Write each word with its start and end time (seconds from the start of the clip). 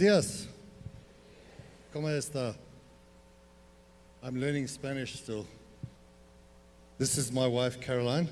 Días. 0.00 0.46
¿Cómo 1.92 2.08
está? 2.08 2.54
I'm 4.22 4.40
learning 4.40 4.66
Spanish 4.66 5.16
still. 5.18 5.46
This 6.96 7.18
is 7.18 7.30
my 7.30 7.46
wife, 7.46 7.78
Caroline. 7.82 8.26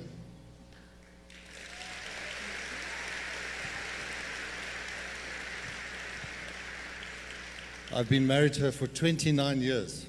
I've 7.95 8.09
been 8.09 8.27
married 8.27 8.55
to 8.55 8.63
her 8.63 8.73
for 8.73 8.87
29 8.87 9.61
years. 9.61 10.07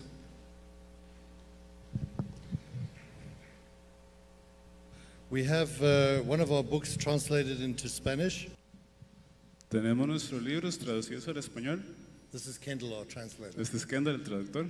We 5.29 5.43
have 5.43 5.83
uh, 5.83 6.19
one 6.19 6.39
of 6.39 6.53
our 6.53 6.63
books 6.63 6.95
translated 6.95 7.61
into 7.61 7.89
Spanish. 7.89 8.47
Tenemos 9.69 10.07
nuestros 10.07 10.41
libros 10.41 10.79
traducidos 10.79 11.27
al 11.27 11.37
español. 11.37 11.83
This 12.31 12.47
is 12.47 12.57
Kendall, 12.57 12.91
our 12.93 13.05
translator. 13.05 13.61
Este 13.61 13.75
es 13.77 13.85
Kendall, 13.85 14.15
el 14.15 14.23
traductor. 14.23 14.67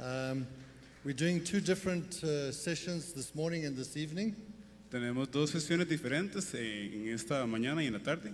Um, 0.00 0.46
we're 1.04 1.12
doing 1.12 1.44
two 1.44 1.60
different 1.60 2.24
uh, 2.24 2.50
sessions 2.50 3.12
this 3.12 3.36
morning 3.36 3.66
and 3.66 3.76
this 3.76 3.96
evening. 3.96 4.34
Tenemos 4.90 5.30
dos 5.30 5.52
sesiones 5.52 5.86
diferentes 5.88 6.54
eh, 6.54 6.90
en 6.92 7.08
esta 7.14 7.46
mañana 7.46 7.82
y 7.82 7.86
en 7.86 7.92
la 7.92 8.00
tarde. 8.00 8.32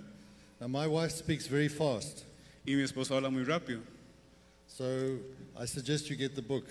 Now, 0.61 0.69
my 0.69 0.87
wife 0.87 1.13
speaks 1.13 1.47
very 1.47 1.69
fast, 1.69 2.25
Y 2.67 2.75
mi 2.75 2.83
esposa 2.83 3.17
habla 3.17 3.31
muy 3.31 3.45
rápido. 3.45 3.81
so 4.67 5.19
I 5.59 5.67
suggest 5.67 6.09
you 6.09 6.17
get 6.17 6.35
the 6.35 6.43
book. 6.43 6.65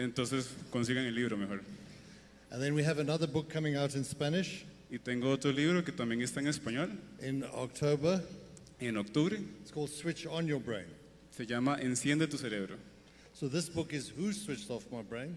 Entonces 0.00 0.48
consigan 0.72 1.06
el 1.06 1.14
libro 1.14 1.36
mejor. 1.36 1.60
And 2.50 2.60
then 2.60 2.74
we 2.74 2.82
have 2.82 2.98
another 2.98 3.28
book 3.28 3.48
coming 3.48 3.76
out 3.76 3.94
in 3.94 4.02
Spanish 4.02 4.64
Y 4.90 4.98
tengo 4.98 5.30
otro 5.30 5.52
libro 5.52 5.84
que 5.84 5.92
también 5.92 6.22
está 6.22 6.40
en 6.40 6.46
español. 6.48 6.90
in 7.22 7.44
October. 7.54 8.22
En 8.80 8.96
octubre 8.96 9.36
It's 9.60 9.70
called 9.72 9.90
Switch 9.90 10.26
On 10.26 10.46
Your 10.46 10.60
Brain. 10.60 10.86
se 11.30 11.44
llama 11.46 11.78
Enciende 11.80 12.26
tu 12.28 12.38
cerebro. 12.38 12.76
So 13.34 13.48
this 13.48 13.68
book 13.68 13.92
is 13.92 14.10
Who 14.16 14.32
Switched 14.32 14.70
Off 14.70 14.84
My 14.90 15.02
Brain, 15.02 15.36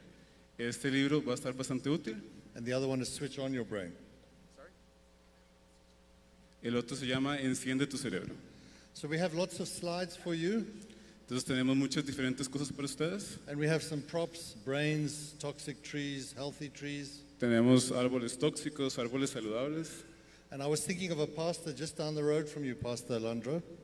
Este 0.58 0.86
libro 0.86 1.22
va 1.22 1.34
a 1.34 1.36
estar 1.36 1.54
bastante 1.54 1.90
útil. 1.90 2.16
and 2.56 2.66
the 2.66 2.74
other 2.74 2.88
one 2.88 3.02
is 3.02 3.10
Switch 3.10 3.40
On 3.40 3.54
Your 3.54 3.66
Brain. 3.66 3.92
El 6.64 6.76
otro 6.78 6.96
se 6.96 7.06
llama 7.08 7.38
Enciende 7.40 7.88
tu 7.90 7.98
cerebro. 7.98 8.36
So 8.94 9.08
we 9.08 9.18
have 9.18 9.34
lots 9.34 9.60
of 9.60 9.68
slides 9.68 10.16
for 10.16 10.34
you, 10.36 10.66
Entonces 11.28 11.46
tenemos 11.46 11.76
muchas 11.78 12.04
diferentes 12.06 12.48
cosas 12.50 12.72
para 12.72 12.86
ustedes. 12.86 13.38
and 13.48 13.58
we 13.58 13.68
have 13.68 13.82
some 13.82 14.02
props 14.02 14.56
brains, 14.66 15.34
toxic 15.40 15.82
trees, 15.82 16.34
healthy 16.38 16.70
trees. 16.70 17.22
Tenemos 17.42 17.92
árboles 17.92 18.38
tóxicos, 18.38 19.00
árboles 19.00 19.32
saludables. 19.32 20.04
And 20.52 20.62
I 20.62 20.68
was 20.68 20.86
thinking 20.86 21.12
of 21.12 21.18
a 21.20 21.26
pastor 21.26 21.74
just 21.76 21.98
down 21.98 22.14
the 22.14 22.22
road 22.22 22.48
from 22.48 22.64
you, 22.64 22.76
Pastor. 22.76 23.20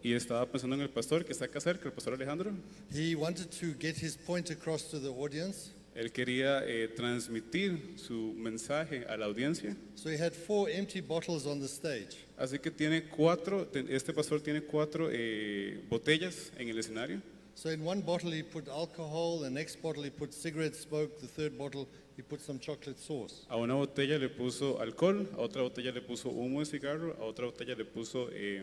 Y 0.03 0.13
estaba 0.13 0.45
pensando 0.45 0.75
en 0.75 0.81
el 0.83 0.89
pastor 0.89 1.25
que 1.25 1.31
está 1.33 1.45
acá 1.45 1.59
cerca, 1.59 1.85
el 1.88 1.91
pastor 1.91 2.13
Alejandro. 2.13 2.52
He 2.94 3.16
wanted 3.16 3.50
to 3.59 3.73
get 3.80 3.95
his 3.97 4.16
point 4.16 4.52
across 4.52 4.83
to 4.91 5.00
the 5.00 5.09
audience. 5.09 5.72
Él 5.95 6.11
quería 6.11 6.61
eh, 6.67 6.88
transmitir 6.89 7.95
su 7.97 8.35
mensaje 8.38 9.05
a 9.09 9.17
la 9.17 9.25
audiencia. 9.25 9.75
So 9.95 10.11
he 10.11 10.19
had 10.19 10.33
four 10.33 10.69
empty 10.69 11.02
bottles 11.02 11.47
on 11.47 11.59
the 11.59 11.67
stage. 11.67 12.28
Así 12.38 12.59
que 12.59 12.69
tiene 12.69 13.05
cuatro, 13.09 13.66
te- 13.66 13.88
este 13.89 14.13
pastor 14.13 14.39
tiene 14.39 14.61
cuatro 14.61 15.09
eh, 15.11 15.83
botellas 15.89 16.52
en 16.59 16.69
el 16.69 16.78
escenario. 16.78 17.23
So 17.58 17.69
in 17.69 17.83
one 17.83 18.02
bottle 18.02 18.30
he 18.30 18.44
put 18.44 18.67
alcohol, 18.67 19.39
the 19.39 19.50
next 19.50 19.81
bottle 19.81 20.03
he 20.03 20.12
put 20.12 20.31
cigarette 20.31 20.75
smoke, 20.75 21.19
the 21.19 21.25
third 21.25 21.57
bottle 21.57 21.88
he 22.16 22.22
put 22.22 22.40
some 22.40 22.59
chocolate 22.59 23.00
sauce. 23.00 23.47
A 23.50 23.57
una 23.57 23.73
botella 23.73 24.19
le 24.19 24.29
puso 24.29 24.79
alcohol, 24.79 25.25
a 25.35 25.41
otra 25.41 25.63
botella 25.63 25.91
le 25.91 26.01
puso 26.01 26.29
humo 26.29 26.59
de 26.59 26.66
cigarro, 26.66 27.16
a 27.19 27.23
otra 27.23 27.47
botella 27.47 27.75
le 27.75 27.84
puso 27.84 28.29
eh, 28.31 28.62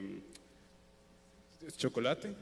chocolate. 1.77 2.37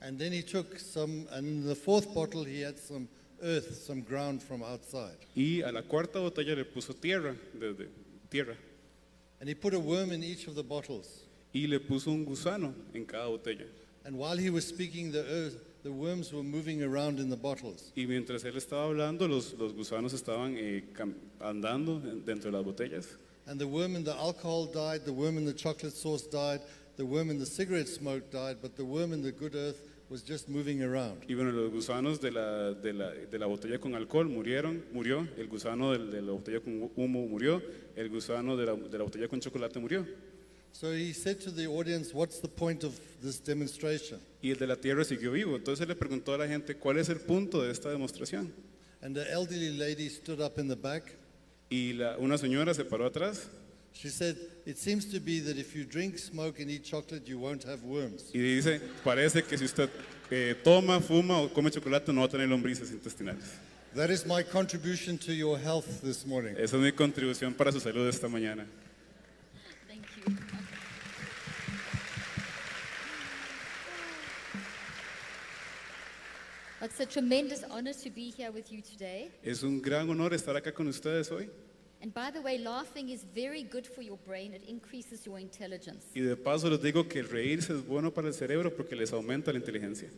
And 0.00 0.18
then 0.18 0.32
he 0.32 0.40
took 0.40 0.78
some, 0.78 1.26
and 1.32 1.46
in 1.46 1.66
the 1.66 1.74
fourth 1.74 2.14
bottle 2.14 2.44
he 2.44 2.62
had 2.62 2.78
some 2.78 3.06
earth, 3.42 3.82
some 3.84 4.00
ground 4.00 4.42
from 4.42 4.62
outside. 4.62 5.18
Y 5.36 5.60
a 5.60 5.70
la 5.70 5.82
cuarta 5.82 6.18
botella 6.18 6.56
le 6.56 6.64
puso 6.64 6.94
tierra, 6.94 7.36
desde 7.52 7.88
tierra. 8.30 8.56
And 9.38 9.50
he 9.50 9.54
put 9.54 9.74
a 9.74 9.78
worm 9.78 10.12
in 10.12 10.24
each 10.24 10.46
of 10.46 10.54
the 10.54 10.64
bottles. 10.64 11.24
Y 11.52 11.66
le 11.66 11.78
puso 11.78 12.06
un 12.06 12.24
gusano 12.24 12.72
en 12.94 13.04
cada 13.04 13.28
botella. 13.28 13.66
And 14.06 14.16
while 14.16 14.38
he 14.38 14.48
was 14.48 14.66
speaking, 14.66 15.12
the, 15.12 15.26
earth, 15.26 15.69
the 15.82 15.90
worms 15.90 16.32
were 16.32 16.42
moving 16.42 16.82
around 16.82 17.18
in 17.18 17.30
the 17.30 17.36
bottles. 17.36 17.92
Y 17.96 18.06
mientras 18.06 18.44
él 18.44 18.56
estaba 18.56 18.84
hablando, 18.84 19.26
los, 19.28 19.54
los 19.58 19.72
gusanos 19.74 20.12
estaban 20.12 20.56
eh, 20.56 20.84
andando 21.40 22.00
dentro 22.00 22.50
de 22.50 22.56
las 22.56 22.64
botellas. 22.64 23.08
And 23.46 23.58
the 23.58 23.66
worm 23.66 23.96
in 23.96 24.04
the 24.04 24.14
alcohol 24.14 24.66
died, 24.66 25.04
the 25.04 25.12
worm 25.12 25.36
in 25.38 25.44
the 25.44 25.54
chocolate 25.54 25.94
sauce 25.96 26.22
died, 26.30 26.60
the 26.96 27.04
worm 27.04 27.30
in 27.30 27.38
the 27.38 27.46
cigarette 27.46 27.88
smoke 27.88 28.30
died, 28.30 28.58
but 28.60 28.76
the 28.76 28.84
worm 28.84 29.12
in 29.12 29.22
the 29.22 29.32
good 29.32 29.54
earth 29.54 29.80
was 30.10 30.22
just 30.22 30.48
moving 30.48 30.82
around. 30.82 31.22
Y 31.28 31.34
bueno, 31.34 31.52
los 31.52 31.70
gusanos 31.72 32.20
de 32.20 32.30
la, 32.32 32.74
de 32.74 32.92
la, 32.92 33.10
de 33.10 33.38
la 33.38 33.46
botella 33.46 33.78
con 33.78 33.94
alcohol 33.94 34.28
murieron, 34.28 34.84
murió, 34.92 35.26
el 35.36 35.48
gusano 35.48 35.92
del- 35.92 36.10
de 36.10 36.20
la 36.20 36.32
botella 36.32 36.60
con 36.60 36.90
humo 36.96 37.26
murió, 37.26 37.62
el 37.96 38.08
gusano 38.08 38.56
de 38.56 38.66
la, 38.66 38.74
de 38.74 38.98
la 38.98 39.04
botella 39.04 39.28
con 39.28 39.40
chocolate 39.40 39.78
murió. 39.78 40.04
So 40.72 40.92
he 40.92 41.12
said 41.12 41.40
to 41.42 41.50
the 41.50 41.66
audience, 41.66 42.14
What's 42.14 42.40
the 42.40 42.48
point 42.48 42.84
of 42.84 42.98
this 43.22 43.38
demonstration? 43.38 44.18
Y 44.42 44.50
el 44.50 44.56
de 44.56 44.66
la 44.66 44.76
tierra 44.76 45.04
siguió 45.04 45.32
vivo. 45.32 45.56
Entonces 45.56 45.86
le 45.86 45.94
preguntó 45.94 46.34
a 46.34 46.38
la 46.38 46.46
gente, 46.48 46.74
¿cuál 46.76 46.98
es 46.98 47.08
el 47.10 47.20
punto 47.20 47.62
de 47.62 47.70
esta 47.70 47.90
demostración? 47.90 48.50
And 49.02 49.14
the 49.14 49.30
elderly 49.30 49.70
lady 49.76 50.08
stood 50.08 50.40
up 50.40 50.58
in 50.58 50.68
the 50.68 50.76
back. 50.76 51.02
Y 51.70 51.92
la- 51.94 52.16
una 52.18 52.36
señora 52.38 52.74
se 52.74 52.84
paró 52.84 53.06
atrás 53.06 53.48
She 53.92 54.08
said, 54.08 54.36
It 54.66 54.78
seems 54.78 55.06
to 55.12 55.18
be 55.20 55.40
that 55.40 55.56
if 55.58 55.74
you 55.74 55.84
drink, 55.84 56.16
smoke, 56.18 56.60
and 56.60 56.70
eat 56.70 56.84
chocolate, 56.84 57.26
you 57.26 57.38
won't 57.40 57.64
have 57.64 57.82
worms. 57.82 58.30
y 58.32 58.38
dice, 58.38 58.80
parece 59.04 59.42
que 59.42 59.58
si 59.58 59.64
usted 59.64 59.90
eh, 60.30 60.54
toma, 60.62 61.00
fuma 61.00 61.38
o 61.40 61.48
come 61.52 61.70
chocolate 61.70 62.12
no 62.12 62.20
va 62.20 62.26
a 62.26 62.30
tener 62.30 62.48
lombrices 62.48 62.90
intestinales. 62.92 63.44
That 63.96 64.10
is 64.10 64.24
my 64.24 64.44
contribution 64.44 65.18
to 65.18 65.32
your 65.34 65.58
health 65.58 66.00
this 66.02 66.24
morning. 66.24 66.54
Esa 66.56 66.76
es 66.76 66.82
mi 66.82 66.92
contribución 66.92 67.52
para 67.54 67.72
su 67.72 67.80
salud 67.80 68.06
esta 68.08 68.28
mañana. 68.28 68.64
Thank 69.88 70.04
you. 70.28 70.36
It's 76.82 76.98
a 76.98 77.04
tremendous 77.04 77.62
honor 77.70 77.92
to 77.92 78.10
be 78.10 78.30
here 78.30 78.50
with 78.50 78.72
you 78.72 78.80
today. 78.80 79.30
Es 79.44 79.62
un 79.62 79.82
gran 79.82 80.08
honor 80.08 80.32
estar 80.32 80.56
acá 80.56 80.72
con 80.72 80.88
ustedes 80.88 81.30
hoy. 81.30 81.50
And 82.00 82.14
by 82.14 82.30
the 82.30 82.40
way, 82.40 82.56
laughing 82.56 83.10
is 83.10 83.22
very 83.34 83.62
good 83.64 83.86
for 83.86 84.00
your 84.00 84.16
brain. 84.26 84.54
It 84.54 84.62
increases 84.66 85.26
your 85.26 85.38
intelligence. 85.38 86.06
Y 86.14 86.22
de 86.22 86.36
paso 86.36 86.70
les 86.70 86.80
digo 86.80 87.06
que 87.06 87.22
reírse 87.22 87.74
es 87.74 87.86
bueno 87.86 88.14
para 88.14 88.28
el 88.28 88.34
cerebro 88.34 88.74
porque 88.74 88.96
les 88.96 89.12
aumenta 89.12 89.52
la 89.52 89.58
inteligencia. 89.58 90.08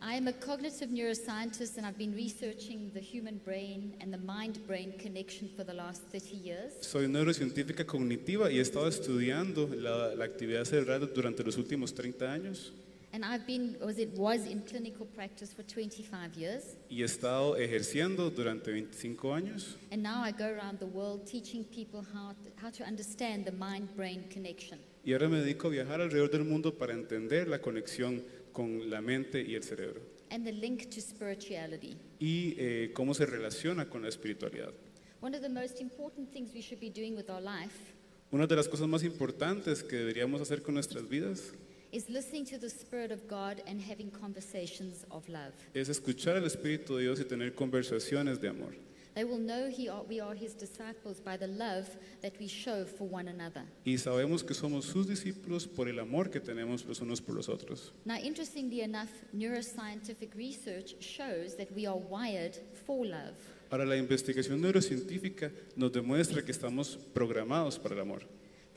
I 0.00 0.14
am 0.14 0.28
a 0.28 0.32
cognitive 0.32 0.92
neuroscientist 0.92 1.78
and 1.78 1.84
I've 1.84 1.98
been 1.98 2.14
researching 2.14 2.92
the 2.94 3.00
human 3.00 3.40
brain 3.44 3.96
and 4.00 4.12
the 4.12 4.18
mind-brain 4.18 4.92
connection 5.02 5.50
for 5.56 5.64
the 5.64 5.74
last 5.74 6.02
30 6.12 6.36
years. 6.36 6.74
Soy 6.80 7.08
neurocientífica 7.08 7.84
cognitiva 7.84 8.52
y 8.52 8.58
he 8.58 8.60
estado 8.60 8.86
estudiando 8.86 9.68
la, 9.74 10.14
la 10.14 10.24
actividad 10.24 10.64
cerebral 10.64 11.10
durante 11.12 11.42
los 11.42 11.56
últimos 11.56 11.92
30 11.92 12.32
años 12.32 12.72
And 13.16 13.24
I've 13.24 13.46
been, 13.46 13.78
was 13.80 13.98
it 13.98 14.10
was 14.10 14.44
in 14.44 14.60
clinical 14.60 15.06
practice 15.06 15.50
for 15.50 15.62
25 15.62 16.34
years. 16.36 16.76
y 16.90 17.00
he 17.00 17.04
estado 17.04 17.56
ejerciendo 17.56 18.28
durante 18.28 18.70
25 18.70 19.32
años 19.32 19.76
And 19.90 20.02
now 20.02 20.22
I 20.22 20.32
go 20.32 20.44
around 20.44 20.80
the 20.80 20.84
world 20.86 21.24
teaching 21.24 21.64
people 21.64 22.02
how 22.12 22.34
to, 22.44 22.50
how 22.62 22.70
to 22.70 22.84
understand 22.84 23.46
the 23.46 23.52
mind-brain 23.52 24.24
connection. 24.30 24.78
y 25.02 25.14
ahora 25.14 25.30
me 25.30 25.38
dedico 25.40 25.68
a 25.68 25.70
viajar 25.70 26.02
alrededor 26.02 26.30
del 26.30 26.44
mundo 26.44 26.76
para 26.76 26.92
entender 26.92 27.48
la 27.48 27.62
conexión 27.62 28.22
con 28.52 28.90
la 28.90 29.00
mente 29.00 29.40
y 29.40 29.54
el 29.54 29.62
cerebro 29.62 30.02
and 30.30 30.44
the 30.44 30.52
link 30.52 30.90
to 30.90 31.00
spirituality. 31.00 31.96
y 32.20 32.54
eh, 32.58 32.90
cómo 32.92 33.14
se 33.14 33.24
relaciona 33.24 33.88
con 33.88 34.02
la 34.02 34.08
espiritualidad. 34.10 34.74
One 35.22 35.34
of 35.34 35.40
the 35.40 35.48
most 35.48 35.80
important 35.80 36.30
things 36.34 36.52
we 36.52 36.60
should 36.60 36.80
be 36.80 36.90
doing 36.90 37.16
with 37.16 37.30
our 37.30 37.40
life 37.40 37.94
Una 38.30 38.46
de 38.46 38.56
las 38.56 38.68
cosas 38.68 38.86
más 38.88 39.04
importantes 39.04 39.82
que 39.82 39.96
deberíamos 39.96 40.42
hacer 40.42 40.60
con 40.60 40.74
nuestras 40.74 41.08
vidas 41.08 41.54
is 41.92 42.08
listening 42.08 42.44
to 42.46 42.58
the 42.58 42.68
Spirit 42.68 43.10
of 43.10 43.26
God 43.28 43.62
and 43.66 43.80
having 43.80 44.10
conversations 44.10 45.04
of 45.10 45.28
love. 45.28 45.52
es 45.74 45.88
escuchar 45.88 46.36
al 46.36 46.44
Espíritu 46.44 46.96
de 46.96 47.02
Dios 47.02 47.20
y 47.20 47.24
tener 47.24 47.54
conversaciones 47.54 48.40
de 48.40 48.48
amor. 48.48 48.74
They 49.16 49.24
will 49.24 49.38
know 49.38 49.70
he 49.70 49.88
are, 49.88 50.02
we 50.02 50.20
are 50.20 50.34
His 50.34 50.52
disciples 50.52 51.20
by 51.20 51.38
the 51.38 51.46
love 51.46 51.88
that 52.20 52.34
we 52.38 52.46
show 52.46 52.84
for 52.84 53.08
one 53.08 53.28
another. 53.28 53.62
Y 53.86 53.96
sabemos 53.96 54.44
que 54.46 54.54
somos 54.54 54.84
sus 54.84 55.06
discípulos 55.06 55.66
por 55.66 55.88
el 55.88 56.00
amor 56.00 56.28
que 56.28 56.38
tenemos 56.38 56.84
los 56.84 57.00
unos 57.00 57.22
por 57.22 57.34
los 57.34 57.48
otros. 57.48 57.92
Now, 58.04 58.16
interestingly 58.16 58.82
enough, 58.82 59.08
neuroscientific 59.34 60.36
research 60.36 60.96
shows 61.00 61.56
that 61.56 61.74
we 61.74 61.86
are 61.86 61.96
wired 61.96 62.58
for 62.84 63.06
love. 63.06 63.36
Ahora, 63.70 63.86
la 63.86 63.96
investigación 63.96 64.60
neurocientífica 64.60 65.50
nos 65.76 65.92
demuestra 65.92 66.44
que 66.44 66.52
estamos 66.52 66.98
programados 67.14 67.78
para 67.78 67.94
el 67.94 68.02
amor. 68.02 68.22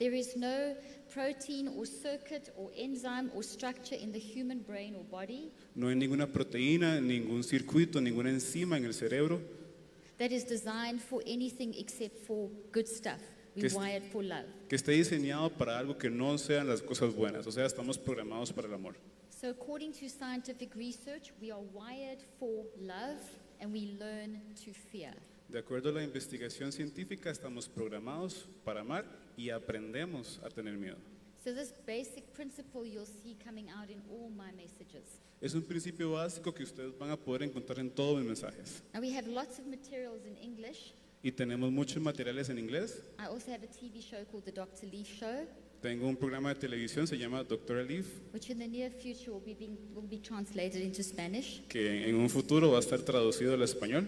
There 0.00 0.16
is 0.16 0.34
no 0.34 0.74
protein 1.12 1.68
or 1.76 1.84
circuit 1.86 2.50
or 2.56 2.70
enzyme 2.76 3.30
or 3.34 3.42
structure 3.44 3.94
in 3.94 4.12
the 4.12 4.18
human 4.18 4.60
brain 4.60 4.96
or 4.96 5.04
body 5.04 5.52
No 5.74 5.88
hay 5.88 5.94
ninguna 5.94 6.26
proteína, 6.26 7.00
ningún 7.00 7.44
circuito, 7.44 8.00
ninguna 8.00 8.30
enzima 8.30 8.76
en 8.78 8.86
el 8.86 8.94
cerebro 8.94 9.40
that 10.20 10.32
is 10.32 10.44
designed 10.44 11.00
for 11.00 11.22
anything 11.26 11.74
except 11.78 12.18
for 12.26 12.48
good 12.72 12.86
stuff. 12.86 13.20
Que- 13.54 13.68
wired 13.74 14.04
for 14.12 14.22
love. 14.22 14.46
que 14.68 14.76
esté 14.76 14.92
diseñado 14.92 15.50
para 15.50 15.78
algo 15.78 15.98
que 15.98 16.08
no 16.08 16.38
sean 16.38 16.68
las 16.68 16.80
cosas 16.82 17.14
buenas, 17.14 17.46
o 17.46 17.52
sea, 17.52 17.66
estamos 17.66 17.98
programados 17.98 18.52
para 18.52 18.68
el 18.68 18.74
amor. 18.74 18.94
So, 19.30 19.48
according 19.48 19.92
to 19.94 20.08
scientific 20.08 20.74
research, 20.76 21.32
we 21.40 21.50
are 21.50 21.62
wired 21.74 22.22
for 22.38 22.64
love 22.78 23.20
and 23.60 23.72
we 23.72 23.96
learn 23.98 24.40
to 24.64 24.72
fear. 24.72 25.12
De 25.50 25.58
acuerdo 25.58 25.88
a 25.88 25.92
la 25.92 26.04
investigación 26.04 26.70
científica, 26.70 27.28
estamos 27.28 27.68
programados 27.68 28.46
para 28.64 28.82
amar 28.82 29.04
y 29.36 29.50
aprendemos 29.50 30.40
a 30.44 30.48
tener 30.48 30.76
miedo. 30.76 30.96
So, 31.42 31.52
this 31.52 31.74
basic 31.84 32.32
principle 32.34 32.86
you'll 32.86 33.04
see 33.04 33.36
coming 33.44 33.68
out 33.68 33.90
in 33.90 34.00
all 34.08 34.30
my 34.30 34.52
messages. 34.52 35.18
Es 35.40 35.54
un 35.54 35.62
principio 35.62 36.12
básico 36.12 36.54
que 36.54 36.62
ustedes 36.62 36.96
van 36.96 37.10
a 37.10 37.16
poder 37.16 37.42
encontrar 37.42 37.80
en 37.80 37.90
todos 37.90 38.18
mis 38.18 38.26
mensajes. 38.26 38.82
Now, 38.94 39.00
we 39.00 39.12
have 39.16 39.26
lots 39.26 39.58
of 39.58 39.66
materials 39.66 40.24
in 40.24 40.36
English. 40.36 40.94
Y 41.20 41.32
tenemos 41.32 41.72
muchos 41.72 42.00
materiales 42.00 42.48
en 42.48 42.58
inglés. 42.58 43.02
I 43.18 43.24
also 43.24 43.50
have 43.50 43.64
a 43.64 43.68
TV 43.68 44.00
show 44.00 44.24
called 44.30 44.44
The 44.44 44.52
Dr. 44.52 44.86
Leaf 44.86 45.08
Show, 45.08 45.48
Tengo 45.82 46.06
un 46.06 46.16
programa 46.16 46.50
de 46.50 46.60
televisión, 46.60 47.08
se 47.08 47.16
llama 47.16 47.42
Doctor 47.42 47.84
Leaf, 47.84 48.06
which 48.32 48.50
in 48.50 48.58
the 48.58 48.68
near 48.68 48.90
future 48.90 49.32
will 49.32 49.42
be, 49.44 49.54
being, 49.54 49.76
will 49.94 50.06
be 50.06 50.18
translated 50.18 50.82
into 50.82 51.02
Spanish. 51.02 51.62
que 51.68 52.08
en 52.08 52.14
un 52.14 52.28
futuro 52.28 52.70
va 52.70 52.76
a 52.76 52.80
estar 52.80 53.00
traducido 53.00 53.54
al 53.54 53.62
español. 53.62 54.06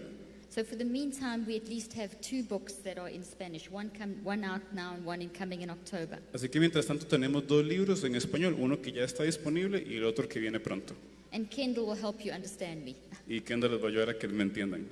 So, 0.53 0.63
for 0.63 0.75
the 0.75 0.85
meantime, 0.85 1.45
we 1.47 1.55
at 1.55 1.67
least 1.67 1.93
have 1.93 2.21
two 2.21 2.43
books 2.43 2.73
that 2.83 2.99
are 2.99 3.09
in 3.09 3.23
Spanish 3.23 3.71
one, 3.71 3.89
come, 3.89 4.23
one 4.23 4.43
out 4.43 4.61
now 4.71 4.93
and 4.93 5.03
one 5.03 5.19
in 5.19 5.29
coming 5.29 5.63
in 5.63 5.71
October. 5.71 6.19
Así 6.31 6.47
que 6.47 6.59
mientras 6.59 6.85
tanto 6.85 7.07
tenemos 7.07 7.47
dos 7.47 7.65
libros 7.65 8.03
en 8.03 8.13
español, 8.13 8.55
uno 8.59 8.79
que 8.79 8.91
ya 8.91 9.03
está 9.03 9.23
disponible 9.23 9.83
y 9.83 9.97
el 9.97 10.05
otro 10.05 10.27
que 10.27 10.39
viene 10.39 10.59
pronto. 10.59 10.93
And 11.31 11.49
Kendall 11.49 11.87
will 11.87 11.95
help 11.95 12.23
you 12.23 12.31
understand 12.31 12.85
me. 12.85 12.95
Y 13.27 13.41
Kendall 13.41 13.71
les 13.71 13.81
va 13.81 13.87
a 13.87 13.89
ayudar 13.89 14.09
a 14.09 14.13
que 14.13 14.27
me 14.27 14.43
entiendan. 14.43 14.85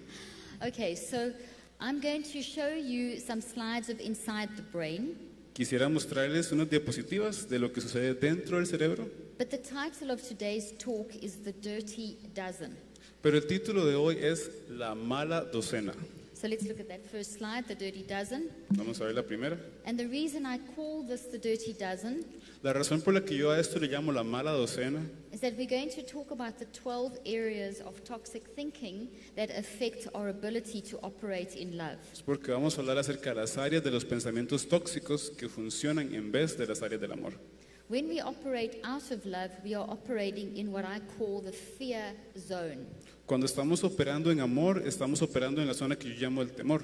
Okay, 0.66 0.96
so 0.96 1.31
I'm 1.80 2.02
going 2.02 2.24
to 2.24 2.42
show 2.42 2.69
you 2.69 3.19
some 3.19 3.40
slides 3.40 3.90
of 3.90 4.00
inside 4.00 4.50
the 4.56 4.63
brain, 4.63 5.16
Quisiera 5.54 5.90
mostrarles 5.90 6.52
unas 6.52 6.72
diapositivas 6.72 7.48
de 7.48 7.60
lo 7.60 7.72
que 7.72 7.81
sucede 7.81 8.16
dentro 8.16 8.58
del 8.58 8.66
cerebro, 8.66 9.08
but 9.38 9.52
the 9.52 9.60
title 9.60 10.10
of 10.10 10.28
today's 10.28 10.74
talk 10.80 11.13
is 11.22 11.36
The 11.44 11.52
Dirty 11.52 12.18
Dozen. 12.34 12.75
Pero 13.22 13.38
el 13.38 13.46
título 13.46 13.86
de 13.86 13.96
hoy 13.96 14.18
es 14.20 14.50
La 14.70 14.96
mala 14.96 15.42
docena. 15.42 15.94
So 16.34 16.48
let's 16.48 16.66
look 16.66 16.80
at 16.80 16.88
that 16.88 17.06
first 17.06 17.34
slide, 17.38 17.68
The 17.68 17.76
Dirty 17.76 18.02
Dozen. 18.02 18.50
Vamos 18.72 19.00
a 19.00 19.04
ver 19.06 19.14
la 19.14 19.22
primera. 19.22 19.60
And 19.86 19.96
the 19.96 20.08
reason 20.08 20.44
I 20.44 20.58
call 20.76 21.04
this 21.08 21.30
The 21.30 21.38
Dirty 21.38 21.74
Dozen 21.74 22.26
La 22.64 22.74
razón 22.74 23.02
por 23.02 23.14
la 23.14 23.22
que 23.22 23.36
yo 23.36 23.50
a 23.52 23.60
esto 23.60 23.80
le 23.80 23.88
llamo 23.88 24.12
la 24.12 24.24
mala 24.24 24.52
docena 24.52 25.02
is 25.32 25.40
that 25.42 25.54
we're 25.58 25.66
going 25.68 25.90
to 25.90 26.04
talk 26.04 26.30
about 26.32 26.60
the 26.60 26.66
12 26.66 27.18
areas 27.26 27.80
of 27.82 28.04
toxic 28.04 28.44
thinking 28.56 29.08
that 29.36 29.50
affect 29.52 30.08
our 30.14 30.30
ability 30.30 30.80
to 30.82 31.00
operate 31.02 31.56
in 31.56 31.76
love. 31.78 31.98
es 32.14 32.22
porque 32.22 32.52
vamos 32.52 32.78
a 32.78 32.82
hablar 32.82 33.00
acerca 33.00 33.32
de 33.32 33.42
las 33.42 33.58
áreas 33.58 33.84
de 33.84 33.90
los 33.90 34.06
pensamientos 34.06 34.68
tóxicos 34.68 35.32
que 35.32 35.48
funcionan 35.48 36.14
en 36.14 36.32
vez 36.32 36.56
de 36.56 36.68
las 36.68 36.84
áreas 36.84 37.02
del 37.02 37.12
amor. 37.12 37.34
When 37.90 38.08
we 38.08 38.22
operate 38.22 38.80
out 38.84 39.12
of 39.12 39.26
love, 39.26 39.52
we 39.64 39.74
are 39.76 39.86
operating 39.90 40.56
in 40.56 40.72
what 40.72 40.86
I 40.86 41.02
call 41.18 41.42
the 41.42 41.52
fear 41.52 42.14
zone. 42.38 42.86
Cuando 43.26 43.46
estamos 43.46 43.84
operando 43.84 44.32
en 44.32 44.40
amor, 44.40 44.84
estamos 44.86 45.22
operando 45.22 45.62
en 45.62 45.68
la 45.68 45.74
zona 45.74 45.96
que 45.96 46.10
yo 46.10 46.16
llamo 46.20 46.42
el 46.42 46.52
temor. 46.52 46.84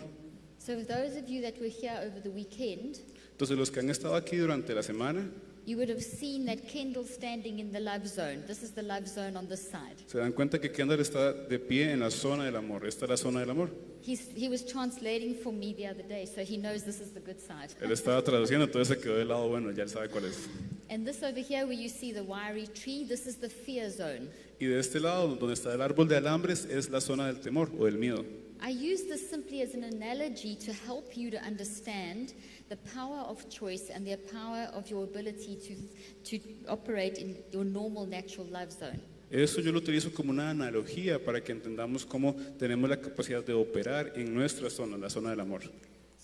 So, 0.60 0.76
those 0.76 1.18
of 1.18 1.28
you 1.28 1.42
that 1.42 1.60
were 1.60 1.70
here 1.70 1.98
over 2.06 2.22
the 2.22 2.30
weekend, 2.30 3.00
Entonces 3.32 3.58
los 3.58 3.70
que 3.70 3.80
han 3.80 3.90
estado 3.90 4.16
aquí 4.16 4.38
durante 4.38 4.74
la 4.74 4.82
semana 4.82 5.30
you 5.68 5.76
would 5.76 5.90
have 5.90 6.02
seen 6.02 6.46
that 6.46 6.66
Kendall 6.70 7.04
standing 7.04 7.60
in 7.60 7.74
the 7.74 7.80
love 7.82 8.08
zone. 8.08 8.42
This 8.48 8.64
is 8.64 8.72
the 8.72 8.84
love 8.84 9.06
zone 9.06 9.36
on 9.36 9.48
this 9.48 9.70
side. 9.70 9.98
se 10.08 10.18
dan 10.18 10.32
cuenta 10.32 10.60
que 10.60 10.72
Kendall 10.72 11.02
está 11.02 11.34
de 11.34 11.60
pie 11.60 11.92
en 11.92 12.00
la 12.00 12.10
zona 12.10 12.46
del 12.46 12.56
amor. 12.56 12.88
Esta 12.88 13.04
es 13.04 13.10
la 13.10 13.18
zona 13.18 13.42
del 13.42 13.50
amor. 13.50 13.70
He's, 14.02 14.30
he 14.34 14.48
was 14.48 14.66
translating 14.66 15.36
for 15.36 15.52
me 15.52 15.74
the 15.74 15.86
other 15.86 16.08
day, 16.08 16.26
so 16.26 16.42
he 16.42 16.56
knows 16.56 16.86
this 16.86 17.02
is 17.02 17.12
the 17.12 17.20
good 17.20 17.40
side. 17.42 17.76
Él 17.82 17.92
estaba 17.92 18.24
traduciendo, 18.24 18.64
entonces 18.64 18.96
se 18.96 19.04
quedó 19.04 19.18
del 19.18 19.28
lado 19.28 19.50
bueno, 19.50 19.72
ya 19.72 19.84
él 19.84 19.90
sabe 19.90 20.08
cuál 20.08 20.26
es. 20.26 20.48
And 20.90 21.06
this 21.06 21.22
over 21.22 21.42
here, 21.42 21.66
where 21.66 21.74
you 21.74 21.90
see 21.90 22.14
the 22.14 22.24
wiry 22.24 22.68
tree, 22.68 23.04
this 23.06 23.28
is 23.28 23.36
the 23.36 23.50
fear 23.50 23.90
zone. 23.92 24.30
Y 24.60 24.66
de 24.66 24.80
este 24.80 25.00
lado, 25.00 25.36
donde 25.36 25.54
está 25.54 25.74
el 25.74 25.82
árbol 25.82 26.08
de 26.08 26.18
alambres, 26.18 26.66
es 26.66 26.90
la 26.90 27.00
zona 27.00 27.28
del 27.28 27.40
temor 27.40 27.72
o 27.78 27.86
del 27.86 27.98
miedo. 27.98 28.26
I 28.60 28.72
use 28.72 29.04
this 29.04 29.30
simply 29.30 29.62
as 29.62 29.76
an 29.76 29.84
analogy 29.84 30.56
to 30.56 30.74
help 30.74 31.16
you 31.16 31.30
to 31.30 31.38
understand 31.46 32.34
the 32.70 32.78
power 32.96 33.20
of 33.30 33.48
choice 33.50 33.92
and 33.94 34.06
the 34.06 34.18
power 34.18 34.68
of 34.74 34.90
your 34.90 35.04
ability 35.04 35.56
to, 35.58 35.76
to 36.24 36.40
operate 36.68 37.20
in 37.20 37.38
your 37.52 37.64
normal 37.64 38.08
natural 38.08 38.48
love 38.48 38.72
zone. 38.72 39.00
Eso 39.30 39.62
yo 39.62 39.72
lo 39.72 39.80
utilizo 39.80 40.12
como 40.14 40.32
una 40.32 40.50
analogía 40.50 41.24
para 41.24 41.44
que 41.44 41.52
entendamos 41.52 42.06
cómo 42.06 42.36
tenemos 42.58 42.90
la 42.90 43.00
capacidad 43.00 43.44
de 43.44 43.54
operar 43.54 44.14
en 44.16 44.34
nuestra 44.34 44.70
zona, 44.70 44.98
la 44.98 45.10
zona 45.10 45.32
del 45.32 45.42
amor. 45.42 45.62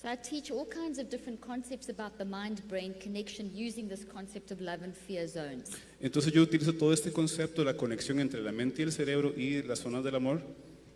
So 0.03 0.09
I 0.09 0.17
teach 0.17 0.51
all 0.51 0.65
kinds 0.65 1.00
of 1.00 1.09
different 1.09 1.39
concepts 1.39 1.88
about 1.88 2.17
the 2.17 2.25
mind-brain 2.25 2.95
connection 3.00 3.50
using 3.53 3.88
this 3.88 4.03
concept 4.03 4.51
of 4.51 4.59
love 4.59 4.83
and 4.83 4.94
fear 4.94 5.25
zones. 5.25 5.77
Entonces 6.01 6.33
yo 6.33 6.41
utilizo 6.41 6.77
todo 6.77 6.91
este 6.91 7.13
concepto 7.13 7.63
de 7.63 7.71
la 7.71 7.77
conexión 7.77 8.19
entre 8.19 8.41
la 8.41 8.51
mente 8.51 8.81
y 8.81 8.83
el 8.83 8.91
cerebro 8.91 9.33
y 9.33 9.61
las 9.61 9.79
zonas 9.79 10.03
del 10.03 10.15
amor. 10.15 10.41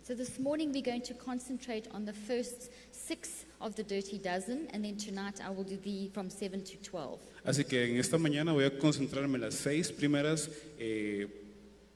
So 0.02 0.14
this 0.14 0.38
morning 0.38 0.72
we're 0.72 0.82
going 0.82 1.00
to 1.00 1.14
concentrate 1.14 1.88
on 1.90 2.04
the 2.04 2.12
first 2.12 2.70
six 2.92 3.46
of 3.62 3.76
the 3.76 3.82
dirty 3.82 4.18
dozen, 4.18 4.68
and 4.74 4.84
then 4.84 4.98
tonight 4.98 5.40
I 5.42 5.48
will 5.48 5.64
do 5.64 5.78
the 5.78 6.10
from 6.12 6.28
seven 6.28 6.62
to 6.64 6.76
twelve. 6.82 7.20
Así 7.46 7.64
que 7.64 7.88
en 7.88 7.96
esta 7.96 8.18
mañana 8.18 8.52
voy 8.52 8.64
a 8.64 8.78
concentrarme 8.78 9.36
en 9.36 9.40
las 9.40 9.54
seis 9.54 9.90
primeras 9.90 10.50
eh, 10.78 11.28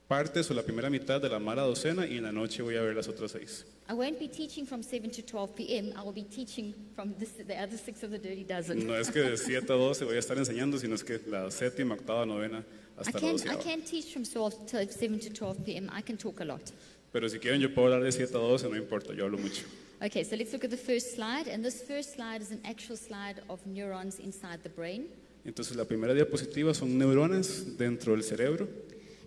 partes 0.09 0.51
o 0.51 0.55
la 0.55 0.63
primera 0.63 0.91
mitad 0.91 1.21
de 1.21 1.29
la 1.29 1.39
mala 1.39 1.63
docena 1.63 2.07
y 2.07 2.19
en 2.19 2.25
la 2.25 2.33
noche 2.33 2.63
voy 2.63 2.77
a 2.77 2.83
ver 2.83 2.95
las 2.95 3.09
otras 3.09 3.33
seis. 3.33 3.65
I 3.89 3.95
won't 3.95 4.19
be 4.19 4.29
teaching 4.29 4.65
from 4.67 4.83
7 4.83 5.11
to 5.11 5.23
12 5.23 5.55
p.m. 5.57 5.93
I 5.97 6.03
will 6.03 6.13
be 6.15 6.23
teaching 6.25 6.75
from 6.95 7.15
this, 7.19 7.31
the 7.47 7.57
other 7.59 7.77
six 7.77 8.03
of 8.03 8.11
the 8.11 8.19
dirty 8.19 8.45
dozen. 8.45 8.87
No 8.87 8.95
es 8.95 9.11
que 9.11 9.23
de 9.23 9.37
7 9.37 9.73
a 9.73 9.77
12 9.77 10.05
voy 10.05 10.17
a 10.17 10.19
estar 10.19 10.39
enseñando, 10.39 10.79
sino 10.79 10.95
es 10.95 11.03
que 11.03 11.21
la 11.27 11.51
séptima, 11.51 11.95
octava, 11.95 12.25
novena 12.27 12.61
I 12.61 13.01
hasta 13.01 13.13
la 13.13 13.21
can, 13.21 13.29
I 13.29 13.33
doceava. 13.33 13.63
can 13.63 13.81
teach 13.83 14.13
from 14.13 14.25
12 14.25 14.67
to 14.67 14.93
7 14.93 15.19
to 15.21 15.31
12 15.31 15.65
p.m. 15.65 15.91
I 15.93 16.03
can 16.03 16.17
talk 16.17 16.41
a 16.41 16.45
lot. 16.45 16.73
Pero 17.13 17.29
si 17.29 17.39
quieren 17.39 17.61
yo 17.61 17.69
puedo 17.75 17.89
hablar 17.93 18.03
de 18.05 18.13
7 18.13 18.35
a 18.35 18.39
12, 18.39 18.69
no 18.71 18.77
importa, 18.77 19.13
yo 19.15 19.25
hablo 19.27 19.39
mucho. 19.39 19.65
Okay, 20.05 20.25
so 20.25 20.35
let's 20.37 20.53
look 20.53 20.65
at 20.65 20.71
the 20.71 20.77
first 20.77 21.15
slide. 21.15 21.47
And 21.47 21.63
this 21.65 21.83
first 21.83 22.15
slide 22.15 22.41
is 22.43 22.51
an 22.51 22.61
actual 22.65 22.97
slide 22.97 23.41
of 23.49 23.65
neurons 23.67 24.19
inside 24.19 24.63
the 24.63 24.69
brain. 24.71 25.07
Entonces 25.45 25.77
la 25.77 25.85
primera 25.85 26.15
diapositiva 26.15 26.73
son 26.75 26.97
neuronas 26.99 27.77
dentro 27.77 28.13
del 28.15 28.23
cerebro. 28.23 28.69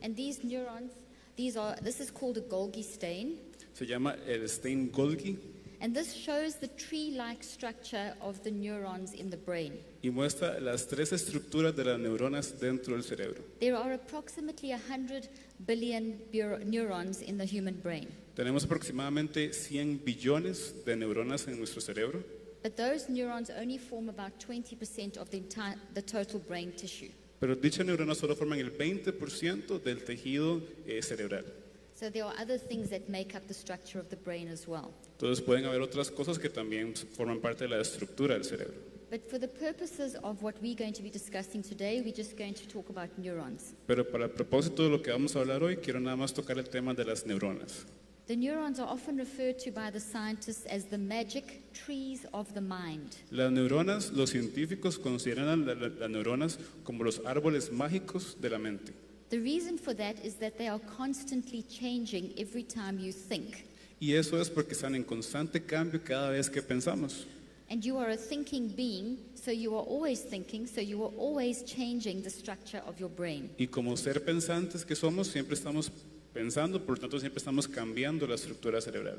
And 0.05 0.15
these 0.15 0.43
neurons, 0.43 0.91
these 1.35 1.57
are, 1.57 1.75
this 1.81 1.99
is 1.99 2.11
called 2.11 2.37
a 2.37 2.41
Golgi 2.41 2.83
stain. 2.83 3.39
Se 3.73 3.85
llama 3.87 4.15
el 4.27 4.47
Stein-Golgi 4.47 5.35
And 5.81 5.95
this 5.95 6.13
shows 6.13 6.55
the 6.55 6.67
tree-like 6.67 7.43
structure 7.43 8.13
of 8.21 8.41
the 8.43 8.51
neurons 8.51 9.13
in 9.13 9.31
the 9.31 9.37
brain. 9.37 9.73
y 10.03 10.11
muestra 10.11 10.59
las 10.61 10.85
tres 10.87 11.11
estructuras 11.11 11.75
de 11.75 11.83
las 11.85 11.99
neuronas 11.99 12.59
dentro 12.59 12.93
del 12.93 13.03
cerebro. 13.03 13.41
There 13.59 13.75
are 13.75 13.93
approximately 13.93 14.69
100 14.69 15.27
billion 15.65 16.19
neurons 16.65 17.23
in 17.23 17.39
the 17.39 17.45
human 17.45 17.81
brain. 17.81 18.07
Tenemos 18.35 18.63
aproximadamente 18.63 19.53
100 19.53 20.05
billones 20.05 20.85
de 20.85 20.95
neuronas 20.95 21.47
en 21.47 21.57
nuestro 21.57 21.81
cerebro, 21.81 22.23
But 22.61 22.77
those 22.77 23.09
neurons 23.09 23.49
only 23.49 23.79
form 23.79 24.09
about 24.09 24.39
20% 24.39 25.17
of 25.17 25.31
the, 25.31 25.37
entire, 25.37 25.75
the 25.95 26.01
total 26.03 26.39
brain 26.39 26.73
tissue. 26.77 27.09
Pero 27.45 27.55
dichas 27.55 27.85
neuronas 27.85 28.17
solo 28.17 28.35
forman 28.35 28.57
el 28.57 28.75
20% 28.75 29.79
del 29.83 30.03
tejido 30.03 30.63
eh, 30.87 30.99
cerebral. 31.03 31.45
So 31.93 32.09
there 32.09 32.23
are 32.23 32.33
other 32.41 32.57
things 32.57 32.89
that 32.89 33.07
make 33.07 33.37
up 33.37 33.45
the 33.45 33.53
structure 33.53 33.99
of 33.99 34.09
the 34.09 34.15
brain 34.15 34.47
as 34.47 34.67
well. 34.67 34.91
Entonces 35.19 35.45
pueden 35.45 35.65
haber 35.65 35.79
otras 35.81 36.09
cosas 36.09 36.39
que 36.39 36.49
también 36.49 36.95
forman 36.95 37.39
parte 37.39 37.65
de 37.65 37.69
la 37.69 37.79
estructura 37.79 38.33
del 38.33 38.45
cerebro. 38.45 38.73
But 39.11 39.29
for 39.29 39.39
the 39.39 39.47
purposes 39.47 40.15
of 40.23 40.41
what 40.41 40.55
we're 40.59 40.75
going 40.75 40.93
to 40.93 41.03
be 41.03 41.11
discussing 41.11 41.61
today, 41.61 42.01
we're 42.01 42.15
just 42.15 42.35
going 42.35 42.55
to 42.55 42.67
talk 42.67 42.89
about 42.89 43.15
neurons. 43.15 43.75
Pero 43.85 44.03
para 44.03 44.25
el 44.25 44.31
propósito 44.31 44.81
de 44.81 44.89
lo 44.89 45.03
que 45.03 45.11
vamos 45.11 45.35
a 45.35 45.41
hablar 45.41 45.61
hoy, 45.61 45.77
quiero 45.77 45.99
nada 45.99 46.15
más 46.15 46.33
tocar 46.33 46.57
el 46.57 46.67
tema 46.67 46.95
de 46.95 47.05
las 47.05 47.27
neuronas. 47.27 47.85
The 48.27 48.35
neurons 48.35 48.79
are 48.79 48.87
often 48.87 49.17
referred 49.17 49.59
to 49.59 49.71
by 49.71 49.91
the 49.91 49.99
scientists 49.99 50.65
as 50.65 50.85
the 50.85 50.97
magic 50.97 51.71
trees 51.73 52.25
of 52.33 52.51
the 52.55 52.61
mind. 52.61 53.17
Las 53.31 53.51
neuronas, 53.51 54.11
los 54.13 54.31
científicos 54.31 54.97
consideran 54.97 55.47
a 55.47 55.55
la- 55.55 55.73
la- 55.75 55.89
las 55.89 56.09
neuronas 56.09 56.57
como 56.83 57.03
los 57.03 57.19
árboles 57.23 57.71
mágicos 57.71 58.35
de 58.41 58.49
la 58.49 58.57
mente. 58.57 58.93
The 59.29 59.37
reason 59.39 59.77
for 59.77 59.93
that 59.95 60.15
is 60.25 60.35
that 60.35 60.57
they 60.57 60.67
are 60.67 60.79
constantly 60.97 61.61
changing 61.63 62.33
every 62.37 62.63
time 62.63 62.97
you 62.99 63.11
think. 63.11 63.65
Y 63.99 64.13
eso 64.13 64.39
es 64.41 64.49
porque 64.49 64.73
están 64.73 64.95
en 64.95 65.03
constante 65.03 65.63
cambio 65.63 66.01
cada 66.03 66.31
vez 66.31 66.49
que 66.49 66.61
pensamos. 66.63 67.25
And 67.69 67.83
you 67.83 67.97
are 67.97 68.11
a 68.11 68.17
thinking 68.17 68.69
being, 68.75 69.17
so 69.35 69.51
you 69.51 69.75
are 69.75 69.85
always 69.87 70.21
thinking, 70.21 70.65
so 70.67 70.81
you 70.81 71.03
are 71.03 71.13
always 71.17 71.63
changing 71.63 72.21
the 72.23 72.29
structure 72.29 72.81
of 72.87 72.99
your 72.99 73.09
brain. 73.09 73.49
Y 73.59 73.67
como 73.67 73.95
ser 73.97 74.23
pensantes 74.23 74.83
que 74.85 74.95
somos, 74.95 75.27
siempre 75.27 75.55
estamos 75.55 75.89
pensando, 76.35 76.79
por 76.85 76.95
lo 76.95 77.01
tanto 77.01 77.17
siempre 77.17 77.39
estamos 77.39 77.65
cambiando 77.67 78.27
la 78.27 78.35
estructura 78.35 78.81
cerebral. 78.81 79.17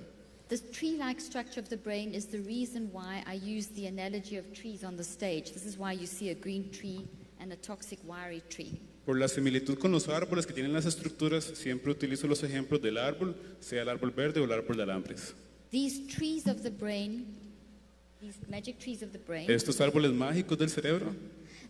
This 0.49 0.63
tree 0.71 0.97
like 0.97 1.19
structure 1.21 1.61
of 1.61 1.69
the 1.71 1.77
brain 1.77 2.15
is 2.15 2.27
the 2.27 2.39
reason 2.39 2.91
why 2.93 3.25
I 3.27 3.35
use 3.35 3.69
the 3.75 3.87
analogy 3.89 4.37
of 4.37 4.45
trees 4.53 4.85
on 4.85 4.97
the 4.97 5.03
stage. 5.03 5.53
This 5.53 5.65
is 5.65 5.77
why 5.77 5.93
you 5.93 6.07
see 6.07 6.29
a 6.31 6.35
green 6.35 6.71
tree 6.71 7.05
and 7.41 7.53
a 7.53 7.57
toxic 7.57 7.99
wiry 8.07 8.43
tree. 8.49 8.79
Por 9.05 9.17
la 9.17 9.27
similitud 9.29 9.79
con 9.79 9.91
los 9.93 10.09
árboles 10.09 10.47
que 10.47 10.53
tienen 10.53 10.73
las 10.73 10.85
estructuras, 10.85 11.45
siempre 11.45 11.91
utilizo 11.91 12.29
los 12.29 12.43
ejemplos 12.43 12.81
del 12.83 12.99
árbol, 12.99 13.35
sea 13.61 13.83
el 13.83 13.89
árbol 13.89 14.11
verde 14.11 14.41
o 14.41 14.45
el 14.45 14.53
árbol 14.53 14.77
de 14.77 14.83
alambres. 14.83 15.35
These 15.71 16.07
trees 16.07 16.47
of 16.47 16.63
the 16.63 16.71
brain 16.71 17.27
these 18.21 18.39
magic 18.49 18.79
trees 18.79 19.03
of 19.03 19.13
the 19.13 19.19
brain, 19.19 19.51
Estos 19.51 19.81
árboles 19.81 20.13
mágicos 20.13 20.59
del 20.59 20.69
cerebro 20.69 21.15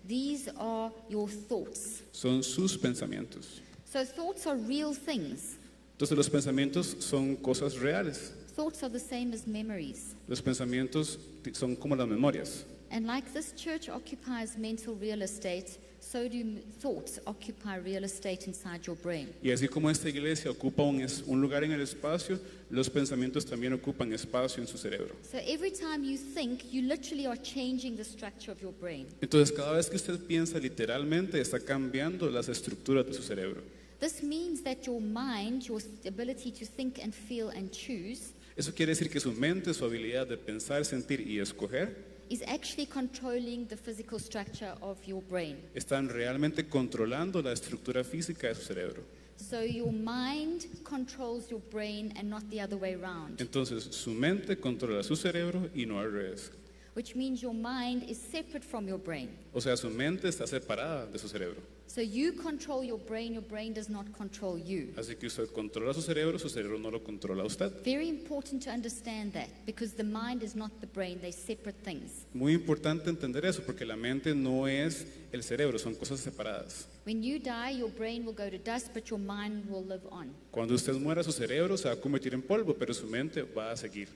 these 0.07 0.49
are 0.59 0.93
your 1.09 1.29
thoughts. 1.29 2.03
son 2.12 2.43
sus 2.43 2.76
pensamientos. 2.76 3.61
So 3.97 4.05
thoughts 4.05 4.47
are 4.47 4.57
real 4.57 4.93
things. 4.93 5.57
Entonces 5.97 6.15
los 6.19 6.29
pensamientos 6.29 6.97
son 7.00 7.35
cosas 7.37 7.79
reales. 7.79 8.31
Thoughts 8.55 8.83
are 8.83 8.91
the 8.93 8.99
same 9.00 9.33
as 9.33 9.47
memories. 9.47 10.15
Los 10.29 10.43
pensamientos 10.43 11.17
son 11.55 11.76
como 11.76 11.97
las 11.97 12.07
memorias. 12.07 12.67
And 12.91 13.07
like 13.07 13.33
this 13.33 13.53
church 13.57 13.88
occupies 13.88 14.59
mental 14.59 14.97
real 14.97 15.23
estate, 15.23 15.79
so 15.99 16.29
do 16.29 16.59
thoughts 16.79 17.19
occupy 17.26 17.76
real 17.79 18.05
estate 18.05 18.47
inside 18.47 18.87
your 18.87 18.97
brain. 18.97 19.29
Y 19.43 19.49
así 19.50 19.67
como 19.67 19.88
esta 19.88 20.11
iglesia 20.11 20.50
ocupa 20.50 20.83
un, 20.83 21.00
es- 21.00 21.23
un 21.26 21.41
lugar 21.41 21.65
en 21.65 21.73
el 21.73 21.81
espacio, 21.81 22.38
los 22.69 22.91
pensamientos 22.91 23.47
también 23.47 23.73
ocupan 23.73 24.12
espacio 24.12 24.61
en 24.62 24.69
su 24.69 24.76
cerebro. 24.76 25.15
So 25.23 25.38
every 25.38 25.71
time 25.71 26.05
you 26.05 26.19
think, 26.19 26.65
you 26.71 26.83
literally 26.83 27.26
are 27.26 27.38
changing 27.41 27.97
the 27.97 28.05
structure 28.05 28.53
of 28.53 28.61
your 28.61 28.75
brain. 28.79 29.07
Entonces 29.23 29.50
cada 29.57 29.73
vez 29.73 29.88
que 29.88 29.97
usted 29.97 30.19
piensa 30.26 30.59
literalmente 30.59 31.41
está 31.41 31.59
cambiando 31.59 32.29
las 32.31 32.50
estructuras 32.50 33.07
de 33.07 33.15
su 33.15 33.23
cerebro. 33.23 33.62
This 33.99 34.23
means 34.23 34.62
that 34.65 34.87
your 34.87 35.00
mind, 35.00 35.67
your 35.67 35.81
ability 36.07 36.50
to 36.53 36.67
think 36.67 36.99
and 37.03 37.15
feel 37.15 37.49
and 37.50 37.71
choose, 37.71 38.33
Eso 38.57 38.73
quiere 38.75 38.93
decir 38.93 39.11
que 39.11 39.21
su 39.21 39.33
mente, 39.33 39.73
su 39.75 39.85
habilidad 39.85 40.26
de 40.26 40.37
pensar, 40.38 40.85
sentir 40.85 41.21
y 41.21 41.38
escoger 41.41 41.95
is 42.29 42.43
actually 42.47 42.87
controlling 42.87 43.67
the 43.69 43.76
physical 43.76 44.19
structure 44.19 44.75
of 44.81 44.99
your 45.07 45.23
brain. 45.23 45.57
están 45.75 46.09
realmente 46.09 46.67
controlando 46.69 47.41
la 47.43 47.53
estructura 47.53 48.03
física 48.05 48.49
de 48.49 48.55
su 48.55 48.62
cerebro. 48.62 49.03
So 49.37 49.62
your 49.62 49.93
mind 49.93 50.67
controls 50.83 51.49
your 51.50 51.61
brain 51.71 52.12
and 52.17 52.29
not 52.31 52.43
the 52.50 52.61
other 52.62 52.76
way 52.79 52.95
around, 52.95 53.38
Entonces 53.41 53.85
su 53.95 54.11
mente 54.11 54.57
controla 54.59 55.03
su 55.03 55.15
cerebro 55.17 55.69
y 55.75 55.85
no 55.87 56.00
al 56.00 56.11
revés. 56.11 56.50
which 56.95 57.15
means 57.15 57.43
your 57.43 57.53
mind 57.55 58.03
is 58.09 58.17
separate 58.19 58.65
from 58.65 58.88
your 58.88 58.99
brain. 58.99 59.29
O 59.53 59.61
sea, 59.61 59.76
su 59.76 59.91
mente 59.91 60.29
está 60.29 60.47
separada 60.47 61.07
de 61.07 61.19
su 61.19 61.29
cerebro. 61.29 61.61
So 61.88 62.00
you 62.00 62.33
control 62.33 62.85
your 62.85 62.99
brain, 62.99 63.33
your 63.33 63.43
brain 63.43 63.73
does 63.73 63.88
not 63.88 64.07
control 64.12 64.59
you. 64.59 64.93
Así 64.97 65.16
que 65.16 65.28
usted 65.28 65.49
controla 65.50 65.95
su 65.95 66.02
cerebro, 66.02 66.38
su 66.38 66.49
cerebro 66.49 66.78
no 66.78 66.90
lo 66.90 67.02
controla 67.02 67.43
a 67.43 67.47
usted. 67.47 67.73
Very 67.85 68.09
important 68.09 68.62
to 68.64 68.71
understand 68.71 69.33
that 69.33 69.49
because 69.64 69.95
the 69.95 70.05
mind 70.05 70.43
is 70.43 70.55
not 70.55 70.71
the 70.81 70.87
brain, 70.87 71.19
they're 71.21 71.33
separate 71.33 71.76
things. 71.83 72.26
Muy 72.35 72.52
importante 72.55 73.09
entender 73.09 73.45
eso 73.47 73.62
porque 73.64 73.85
la 73.85 73.97
mente 73.97 74.35
no 74.35 74.66
es 74.66 75.07
el 75.33 75.43
cerebro, 75.43 75.78
son 75.78 75.95
cosas 75.95 76.21
separadas. 76.21 76.87
When 77.05 77.23
you 77.23 77.38
die, 77.38 77.78
your 77.78 77.90
brain 77.90 78.26
will 78.26 78.35
go 78.35 78.50
to 78.50 78.59
dust, 78.59 78.93
but 78.93 79.09
your 79.09 79.21
mind 79.21 79.71
will 79.71 79.85
live 79.85 80.02
on. 80.11 80.35
Cuando 80.50 80.75
usted 80.75 80.95
muera, 80.95 81.23
su 81.23 81.33
cerebro 81.33 81.76
se 81.76 81.88
va 81.88 81.95
a 81.95 82.00
convertir 82.00 82.35
en 82.35 82.43
polvo, 82.43 82.75
pero 82.75 82.93
su 82.93 83.07
mente 83.07 83.43
va 83.43 83.71
a 83.71 83.76
seguir. 83.76 84.09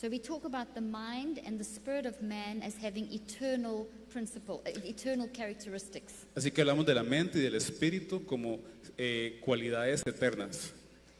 So 0.00 0.08
we 0.08 0.20
talk 0.20 0.44
about 0.44 0.76
the 0.76 0.80
mind 0.80 1.40
and 1.44 1.58
the 1.58 1.64
spirit 1.64 2.06
of 2.06 2.22
man 2.22 2.62
as 2.62 2.76
having 2.76 3.12
eternal 3.12 3.88
principle, 4.12 4.62
uh, 4.64 4.70
eternal 4.88 5.26
characteristics. 5.26 6.24
Así 6.36 6.52
que 6.52 6.62
hablamos 6.62 6.86
de 6.86 6.94
la 6.94 7.02
mente 7.02 7.40
y 7.40 7.42
del 7.42 7.56
espíritu 7.56 8.24
como 8.24 8.60
eh, 8.96 9.40
cualidades 9.44 10.04
eternas. 10.06 10.72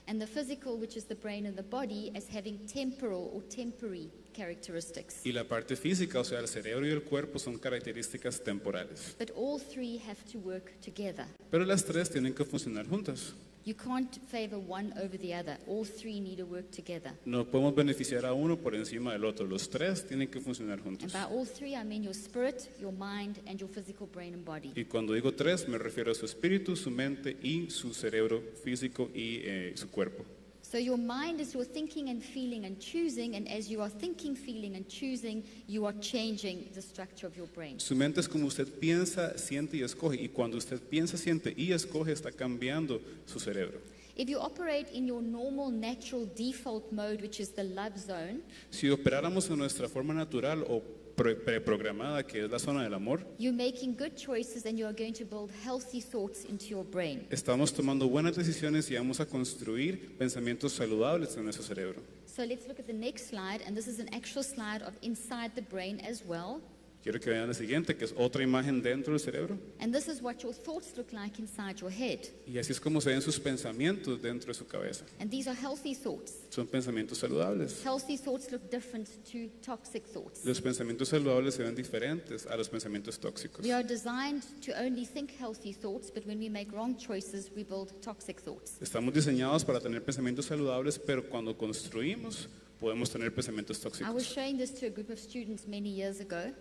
And 0.07 0.21
the 0.21 0.29
physical, 0.29 0.77
which 0.79 0.97
is 0.97 1.07
the 1.07 1.17
brain 1.17 1.47
and 1.47 1.57
the 1.57 1.65
body, 1.65 2.13
as 2.15 2.29
having 2.29 2.57
temporal 2.69 3.33
or 3.35 3.43
temporary 3.49 4.13
characteristics. 4.33 5.27
Y 5.27 5.33
la 5.33 5.43
parte 5.43 5.75
física, 5.75 6.21
o 6.21 6.25
sea, 6.25 6.39
el 6.39 6.47
cerebro 6.47 6.87
y 6.87 6.91
el 6.91 7.03
cuerpo 7.03 7.41
son 7.41 7.59
características 7.59 8.45
temporales. 8.45 9.17
But 9.19 9.33
all 9.35 9.59
three 9.59 10.01
have 10.07 10.23
to 10.31 10.39
work 10.39 10.71
together. 10.81 11.27
Pero 11.51 11.65
las 11.65 11.85
tres 11.85 12.11
tienen 12.11 12.33
que 12.33 12.45
funcionar 12.45 12.87
juntas. 12.87 13.35
You 13.69 13.75
can't 13.75 14.09
favor 14.31 14.57
one 14.59 14.95
over 14.97 15.19
the 15.19 15.35
other. 15.35 15.59
All 15.67 15.85
three 15.85 16.21
need 16.21 16.39
to 16.39 16.47
work 16.47 16.71
together. 16.71 17.13
No 17.27 17.45
podemos 17.45 17.75
beneficiar 17.75 18.25
a 18.25 18.33
uno 18.33 18.57
por 18.57 18.75
encima 18.75 19.13
del 19.13 19.27
otro. 19.27 19.47
Los 19.47 19.69
tres 19.69 20.07
tienen 20.07 20.29
que 20.29 20.41
funcionar 20.41 20.79
And 20.79 20.85
juntos. 20.85 21.13
by 21.13 21.25
all 21.25 21.45
three, 21.45 21.75
I 21.77 21.85
mean 21.85 22.03
your 22.03 22.15
spirit, 22.15 22.71
your 22.81 22.93
mind, 22.93 23.41
and 23.47 23.61
your 23.61 23.69
physical 23.69 24.07
brain 24.07 24.33
and 24.33 24.43
body. 24.43 24.73
Y 24.75 24.85
cuando 24.87 25.13
digo 25.13 25.35
tres, 25.35 25.69
me 25.69 25.77
refiero 25.77 26.11
a 26.13 26.15
su 26.15 26.25
espíritu, 26.25 26.77
su 26.77 26.91
mente 26.91 27.37
y 27.43 27.69
su 27.69 27.93
cerebro 27.93 28.41
físico 28.65 29.11
y 29.15 29.41
eh, 29.45 29.73
su 29.75 29.91
cuerpo. 29.91 30.25
So 30.71 30.77
your 30.77 30.99
mind 30.99 31.41
is 31.41 31.55
your 31.55 31.65
thinking 31.65 32.11
and 32.11 32.23
feeling 32.23 32.67
and 32.67 32.79
choosing, 32.79 33.37
and 33.37 33.49
as 33.49 33.71
you 33.71 33.81
are 33.81 33.89
thinking, 33.89 34.37
feeling, 34.37 34.77
and 34.77 34.87
choosing, 34.87 35.43
you 35.67 35.87
are 35.87 35.95
changing 35.95 36.69
the 36.75 36.83
structure 36.83 37.27
of 37.27 37.35
your 37.39 37.47
brain. 37.47 37.81
Su 37.81 37.95
mente 37.95 38.21
es 38.21 38.29
como 38.29 38.47
usted 38.47 38.67
piensa, 38.67 39.39
siente 39.39 39.79
y 39.79 39.83
escoge. 39.83 40.21
Y 40.21 40.29
cuando 40.29 40.59
usted 40.59 40.79
piensa, 40.79 41.17
siente 41.17 41.55
y 41.57 41.73
escoge, 41.73 42.13
está 42.13 42.31
cambiando 42.31 43.01
su 43.25 43.41
cerebro. 43.41 43.81
If 44.15 44.29
you 44.29 44.39
operate 44.39 44.91
in 44.93 45.07
your 45.07 45.23
normal, 45.23 45.71
natural 45.71 46.29
default 46.37 46.93
mode, 46.93 47.23
which 47.23 47.41
is 47.41 47.51
the 47.51 47.65
love 47.65 47.97
zone, 47.97 48.43
Si 48.71 48.89
operáramos 48.91 49.49
en 49.49 49.57
nuestra 49.57 49.89
forma 49.89 50.13
natural 50.13 50.67
o 50.69 50.83
preprogramada, 51.19 52.27
que 52.27 52.45
es 52.45 52.51
la 52.51 52.59
zona 52.59 52.83
del 52.85 52.95
amor, 52.95 53.21
you're 53.39 53.53
making 53.53 53.95
good 53.95 54.17
choices 54.17 54.65
and 54.65 54.79
you 54.79 54.87
are 54.87 54.95
going 54.95 55.13
to 55.13 55.25
build 55.25 55.51
healthy 55.65 56.01
thoughts 56.01 56.45
into 56.45 56.67
your 56.67 56.85
brain. 56.85 57.27
estamos 57.31 57.73
tomando 57.73 58.09
buenas 58.09 58.37
decisiones 58.37 58.91
y 58.91 58.97
vamos 58.97 59.21
a 59.21 59.27
construir 59.27 60.17
pensamientos 60.17 60.73
saludables 60.73 61.37
en 61.37 61.45
nuestro 61.45 61.65
cerebro. 61.65 62.01
So 62.25 62.45
let's 62.45 62.69
look 62.69 62.79
at 62.79 62.87
the 62.87 62.93
next 62.93 63.29
slide, 63.29 63.63
and 63.67 63.77
this 63.77 63.89
is 63.89 63.99
an 63.99 64.09
actual 64.15 64.45
slide 64.45 64.83
of 64.83 64.95
inside 65.03 65.55
the 65.55 65.63
brain 65.63 66.01
as 66.01 66.23
well. 66.25 66.61
Quiero 67.03 67.21
que 67.21 67.31
vean 67.31 67.47
la 67.47 67.55
siguiente, 67.55 67.97
que 67.97 68.05
es 68.05 68.13
otra 68.17 68.43
imagen 68.43 68.83
dentro 68.83 69.13
del 69.13 69.21
cerebro. 69.21 69.57
And 69.79 69.95
this 69.95 70.09
is 70.09 70.21
what 70.21 70.43
your 70.43 70.53
thoughts 70.53 70.97
look 70.97 71.13
like 71.13 71.39
inside 71.41 71.77
your 71.81 71.91
head. 71.91 72.19
Y 72.47 72.59
así 72.59 72.73
es 72.73 72.81
como 72.81 73.01
se 73.01 73.11
ven 73.11 73.23
sus 73.23 73.39
pensamientos 73.39 74.21
dentro 74.21 74.49
de 74.49 74.55
su 74.55 74.67
cabeza. 74.67 75.05
And 75.21 75.31
these 75.31 75.49
are 75.49 75.55
healthy 75.57 75.95
thoughts. 75.95 76.35
Son 76.51 76.67
pensamientos 76.67 77.19
saludables. 77.19 77.83
Healthy 77.85 78.17
thoughts 78.17 78.51
look 78.51 78.69
different 78.71 79.09
to 79.31 79.49
toxic 79.63 80.05
thoughts. 80.07 80.45
Los 80.45 80.61
pensamientos 80.61 81.09
saludables 81.09 81.55
se 81.55 81.63
ven 81.63 81.75
diferentes 81.77 82.47
a 82.47 82.57
los 82.57 82.69
pensamientos 82.69 83.19
tóxicos. 83.21 83.63
We 83.65 83.73
are 83.73 83.85
designed 83.85 84.43
to 84.67 84.73
only 84.79 85.07
think 85.07 85.31
healthy 85.39 85.73
thoughts, 85.73 86.11
but 86.11 86.27
when 86.27 86.39
we 86.41 86.49
make 86.51 86.73
wrong 86.73 86.97
choices, 86.97 87.49
we 87.55 87.63
build 87.63 87.93
toxic 88.03 88.41
thoughts. 88.41 88.77
Estamos 88.83 89.15
diseñados 89.15 89.65
para 89.65 89.79
tener 89.81 90.05
pensamientos 90.05 90.47
saludables, 90.47 90.99
pero 90.99 91.23
cuando 91.29 91.57
construimos 91.57 92.49
podemos 92.81 93.09
tener 93.11 93.33
pensamientos 93.33 93.79
I 93.79 94.11
was 94.11 94.25
tóxicos. 94.25 94.35
showing 94.35 94.59
this 94.59 94.73
to 94.81 94.87
a 94.87 94.91
group 94.91 95.11
of 95.11 95.19
students 95.19 95.67
many 95.67 95.89
years 95.91 96.21
ago, 96.21 96.53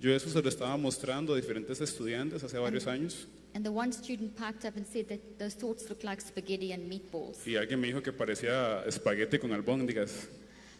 Yo 0.00 0.14
eso 0.14 0.30
se 0.30 0.40
lo 0.40 0.48
estaba 0.48 0.76
mostrando 0.76 1.34
a 1.34 1.36
diferentes 1.36 1.80
estudiantes 1.80 2.42
hace 2.42 2.58
varios 2.58 2.86
años 2.86 3.26
and 3.54 3.64
the 3.64 3.70
one 3.70 3.92
student 3.92 4.36
piped 4.36 4.64
up 4.64 4.76
and 4.76 4.86
said 4.86 5.08
that 5.08 5.38
those 5.38 5.54
thoughts 5.54 5.88
look 5.88 6.04
like 6.04 6.20
spaghetti 6.20 6.72
and 6.72 6.88
meatballs. 6.88 7.46
y 7.46 7.56
alguien 7.56 7.80
me 7.80 7.88
dijo 7.88 8.02
que 8.02 8.12
parecía 8.12 8.84
espagueti 8.86 9.38
con 9.38 9.52
albóndigas. 9.52 10.28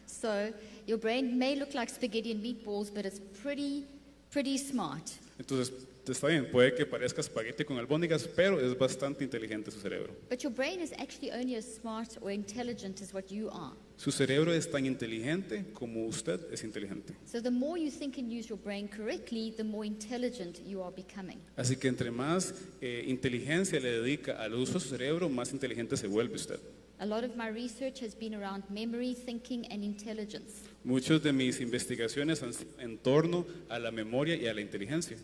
So 0.05 0.51
your 0.87 0.97
brain 0.97 1.37
may 1.37 1.55
look 1.55 1.73
like 1.73 1.89
spaghetti 1.89 2.31
and 2.31 2.43
meatballs, 2.43 2.93
but 2.93 3.05
it's 3.05 3.19
pretty, 3.41 3.85
pretty 4.29 4.57
smart. 4.57 5.11
Entonces, 5.39 5.71
está 6.09 6.27
bien, 6.27 6.49
puede 6.51 6.73
que 6.73 6.85
parezca 6.85 7.21
espagueti 7.21 7.63
con 7.63 7.77
albóndigas, 7.77 8.27
pero 8.27 8.59
es 8.59 8.77
bastante 8.77 9.23
inteligente 9.23 9.69
su 9.69 9.79
cerebro. 9.79 10.13
But 10.29 10.39
your 10.39 10.53
brain 10.53 10.81
is 10.81 10.91
actually 10.93 11.31
only 11.31 11.55
as 11.55 11.65
smart 11.65 12.17
or 12.21 12.31
intelligent 12.31 13.01
as 13.01 13.13
what 13.13 13.25
you 13.29 13.49
are. 13.51 13.75
Su 13.97 14.11
cerebro 14.11 14.51
es 14.51 14.69
tan 14.69 14.85
inteligente 14.85 15.65
como 15.73 16.05
usted 16.05 16.39
es 16.51 16.63
inteligente. 16.63 17.13
So 17.25 17.41
the 17.41 17.51
more 17.51 17.79
you 17.79 17.91
think 17.91 18.17
and 18.17 18.31
use 18.31 18.49
your 18.49 18.57
brain 18.57 18.87
correctly, 18.87 19.53
the 19.55 19.63
more 19.63 19.85
intelligent 19.85 20.59
you 20.65 20.81
are 20.81 20.91
becoming. 20.95 21.39
Así 21.55 21.75
que 21.75 21.87
entre 21.87 22.09
más 22.09 22.53
eh, 22.81 23.03
inteligencia 23.07 23.79
le 23.79 24.01
dedica 24.01 24.41
al 24.41 24.55
uso 24.55 24.73
de 24.73 24.79
su 24.79 24.89
cerebro, 24.89 25.29
más 25.29 25.53
inteligente 25.53 25.97
se 25.97 26.07
vuelve 26.07 26.35
usted. 26.35 26.59
A 26.97 27.05
lot 27.05 27.23
of 27.23 27.35
my 27.35 27.47
research 27.47 27.99
has 28.01 28.13
been 28.13 28.35
around 28.35 28.63
memory, 28.69 29.15
thinking, 29.15 29.65
and 29.71 29.83
intelligence. 29.83 30.61
Muchas 30.83 31.21
de 31.23 31.33
mis 31.33 31.59
investigaciones 31.59 32.43
han 32.43 32.51
en 32.79 32.99
torno 32.99 33.45
a 33.69 33.79
la 33.79 33.89
memoria 33.91 34.35
y 34.35 34.47
a 34.47 34.53
la 34.53 34.61
inteligencia. 34.61 35.17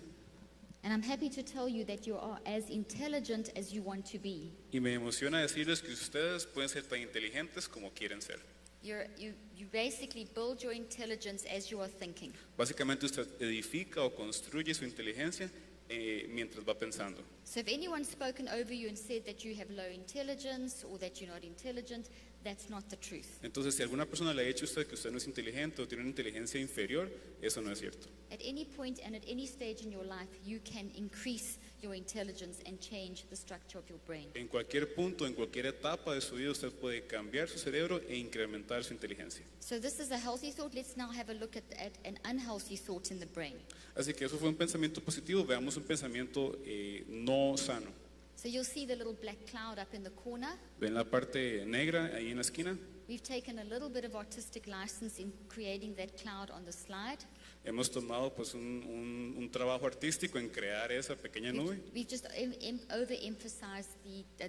And 0.83 0.93
I'm 0.93 1.01
happy 1.03 1.29
to 1.29 1.43
tell 1.43 1.67
you 1.67 1.83
that 1.85 2.05
you 2.07 2.17
are 2.17 2.39
as 2.45 2.69
intelligent 2.69 3.51
as 3.55 3.73
you 3.73 3.81
want 3.81 4.05
to 4.11 4.19
be. 4.19 4.51
Y 4.71 4.79
me 4.79 4.93
emociona 4.93 5.41
decirles 5.41 5.81
que 5.81 5.91
ustedes 5.91 6.45
pueden 6.45 6.69
ser 6.69 6.83
tan 6.83 6.99
inteligentes 7.01 7.67
como 7.67 7.89
quieren 7.91 8.21
ser. 8.21 8.39
You're, 8.83 9.07
you, 9.17 9.33
you 9.55 9.65
basically 9.71 10.27
build 10.33 10.61
your 10.61 10.71
intelligence 10.71 11.45
as 11.45 11.71
you 11.71 11.81
are 11.81 11.89
thinking. 11.89 12.31
Básicamente 12.57 13.05
usted 13.05 13.27
edifica 13.41 14.03
o 14.03 14.15
construye 14.15 14.73
su 14.73 14.85
inteligencia 14.85 15.49
eh, 15.89 16.27
mientras 16.29 16.63
va 16.63 16.73
pensando. 16.73 17.23
So 17.43 17.59
if 17.59 17.67
anyone's 17.67 18.09
spoken 18.09 18.47
over 18.47 18.73
you 18.73 18.87
and 18.87 18.97
said 18.97 19.25
that 19.25 19.43
you 19.43 19.55
have 19.55 19.69
low 19.71 19.89
intelligence 19.91 20.83
or 20.83 20.97
that 20.99 21.19
you're 21.19 21.31
not 21.31 21.43
intelligent, 21.43 22.09
that's 22.43 22.69
not 22.69 22.83
the 22.89 22.97
truth. 22.97 23.39
Entonces, 23.43 23.75
si 23.75 23.83
alguna 23.83 24.05
persona 24.05 24.33
le 24.33 24.43
ha 24.43 24.45
dicho 24.45 24.65
a 24.65 24.67
usted 24.67 24.87
que 24.87 24.95
usted 24.95 25.11
no 25.11 25.17
es 25.17 25.27
inteligente 25.27 25.81
o 25.81 25.87
tiene 25.87 26.03
una 26.03 26.09
inteligencia 26.09 26.59
inferior, 26.59 27.09
eso 27.41 27.61
no 27.61 27.71
es 27.71 27.79
cierto. 27.79 28.07
At 28.31 28.39
any 28.41 28.65
point 28.65 28.99
and 29.05 29.15
at 29.15 29.23
any 29.27 29.47
stage 29.47 29.83
in 29.83 29.91
your 29.91 30.05
life, 30.05 30.29
you 30.45 30.59
can 30.59 30.91
increase 30.95 31.57
your 31.81 31.95
intelligence 31.95 32.59
and 32.65 32.79
change 32.79 33.25
the 33.29 33.35
structure 33.35 33.77
of 33.77 33.87
your 33.89 33.99
brain. 34.05 34.27
En 34.33 34.47
cualquier 34.47 34.93
punto, 34.93 35.25
en 35.25 35.33
cualquier 35.33 35.67
etapa 35.67 36.13
de 36.13 36.21
su 36.21 36.35
vida, 36.35 36.51
usted 36.51 36.71
puede 36.71 37.05
cambiar 37.07 37.47
su 37.47 37.57
cerebro 37.57 38.01
e 38.07 38.17
incrementar 38.17 38.83
su 38.83 38.93
inteligencia. 38.93 39.45
So 39.59 39.79
this 39.79 39.99
is 39.99 40.11
a 40.11 40.17
healthy 40.17 40.51
thought. 40.51 40.73
Let's 40.73 40.97
now 40.97 41.09
have 41.11 41.29
a 41.29 41.35
look 41.35 41.55
at, 41.55 41.63
at 41.79 41.93
an 42.05 42.19
unhealthy 42.25 42.77
thought 42.77 43.11
in 43.11 43.19
the 43.19 43.27
brain. 43.27 43.55
Así 43.95 44.13
que 44.13 44.25
eso 44.25 44.37
fue 44.37 44.49
un 44.49 44.55
pensamiento 44.55 45.01
positivo. 45.01 45.45
Veamos 45.45 45.77
un 45.77 45.83
pensamiento 45.83 46.57
eh, 46.65 47.05
no 47.07 47.55
sano. 47.57 48.06
So 48.47 48.53
you'll 48.53 48.63
see 48.63 48.85
the 48.85 48.95
little 48.95 49.17
black 49.21 49.45
cloud 49.51 49.77
up 49.77 49.93
in 49.93 50.03
the 50.03 50.09
corner. 50.11 50.57
Ven 50.79 50.93
la 50.93 51.03
parte 51.03 51.65
negra 51.65 52.11
ahí 52.15 52.29
en 52.29 52.37
la 52.37 52.43
esquina. 52.43 52.77
We've 53.09 53.21
taken 53.21 53.59
a 53.59 53.65
little 53.65 53.89
bit 53.89 54.05
of 54.05 54.15
artistic 54.15 54.67
license 54.67 55.19
in 55.19 55.33
creating 55.49 55.95
that 55.95 56.15
cloud 56.17 56.49
on 56.51 56.63
the 56.63 56.71
slide. 56.71 57.25
Hemos 57.67 57.91
tomado 57.91 58.33
pues 58.33 58.53
un, 58.53 58.61
un- 58.87 59.35
un 59.37 59.51
trabajo 59.51 59.85
artístico 59.85 60.39
en 60.39 60.47
crear 60.47 60.89
esa 60.91 61.17
pequeña 61.17 61.51
nube. 61.51 61.77
We've, 61.93 62.07
just 62.09 62.25
em- 62.33 62.55
em- 62.61 62.79
overemphasized 62.89 63.89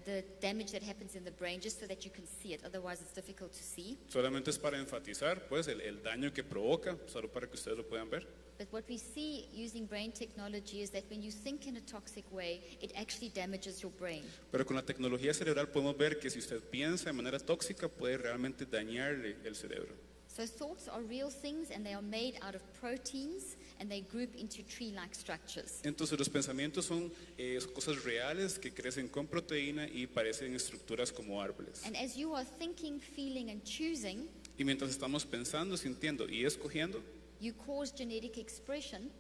the 0.05 0.25
damage 0.41 0.71
that 0.71 0.83
happens 0.89 1.17
in 1.17 1.25
the 1.25 1.33
brain 1.33 1.61
just 1.61 1.81
so 1.81 1.87
that 1.89 2.05
you 2.05 2.13
can 2.13 2.25
see 2.41 2.53
it. 2.55 2.65
Otherwise, 2.65 3.01
it's 3.03 3.13
difficult 3.15 3.51
to 3.53 3.59
see. 3.63 3.99
Solamente 4.09 4.51
es 4.51 4.59
para 4.59 4.79
enfatizar 4.79 5.49
pues 5.49 5.67
el, 5.67 5.81
el 5.81 6.01
daño 6.01 6.33
que 6.33 6.45
provoca, 6.45 6.97
solo 7.09 7.29
para 7.29 7.49
que 7.49 7.55
ustedes 7.55 7.77
lo 7.77 7.89
puedan 7.89 8.09
ver. 8.09 8.25
But 8.57 8.69
what 8.73 8.85
we 8.89 8.99
see 8.99 9.49
using 9.53 9.87
brain 9.87 10.13
technology 10.13 10.81
is 10.83 10.91
that 10.91 11.05
when 11.11 11.21
you 11.23 11.31
think 11.33 11.67
in 11.67 11.77
a 11.77 11.81
toxic 11.81 12.25
way, 12.33 12.61
it 12.81 12.93
actually 12.97 13.31
damages 13.31 13.81
your 13.83 13.93
brain. 13.93 14.23
Pero 14.53 14.65
con 14.65 14.77
la 14.77 14.83
tecnología 14.85 15.35
cerebral 15.35 15.69
podemos 15.71 15.97
ver 15.97 16.19
que 16.21 16.31
si 16.31 16.39
usted 16.39 16.61
piensa 16.61 17.07
de 17.07 17.13
manera 17.15 17.39
tóxica 17.41 17.89
puede 17.89 18.19
realmente 18.19 18.65
dañarle 18.65 19.37
el 19.45 19.55
cerebro. 19.57 19.95
So 20.39 20.47
thoughts 20.47 20.87
are 20.87 21.01
real 21.03 21.31
things 21.31 21.73
and 21.73 21.85
they 21.85 21.95
are 21.95 22.01
made 22.01 22.39
out 22.43 22.55
of 22.55 22.63
proteins 22.81 23.57
and 23.81 23.91
they 23.91 24.03
group 24.03 24.37
into 24.37 24.63
tree-like 24.63 25.13
structures. 25.13 25.81
Entonces 25.83 26.17
los 26.17 26.29
pensamientos 26.29 26.85
son 26.85 27.11
eh, 27.37 27.59
cosas 27.75 28.05
reales 28.05 28.57
que 28.57 28.71
crecen 28.71 29.09
con 29.09 29.27
proteína 29.27 29.89
y 29.89 30.07
parecen 30.07 30.55
estructuras 30.55 31.11
como 31.11 31.43
árboles. 31.43 31.85
And 31.85 31.97
as 31.97 32.17
you 32.17 32.37
are 32.37 32.45
thinking, 32.45 33.01
feeling, 33.01 33.51
and 33.51 33.65
choosing, 33.65 34.29
Y 34.57 34.63
mientras 34.63 34.91
estamos 34.91 35.27
pensando, 35.27 35.77
sintiendo 35.77 36.29
y 36.29 36.45
escogiendo, 36.45 37.03
you 37.41 37.53
cause 37.67 37.93
genetic 37.93 38.39
expression, 38.39 39.11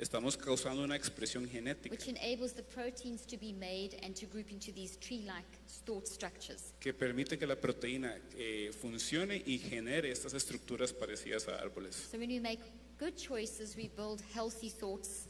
estamos 0.00 0.36
causando 0.36 0.82
una 0.82 0.96
expresión 0.96 1.46
genética 1.46 1.92
which 1.92 2.08
enables 2.08 2.54
the 2.54 2.62
proteins 2.62 3.26
to 3.26 3.36
be 3.36 3.52
made 3.52 3.96
and 4.02 4.14
to 4.14 4.26
group 4.26 4.50
into 4.50 4.72
these 4.72 4.96
tree-like 4.96 5.46
thought 5.84 6.06
structures. 6.06 6.72
que 6.80 6.94
permite 6.94 7.38
que 7.38 7.46
la 7.46 7.56
proteína 7.56 8.16
eh, 8.36 8.72
funcione 8.72 9.42
y 9.44 9.58
genere 9.58 10.10
estas 10.10 10.32
estructuras 10.34 10.92
parecidas 10.92 11.46
a 11.48 11.60
árboles. 11.60 11.94
So 12.10 12.18
when 12.18 12.30
we 12.30 12.40
make 12.40 12.60
good 12.98 13.16
choices, 13.16 13.76
we 13.76 13.88
build 13.88 14.22
healthy 14.34 14.70
thoughts. 14.70 15.28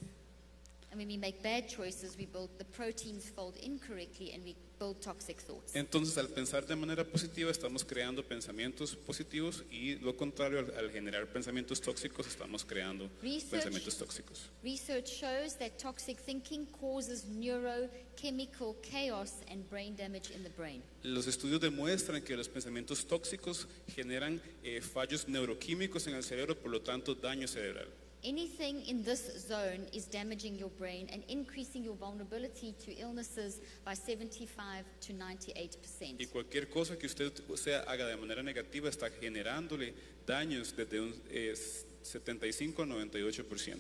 And 0.90 0.98
when 0.98 1.08
we 1.08 1.16
make 1.16 1.42
bad 1.42 1.68
choices, 1.68 2.16
we 2.16 2.26
build 2.26 2.50
the 2.58 2.64
proteins 2.64 3.28
fold 3.28 3.56
incorrectly 3.56 4.32
and 4.32 4.44
we 4.44 4.56
toxic 4.80 5.38
thoughts. 5.42 5.74
Entonces, 5.76 6.16
al 6.18 6.28
pensar 6.28 6.66
de 6.66 6.74
manera 6.74 7.04
positiva, 7.04 7.50
estamos 7.50 7.84
creando 7.84 8.24
pensamientos 8.26 8.96
positivos 8.96 9.62
y 9.70 9.96
lo 9.96 10.16
contrario, 10.16 10.58
al, 10.60 10.74
al 10.76 10.90
generar 10.90 11.26
pensamientos 11.26 11.80
tóxicos, 11.80 12.26
estamos 12.26 12.64
creando 12.64 13.10
Research- 13.22 13.50
pensamientos 13.50 13.96
tóxicos. 13.98 14.48
Research 14.64 15.06
shows 15.20 15.56
that 15.58 15.72
toxic 15.80 16.18
thinking 16.18 16.66
causes 16.80 17.24
neurochemical 17.26 18.74
chaos 18.82 19.34
and 19.50 19.68
brain 19.70 19.94
damage 19.96 20.30
in 20.34 20.42
the 20.42 20.50
brain. 20.56 20.82
Los 21.02 21.26
estudios 21.26 21.60
demuestran 21.60 22.22
que 22.22 22.36
los 22.36 22.48
pensamientos 22.48 23.06
tóxicos 23.06 23.66
generan 23.94 24.40
eh, 24.62 24.80
fallos 24.80 25.28
neuroquímicos 25.28 26.06
en 26.06 26.14
el 26.14 26.22
cerebro, 26.24 26.58
por 26.58 26.70
lo 26.70 26.80
tanto, 26.80 27.14
daño 27.14 27.46
cerebral. 27.46 27.88
Anything 28.22 28.82
in 28.86 29.02
this 29.02 29.48
zone 29.48 29.86
is 29.94 30.04
damaging 30.04 30.58
your 30.58 30.68
brain 30.78 31.08
and 31.10 31.24
increasing 31.28 31.82
your 31.82 31.94
vulnerability 31.94 32.74
to 32.84 32.92
illnesses 32.92 33.60
by 33.82 33.94
75 33.94 34.84
to 35.00 35.14
98%. 35.14 36.18
Y 36.18 36.26
cualquier 36.26 36.68
cosa 36.68 36.98
que 36.98 37.06
usted 37.06 37.32
sea, 37.56 37.80
haga 37.88 38.06
de 38.06 38.16
manera 38.18 38.42
negativa 38.42 38.90
está 38.90 39.08
generándole 39.10 39.94
daños 40.26 40.76
desde 40.76 41.00
un 41.00 41.14
eh, 41.30 41.54
75 42.02 42.82
a 42.82 42.86
98%. 42.86 43.78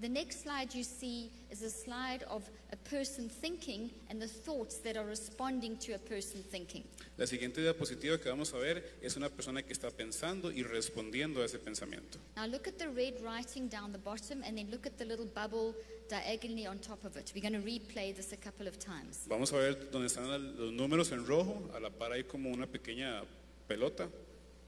The 0.00 0.08
next 0.08 0.44
slide 0.44 0.72
you 0.74 0.84
see 0.84 1.32
is 1.50 1.62
a 1.62 1.70
slide 1.70 2.22
of 2.30 2.48
a 2.70 2.76
person 2.88 3.28
thinking 3.28 3.90
and 4.08 4.22
the 4.22 4.28
thoughts 4.28 4.78
that 4.84 4.96
are 4.96 5.04
responding 5.04 5.76
to 5.78 5.94
a 5.94 5.98
person 5.98 6.44
thinking. 6.52 6.84
La 7.16 7.26
siguiente 7.26 7.60
diapositiva 7.60 8.16
que 8.20 8.30
vamos 8.30 8.54
a 8.54 8.58
ver 8.58 8.84
es 9.02 9.16
una 9.16 9.28
persona 9.28 9.60
que 9.62 9.72
está 9.72 9.90
pensando 9.90 10.52
y 10.52 10.62
respondiendo 10.62 11.42
a 11.42 11.46
ese 11.46 11.58
pensamiento. 11.58 12.18
Now 12.36 12.46
look 12.46 12.68
at 12.68 12.78
the 12.78 12.88
red 12.88 13.20
writing 13.24 13.68
down 13.68 13.90
the 13.90 13.98
bottom 13.98 14.44
and 14.44 14.56
then 14.56 14.70
look 14.70 14.86
at 14.86 14.96
the 14.98 15.04
little 15.04 15.26
bubble 15.26 15.74
diagonally 16.08 16.68
on 16.68 16.78
top 16.78 17.04
of 17.04 17.16
it. 17.16 17.32
We're 17.34 17.42
going 17.42 17.60
to 17.60 17.66
replay 17.66 18.14
this 18.14 18.32
a 18.32 18.36
couple 18.36 18.68
of 18.68 18.78
times. 18.78 19.26
Vamos 19.26 19.52
a 19.52 19.56
ver 19.56 19.90
dónde 19.90 20.06
están 20.06 20.28
los 20.30 20.70
números 20.70 21.10
en 21.10 21.26
rojo, 21.26 21.72
a 21.74 21.80
la 21.80 21.90
par 21.90 22.12
hay 22.12 22.22
como 22.22 22.50
una 22.50 22.68
pequeña 22.68 23.24
pelota. 23.66 24.08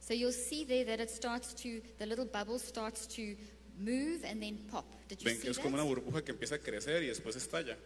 So 0.01 0.12
you'll 0.12 0.33
see 0.33 0.64
there 0.64 0.85
that 0.87 0.99
it 0.99 1.09
starts 1.11 1.55
to, 1.62 1.81
the 1.99 2.07
little 2.07 2.25
bubble 2.25 2.59
starts 2.59 3.07
to 3.14 3.37
move 3.81 4.25
and 4.25 4.40
then 4.43 4.59
pop. 4.71 4.85
Did 5.09 5.21
you 5.21 5.25
Ven 5.25 5.37
see 5.37 5.43
que 5.43 5.51
es 5.51 5.59
como 5.59 5.75
una 5.77 5.83
that? 5.85 5.88
burbuja 5.88 6.25
que 6.25 6.33
empieza 6.33 6.55
a 6.57 6.59
crecer 6.59 7.03
y 7.03 7.07
después 7.09 7.35
estalla. 7.37 7.77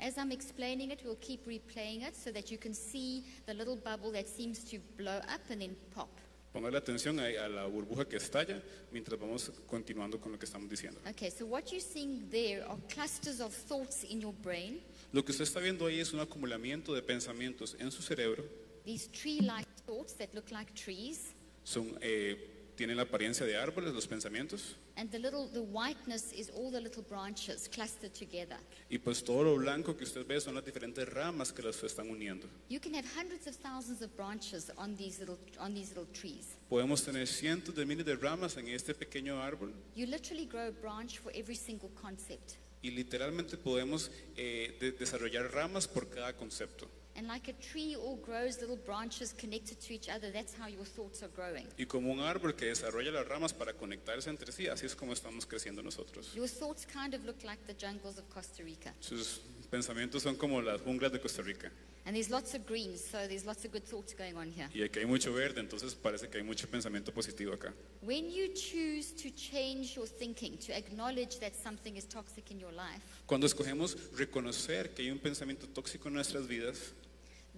As 0.00 0.16
I'm 0.18 0.32
explaining 0.32 0.90
it, 0.90 1.00
we'll 1.04 1.18
keep 1.20 1.46
replaying 1.46 2.02
it 2.02 2.16
so 2.16 2.32
that 2.32 2.50
you 2.50 2.58
can 2.58 2.74
see 2.74 3.22
the 3.46 3.54
little 3.54 3.76
bubble 3.76 4.10
that 4.12 4.26
seems 4.26 4.64
to 4.70 4.78
blow 4.96 5.18
up 5.18 5.40
and 5.50 5.60
then 5.60 5.76
pop. 5.94 6.08
Póngale 6.52 6.76
atención 6.76 7.18
a, 7.20 7.26
a 7.44 7.48
la 7.48 7.66
burbuja 7.66 8.04
que 8.06 8.16
estalla 8.16 8.60
mientras 8.92 9.18
vamos 9.18 9.50
continuando 9.66 10.20
con 10.20 10.32
lo 10.32 10.38
que 10.38 10.44
estamos 10.44 10.68
diciendo. 10.68 11.00
Okay, 11.08 11.30
so 11.30 11.46
what 11.46 11.70
you're 11.70 11.80
seeing 11.80 12.28
there 12.30 12.62
are 12.68 12.76
clusters 12.92 13.40
of 13.40 13.54
thoughts 13.54 14.04
in 14.04 14.20
your 14.20 14.34
brain, 14.42 14.80
Lo 15.12 15.22
que 15.24 15.30
usted 15.32 15.44
está 15.44 15.60
viendo 15.60 15.86
ahí 15.86 16.00
es 16.00 16.12
un 16.12 16.20
acumulamiento 16.20 16.92
de 16.94 17.00
pensamientos 17.02 17.74
en 17.78 17.90
su 17.90 18.02
cerebro. 18.02 18.42
these 18.84 19.06
tree-like 19.12 19.66
thoughts 19.86 20.12
that 20.14 20.28
look 20.34 20.50
like 20.50 20.70
trees, 20.74 21.32
Son, 21.64 21.96
eh, 22.02 22.36
tienen 22.76 22.96
la 22.96 23.04
apariencia 23.04 23.46
de 23.46 23.56
árboles, 23.56 23.94
los 23.94 24.06
pensamientos. 24.08 24.76
And 24.96 25.10
the 25.10 25.18
little, 25.18 25.48
the 25.48 25.62
whiteness 25.62 26.32
is 26.32 26.50
all 26.50 26.70
the 26.70 26.80
little 26.80 27.02
branches 27.02 27.68
clustered 27.68 28.12
together. 28.14 28.58
Y 28.90 28.98
pues 28.98 29.22
todo 29.24 29.42
lo 29.44 29.56
blanco 29.56 29.96
que 29.96 30.04
usted 30.04 30.26
ve 30.26 30.40
son 30.40 30.54
las 30.54 30.64
diferentes 30.64 31.08
ramas 31.08 31.52
que 31.52 31.62
las 31.62 31.82
están 31.82 32.10
uniendo. 32.10 32.46
You 32.68 32.78
can 32.80 32.94
have 32.94 33.06
hundreds 33.16 33.46
of 33.46 33.56
thousands 33.56 34.02
of 34.02 34.14
branches 34.16 34.70
on 34.76 34.96
these 34.96 35.18
little, 35.18 35.38
on 35.58 35.74
these 35.74 35.90
little 35.94 36.06
trees. 36.12 36.56
Podemos 36.68 37.04
tener 37.04 37.26
cientos 37.26 37.74
de 37.74 37.84
miles 37.86 38.04
de 38.04 38.16
ramas 38.16 38.56
en 38.56 38.68
este 38.68 38.94
pequeño 38.94 39.40
árbol 39.42 39.72
You 39.94 40.06
literally 40.06 40.46
grow 40.46 40.68
a 40.68 40.72
branch 40.72 41.18
for 41.20 41.32
every 41.34 41.56
single 41.56 41.90
concept. 42.00 42.56
y 42.82 42.90
literalmente 42.90 43.56
podemos 43.56 44.10
eh, 44.36 44.76
de- 44.80 44.92
desarrollar 44.92 45.52
ramas 45.52 45.86
por 45.86 46.08
cada 46.10 46.34
concepto. 46.36 46.88
And 47.14 47.28
like 47.28 47.48
a 47.48 47.52
tree 47.52 47.94
all 47.94 48.16
grows 48.16 48.60
little 48.60 48.76
branches 48.76 49.34
connected 49.34 49.78
to 49.80 49.92
each 49.92 50.08
other, 50.08 50.30
that's 50.30 50.54
how 50.54 50.66
your 50.66 50.84
thoughts 50.84 51.22
are 51.22 51.28
growing. 51.28 51.66
Y 51.78 51.84
como 51.84 52.10
un 52.10 52.20
árbol 52.20 52.54
que 52.56 52.66
desarrolla 52.66 53.12
las 53.12 53.26
ramas 53.28 53.52
para 53.52 53.74
conectarse 53.74 54.30
entre 54.30 54.50
sí, 54.50 54.66
así 54.66 54.86
es 54.86 54.94
como 54.94 55.12
estamos 55.12 55.44
creciendo 55.46 55.82
nosotros. 55.82 56.32
Your 56.34 56.48
thoughts 56.48 56.86
kind 56.86 57.14
of 57.14 57.24
look 57.24 57.44
like 57.44 57.60
the 57.66 57.74
jungles 57.74 58.18
of 58.18 58.28
Costa 58.30 58.62
Rica. 58.62 58.94
Sus 59.00 59.40
pensamientos 59.70 60.22
son 60.22 60.36
como 60.36 60.62
las 60.62 60.80
junglas 60.80 61.12
de 61.12 61.20
Costa 61.20 61.42
Rica. 61.42 61.70
And 62.04 62.16
there's 62.16 62.30
lots 62.30 62.54
of 62.54 62.66
greens, 62.66 63.00
so 63.00 63.28
there's 63.28 63.46
lots 63.46 63.64
of 63.64 63.70
good 63.70 63.84
thoughts 63.84 64.12
going 64.12 64.36
on 64.36 64.50
here. 64.50 64.68
Y 64.74 64.82
aquí 64.82 64.98
hay 64.98 65.06
mucho 65.06 65.32
verde, 65.32 65.60
entonces 65.60 65.94
parece 65.94 66.28
que 66.28 66.38
hay 66.38 66.44
mucho 66.44 66.66
pensamiento 66.66 67.12
positivo 67.12 67.52
acá. 67.52 67.72
When 68.00 68.28
you 68.28 68.48
choose 68.54 69.12
to 69.22 69.30
change 69.30 69.94
your 69.94 70.08
thinking, 70.08 70.58
to 70.66 70.76
acknowledge 70.76 71.38
that 71.38 71.54
something 71.54 71.96
is 71.96 72.06
toxic 72.06 72.50
in 72.50 72.58
your 72.58 72.72
life, 72.72 73.02
Cuando 73.26 73.46
escogemos 73.46 73.96
reconocer 74.16 74.94
que 74.94 75.02
hay 75.02 75.10
un 75.12 75.20
pensamiento 75.20 75.68
tóxico 75.68 76.08
en 76.08 76.14
nuestras 76.14 76.48
vidas, 76.48 76.92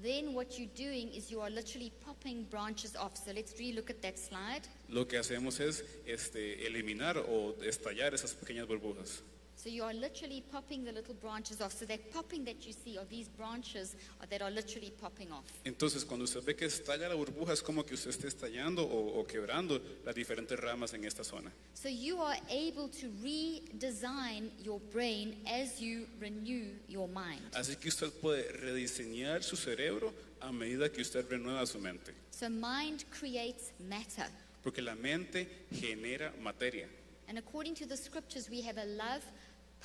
then 0.03 0.35
what 0.35 0.59
you're 0.59 0.75
doing 0.75 1.13
is 1.15 1.31
you 1.31 1.41
are 1.41 1.51
literally 1.51 1.93
popping 2.05 2.45
branches 2.51 2.97
off. 2.97 3.17
So 3.17 3.33
let's 3.33 3.55
re-look 3.59 3.91
at 3.91 4.03
that 4.03 4.19
slide. 4.19 4.63
lo 4.89 5.07
que 5.07 5.19
hacemos 5.19 5.61
es 5.61 5.85
este, 6.07 6.67
eliminar 6.67 7.19
o 7.19 7.55
estallar 7.63 8.15
esas 8.15 8.35
pequeñas 8.35 8.67
burbujas. 8.67 9.23
So 9.65 9.71
you 9.71 9.83
are 9.83 9.95
literally 9.95 10.43
popping 10.53 10.85
the 10.85 10.93
little 10.93 11.15
branches 11.15 11.63
off. 11.63 11.73
So 11.73 11.87
that 11.87 12.13
popping 12.13 12.45
that 12.45 12.67
you 12.67 12.75
see 12.75 12.99
are 12.99 13.07
these 13.09 13.29
branches 13.29 13.97
that 14.29 14.43
are 14.43 14.51
literally 14.51 14.93
popping 15.01 15.33
off. 15.33 15.47
Entonces, 15.65 16.05
cuando 16.05 16.25
usted 16.25 16.45
ve 16.45 16.55
que 16.55 16.67
estalla 16.67 17.09
la 17.09 17.15
burbuja, 17.15 17.55
es 17.55 17.63
como 17.63 17.83
que 17.83 17.95
usted 17.95 18.11
esté 18.11 18.29
estallando 18.29 18.85
o, 18.85 19.19
o 19.19 19.27
quebrando 19.27 19.81
las 20.05 20.15
diferentes 20.15 20.61
ramas 20.61 20.93
en 20.93 21.07
esta 21.07 21.25
zona. 21.25 21.51
So 21.73 21.89
you 21.89 22.21
are 22.21 22.37
able 22.51 22.89
to 22.89 23.07
redesign 23.23 24.51
your 24.63 24.81
brain 24.93 25.35
as 25.47 25.81
you 25.81 26.09
renew 26.21 26.67
your 26.87 27.09
mind. 27.09 27.41
Así 27.55 27.77
que 27.77 27.89
usted 27.89 28.13
puede 28.21 28.53
rediseñar 28.53 29.43
su 29.43 29.57
cerebro 29.57 30.13
a 30.43 30.53
medida 30.53 30.93
que 30.93 31.01
usted 31.01 31.27
renueva 31.27 31.67
su 31.67 31.79
mente. 31.79 32.13
So 32.33 32.51
mind 32.51 33.07
creates 33.19 33.73
matter. 33.79 34.27
Porque 34.63 34.83
la 34.83 34.95
mente 34.95 35.49
genera 35.73 36.35
materia. 36.43 36.87
And 37.29 37.39
according 37.39 37.75
to 37.77 37.87
the 37.87 37.97
scriptures, 37.97 38.51
we 38.51 38.61
have 38.63 38.77
a 38.77 38.85
love, 38.85 39.25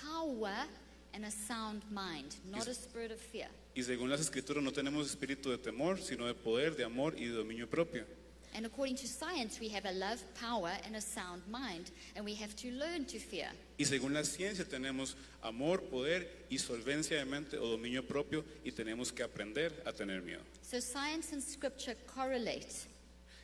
power, 0.02 0.68
and 1.14 1.26
a 1.26 1.32
sound 1.32 1.82
mind, 1.92 2.36
not 2.52 2.68
a 2.68 2.74
spirit 2.74 3.12
of 3.12 3.20
fear. 3.20 3.48
Y 3.76 3.82
según 3.84 4.10
las 4.10 4.20
escrituras 4.20 4.64
no 4.64 4.72
tenemos 4.72 5.08
espíritu 5.10 5.50
de 5.50 5.58
temor, 5.58 6.00
sino 6.00 6.26
de 6.28 6.34
poder, 6.34 6.76
de 6.76 6.84
amor 6.84 7.14
y 7.18 7.26
de 7.26 7.34
dominio 7.34 7.68
propio. 7.70 8.06
And 8.56 8.66
according 8.66 8.96
to 8.96 9.08
science, 9.08 9.60
we 9.60 9.70
have 9.70 9.86
a 9.86 9.92
love, 9.92 10.24
power, 10.34 10.72
and 10.84 10.96
a 10.96 11.02
sound 11.02 11.44
mind, 11.48 11.92
and 12.16 12.26
we 12.26 12.34
have 12.34 12.56
to 12.58 12.72
learn 12.72 13.06
to 13.06 13.20
fear. 13.20 13.48
Y 13.78 13.86
según 13.86 14.12
la 14.14 14.24
ciencia 14.24 14.66
tenemos 14.66 15.16
amor, 15.44 15.82
poder 15.84 16.28
y 16.50 16.58
solvencia 16.58 17.18
de 17.18 17.26
mente 17.26 17.58
o 17.60 17.68
dominio 17.68 18.06
propio 18.08 18.44
y 18.66 18.72
tenemos 18.72 19.12
que 19.12 19.22
aprender 19.22 19.72
a 19.86 19.94
tener 19.94 20.22
miedo. 20.24 20.42
So 20.64 20.80
science 20.80 21.32
and 21.32 21.44
scripture 21.44 21.96
correlate. 22.08 22.66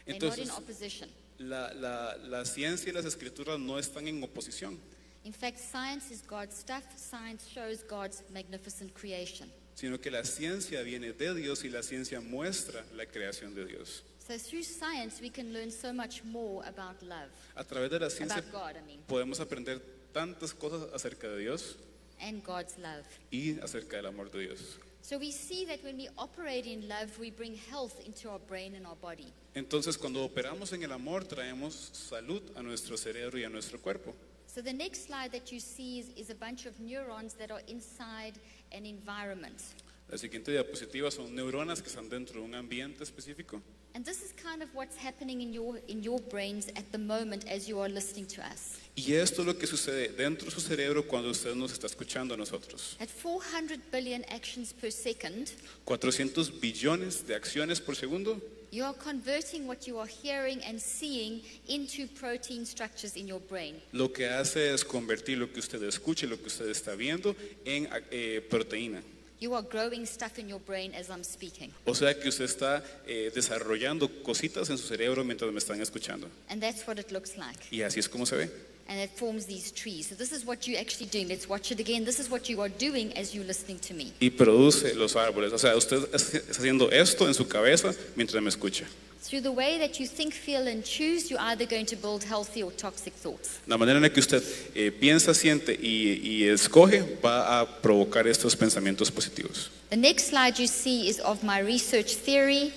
They're 0.06 0.18
not 0.20 0.38
in 0.40 0.46
Entonces, 0.48 0.50
opposition. 0.52 1.10
la, 1.38 1.72
la- 1.76 2.16
la 2.18 2.44
ciencia 2.46 2.90
y 2.90 2.94
las 2.94 3.06
escrituras 3.06 3.60
no 3.60 3.78
están 3.78 4.08
en 4.08 4.24
oposición, 4.24 4.80
In 5.26 5.34
fact, 5.34 5.60
science 5.60 6.12
is 6.12 6.22
God's 6.22 6.56
stuff. 6.56 6.84
Science 6.96 7.48
shows 7.48 7.84
God's 7.84 8.24
magnificent 8.32 8.94
creation. 8.94 9.50
sino 9.76 9.98
que 10.00 10.10
la 10.10 10.24
ciencia 10.24 10.82
viene 10.84 11.12
de 11.12 11.34
Dios 11.34 11.66
y 11.66 11.70
la 11.70 11.82
ciencia 11.84 12.22
muestra 12.22 12.86
la 12.96 13.06
creación 13.06 13.54
de 13.54 13.66
Dios. 13.66 14.04
So 14.26 14.38
through 14.38 14.64
science, 14.64 15.20
we 15.22 15.30
can 15.30 15.52
learn 15.54 15.70
so 15.70 15.92
much 15.92 16.24
more 16.24 16.64
about 16.66 17.02
love, 17.04 17.30
A 17.56 17.64
través 17.64 17.90
de 17.90 18.00
la 18.00 18.10
ciencia 18.10 18.38
about 18.40 18.52
God, 18.52 18.82
I 18.82 18.86
mean, 18.88 19.00
podemos 19.08 19.40
aprender 19.40 19.82
tantas 20.14 20.54
cosas 20.54 20.88
acerca 20.94 21.28
de 21.28 21.40
Dios 21.40 21.76
and 22.22 22.42
God's 22.44 22.78
love. 22.78 23.06
y 23.32 23.60
acerca 23.60 23.98
del 23.98 24.06
amor 24.08 24.30
de 24.32 24.48
Dios. 24.48 24.78
So 25.02 25.20
we 25.20 25.32
see 25.32 25.66
that 25.66 25.84
when 25.84 25.98
we 25.98 26.08
operate 26.18 26.66
in 26.66 26.88
love, 26.88 27.20
we 27.20 27.30
bring 27.30 27.56
health 27.70 28.00
into 28.06 28.30
our 28.30 28.40
brain 28.40 28.76
and 28.76 28.88
our 28.88 28.96
body. 28.96 29.28
Entonces, 29.54 29.98
cuando 29.98 30.24
operamos 30.24 30.72
en 30.74 30.84
el 30.84 30.92
amor, 30.92 31.26
traemos 31.26 31.74
salud 31.94 32.42
a 32.56 32.64
nuestro 32.64 32.98
cerebro 32.98 33.38
y 33.38 33.44
a 33.44 33.50
nuestro 33.50 33.80
cuerpo. 33.80 34.16
So 34.56 34.62
the 34.62 34.72
next 34.72 35.08
slide 35.08 35.34
that 35.34 35.52
you 35.52 35.60
see 35.60 36.00
is, 36.00 36.12
is 36.16 36.30
a 36.30 36.34
bunch 36.34 36.66
of 36.66 36.80
neurons 36.80 37.34
that 37.34 37.52
are 37.52 37.60
inside 37.68 38.40
an 38.72 38.86
environment. 38.86 39.62
La 40.10 40.18
siguiente 40.18 40.50
diapositiva 40.50 41.12
son 41.12 41.36
neuronas 41.36 41.82
que 41.82 41.90
están 41.90 42.10
dentro 42.10 42.40
de 42.40 42.46
un 42.46 42.56
ambiente 42.56 43.04
específico. 43.04 43.62
And 43.96 44.06
this 44.06 44.24
is 44.24 44.32
kind 44.32 44.64
of 44.64 44.70
what's 44.74 44.96
happening 44.96 45.42
in 45.42 45.52
your, 45.52 45.82
in 45.90 46.02
your 46.02 46.22
brains 46.22 46.70
at 46.78 46.90
the 46.94 46.98
moment 46.98 47.44
as 47.50 47.68
you 47.68 47.82
are 47.82 47.90
listening 47.90 48.28
to 48.28 48.42
us. 48.42 48.80
Y 48.96 49.16
esto 49.16 49.42
es 49.42 49.48
lo 49.48 49.58
que 49.58 49.68
sucede 49.68 50.16
dentro 50.16 50.46
de 50.46 50.52
su 50.52 50.62
cerebro 50.62 51.06
cuando 51.06 51.32
usted 51.32 51.54
nos 51.54 51.74
está 51.74 51.88
escuchando 51.88 52.34
a 52.34 52.38
nosotros. 52.38 52.96
At 53.02 53.10
400 53.10 53.80
billion 53.92 54.24
actions 54.30 54.72
per 54.72 54.90
second, 54.90 55.50
400 55.84 56.62
billones 56.62 57.28
de 57.28 57.36
acciones 57.36 57.82
por 57.82 57.98
segundo. 57.98 58.42
You 58.72 58.84
are 58.84 58.94
converting 58.94 59.68
what 59.68 59.88
you 59.88 60.00
are 60.00 60.08
hearing 60.08 60.62
and 60.64 60.80
seeing 60.80 61.42
into 61.68 62.08
protein 62.08 62.66
structures 62.66 63.16
in 63.16 63.28
your 63.28 63.42
brain. 63.42 63.76
Lo 63.92 64.12
que 64.12 64.28
hace 64.28 64.74
es 64.74 64.84
convertir 64.84 65.38
lo 65.38 65.52
que 65.52 65.60
usted 65.60 65.82
escucha 65.84 66.26
y 66.26 66.30
lo 66.30 66.38
que 66.38 66.48
usted 66.48 66.70
está 66.70 66.96
viendo 66.96 67.36
en 67.66 67.88
eh, 68.12 68.42
proteína. 68.50 69.02
You 69.40 69.54
are 69.54 69.64
growing 69.64 70.06
stuff 70.06 70.40
in 70.40 70.48
your 70.48 70.62
brain 70.62 70.94
as 70.96 71.10
I'm 71.10 71.24
speaking. 71.24 71.72
O 71.86 71.94
sea 71.94 72.18
que 72.18 72.30
usted 72.30 72.46
está 72.46 72.84
eh, 73.06 73.32
desarrollando 73.36 74.10
cositas 74.24 74.70
en 74.70 74.78
su 74.78 74.88
cerebro 74.88 75.24
mientras 75.24 75.52
me 75.52 75.60
están 75.60 75.82
escuchando. 75.82 76.30
And 76.50 76.62
that's 76.62 76.88
what 76.88 76.98
it 76.98 77.12
looks 77.12 77.38
like. 77.38 77.60
Y 77.70 77.82
así 77.82 78.00
es 78.00 78.08
como 78.08 78.26
se 78.26 78.38
ve. 78.38 78.75
And 78.88 79.00
it 79.00 79.10
forms 79.10 79.48
these 79.48 79.72
trees. 79.72 80.10
So 80.10 80.16
this 80.16 80.32
is 80.32 80.46
what 80.46 80.68
you're 80.68 80.80
actually 80.80 81.08
doing. 81.08 81.28
Let's 81.28 81.50
watch 81.50 81.72
it 81.72 81.80
again. 81.80 82.06
This 82.06 82.20
is 82.20 82.30
what 82.30 82.48
you 82.48 82.62
are 82.62 82.70
doing 82.70 83.12
as 83.18 83.34
you're 83.34 83.44
listening 83.44 83.80
to 83.80 83.96
me. 83.96 84.14
Y 84.22 84.30
produce 84.30 84.94
los 84.96 85.16
árboles. 85.16 85.54
O 85.54 85.58
sea, 85.58 85.76
usted 85.76 86.08
está 86.14 86.38
haciendo 86.52 86.92
esto 86.92 87.26
en 87.28 87.34
su 87.34 87.48
cabeza 87.48 87.96
mientras 88.16 88.42
me 88.44 88.50
escucha. 88.50 88.86
Through 89.28 89.42
the 89.42 89.52
way 89.52 89.80
that 89.80 90.00
you 90.00 90.06
think, 90.06 90.34
feel, 90.34 90.68
and 90.68 90.84
choose, 90.84 91.32
you're 91.32 91.42
either 91.42 91.66
going 91.66 91.88
to 91.88 91.96
build 91.96 92.24
healthy 92.24 92.62
or 92.62 92.72
toxic 92.72 93.16
thoughts. 93.16 93.60
La 93.66 93.76
manera 93.76 93.98
en 93.98 94.04
la 94.04 94.10
que 94.10 94.20
usted 94.20 94.44
eh, 94.76 94.92
piensa, 94.92 95.34
siente 95.34 95.74
y, 95.74 96.20
y 96.22 96.48
escoge 96.48 97.18
va 97.26 97.60
a 97.60 97.82
provocar 97.82 98.28
estos 98.28 98.56
pensamientos 98.56 99.10
positivos. 99.10 99.72
The 99.90 99.98
next 99.98 100.30
slide 100.30 100.60
you 100.60 100.68
see 100.68 101.10
is 101.10 101.20
of 101.22 101.42
my 101.42 101.60
research 101.60 102.18
theory. 102.18 102.72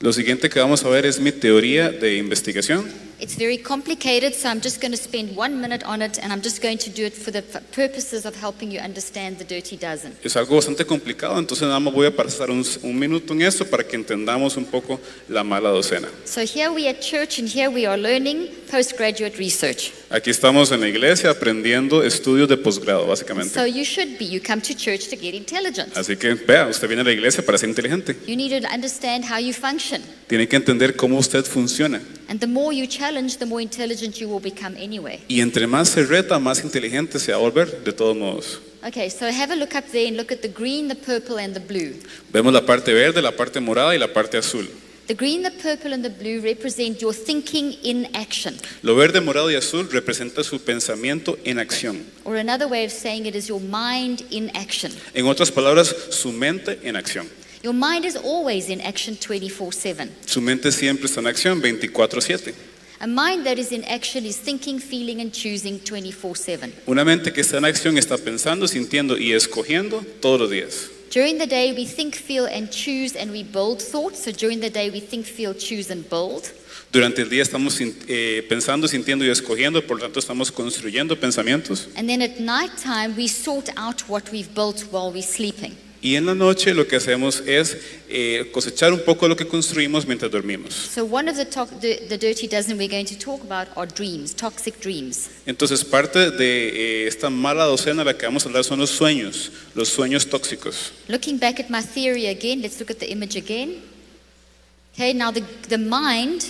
Lo 0.00 0.12
siguiente 0.12 0.50
que 0.50 0.58
vamos 0.58 0.84
a 0.84 0.88
ver 0.88 1.06
es 1.06 1.20
mi 1.20 1.30
teoría 1.30 1.88
de 1.88 2.16
investigación. 2.16 2.90
It's 3.20 3.36
very 3.36 3.58
complicated, 3.58 4.34
so 4.34 4.48
I'm 4.48 4.60
just 4.60 4.80
going 4.80 4.90
to 4.90 4.96
spend 4.96 5.36
one 5.36 5.60
minute 5.60 5.84
on 5.84 6.02
it, 6.02 6.18
and 6.18 6.32
I'm 6.32 6.42
just 6.42 6.60
going 6.60 6.78
to 6.78 6.90
do 6.90 7.04
it 7.04 7.14
for 7.14 7.30
the 7.30 7.42
purposes 7.72 8.26
of 8.26 8.34
helping 8.34 8.70
you 8.70 8.80
understand 8.80 9.38
the 9.38 9.44
dirty 9.44 9.76
dozen. 9.76 10.16
Es 10.22 10.36
algo 10.36 10.56
bastante 10.56 10.84
complicado, 10.84 11.38
entonces 11.38 11.66
nada 11.66 11.78
más 11.80 11.94
voy 11.94 12.06
a 12.06 12.10
pasar 12.14 12.50
un, 12.50 12.64
un 12.82 12.98
minuto 12.98 13.32
en 13.32 13.42
esto 13.42 13.64
para 13.64 13.84
que 13.84 13.96
entendamos 13.96 14.56
un 14.56 14.64
poco 14.64 15.00
la 15.28 15.44
mala 15.44 15.70
docena. 15.70 16.08
So 16.24 16.40
here 16.40 16.70
we 16.70 16.88
at 16.88 17.00
church, 17.00 17.38
and 17.38 17.48
here 17.48 17.70
we 17.70 17.86
are 17.86 17.96
learning 17.96 18.48
postgraduate 18.70 19.38
research. 19.38 19.92
Aquí 20.10 20.30
estamos 20.30 20.72
en 20.72 20.80
la 20.80 20.88
iglesia 20.88 21.30
aprendiendo 21.30 22.02
estudios 22.02 22.48
de 22.48 22.56
posgrado, 22.56 23.06
básicamente. 23.06 23.54
So 23.54 23.64
you 23.64 23.84
should 23.84 24.18
be. 24.18 24.26
You 24.26 24.40
come 24.40 24.60
to 24.62 24.74
church 24.74 25.08
to 25.10 25.16
get 25.16 25.34
intelligent. 25.34 25.96
Así 25.96 26.16
que 26.16 26.34
vea, 26.34 26.66
usted 26.66 26.88
viene 26.88 27.02
a 27.02 27.04
la 27.04 27.12
iglesia 27.12 27.44
para 27.44 27.58
ser 27.58 27.68
inteligente. 27.68 28.16
You 28.26 28.36
need 28.36 28.60
to 28.60 28.68
understand 28.72 29.24
how 29.24 29.38
you 29.38 29.52
function. 29.52 30.02
Tiene 30.26 30.48
que 30.48 30.56
entender 30.56 30.96
cómo 30.96 31.18
usted 31.18 31.44
funciona. 31.44 32.00
And 32.28 32.40
the 32.40 32.46
more 32.46 32.72
you 32.72 32.86
challenge, 32.86 33.38
the 33.38 33.46
more 33.46 33.60
intelligent 33.60 34.20
you 34.20 34.28
will 34.28 34.40
become 34.40 34.76
anyway. 34.76 35.20
Y 35.28 35.40
entre 35.40 35.66
más 35.66 35.88
se 35.90 36.04
reta, 36.04 36.38
más 36.38 36.62
inteligente 36.64 37.18
se 37.18 37.32
va 37.32 37.38
a 37.38 37.40
volver, 37.40 37.84
de 37.84 37.92
todos 37.92 38.16
modos. 38.16 38.60
Okay, 38.86 39.08
so 39.08 39.26
have 39.26 39.50
a 39.50 39.56
look 39.56 39.74
up 39.74 39.84
there 39.92 40.06
and 40.06 40.16
look 40.16 40.30
at 40.30 40.42
the 40.42 40.48
green, 40.48 40.88
the 40.88 40.94
purple, 40.94 41.38
and 41.38 41.54
the 41.54 41.60
blue. 41.60 41.94
Vemos 42.32 42.52
la 42.52 42.66
parte 42.66 42.92
verde, 42.92 43.22
la 43.22 43.32
parte 43.32 43.58
morada 43.60 43.94
y 43.94 43.98
la 43.98 44.08
parte 44.08 44.36
azul. 44.36 44.68
The 45.06 45.14
green, 45.14 45.42
the 45.42 45.50
purple, 45.50 45.92
and 45.92 46.02
the 46.02 46.08
blue 46.08 46.40
represent 46.40 47.00
your 47.00 47.12
thinking 47.12 47.74
in 47.82 48.08
action. 48.14 48.54
Lo 48.82 48.94
verde, 48.94 49.20
morado 49.20 49.50
y 49.50 49.54
azul 49.54 49.90
representa 49.90 50.42
su 50.42 50.60
pensamiento 50.60 51.38
en 51.44 51.58
acción. 51.58 52.04
Or 52.24 52.36
another 52.36 52.66
way 52.66 52.86
of 52.86 52.90
saying 52.90 53.26
it 53.26 53.34
is 53.34 53.48
your 53.48 53.60
mind 53.60 54.22
in 54.30 54.50
action. 54.54 54.92
En 55.12 55.26
otras 55.26 55.50
palabras, 55.50 55.94
su 56.10 56.32
mente 56.32 56.78
en 56.82 56.96
acción. 56.96 57.26
Your 57.64 57.72
mind 57.72 58.04
is 58.04 58.14
always 58.14 58.68
in 58.68 58.82
action 58.82 59.16
24 59.16 59.72
7. 59.72 60.10
Su 60.26 60.42
mente 60.42 60.70
siempre 60.70 61.06
está 61.06 61.20
en 61.20 61.26
acción 61.28 61.62
24/7. 61.62 62.52
A 63.00 63.06
mind 63.06 63.44
that 63.46 63.56
is 63.56 63.72
in 63.72 63.82
action 63.84 64.26
is 64.26 64.36
thinking, 64.36 64.78
feeling, 64.78 65.22
and 65.22 65.32
choosing 65.32 65.78
24 65.78 66.36
7. 66.36 66.72
Una 66.86 67.06
mente 67.06 67.32
que 67.32 67.40
está 67.40 67.56
en 67.56 67.64
acción 67.64 67.96
está 67.96 68.18
pensando, 68.18 68.68
sintiendo 68.68 69.16
y 69.16 69.32
escogiendo 69.32 70.04
todos 70.20 70.40
los 70.40 70.50
días. 70.50 70.90
During 71.10 71.38
the 71.38 71.46
day, 71.46 71.72
we 71.72 71.86
think, 71.86 72.14
feel, 72.14 72.44
and 72.44 72.68
choose, 72.68 73.16
and 73.18 73.30
we 73.32 73.42
build 73.42 73.80
thoughts. 73.80 74.22
So 74.22 74.30
during 74.30 74.60
the 74.60 74.68
day, 74.68 74.90
we 74.90 75.00
think, 75.00 75.24
feel, 75.24 75.54
choose, 75.54 75.90
and 75.90 76.06
build. 76.06 76.52
Durante 76.92 77.22
el 77.22 77.30
día 77.30 77.42
estamos 77.42 77.80
eh, 77.80 78.44
pensando, 78.46 78.86
sintiendo 78.88 79.24
y 79.24 79.30
escogiendo, 79.30 79.80
por 79.86 79.96
lo 79.96 80.02
tanto 80.02 80.20
estamos 80.20 80.52
construyendo 80.52 81.18
pensamientos. 81.18 81.88
And 81.96 82.10
then 82.10 82.20
at 82.20 82.38
night 82.38 82.72
time, 82.76 83.16
we 83.16 83.26
sort 83.26 83.70
out 83.78 84.02
what 84.06 84.30
we've 84.30 84.52
built 84.54 84.84
while 84.92 85.10
we're 85.10 85.22
sleeping. 85.22 85.74
Y 86.04 86.16
en 86.16 86.26
la 86.26 86.34
noche 86.34 86.74
lo 86.74 86.86
que 86.86 86.96
hacemos 86.96 87.42
es 87.46 87.78
eh, 88.10 88.50
cosechar 88.52 88.92
un 88.92 89.00
poco 89.00 89.26
lo 89.26 89.34
que 89.34 89.46
construimos 89.46 90.06
mientras 90.06 90.30
dormimos. 90.30 90.74
So 90.74 91.02
one 91.06 91.30
of 91.30 91.38
the, 91.38 91.46
to- 91.46 91.66
the, 91.80 91.96
the 92.10 92.18
dirty 92.18 92.46
dozen 92.46 92.76
we're 92.76 92.90
going 92.90 93.06
to 93.06 93.16
talk 93.18 93.42
about 93.42 93.68
are 93.74 93.86
dreams, 93.86 94.34
toxic 94.34 94.78
dreams. 94.82 95.30
Entonces 95.46 95.82
parte 95.82 96.30
de 96.30 97.04
eh, 97.04 97.06
esta 97.08 97.30
mala 97.30 97.64
docena 97.64 98.04
de 98.04 98.12
la 98.12 98.18
que 98.18 98.26
vamos 98.26 98.44
a 98.44 98.50
hablar 98.50 98.64
son 98.64 98.80
los 98.80 98.90
sueños, 98.90 99.50
los 99.74 99.88
sueños 99.88 100.26
tóxicos. 100.28 100.92
Looking 101.08 101.38
back 101.38 101.58
at 101.58 101.70
my 101.70 101.80
theory 101.80 102.26
again, 102.26 102.60
let's 102.60 102.78
look 102.78 102.90
at 102.90 102.98
the 102.98 103.10
image 103.10 103.34
again. 103.34 103.80
Okay, 104.92 105.14
now 105.14 105.30
the, 105.32 105.40
the 105.70 105.78
mind 105.78 106.44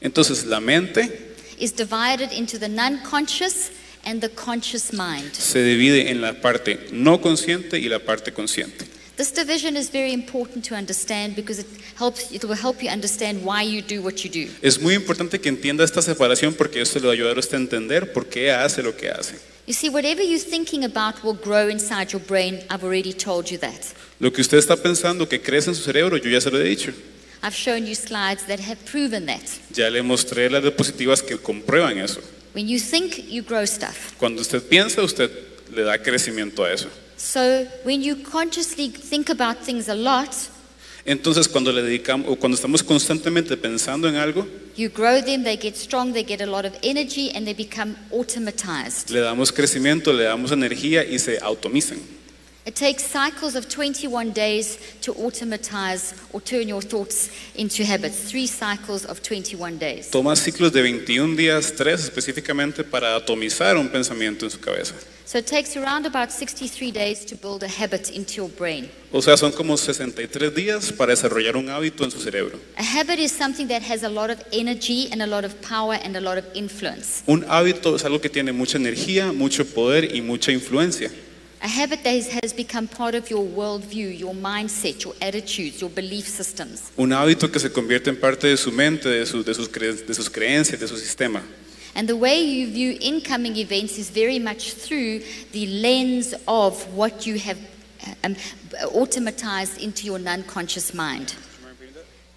Entonces 0.00 0.44
la 0.46 0.60
mente 0.60 1.34
is 1.58 1.72
divided 1.72 2.30
into 2.32 2.56
the 2.60 2.68
non 2.68 3.02
conscious 3.02 3.72
and 4.08 4.20
the 4.20 4.30
conscious 4.30 4.92
mind. 4.92 5.34
se 5.34 5.62
divide 5.62 6.10
en 6.10 6.20
la 6.20 6.40
parte 6.40 6.88
no 6.92 7.20
consciente 7.20 7.78
y 7.78 7.88
la 7.88 7.98
parte 7.98 8.32
consciente. 8.32 8.86
This 9.16 9.32
division 9.32 9.76
is 9.76 9.90
very 9.90 10.12
important 10.12 10.64
to 10.68 10.76
understand 10.76 11.34
because 11.34 11.58
it 11.60 11.66
helps 11.98 12.30
it 12.30 12.44
will 12.44 12.54
help 12.54 12.80
you 12.80 12.88
understand 12.88 13.44
why 13.44 13.62
you 13.62 13.82
do 13.82 14.00
what 14.00 14.24
you 14.24 14.30
do. 14.30 14.48
Es 14.62 14.80
muy 14.80 14.94
importante 14.94 15.40
que 15.40 15.48
entienda 15.48 15.82
esta 15.82 16.00
separación 16.00 16.54
porque 16.54 16.80
esto 16.80 17.00
le 17.00 17.06
va 17.06 17.12
a 17.12 17.14
ayudar 17.14 17.36
a 17.36 17.40
usted 17.40 17.56
a 17.56 17.60
entender 17.60 18.12
por 18.12 18.26
qué 18.26 18.52
hace 18.52 18.80
lo 18.82 18.96
que 18.96 19.10
hace. 19.10 19.34
You 19.66 19.74
see, 19.74 19.90
whatever 19.90 20.22
you're 20.22 20.38
thinking 20.38 20.84
about 20.84 21.22
will 21.24 21.36
grow 21.36 21.68
inside 21.68 22.12
your 22.12 22.22
brain. 22.22 22.60
I've 22.70 22.84
already 22.84 23.12
told 23.12 23.50
you 23.50 23.58
that. 23.58 23.92
Lo 24.20 24.32
que 24.32 24.40
usted 24.40 24.56
está 24.56 24.76
pensando 24.76 25.28
que 25.28 25.40
crece 25.42 25.70
en 25.70 25.74
su 25.74 25.82
cerebro, 25.82 26.16
yo 26.16 26.30
ya 26.30 26.40
se 26.40 26.50
lo 26.50 26.58
he 26.60 26.64
dicho. 26.64 26.92
I've 27.42 27.56
shown 27.56 27.86
you 27.86 27.94
slides 27.94 28.46
that 28.46 28.60
have 28.60 28.78
proven 28.84 29.26
that. 29.26 29.42
Ya 29.74 29.90
le 29.90 30.02
mostré 30.02 30.48
las 30.48 30.62
diapositivas 30.62 31.22
que 31.22 31.36
comprueban 31.38 31.98
eso. 31.98 32.20
When 32.54 32.68
you 32.68 32.78
think, 32.78 33.30
you 33.30 33.42
grow 33.42 33.64
stuff. 33.66 34.14
Cuando 34.18 34.40
usted 34.40 34.62
piensa, 34.62 35.02
usted 35.02 35.30
le 35.70 35.82
da 35.82 35.98
crecimiento 35.98 36.64
a 36.64 36.72
eso. 36.72 36.88
So 37.16 37.66
when 37.84 38.02
you 38.02 38.16
consciously 38.22 38.90
think 38.90 39.28
about 39.28 39.58
things 39.58 39.88
a 39.88 39.94
lot, 39.94 40.34
Entonces, 41.04 41.48
cuando 41.48 41.72
le 41.72 41.82
dedicamos 41.82 42.26
o 42.28 42.36
cuando 42.36 42.54
estamos 42.54 42.82
constantemente 42.82 43.56
pensando 43.56 44.08
en 44.08 44.16
algo, 44.16 44.46
you 44.76 44.90
grow 44.90 45.22
them, 45.24 45.42
they 45.42 45.56
get 45.56 45.74
strong, 45.74 46.12
they 46.12 46.22
get 46.22 46.42
a 46.42 46.46
lot 46.46 46.66
of 46.66 46.74
energy, 46.82 47.30
and 47.34 47.46
they 47.46 47.54
become 47.54 47.96
automatized. 48.12 49.08
le 49.10 49.20
damos 49.20 49.50
crecimiento, 49.50 50.12
le 50.12 50.24
damos 50.24 50.52
energía 50.52 51.04
y 51.04 51.18
se 51.18 51.38
automizan. 51.40 51.98
It 52.68 52.74
takes 52.74 53.02
cycles 53.02 53.54
of 53.54 53.66
21 53.66 54.32
days 54.32 54.78
to 55.00 55.14
automatize 55.14 56.12
or 56.34 56.42
turn 56.42 56.68
your 56.68 56.82
thoughts 56.82 57.30
into 57.54 57.82
habits. 57.82 58.30
Three 58.30 58.46
cycles 58.46 59.06
of 59.06 59.22
21 59.22 59.78
days. 59.78 60.10
Toma 60.10 60.36
ciclos 60.36 60.70
de 60.70 60.82
21 60.82 61.34
días, 61.34 61.74
tres 61.74 62.04
específicamente, 62.04 62.84
para 62.84 63.16
atomizar 63.16 63.78
un 63.78 63.88
pensamiento 63.88 64.44
en 64.44 64.50
su 64.50 64.60
cabeza. 64.60 64.94
So 65.24 65.38
it 65.38 65.46
takes 65.46 65.78
around 65.78 66.04
about 66.04 66.30
63 66.30 66.90
days 66.90 67.24
to 67.24 67.36
build 67.36 67.62
a 67.62 67.68
habit 67.68 68.10
into 68.10 68.34
your 68.34 68.50
brain. 68.50 68.90
O 69.14 69.22
sea, 69.22 69.38
son 69.38 69.52
como 69.52 69.78
63 69.78 70.54
días 70.54 70.92
para 70.92 71.12
desarrollar 71.12 71.56
un 71.56 71.70
hábito 71.70 72.04
en 72.04 72.10
su 72.10 72.20
cerebro. 72.20 72.58
A 72.76 72.82
habit 72.82 73.18
is 73.18 73.32
something 73.32 73.66
that 73.68 73.80
has 73.80 74.02
a 74.02 74.10
lot 74.10 74.28
of 74.28 74.44
energy 74.52 75.08
and 75.10 75.22
a 75.22 75.26
lot 75.26 75.46
of 75.46 75.54
power 75.62 75.98
and 76.04 76.14
a 76.18 76.20
lot 76.20 76.36
of 76.36 76.44
influence. 76.52 77.22
Un 77.26 77.46
hábito 77.48 77.96
es 77.96 78.04
algo 78.04 78.20
que 78.20 78.28
tiene 78.28 78.52
mucha 78.52 78.76
energía, 78.76 79.32
mucho 79.32 79.64
poder 79.64 80.14
y 80.14 80.20
mucha 80.20 80.52
influencia. 80.52 81.10
A 81.60 81.66
habit 81.68 82.04
that 82.04 82.22
has 82.44 82.52
become 82.52 82.86
part 82.86 83.14
of 83.16 83.28
your 83.30 83.44
worldview, 83.44 84.16
your 84.16 84.32
mindset, 84.34 85.02
your 85.04 85.14
attitudes, 85.20 85.80
your 85.80 85.90
belief 85.90 86.26
systems. 86.28 86.92
Un 86.96 87.10
hábito 87.10 87.50
que 87.50 87.58
se 87.58 87.68
convierte 87.70 88.08
en 88.10 88.16
parte 88.16 88.46
de 88.46 88.56
su 88.56 88.70
mente, 88.70 89.08
de, 89.08 89.26
su- 89.26 89.42
de 89.42 89.52
sus, 89.54 89.68
cre- 89.68 90.06
de 90.06 90.14
sus 90.14 90.28
creencias, 90.30 90.78
de 90.78 90.86
su 90.86 90.96
sistema. 90.96 91.42
And 91.96 92.08
the 92.08 92.14
way 92.16 92.40
you 92.40 92.68
view 92.68 92.96
incoming 93.00 93.56
events 93.56 93.98
is 93.98 94.08
very 94.08 94.38
much 94.38 94.74
through 94.74 95.20
the 95.50 95.66
lens 95.66 96.32
of 96.46 96.80
what 96.94 97.26
you 97.26 97.38
have 97.40 97.58
um, 98.22 98.36
automatized 98.94 99.78
into 99.82 100.06
your 100.06 100.20
non 100.20 100.44
conscious 100.44 100.94
mind. 100.94 101.34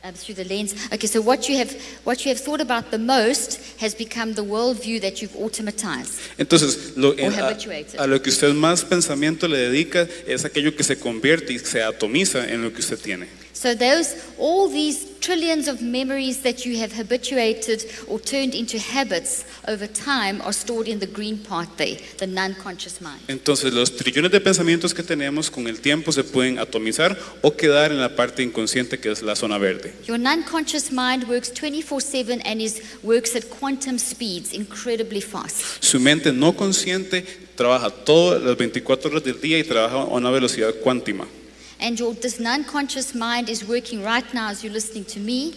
Uh, 0.04 0.12
through 0.12 0.36
the 0.36 0.44
lens. 0.46 0.74
Okay, 0.94 1.08
so 1.08 1.22
what 1.22 1.48
you 1.50 1.58
have 1.58 1.72
what 2.04 2.26
you 2.26 2.30
have 2.30 2.40
thought 2.40 2.62
about 2.62 2.92
the 2.92 2.98
most 2.98 3.60
has 3.80 3.94
become 3.96 4.34
the 4.34 4.44
worldview 4.44 5.00
that 5.02 5.22
you've 5.22 5.36
automatized. 5.36 6.20
Entonces, 6.38 6.94
lo- 6.96 7.14
en- 7.18 7.34
a, 7.34 7.48
habituated. 7.50 8.00
a 8.00 8.08
lo 8.08 8.22
que 8.22 8.30
usted 8.30 8.54
más 8.54 8.84
pensamiento 8.84 9.48
le 9.48 9.58
dedica 9.58 10.08
es 10.28 10.46
aquello 10.46 10.76
que 10.76 10.84
se 10.84 10.98
convierte 10.98 11.54
y 11.54 11.60
se 11.60 11.82
atomiza 11.84 12.48
en 12.52 12.62
lo 12.64 12.72
que 12.74 12.80
usted 12.82 12.98
tiene. 13.00 13.28
So 13.62 13.76
those 13.76 14.16
all 14.40 14.68
these 14.68 15.06
trillions 15.20 15.68
of 15.68 15.84
memories 15.84 16.42
that 16.42 16.66
you 16.66 16.80
have 16.80 16.94
habituated 16.94 17.86
or 18.08 18.20
turned 18.20 18.56
into 18.56 18.80
habits 18.80 19.46
over 19.68 19.86
time 19.86 20.42
are 20.42 20.52
stored 20.52 20.88
in 20.88 20.98
the 20.98 21.06
green 21.06 21.38
part 21.38 21.70
there, 21.78 22.00
the 22.18 22.26
non-conscious 22.26 23.02
mind. 23.02 23.22
Entonces, 23.28 23.72
los 23.72 23.96
trillones 23.96 24.32
de 24.32 24.40
pensamientos 24.42 24.96
que 24.96 25.04
tenemos 25.04 25.52
con 25.52 25.68
el 25.68 25.80
tiempo 25.80 26.12
se 26.12 26.24
pueden 26.24 26.58
atomizar 26.58 27.16
o 27.44 27.56
quedar 27.56 27.92
en 27.92 28.02
la 28.02 28.16
parte 28.16 28.42
inconsciente 28.42 28.98
que 29.00 29.12
es 29.12 29.22
la 29.22 29.36
zona 29.36 29.60
verde. 29.60 29.94
Your 30.08 30.18
non-conscious 30.18 30.92
mind 30.92 31.30
works 31.30 31.54
24/7 31.54 32.42
and 32.44 32.60
is 32.60 32.82
works 33.04 33.36
at 33.36 33.44
quantum 33.60 34.00
speeds, 34.00 34.54
incredibly 34.54 35.22
fast. 35.22 35.84
Su 35.84 36.00
mente 36.00 36.34
no 36.34 36.56
consciente 36.56 37.24
trabaja 37.56 37.92
todas 37.92 38.42
las 38.42 38.58
24 38.58 39.12
horas 39.12 39.24
del 39.24 39.40
día 39.40 39.60
y 39.60 39.64
trabaja 39.64 39.98
a 39.98 40.06
una 40.06 40.32
velocidad 40.32 40.74
cuántima. 40.82 41.28
And 41.82 42.00
your 42.00 42.14
this 42.14 42.40
non-conscious 42.40 43.16
mind 43.16 43.50
is 43.50 43.68
working 43.68 44.04
right 44.04 44.34
now 44.34 44.50
as 44.50 44.64
you're 44.64 44.72
listening 44.72 45.04
to 45.06 45.20
me. 45.20 45.54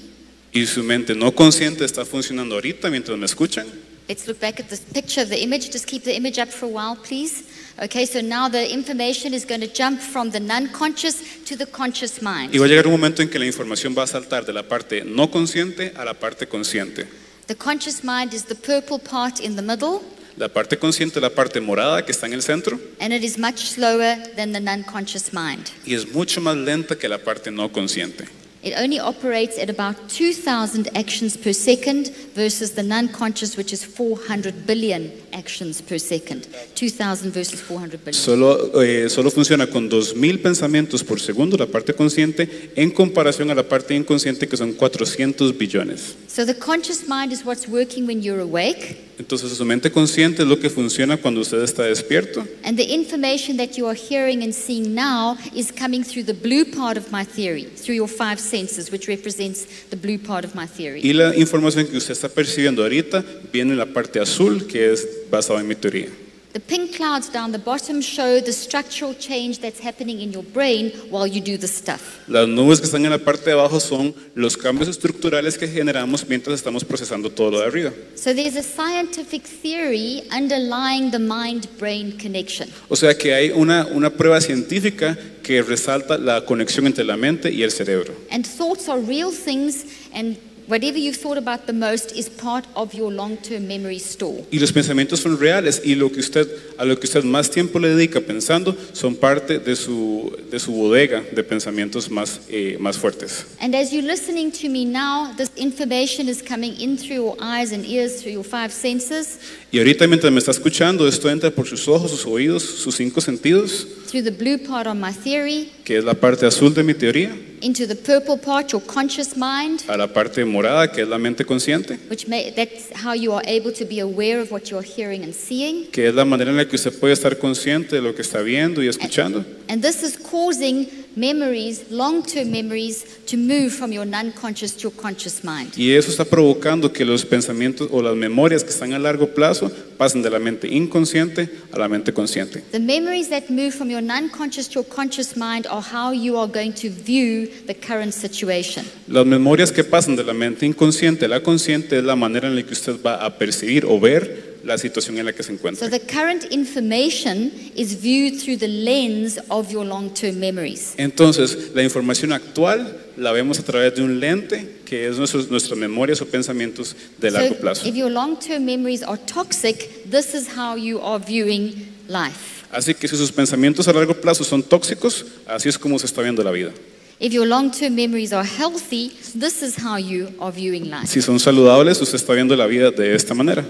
Y 0.55 0.65
su 0.65 0.83
mente 0.83 1.15
no 1.15 1.33
consciente 1.33 1.85
está 1.85 2.05
funcionando 2.07 2.55
ahorita 2.55 2.89
mientras 2.91 3.19
me 3.19 3.27
escuchan. 3.27 3.67
Let's 4.09 4.27
look 4.27 4.41
back 4.41 4.59
at 4.59 4.69
this 4.69 4.81
picture 4.81 5.23
of 5.23 5.29
the 5.29 5.43
image. 5.43 5.71
Just 5.71 5.87
keep 5.87 6.05
the 6.05 6.15
image 6.15 6.39
up 6.39 6.49
for 6.49 6.67
a 6.67 6.69
while, 6.69 6.97
please. 6.97 7.45
Okay, 7.83 8.07
so 8.07 8.21
now 8.21 8.49
the 8.49 8.73
information 8.73 9.35
is 9.35 9.45
going 9.45 9.61
to 9.61 9.67
jump 9.67 10.01
from 10.01 10.31
the 10.31 10.41
non-conscious 10.41 11.45
to 11.45 11.57
the 11.57 11.67
conscious 11.67 12.23
mind. 12.23 12.55
Y 12.55 12.59
va 12.59 12.67
a 12.67 12.69
llegar 12.69 12.87
un 12.87 12.93
momento 12.93 13.21
en 13.21 13.29
que 13.29 13.39
la 13.39 13.47
información 13.47 13.95
va 13.97 14.05
a 14.05 14.07
saltar 14.07 14.47
de 14.47 14.53
la 14.53 14.63
parte 14.63 15.05
no 15.05 15.31
consciente 15.31 15.93
a 15.97 16.05
la 16.05 16.15
parte 16.15 16.47
consciente. 16.47 17.07
The 17.49 17.57
conscious 17.57 18.03
mind 18.03 18.33
is 18.33 18.45
the 18.45 18.55
purple 18.55 18.99
part 18.99 19.41
in 19.41 19.57
the 19.57 19.63
middle, 19.63 20.03
La 20.37 20.49
parte 20.49 20.77
consciente 20.77 21.19
es 21.19 21.23
la 21.23 21.31
parte 21.31 21.61
morada 21.61 22.05
que 22.05 22.11
está 22.11 22.27
en 22.27 22.33
el 22.33 22.43
centro 22.43 22.79
and 23.01 23.13
it 23.13 23.23
is 23.23 23.39
much 23.39 23.59
slower 23.59 24.17
than 24.37 24.53
the 24.53 24.61
non-conscious 24.61 25.33
mind. 25.33 25.71
y 25.87 25.95
es 25.95 26.13
mucho 26.13 26.41
más 26.41 26.57
lenta 26.57 26.97
que 26.97 27.09
la 27.09 27.19
parte 27.19 27.51
no 27.51 27.71
consciente. 27.71 28.25
It 28.65 28.73
only 28.79 28.99
operates 28.99 29.59
at 29.59 29.69
about 29.69 29.97
2,000 30.09 30.89
actions 30.97 31.37
per 31.37 31.53
second 31.53 32.11
versus 32.35 32.73
the 32.73 32.83
non-conscious, 32.83 33.59
which 33.59 33.75
is 33.75 33.85
400 33.85 34.67
billion 34.67 35.13
actions 35.35 35.83
per 35.83 35.99
second. 35.99 36.47
2,000 36.75 37.33
versus 37.33 37.61
400 37.61 38.01
billion. 38.05 38.15
Solo, 38.15 38.83
eh, 38.83 39.09
solo 39.09 39.31
funciona 39.31 39.67
con 39.67 39.91
2.000 39.91 40.41
pensamientos 40.41 41.03
por 41.05 41.21
segundo 41.21 41.57
la 41.57 41.67
parte 41.67 41.93
consciente 41.93 42.71
en 42.75 42.91
comparación 42.91 43.51
a 43.51 43.55
la 43.55 43.69
parte 43.69 43.95
inconsciente 43.95 44.49
que 44.49 44.57
son 44.57 44.73
400 44.73 45.57
billones. 45.57 46.15
So 46.29 46.45
the 46.45 46.55
conscious 46.55 47.09
mind 47.09 47.33
is 47.33 47.45
what's 47.45 47.69
working 47.69 48.07
when 48.07 48.23
you're 48.23 48.41
awake, 48.41 48.97
Entonces 49.19 49.53
su 49.53 49.65
mente 49.65 49.93
consciente 49.93 50.43
es 50.43 50.49
lo 50.49 50.59
que 50.59 50.69
funciona 50.69 51.17
cuando 51.17 51.41
usted 51.41 51.63
está 51.63 51.85
despierto 51.85 52.45
and 52.65 52.77
the 52.77 52.93
information 52.93 53.57
that 53.57 53.77
you 53.77 53.87
are 53.87 53.97
hearing 53.97 54.43
and 54.43 54.53
seeing 54.53 54.93
now 54.95 55.37
is 55.55 55.71
coming 55.71 56.03
through 56.03 56.25
the 56.25 56.33
blue 56.33 56.65
part 56.65 56.99
of 56.99 57.13
my 57.13 57.25
theory, 57.25 57.65
through 57.77 57.95
your 57.95 58.09
five 58.09 58.39
senses, 58.39 58.91
which 58.91 59.07
represents 59.07 59.67
the 59.91 59.97
blue 59.97 60.19
part 60.19 60.45
of 60.45 60.55
my 60.55 60.67
theory. 60.67 61.01
y 61.03 61.13
la 61.13 61.37
información 61.37 61.87
que 61.87 61.97
usted 61.97 62.13
está 62.13 62.29
percibiendo 62.29 62.83
ahorita 62.83 63.25
viene 63.53 63.73
en 63.73 63.79
la 63.79 63.87
parte 63.87 64.19
azul 64.19 64.67
que 64.67 64.93
es 64.93 65.07
basada 65.35 65.61
en 65.61 65.69
mi 65.69 65.75
teoría. 65.75 66.09
The 66.55 66.61
pink 66.61 66.95
clouds 66.95 67.29
down 67.29 67.51
the 67.51 67.59
bottom 67.59 68.01
show 68.01 68.41
the 68.41 68.53
structural 68.53 69.13
change 69.13 69.59
that's 69.59 69.81
happening 69.81 70.21
in 70.21 70.31
your 70.31 70.45
brain 70.45 70.93
while 71.11 71.27
you 71.27 71.41
do 71.41 71.59
the 71.59 71.67
stuff. 71.67 72.21
Las 72.29 72.47
nubes 72.47 72.79
que 72.79 72.87
están 72.87 73.05
en 73.05 73.11
la 73.11 73.19
parte 73.19 73.47
de 73.47 73.55
abajo 73.55 73.81
son 73.81 74.15
los 74.37 74.57
cambios 74.57 74.89
estructurales 74.89 75.59
que 75.59 75.67
generamos 75.67 76.29
mientras 76.29 76.55
estamos 76.55 76.85
procesando 76.85 77.29
todo 77.29 77.51
lo 77.51 77.59
de 77.59 77.67
arriba. 77.67 77.93
So 78.15 78.33
there's 78.33 78.55
a 78.55 78.63
scientific 78.63 79.43
theory 79.43 80.23
underlying 80.31 81.11
the 81.11 81.19
mind 81.19 81.67
brain 81.77 82.17
connection. 82.17 82.69
O 82.89 82.95
sea 82.95 83.19
que 83.19 83.35
hay 83.35 83.51
una, 83.51 83.87
una 83.87 84.11
prueba 84.11 84.41
científica 84.41 85.19
que 85.43 85.61
resalta 85.61 86.19
la 86.19 86.45
conexión 86.45 86.87
entre 86.87 87.03
la 87.03 87.17
mente 87.17 87.51
y 87.51 87.65
el 87.65 87.73
cerebro. 87.73 88.15
And 88.31 88.47
thoughts 88.47 88.89
are 88.89 89.01
real 89.01 89.33
things, 89.33 89.87
and 90.15 90.37
whatever 90.69 90.99
you've 90.99 91.17
thought 91.17 91.39
about 91.39 91.67
the 91.67 91.73
most 91.73 92.13
is 92.13 92.29
part 92.29 92.67
of 92.75 92.95
your 92.95 93.13
long 93.13 93.37
term 93.37 93.67
memory 93.67 93.97
store. 93.97 94.45
Y 94.51 94.59
los 94.59 94.73
pensamientos 94.73 95.21
son 95.21 95.39
reales 95.39 95.83
y 95.85 95.95
lo 95.95 96.11
que 96.11 96.21
usted, 96.21 96.49
a 96.79 96.85
lo 96.85 96.99
que 96.99 97.07
usted 97.07 97.25
más 97.25 97.51
tiempo 97.51 97.79
le 97.79 97.89
dedica 97.89 98.21
pensando 98.21 98.77
son 98.93 99.17
parte 99.17 99.59
de 99.59 99.77
su, 99.77 100.37
de 100.51 100.59
su 100.59 100.73
bodega 100.73 101.23
de 101.33 101.43
pensamientos 101.43 102.11
más, 102.11 102.41
eh, 102.49 102.77
más 102.81 102.99
fuertes. 102.99 103.47
And 103.61 103.75
as 103.75 103.93
you're 103.93 104.07
listening 104.07 104.51
to 104.53 104.69
me 104.69 104.85
now, 104.85 105.35
this 105.37 105.51
information 105.57 106.29
is 106.29 106.43
coming 106.43 106.75
in 106.81 106.97
through 106.97 107.17
your 107.17 107.37
eyes 107.41 107.73
and 107.73 107.85
ears, 107.85 108.21
through 108.21 108.33
your 108.33 108.45
five 108.45 108.71
senses, 108.73 109.39
Y 109.75 109.79
ahorita 109.79 110.07
mientras 110.07 110.33
me 110.33 110.39
está 110.39 110.53
escuchando, 110.53 111.09
esto 111.09 111.29
entra 111.29 111.51
por 111.51 111.67
sus 111.67 111.89
ojos, 111.89 112.09
sus 112.09 112.27
oídos, 112.27 112.63
sus 112.63 112.95
cinco 112.95 113.21
sentidos, 113.21 113.89
through 114.09 114.23
the 114.23 114.31
blue 114.31 114.57
part 114.57 114.87
on 114.87 115.01
my 115.01 115.13
theory, 115.13 115.69
que 115.83 115.99
es 115.99 116.05
la 116.05 116.15
parte 116.15 116.47
azul 116.47 116.73
de 116.73 116.85
mi 116.85 116.95
teoría, 116.95 117.35
into 117.65 117.87
the 117.87 117.97
purple 117.97 118.37
part, 118.37 118.73
your 118.73 118.83
conscious 118.83 119.37
mind, 119.37 119.85
a 119.89 119.97
la 119.97 120.07
parte 120.07 120.45
morada, 120.45 120.93
que 120.93 121.03
es 121.03 121.09
la 121.09 121.19
mente 121.19 121.45
consciente, 121.45 121.99
which 122.11 122.29
may, 122.29 122.51
that's 122.51 122.93
how 122.95 123.15
you 123.15 123.33
are 123.33 123.43
able 123.47 123.73
to 123.73 123.85
be 123.85 124.01
aware 124.01 124.39
of 124.41 124.53
what 124.53 124.71
you're 124.71 124.83
hearing 124.83 125.25
and 125.25 125.35
seeing. 125.35 125.87
que 125.91 126.07
es 126.09 126.15
la 126.15 126.25
manera 126.25 126.51
en 126.51 126.57
la 126.59 126.67
que 126.67 126.77
usted 126.77 126.93
puede 127.01 127.15
estar 127.15 127.39
consciente 127.39 127.97
de 127.97 128.03
lo 128.03 128.15
que 128.15 128.23
está 128.23 128.43
viendo 128.43 128.83
y 128.83 128.89
escuchando. 128.89 129.45
And 129.69 129.83
this 129.83 130.03
is 130.03 130.17
causing 130.19 130.89
memories, 131.17 131.91
long 131.91 132.23
term 132.23 132.51
memories, 132.51 133.05
to 133.27 133.37
move 133.37 133.73
from 133.73 133.93
your 133.93 134.05
non 134.05 134.33
conscious 134.33 134.73
to 134.77 134.89
your 134.89 134.93
conscious 134.93 135.43
mind. 135.45 135.73
Y 135.77 135.93
eso 135.93 136.11
está 136.11 136.25
provocando 136.25 136.93
que 136.93 137.05
los 137.05 137.25
pensamientos 137.25 137.89
o 137.91 138.03
las 138.03 138.15
memorias 138.17 138.63
que 138.65 138.71
están 138.71 138.93
a 138.93 138.99
largo 138.99 139.29
plazo 139.35 139.71
pasen 139.97 140.23
de 140.23 140.31
la 140.31 140.39
mente 140.39 140.69
inconsciente 140.69 141.49
a 141.73 141.79
la 141.79 141.89
mente 141.89 142.13
consciente. 142.13 142.63
The 142.73 142.81
memories 142.81 143.29
that 143.31 143.49
move 143.49 143.73
from 143.73 143.91
your 143.91 144.03
non 144.03 144.29
conscious 144.31 144.69
to 144.69 144.81
your 144.81 144.89
conscious 144.89 145.37
mind 145.37 145.67
are 145.67 145.83
how 145.83 146.13
you 146.13 146.39
are 146.39 146.51
going 146.51 146.73
to 146.73 146.91
view 146.91 147.49
the 147.67 147.75
current 147.75 148.13
situation. 148.13 148.85
Las 149.09 149.27
memorias 149.27 149.73
que 149.73 149.85
pasan 149.85 150.17
de 150.17 150.25
la 150.25 150.35
mente 150.35 150.67
inconsciente 150.67 151.27
a 151.27 151.29
la 151.29 151.43
consciente 151.43 151.99
es 151.99 152.05
la 152.05 152.17
manera 152.17 152.49
en 152.49 152.57
la 152.57 152.63
que 152.63 152.73
usted 152.73 152.97
va 153.05 153.25
a 153.25 153.39
percibir 153.39 153.85
o 153.87 153.99
ver 154.01 154.44
la 154.65 154.79
situación 154.79 155.19
en 155.19 155.27
la 155.27 155.33
que 155.33 155.43
se 155.43 155.49
So 155.49 155.53
encuentra. 155.55 155.91
the 155.91 156.01
current 156.01 156.45
information 156.51 157.53
is 157.77 157.95
viewed 158.01 158.39
through 158.41 158.57
the 158.59 158.69
lens 158.69 159.39
of 159.49 159.71
your 159.71 159.85
long 159.85 160.11
term 160.15 160.39
memories. 160.41 160.95
Entonces, 160.97 161.71
la 161.75 161.83
información 161.83 162.33
actual 162.33 162.99
la 163.17 163.33
vemos 163.33 163.59
a 163.59 163.63
través 163.63 163.95
de 163.95 164.03
un 164.03 164.21
lente 164.21 164.77
que 164.85 165.07
es 165.09 165.17
nuestros, 165.19 165.51
nuestras 165.51 165.79
memorias 165.79 166.21
o 166.21 166.27
pensamientos 166.27 166.97
de 167.21 167.31
largo 167.31 167.55
So 167.55 167.61
plazo. 167.61 167.87
if 167.89 167.95
your 167.95 168.11
long 168.11 168.39
term 168.39 168.65
memories 168.65 169.03
are 169.03 169.19
toxic, 169.19 170.05
this 170.11 170.35
is 170.35 170.49
how 170.57 170.77
you 170.77 170.99
are 171.01 171.19
viewing 171.25 171.75
life. 172.09 172.65
Así 172.73 172.95
que 172.95 173.07
si 173.07 173.17
sus 173.17 173.31
pensamientos 173.31 173.87
a 173.87 173.93
largo 173.93 174.15
plazo 174.15 174.43
son 174.45 174.63
tóxicos, 174.63 175.25
así 175.47 175.69
es 175.69 175.79
como 175.79 175.99
se 175.99 176.07
está 176.07 176.23
viendo 176.23 176.43
la 176.43 176.51
vida. 176.51 176.73
If 177.21 177.33
your 177.33 177.47
long 177.47 177.71
term 177.71 177.95
memories 177.95 178.33
are 178.33 178.45
healthy, 178.45 179.11
this 179.39 179.63
is 179.63 179.77
how 179.79 179.97
you 179.99 180.31
are 180.41 180.51
viewing 180.51 180.91
life. 180.91 181.07
Si 181.07 181.23
son 181.23 181.39
saludables, 181.39 182.01
usted 182.01 182.17
está 182.17 182.35
viendo 182.35 182.57
la 182.57 182.67
vida 182.67 182.91
de 182.91 183.15
esta 183.15 183.35
manera. 183.35 183.65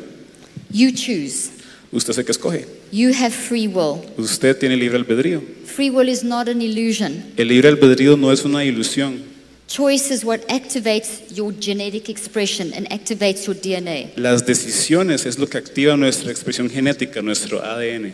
You 0.74 0.90
choose. 0.90 1.52
Usted 1.92 2.14
sé 2.14 2.24
que 2.24 2.32
escoge. 2.32 2.66
You 2.90 3.12
have 3.14 3.30
free 3.30 3.68
will. 3.68 4.00
Usted 4.18 4.58
tiene 4.58 4.76
libre 4.76 4.98
albedrío. 4.98 5.40
Free 5.64 5.88
will 5.88 6.08
is 6.08 6.24
not 6.24 6.48
an 6.48 6.60
illusion. 6.60 7.22
El 7.36 7.46
libre 7.46 7.68
albedrío 7.68 8.16
no 8.16 8.32
es 8.32 8.44
una 8.44 8.64
ilusión. 8.64 9.22
Choice 9.68 10.12
is 10.12 10.24
what 10.24 10.40
activates 10.48 11.32
your 11.32 11.52
genetic 11.52 12.08
expression 12.08 12.72
and 12.74 12.88
activates 12.90 13.46
your 13.46 13.54
DNA. 13.54 14.10
Las 14.16 14.44
decisiones 14.44 15.26
es 15.26 15.38
lo 15.38 15.46
que 15.46 15.58
activa 15.58 15.96
nuestra 15.96 16.32
expresión 16.32 16.68
genética, 16.68 17.22
nuestro 17.22 17.62
ADN. 17.62 18.12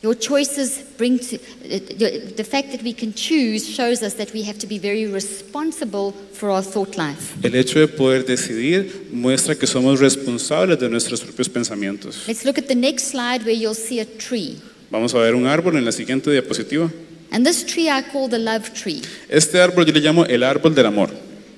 Your 0.00 0.14
choices 0.14 0.84
bring 0.96 1.18
to 1.18 1.38
the 1.38 2.32
the 2.36 2.44
fact 2.44 2.70
that 2.70 2.84
we 2.84 2.94
can 2.94 3.12
choose 3.12 3.66
shows 3.68 4.00
us 4.00 4.14
that 4.14 4.32
we 4.32 4.44
have 4.44 4.56
to 4.58 4.66
be 4.68 4.78
very 4.78 5.06
responsible 5.06 6.12
for 6.32 6.50
our 6.50 6.62
thought 6.62 6.96
life. 6.96 7.34
El 7.42 7.56
hecho 7.56 7.80
de 7.80 7.88
poder 7.88 8.24
decidir 8.24 9.08
muestra 9.12 9.56
que 9.56 9.66
somos 9.66 9.98
responsables 9.98 10.78
de 10.78 10.88
nuestros 10.88 11.20
propios 11.20 11.48
pensamientos. 11.48 12.28
Let's 12.28 12.44
look 12.44 12.58
at 12.58 12.68
the 12.68 12.76
next 12.76 13.10
slide 13.10 13.44
where 13.44 13.56
you'll 13.56 13.74
see 13.74 13.98
a 13.98 14.04
tree. 14.04 14.60
Vamos 14.90 15.14
a 15.14 15.18
ver 15.18 15.34
un 15.34 15.46
árbol 15.46 15.76
en 15.76 15.84
la 15.84 15.92
siguiente 15.92 16.30
diapositiva. 16.30 16.90
And 17.32 17.44
this 17.44 17.64
tree 17.64 17.88
I 17.88 18.02
call 18.02 18.28
the 18.28 18.38
love 18.38 18.72
tree. 18.72 19.02
Este 19.28 19.60
árbol 19.60 19.84
yo 19.84 19.92
le 19.92 20.00
llamo 20.00 20.24
el 20.26 20.44
árbol 20.44 20.76
del 20.76 20.86
amor. 20.86 21.10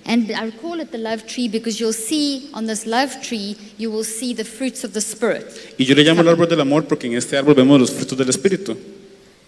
And 0.07 0.31
I 0.33 0.51
call 0.51 0.81
it 0.81 0.91
the 0.91 0.99
love 0.99 1.27
tree 1.27 1.47
because 1.49 1.79
you'll 1.79 1.93
see 1.93 2.49
on 2.55 2.67
this 2.67 2.87
love 2.87 3.21
tree, 3.23 3.57
you 3.79 3.91
will 3.91 4.05
see 4.05 4.33
the 4.35 4.45
fruits 4.45 4.83
of 4.83 4.93
the 4.93 5.01
Spirit. 5.01 5.47
Y 5.79 5.85
yo 5.85 5.95
le 5.95 6.03
llamo 6.03 6.23
el 6.23 6.29
árbol 6.29 6.49
del 6.49 6.61
amor 6.61 6.85
porque 6.87 7.07
en 7.07 7.15
este 7.15 7.37
árbol 7.37 7.55
vemos 7.55 7.79
los 7.79 7.91
frutos 7.91 8.17
del 8.19 8.29
Espíritu. 8.29 8.77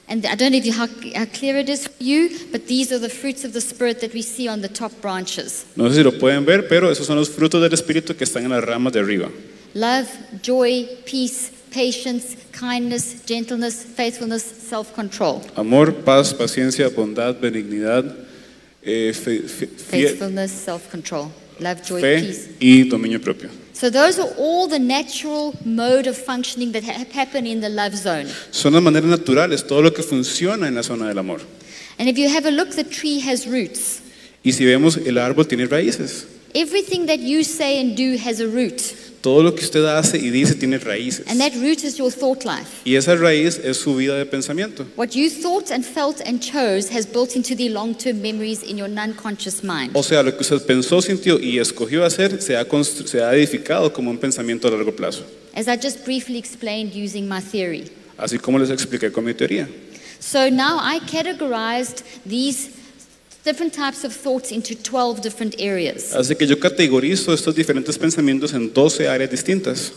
And 0.08 0.26
I 0.26 0.34
don't 0.34 0.52
know 0.52 0.58
if 0.58 0.66
you, 0.66 0.72
how, 0.72 0.88
how 1.16 1.24
clear 1.24 1.56
it 1.56 1.68
is 1.70 1.86
for 1.86 2.02
you, 2.02 2.28
but 2.50 2.66
these 2.66 2.92
are 2.92 2.98
the 2.98 3.08
fruits 3.08 3.44
of 3.44 3.54
the 3.54 3.60
Spirit 3.62 4.00
that 4.00 4.12
we 4.12 4.20
see 4.20 4.46
on 4.46 4.60
the 4.60 4.68
top 4.68 4.92
branches 5.00 5.64
No 5.74 5.88
sé 5.88 5.96
si 5.96 6.02
lo 6.02 6.12
pueden 6.12 6.44
ver, 6.44 6.68
pero 6.68 6.90
esos 6.90 7.06
son 7.06 7.16
los 7.16 7.30
frutos 7.30 7.62
del 7.62 7.72
Espíritu 7.72 8.14
que 8.14 8.24
están 8.24 8.44
en 8.44 8.50
las 8.50 8.62
ramas 8.62 8.92
de 8.92 9.00
arriba. 9.00 9.30
love, 9.74 10.06
joy, 10.42 10.86
peace, 11.06 11.50
patience, 11.70 12.36
kindness, 12.52 13.22
gentleness, 13.26 13.82
faithfulness, 13.82 14.44
self 14.44 14.92
control. 14.94 15.40
Amor, 15.56 15.92
paz, 16.04 16.34
paciencia, 16.34 16.90
bondad, 16.90 17.40
benignidad, 17.40 18.04
eh, 18.84 19.12
fe- 19.12 19.40
faithfulness, 19.48 20.50
self 20.50 20.90
control, 20.90 21.30
love, 21.60 21.82
joy, 21.82 22.00
fe 22.00 22.20
peace. 22.20 22.48
y 22.60 22.84
dominio 22.88 23.20
propio. 23.20 23.48
So, 23.72 23.90
those 23.90 24.18
are 24.20 24.28
all 24.38 24.68
the 24.68 24.78
natural 24.78 25.54
mode 25.64 26.06
of 26.06 26.16
functioning 26.16 26.72
that 26.72 26.84
ha- 26.84 27.04
happen 27.12 27.46
in 27.46 27.60
the 27.60 27.68
love 27.68 27.96
zone. 27.96 28.26
Son 28.50 28.72
las 28.72 28.82
maneras 28.82 29.08
naturales, 29.10 29.66
todo 29.66 29.82
lo 29.82 29.90
que 29.92 30.02
funciona 30.02 30.68
en 30.68 30.74
la 30.76 30.82
zona 30.82 31.08
del 31.08 31.18
amor. 31.18 31.40
And 31.98 32.08
if 32.08 32.16
you 32.16 32.28
have 32.28 32.46
a 32.46 32.50
look, 32.50 32.70
the 32.70 32.84
tree 32.84 33.20
has 33.20 33.46
roots. 33.46 34.00
Y 34.44 34.52
si 34.52 34.64
vemos, 34.64 34.96
el 34.96 35.18
árbol 35.18 35.46
tiene 35.46 35.66
raíces. 35.66 36.26
Everything 36.54 37.06
that 37.06 37.20
you 37.20 37.42
say 37.44 37.80
and 37.80 37.96
do 37.96 38.16
has 38.18 38.40
a 38.40 38.46
root. 38.46 38.94
Todo 39.22 39.44
lo 39.44 39.54
que 39.54 39.62
usted 39.64 39.84
hace 39.84 40.18
y 40.18 40.30
dice 40.30 40.56
tiene 40.56 40.78
raíces. 40.78 41.24
And 41.28 41.40
that 41.40 41.52
root 41.54 41.84
is 41.84 41.96
your 41.96 42.10
thought 42.10 42.44
life. 42.44 42.66
Y 42.84 42.96
esa 42.96 43.14
raíz 43.14 43.56
es 43.62 43.76
su 43.76 43.94
vida 43.94 44.16
de 44.16 44.26
pensamiento. 44.26 44.84
What 44.96 45.10
you 45.14 45.30
thought 45.30 45.70
and 45.70 45.84
felt 45.84 46.20
and 46.26 46.40
chose 46.40 46.90
has 46.92 47.06
built 47.06 47.36
into 47.36 47.54
the 47.54 47.68
long 47.68 47.94
term 47.94 48.20
memories 48.20 48.64
in 48.64 48.76
your 48.76 48.88
non 48.88 49.14
conscious 49.14 49.62
mind. 49.62 49.92
O 49.94 50.02
sea, 50.02 50.24
lo 50.24 50.32
que 50.32 50.40
usted 50.40 50.60
pensó, 50.66 51.00
sintió 51.00 51.38
y 51.38 51.60
escogió 51.60 52.04
hacer 52.04 52.42
se 52.42 52.56
ha, 52.56 52.66
constru- 52.68 53.06
se 53.06 53.22
ha 53.22 53.32
edificado 53.32 53.92
como 53.92 54.10
un 54.10 54.18
pensamiento 54.18 54.66
a 54.66 54.72
largo 54.72 54.90
plazo. 54.90 55.22
As 55.54 55.68
I 55.68 55.76
just 55.80 56.04
briefly 56.04 56.36
explained 56.38 56.92
using 56.92 57.28
my 57.28 57.40
theory. 57.40 57.84
Así 58.18 58.38
como 58.38 58.58
les 58.58 58.70
expliqué 58.70 59.12
con 59.12 59.24
mi 59.24 59.34
teoría. 59.34 59.68
So 60.18 60.50
now 60.50 60.78
I 60.82 60.98
categorized 61.00 62.02
these 62.26 62.70
different 63.44 63.74
types 63.74 64.04
of 64.04 64.12
thoughts 64.14 64.52
into 64.52 64.74
12 64.74 65.20
different 65.20 65.54
areas. 65.58 66.14
Así 66.14 66.36
que 66.36 66.46
yo 66.46 66.58
categorizo 66.58 67.32
estos 67.32 67.54
diferentes 67.54 67.98
pensamientos 67.98 68.52
en 68.54 68.72
12 68.72 69.08
áreas 69.08 69.30
distintas. 69.30 69.92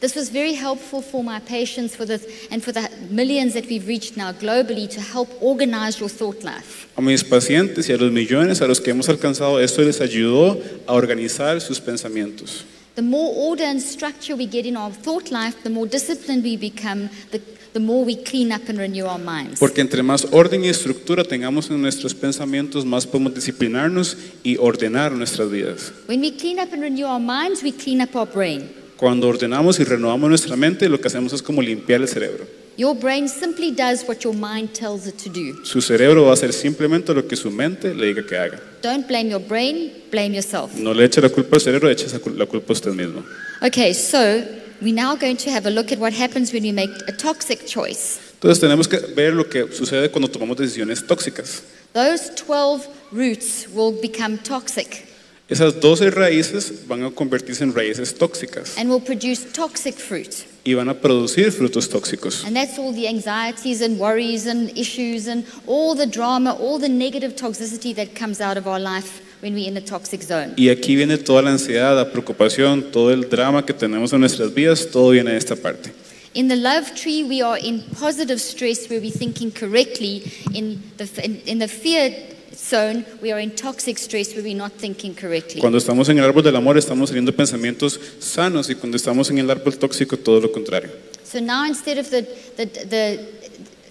This 0.00 0.16
was 0.16 0.30
very 0.30 0.54
helpful 0.54 1.02
for 1.02 1.22
my 1.22 1.40
patients 1.40 1.94
for 1.94 2.06
the, 2.06 2.18
and 2.50 2.64
for 2.64 2.72
the 2.72 2.88
millions 3.10 3.52
that 3.52 3.66
we've 3.66 3.86
reached 3.86 4.16
now 4.16 4.32
globally 4.32 4.88
to 4.88 5.00
help 5.00 5.28
organize 5.42 6.00
your 6.00 6.08
thought 6.08 6.42
life. 6.42 6.88
A 6.96 7.02
mis 7.02 7.22
pacientes 7.22 7.86
y 7.90 7.92
a 7.92 7.98
los 7.98 8.10
millones 8.10 8.62
a 8.62 8.66
los 8.66 8.80
que 8.80 8.92
hemos 8.92 9.10
alcanzado, 9.10 9.60
esto 9.60 9.82
les 9.82 10.00
ayudó 10.00 10.58
a 10.86 10.94
organizar 10.94 11.60
sus 11.60 11.80
pensamientos. 11.80 12.64
The 13.00 13.06
more 13.06 13.32
order 13.34 13.64
and 13.64 13.80
structure 13.80 14.36
we 14.36 14.44
get 14.44 14.66
in 14.66 14.76
our 14.76 14.90
thought 14.90 15.30
life, 15.30 15.62
the 15.62 15.70
more 15.70 15.86
disciplined 15.86 16.44
we 16.44 16.58
become, 16.58 17.08
the, 17.30 17.40
the 17.72 17.80
more 17.80 18.04
we 18.04 18.14
clean 18.14 18.52
up 18.52 18.68
and 18.68 18.78
renew 18.78 19.06
our 19.06 19.18
minds. 19.18 19.58
Porque 19.58 19.80
entre 19.80 20.02
más 20.02 20.26
orden 20.32 20.62
y 20.66 20.68
estructura 20.68 21.24
tengamos 21.24 21.70
en 21.70 21.80
nuestros 21.80 22.12
pensamientos, 22.12 22.84
más 22.84 23.06
podemos 23.06 23.34
disciplinarnos 23.34 24.18
y 24.42 24.58
ordenar 24.58 25.12
nuestras 25.12 25.50
vidas. 25.50 25.94
When 26.08 26.20
we 26.20 26.30
clean 26.30 26.58
up 26.58 26.74
and 26.74 26.82
renew 26.82 27.06
our 27.06 27.18
minds, 27.18 27.62
we 27.62 27.72
clean 27.72 28.02
up 28.02 28.14
our 28.14 28.30
brain. 28.30 28.68
Cuando 28.98 29.28
ordenamos 29.28 29.80
y 29.80 29.84
renovamos 29.84 30.28
nuestra 30.28 30.54
mente, 30.56 30.86
lo 30.86 31.00
que 31.00 31.08
hacemos 31.08 31.32
es 31.32 31.40
como 31.40 31.62
limpiar 31.62 32.02
el 32.02 32.08
cerebro. 32.08 32.46
Your 32.76 32.94
brain 32.94 33.30
simply 33.30 33.70
does 33.70 34.06
what 34.06 34.18
your 34.24 34.34
mind 34.34 34.74
tells 34.74 35.06
it 35.06 35.16
to 35.24 35.30
do. 35.30 35.64
Su 35.64 35.80
cerebro 35.80 36.24
va 36.24 36.32
a 36.32 36.34
hacer 36.34 36.52
simplemente 36.52 37.14
lo 37.14 37.26
que 37.26 37.36
su 37.36 37.50
mente 37.50 37.94
le 37.94 38.08
diga 38.08 38.26
que 38.26 38.36
haga. 38.36 38.60
Don't 38.82 39.06
blame 39.06 39.28
your 39.28 39.40
brain, 39.40 39.92
blame 40.10 40.32
yourself. 40.32 40.74
No 40.74 40.92
le 40.92 41.04
eche 41.04 41.20
la 41.20 41.28
culpa 41.28 41.56
al 41.56 41.60
cerebro, 41.60 41.88
eche 41.90 42.06
la 42.36 42.46
culpa 42.46 42.72
a 42.72 42.72
usted 42.72 42.92
mismo. 42.92 43.24
Okay, 43.62 43.92
so 43.92 44.44
we're 44.80 44.94
now 44.94 45.14
going 45.16 45.36
to 45.36 45.50
have 45.50 45.66
a 45.66 45.70
look 45.70 45.92
at 45.92 45.98
what 45.98 46.12
happens 46.12 46.52
when 46.52 46.62
we 46.62 46.72
make 46.72 46.90
a 47.06 47.12
toxic 47.12 47.66
choice. 47.66 48.18
Entonces 48.40 48.58
tenemos 48.58 48.88
que 48.88 48.98
ver 49.14 49.34
lo 49.34 49.44
que 49.44 49.70
sucede 49.72 50.10
cuando 50.10 50.28
tomamos 50.28 50.56
decisiones 50.56 51.06
tóxicas. 51.06 51.62
Those 51.92 52.30
12 52.36 52.88
roots 53.12 53.68
will 53.68 53.92
become 54.00 54.38
toxic 54.38 55.10
Esas 55.50 55.80
12 55.80 56.12
raíces 56.12 56.86
van 56.86 57.02
a 57.02 57.10
convertirse 57.10 57.64
en 57.64 57.74
raíces 57.74 58.14
tóxicas 58.14 58.78
and 58.78 58.88
will 58.88 59.02
produce 59.02 59.44
toxic 59.52 59.96
fruit. 59.96 60.46
Y 60.64 60.74
van 60.74 60.88
a 60.88 60.94
producir 60.94 61.52
frutos 61.52 61.88
tóxicos. 61.88 62.44
And 62.44 62.54
that's 62.54 62.78
all 62.78 62.92
the 62.92 63.08
anxieties 63.08 63.80
and 63.80 63.98
worries 63.98 64.46
and 64.46 64.70
issues 64.76 65.26
and 65.26 65.44
all 65.66 65.94
the 65.94 66.06
drama, 66.06 66.52
all 66.52 66.78
the 66.78 66.88
negative 66.88 67.34
toxicity 67.36 67.94
that 67.94 68.14
comes 68.14 68.40
out 68.40 68.56
of 68.56 68.66
our 68.66 68.80
life 68.80 69.22
when 69.40 69.54
we're 69.54 69.68
in 69.68 69.76
a 69.76 69.80
toxic 69.80 70.22
zone. 70.22 70.54
Y 70.56 70.68
aquí 70.68 70.96
viene 70.96 71.16
toda 71.18 71.42
la 71.42 71.50
ansiedad, 71.50 71.96
la 71.96 72.10
preocupación, 72.10 72.92
todo 72.92 73.10
el 73.10 73.28
drama 73.28 73.64
que 73.64 73.72
tenemos 73.72 74.12
en 74.12 74.20
nuestras 74.20 74.52
vidas, 74.52 74.90
todo 74.90 75.10
viene 75.10 75.32
de 75.32 75.38
esta 75.38 75.56
parte. 75.56 75.92
In 76.34 76.46
the 76.46 76.56
love 76.56 76.94
tree, 76.94 77.24
we 77.24 77.42
are 77.42 77.58
in 77.58 77.82
positive 77.98 78.40
stress 78.40 78.88
where 78.88 79.00
we're 79.00 79.10
thinking 79.10 79.50
correctly. 79.50 80.22
In 80.54 80.80
the, 80.96 81.08
in, 81.24 81.42
in 81.46 81.58
the 81.58 81.66
fear 81.66 82.12
zone, 82.54 83.04
we 83.22 83.32
are 83.32 83.40
in 83.40 83.50
toxic 83.50 83.98
stress 83.98 84.34
where 84.34 84.42
we're 84.42 84.56
not 84.56 84.72
thinking 84.72 85.14
correctly. 85.14 85.60
Cuando 85.60 85.78
estamos 85.78 86.08
en 86.08 86.18
el 86.18 86.24
árbol 86.24 86.42
del 86.42 86.56
amor 86.56 86.76
estamos 86.76 87.10
teniendo 87.10 87.34
pensamientos 87.34 87.98
sanos 88.18 88.70
y 88.70 88.74
cuando 88.74 88.96
estamos 88.96 89.30
en 89.30 89.38
el 89.38 89.50
árbol 89.50 89.76
tóxico 89.78 90.16
todo 90.16 90.40
lo 90.40 90.50
contrario. 90.52 90.90
So 91.24 91.40
now 91.40 91.64
instead 91.64 91.98
of 91.98 92.10
the, 92.10 92.22
the, 92.56 92.66
the, 92.66 93.20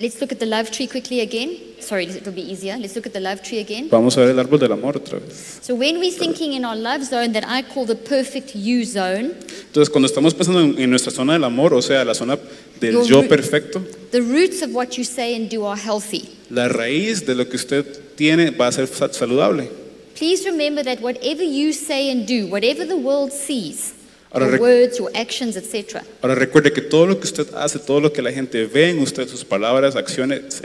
let's 0.01 0.19
look 0.19 0.31
at 0.31 0.39
the 0.39 0.45
love 0.45 0.71
tree 0.71 0.87
quickly 0.87 1.21
again. 1.21 1.57
Sorry, 1.79 2.05
it'll 2.05 2.33
be 2.33 2.41
easier. 2.41 2.77
Let's 2.77 2.93
look 2.95 3.07
at 3.07 3.13
the 3.13 3.21
love 3.21 3.41
tree 3.41 3.59
again. 3.59 3.87
Vamos 3.89 4.17
a 4.17 4.21
ver 4.21 4.31
el 4.31 4.39
árbol 4.39 4.59
del 4.59 4.73
amor 4.73 4.97
otra 4.97 5.19
vez. 5.19 5.59
So 5.61 5.75
when 5.75 5.99
we're 5.99 6.11
thinking 6.11 6.51
in 6.53 6.65
our 6.65 6.75
love 6.75 7.05
zone 7.05 7.31
that 7.31 7.45
I 7.47 7.61
call 7.61 7.85
the 7.85 7.95
perfect 7.95 8.53
you 8.55 8.83
zone, 8.83 9.31
Entonces 9.67 9.89
cuando 9.89 10.07
estamos 10.07 10.33
pensando 10.33 10.59
en, 10.61 10.77
en 10.77 10.89
nuestra 10.89 11.11
zona 11.11 11.33
del 11.33 11.45
amor, 11.45 11.73
o 11.73 11.81
sea, 11.81 12.03
la 12.03 12.13
zona 12.13 12.37
del 12.81 12.95
Your 12.95 13.05
yo 13.05 13.27
perfecto, 13.29 13.81
the 14.11 14.21
roots 14.21 14.61
of 14.61 14.73
what 14.75 14.97
you 14.97 15.05
say 15.05 15.35
and 15.35 15.49
do 15.49 15.65
are 15.65 15.79
healthy. 15.79 16.27
la 16.49 16.67
raíz 16.67 17.25
de 17.25 17.35
lo 17.35 17.47
que 17.47 17.55
usted 17.55 17.85
tiene 18.19 18.51
va 18.51 18.67
a 18.67 18.71
ser 18.71 18.85
sa- 18.87 19.11
saludable. 19.13 19.69
Please 20.13 20.43
remember 20.45 20.83
that 20.83 20.99
whatever 20.99 21.41
you 21.41 21.71
say 21.71 22.11
and 22.11 22.27
do, 22.27 22.47
whatever 22.47 22.85
the 22.85 22.97
world 22.97 23.31
sees, 23.31 23.93
Ahora 24.31 24.49
your 24.49 24.59
words, 24.59 24.99
your 24.99 25.09
actions, 25.15 25.55
etc., 25.55 26.03
Ahora 26.21 26.35
recuerde 26.35 26.73
que 26.73 26.81
todo 26.81 27.07
lo 27.07 27.17
que 27.17 27.23
usted 27.25 27.47
hace, 27.55 27.79
todo 27.79 28.01
lo 28.01 28.11
que 28.11 28.21
la 28.21 28.31
gente 28.33 28.65
ve 28.65 28.89
en 28.89 28.99
usted, 28.99 29.29
sus 29.29 29.45
palabras, 29.45 29.95
acciones, 29.95 30.61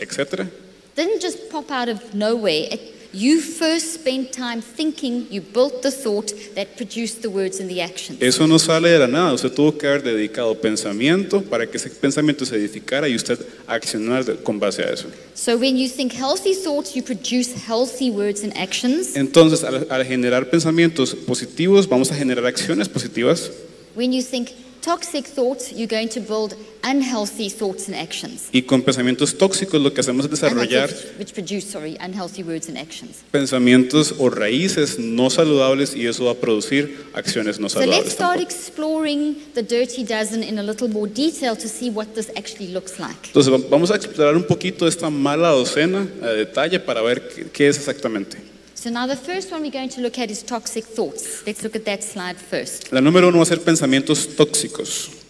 didn't 0.97 1.23
just 1.23 1.49
pop 1.49 1.71
out 1.71 1.88
of 1.88 2.12
nowhere. 2.12 2.67
It, 2.73 2.81
you 3.14 3.40
first 3.40 3.94
spent 3.94 4.33
time 4.33 4.61
thinking, 4.61 5.27
you 5.31 5.40
built 5.40 5.83
the 5.83 5.90
thought 5.90 6.33
that 6.55 6.77
produced 6.77 7.22
the 7.22 7.31
words 7.31 7.61
and 7.61 7.70
the 7.70 7.81
actions. 7.81 8.20
eso 8.20 8.46
no 8.46 8.59
sale 8.59 8.88
de 8.88 8.98
la 8.98 9.07
nada. 9.07 9.33
Usted 9.33 9.53
tuvo 9.55 9.79
que 9.79 9.87
haber 9.87 10.03
dedicado 10.03 10.55
pensamiento 10.61 11.42
para 11.42 11.66
que 11.66 11.77
ese 11.77 11.90
pensamiento 11.90 12.44
se 12.44 12.57
edificara 12.57 13.09
y 13.09 13.14
usted 13.14 13.38
accionar 13.66 14.24
con 14.42 14.59
base 14.59 14.83
a 14.83 14.92
eso. 14.92 15.09
So 15.35 15.57
when 15.57 15.77
you 15.77 15.88
think 15.88 16.12
healthy 16.12 16.55
thoughts, 16.55 16.94
you 16.94 17.03
produce 17.03 17.55
healthy 17.55 18.11
words 18.11 18.42
and 18.42 18.53
actions. 18.57 19.16
Entonces, 19.16 19.62
al, 19.62 19.87
al 19.88 20.05
generar 20.05 20.50
pensamientos 20.50 21.14
positivos, 21.14 21.88
vamos 21.88 22.11
a 22.11 22.14
generar 22.14 22.46
acciones 22.46 22.88
positivas. 22.88 23.50
When 23.94 24.12
you 24.12 24.22
think 24.22 24.50
toxic 24.85 25.27
thoughts, 25.27 25.73
you're 25.73 25.87
going 25.88 26.09
to 26.09 26.20
build 26.20 26.55
unhealthy 26.83 27.49
thoughts 27.49 27.88
and 27.88 27.97
actions. 27.97 28.49
Y 28.53 28.62
con 28.62 28.83
pensamientos 28.83 29.37
tóxicos 29.38 29.81
lo 29.81 29.92
que 29.94 30.01
hacemos 30.01 30.27
es 30.27 30.31
desarrollar 30.31 30.90
which 31.18 31.33
produce, 31.33 31.62
sorry, 31.70 31.97
unhealthy 32.01 32.42
words 32.42 32.68
and 32.68 32.77
actions. 32.77 33.23
pensamientos 33.33 34.14
o 34.18 34.29
raíces 34.29 34.99
no 34.99 35.31
saludables 35.31 35.94
y 35.97 36.07
eso 36.07 36.27
va 36.27 36.33
a 36.33 36.35
producir 36.35 37.05
acciones 37.14 37.59
no 37.59 37.68
So 37.68 37.81
let's 37.81 37.90
saludables. 38.11 38.12
start 38.12 38.38
tampoco. 38.38 38.42
exploring 38.42 39.37
the 39.55 39.62
dirty 39.62 40.05
dozen 40.05 40.42
in 40.42 40.59
a 40.59 40.62
little 40.62 40.88
more 40.88 41.09
detail 41.09 41.57
to 41.57 41.68
see 41.68 41.88
what 41.90 42.14
this 42.14 42.31
actually 42.37 42.68
looks 42.73 42.99
like. 42.99 43.29
Entonces 43.29 43.53
va- 43.53 43.66
vamos 43.70 43.90
a 43.90 43.97
explorar 43.97 44.37
un 44.37 44.44
poquito 44.44 44.87
esta 44.87 45.09
mala 45.09 45.49
docena 45.51 46.07
a 46.23 46.27
detalle 46.29 46.79
para 46.81 47.01
ver 47.03 47.29
qué, 47.29 47.47
qué 47.51 47.68
es 47.68 47.79
exactamente. 47.79 48.37
So 48.85 48.90
now 48.90 49.07
the 49.07 49.16
first 49.16 49.51
one 49.51 49.62
we're 49.62 49.70
going 49.70 49.88
to 49.88 50.03
look 50.03 50.18
at 50.18 50.31
is 50.31 50.42
toxic 50.42 50.85
thoughts. 50.85 51.42
Let's 51.47 51.62
look 51.62 51.75
at 51.75 51.87
that 51.87 52.05
slide 52.05 52.37
first. 52.37 52.92
La 52.92 53.01
número 53.01 53.29
uno 53.29 53.38
va 53.38 53.44
a 53.44 53.47
ser 53.47 53.57
pensamientos 53.61 54.37
tóxicos. 54.37 55.25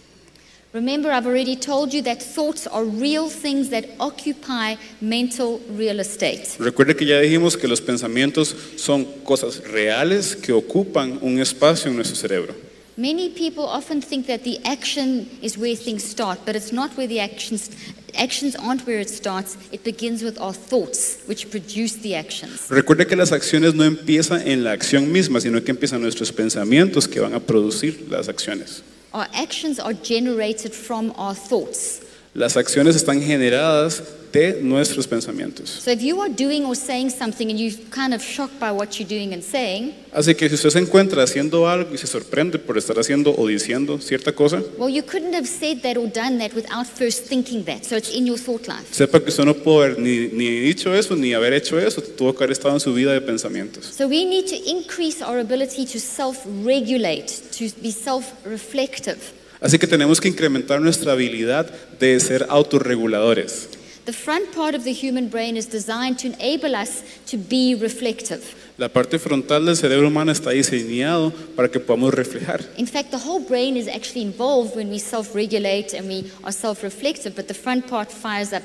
Remember, 0.73 1.09
I've 1.09 1.25
already 1.25 1.55
told 1.55 1.93
you 1.93 2.01
that 2.01 2.21
thoughts 2.21 2.67
are 2.67 2.83
real 2.83 3.29
things 3.29 3.69
that 3.69 3.85
occupy 3.97 4.75
mental 4.99 5.61
real 5.69 6.01
estate. 6.01 6.57
Recuerde 6.59 6.97
que 6.97 7.05
ya 7.05 7.21
dijimos 7.21 7.55
que 7.55 7.69
los 7.69 7.79
pensamientos 7.79 8.53
son 8.75 9.05
cosas 9.23 9.63
reales 9.71 10.35
que 10.35 10.51
ocupan 10.51 11.19
un 11.21 11.39
espacio 11.39 11.89
en 11.89 11.95
nuestro 11.95 12.17
cerebro. 12.17 12.64
Many 12.97 13.29
people 13.29 13.65
often 13.65 13.99
think 13.99 14.27
that 14.27 14.45
the 14.45 14.63
action 14.63 15.29
is 15.41 15.57
where 15.57 15.75
things 15.75 16.01
start, 16.01 16.39
but 16.45 16.55
it's 16.55 16.71
not 16.71 16.95
where 16.95 17.07
the 17.07 17.19
actions 17.19 17.69
actions 18.17 18.55
aren't 18.55 18.87
where 18.87 19.01
it 19.01 19.09
starts. 19.09 19.57
It 19.73 19.83
begins 19.83 20.23
with 20.23 20.39
our 20.39 20.53
thoughts, 20.53 21.21
which 21.25 21.51
produce 21.51 21.97
the 21.97 22.15
actions. 22.15 22.69
Recuerde 22.69 23.05
que 23.05 23.17
las 23.17 23.33
acciones 23.33 23.73
no 23.75 23.83
empiezan 23.83 24.47
en 24.47 24.63
la 24.63 24.71
acción 24.71 25.11
misma, 25.11 25.41
sino 25.41 25.61
que 25.61 25.71
empiezan 25.71 26.01
nuestros 26.01 26.31
pensamientos 26.31 27.05
que 27.05 27.19
van 27.19 27.33
a 27.33 27.41
producir 27.41 28.07
las 28.09 28.29
acciones. 28.29 28.81
Our 29.13 29.27
actions 29.33 29.77
are 29.79 29.93
generated 29.93 30.73
from 30.73 31.13
our 31.17 31.35
thoughts. 31.35 32.04
Las 32.35 32.57
acciones 32.57 32.97
están 32.97 33.21
generadas 33.21 34.03
de 34.33 34.61
nuestros 34.61 35.07
pensamientos. 35.07 35.69
So 35.69 35.89
if 35.89 36.01
you 36.01 36.21
are 36.21 36.29
doing 36.29 36.65
or 36.65 36.75
saying 36.75 37.09
something 37.09 37.49
and 37.49 37.57
you're 37.57 37.73
kind 37.89 38.13
of 38.13 38.21
shocked 38.21 38.59
by 38.59 38.71
what 38.71 38.99
you're 38.99 39.07
doing 39.07 39.33
and 39.33 39.41
saying, 39.41 39.93
Así 40.11 40.35
que 40.35 40.49
si 40.49 40.55
usted 40.55 40.71
se 40.71 40.79
encuentra 40.79 41.23
haciendo 41.23 41.65
algo 41.65 41.93
y 41.93 41.97
se 41.97 42.07
sorprende 42.07 42.59
por 42.59 42.77
estar 42.77 42.99
haciendo 42.99 43.33
o 43.37 43.47
diciendo 43.47 44.01
cierta 44.01 44.33
cosa, 44.33 44.61
well, 44.77 44.93
you 44.93 45.01
couldn't 45.01 45.33
have 45.33 45.47
said 45.47 45.81
that 45.81 45.95
or 45.95 46.11
done 46.11 46.37
that 46.37 46.53
without 46.53 46.85
first 46.85 47.29
thinking 47.29 47.63
that. 47.63 47.85
So 47.85 47.95
it's 47.95 48.13
in 48.13 48.27
your 48.27 48.37
thought 48.37 48.67
life. 48.67 48.91
sepa 48.91 49.21
que 49.21 49.29
usted 49.29 49.45
no 49.45 49.53
pudo 49.53 49.83
haber 49.83 49.97
ni, 49.97 50.27
ni 50.27 50.59
dicho 50.59 50.93
eso 50.93 51.15
ni 51.15 51.33
haber 51.33 51.53
hecho 51.53 51.79
eso, 51.79 52.01
tuvo 52.01 52.33
que 52.35 52.43
haber 52.43 52.51
estado 52.51 52.73
en 52.73 52.81
su 52.81 52.93
vida 52.93 53.13
de 53.13 53.21
pensamientos. 53.21 53.85
So 53.85 54.09
we 54.09 54.25
need 54.25 54.47
to 54.47 54.57
increase 54.69 55.23
our 55.23 55.39
ability 55.39 55.85
to 55.85 55.99
self 56.01 56.45
regulate, 56.65 57.31
to 57.57 57.69
be 57.81 57.93
self 57.93 58.33
reflective. 58.45 59.19
Así 59.65 59.79
que 59.79 59.87
tenemos 59.87 60.21
que 60.21 60.27
incrementar 60.27 60.79
nuestra 60.79 61.13
habilidad 61.13 61.65
de 61.99 62.19
ser 62.19 62.45
autorreguladores. 62.49 63.67
The 64.05 64.13
front 64.13 64.53
part 64.53 64.75
of 64.75 64.83
the 64.83 64.93
human 64.93 65.27
brain 65.27 65.57
is 65.57 65.67
designed 65.67 66.19
to 66.19 66.27
enable 66.27 66.75
us 66.75 67.01
to 67.31 67.37
be 67.37 67.73
reflective. 67.73 68.43
La 68.77 68.89
parte 68.89 69.17
frontal 69.17 69.65
del 69.65 69.75
cerebro 69.75 70.09
humano 70.09 70.31
está 70.31 70.51
diseñado 70.51 71.33
para 71.55 71.71
que 71.71 71.79
podamos 71.79 72.13
reflejar. 72.13 72.61
In 72.77 72.85
fact, 72.85 73.09
the 73.09 73.17
whole 73.17 73.43
brain 73.43 73.75
is 73.75 73.87
actually 73.87 74.21
involved 74.21 74.75
when 74.75 74.91
we 74.91 74.99
self 74.99 75.33
regulate 75.33 75.95
and 75.97 76.07
we 76.07 76.31
are 76.43 76.51
self 76.51 76.83
reflective, 76.83 77.33
but 77.35 77.47
the 77.47 77.55
front 77.55 77.87
part 77.87 78.11
fires 78.11 78.53
up 78.53 78.61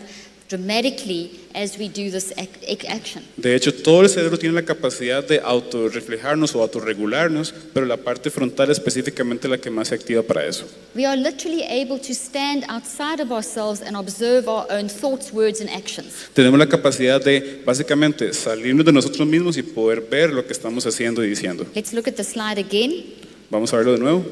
dramatically 0.50 1.30
as 1.54 1.78
we 1.78 1.88
do 1.88 2.10
this 2.10 2.32
ac- 2.36 2.58
ac- 2.68 2.86
action. 2.88 3.22
De 3.36 3.54
hecho, 3.54 3.72
todo 3.72 4.02
el 4.02 4.08
cerebro 4.08 4.38
tiene 4.38 4.54
la 4.54 4.64
capacidad 4.64 5.22
de 5.26 5.40
autorreflejarnos 5.40 6.54
o 6.54 6.62
autorregularnos, 6.62 7.54
pero 7.72 7.86
la 7.86 7.96
parte 7.96 8.30
frontal 8.30 8.70
específicamente 8.70 9.46
es 9.46 9.50
la 9.50 9.58
que 9.58 9.70
más 9.70 9.88
se 9.88 9.94
activa 9.94 10.22
para 10.22 10.44
eso. 10.46 10.64
We 10.94 11.06
are 11.06 11.16
literally 11.16 11.62
able 11.64 11.98
to 12.00 12.12
stand 12.12 12.64
outside 12.68 13.22
of 13.22 13.30
ourselves 13.32 13.80
and 13.80 13.96
observe 13.96 14.48
our 14.48 14.66
own 14.70 14.88
thoughts, 14.88 15.32
words, 15.32 15.60
and 15.60 15.70
actions. 15.70 16.12
Tenemos 16.34 16.58
la 16.58 16.68
capacidad 16.68 17.22
de 17.24 17.62
básicamente 17.64 18.32
salirnos 18.34 18.84
de 18.84 18.92
nosotros 18.92 19.26
mismos 19.26 19.56
y 19.56 19.62
poder 19.62 20.00
ver 20.10 20.32
lo 20.32 20.44
que 20.46 20.52
estamos 20.52 20.84
haciendo 20.86 21.24
y 21.24 21.28
diciendo. 21.30 21.64
Let's 21.74 21.92
look 21.92 22.08
at 22.08 22.14
the 22.14 22.24
slide 22.24 22.58
again. 22.58 23.04
Vamos 23.50 23.72
a 23.72 23.76
verlo 23.76 23.92
de 23.92 23.98
nuevo. 23.98 24.24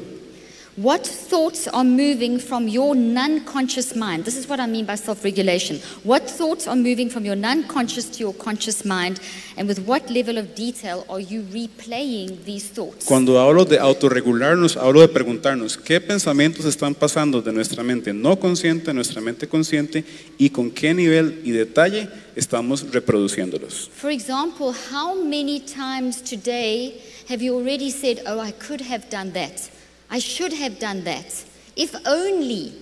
What 0.79 1.05
thoughts 1.05 1.67
are 1.67 1.83
moving 1.83 2.39
from 2.39 2.69
your 2.69 2.95
non 2.95 3.43
conscious 3.43 3.97
mind? 3.97 4.23
This 4.23 4.37
is 4.37 4.47
what 4.47 4.61
I 4.61 4.65
mean 4.65 4.85
by 4.85 4.95
self 4.95 5.25
regulation. 5.25 5.81
What 6.05 6.29
thoughts 6.29 6.69
are 6.69 6.75
moving 6.77 7.09
from 7.09 7.25
your 7.25 7.35
non 7.35 7.67
conscious 7.67 8.05
to 8.11 8.19
your 8.19 8.33
conscious 8.33 8.85
mind, 8.85 9.19
and 9.57 9.67
with 9.67 9.79
what 9.79 10.09
level 10.09 10.37
of 10.37 10.55
detail 10.55 11.05
are 11.09 11.19
you 11.19 11.41
replaying 11.41 12.45
these 12.45 12.69
thoughts? 12.69 13.05
Cuando 13.05 13.39
hablo 13.39 13.65
de 13.65 13.77
autorregularnos, 13.77 14.77
hablo 14.77 15.01
de 15.01 15.09
preguntarnos 15.09 15.75
qué 15.75 15.99
pensamientos 15.99 16.63
están 16.63 16.95
pasando 16.95 17.41
de 17.41 17.51
nuestra 17.51 17.83
mente 17.83 18.13
no 18.13 18.39
consciente 18.39 18.91
a 18.91 18.93
nuestra 18.93 19.19
mente 19.19 19.49
consciente 19.49 20.05
y 20.37 20.49
con 20.49 20.71
qué 20.71 20.93
nivel 20.93 21.41
y 21.43 21.51
detalle 21.51 22.07
estamos 22.37 22.89
reproduciéndolos. 22.93 23.89
For 23.93 24.11
example, 24.11 24.73
how 24.93 25.13
many 25.13 25.59
times 25.59 26.21
today 26.21 27.01
have 27.27 27.43
you 27.43 27.57
already 27.57 27.91
said, 27.91 28.21
Oh, 28.25 28.39
I 28.39 28.53
could 28.53 28.79
have 28.89 29.09
done 29.09 29.33
that? 29.33 29.69
I 30.09 30.19
should 30.19 30.53
have 30.53 30.79
done 30.79 31.03
that. 31.03 31.45
If 31.75 31.95
only. 32.05 32.73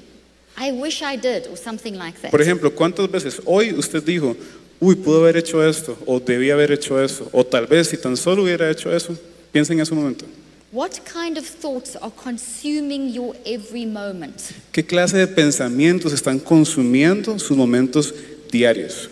I 0.60 0.72
wish 0.72 1.04
I 1.04 1.16
did, 1.18 1.46
or 1.48 1.56
something 1.56 1.94
like 1.94 2.20
that. 2.22 2.32
Por 2.32 2.42
ejemplo, 2.42 2.74
¿cuántas 2.74 3.10
veces 3.12 3.40
hoy 3.46 3.74
usted 3.74 4.02
dijo, 4.04 4.36
uy, 4.80 4.96
pudo 4.96 5.20
haber 5.20 5.38
hecho 5.38 5.64
esto, 5.64 5.96
o 6.08 6.20
debía 6.20 6.54
haber 6.54 6.72
hecho 6.72 7.00
eso, 7.00 7.30
o 7.32 7.44
tal 7.44 7.68
vez 7.68 7.90
si 7.90 7.98
tan 7.98 8.18
solo 8.18 8.42
hubiera 8.42 8.70
hecho 8.72 8.92
eso? 8.92 9.16
Piensa 9.52 9.74
en 9.74 9.82
ese 9.82 9.94
momento. 9.94 10.26
What 10.72 11.00
kind 11.06 11.38
of 11.38 11.46
thoughts 11.46 11.96
are 11.96 12.12
consuming 12.12 13.10
your 13.14 13.36
every 13.46 13.86
moment? 13.86 14.52
¿Qué 14.72 14.84
clase 14.84 15.18
de 15.18 15.28
pensamientos 15.28 16.12
están 16.12 16.40
consumiendo 16.40 17.38
sus 17.38 17.56
momentos 17.56 18.14
diarios? 18.52 19.10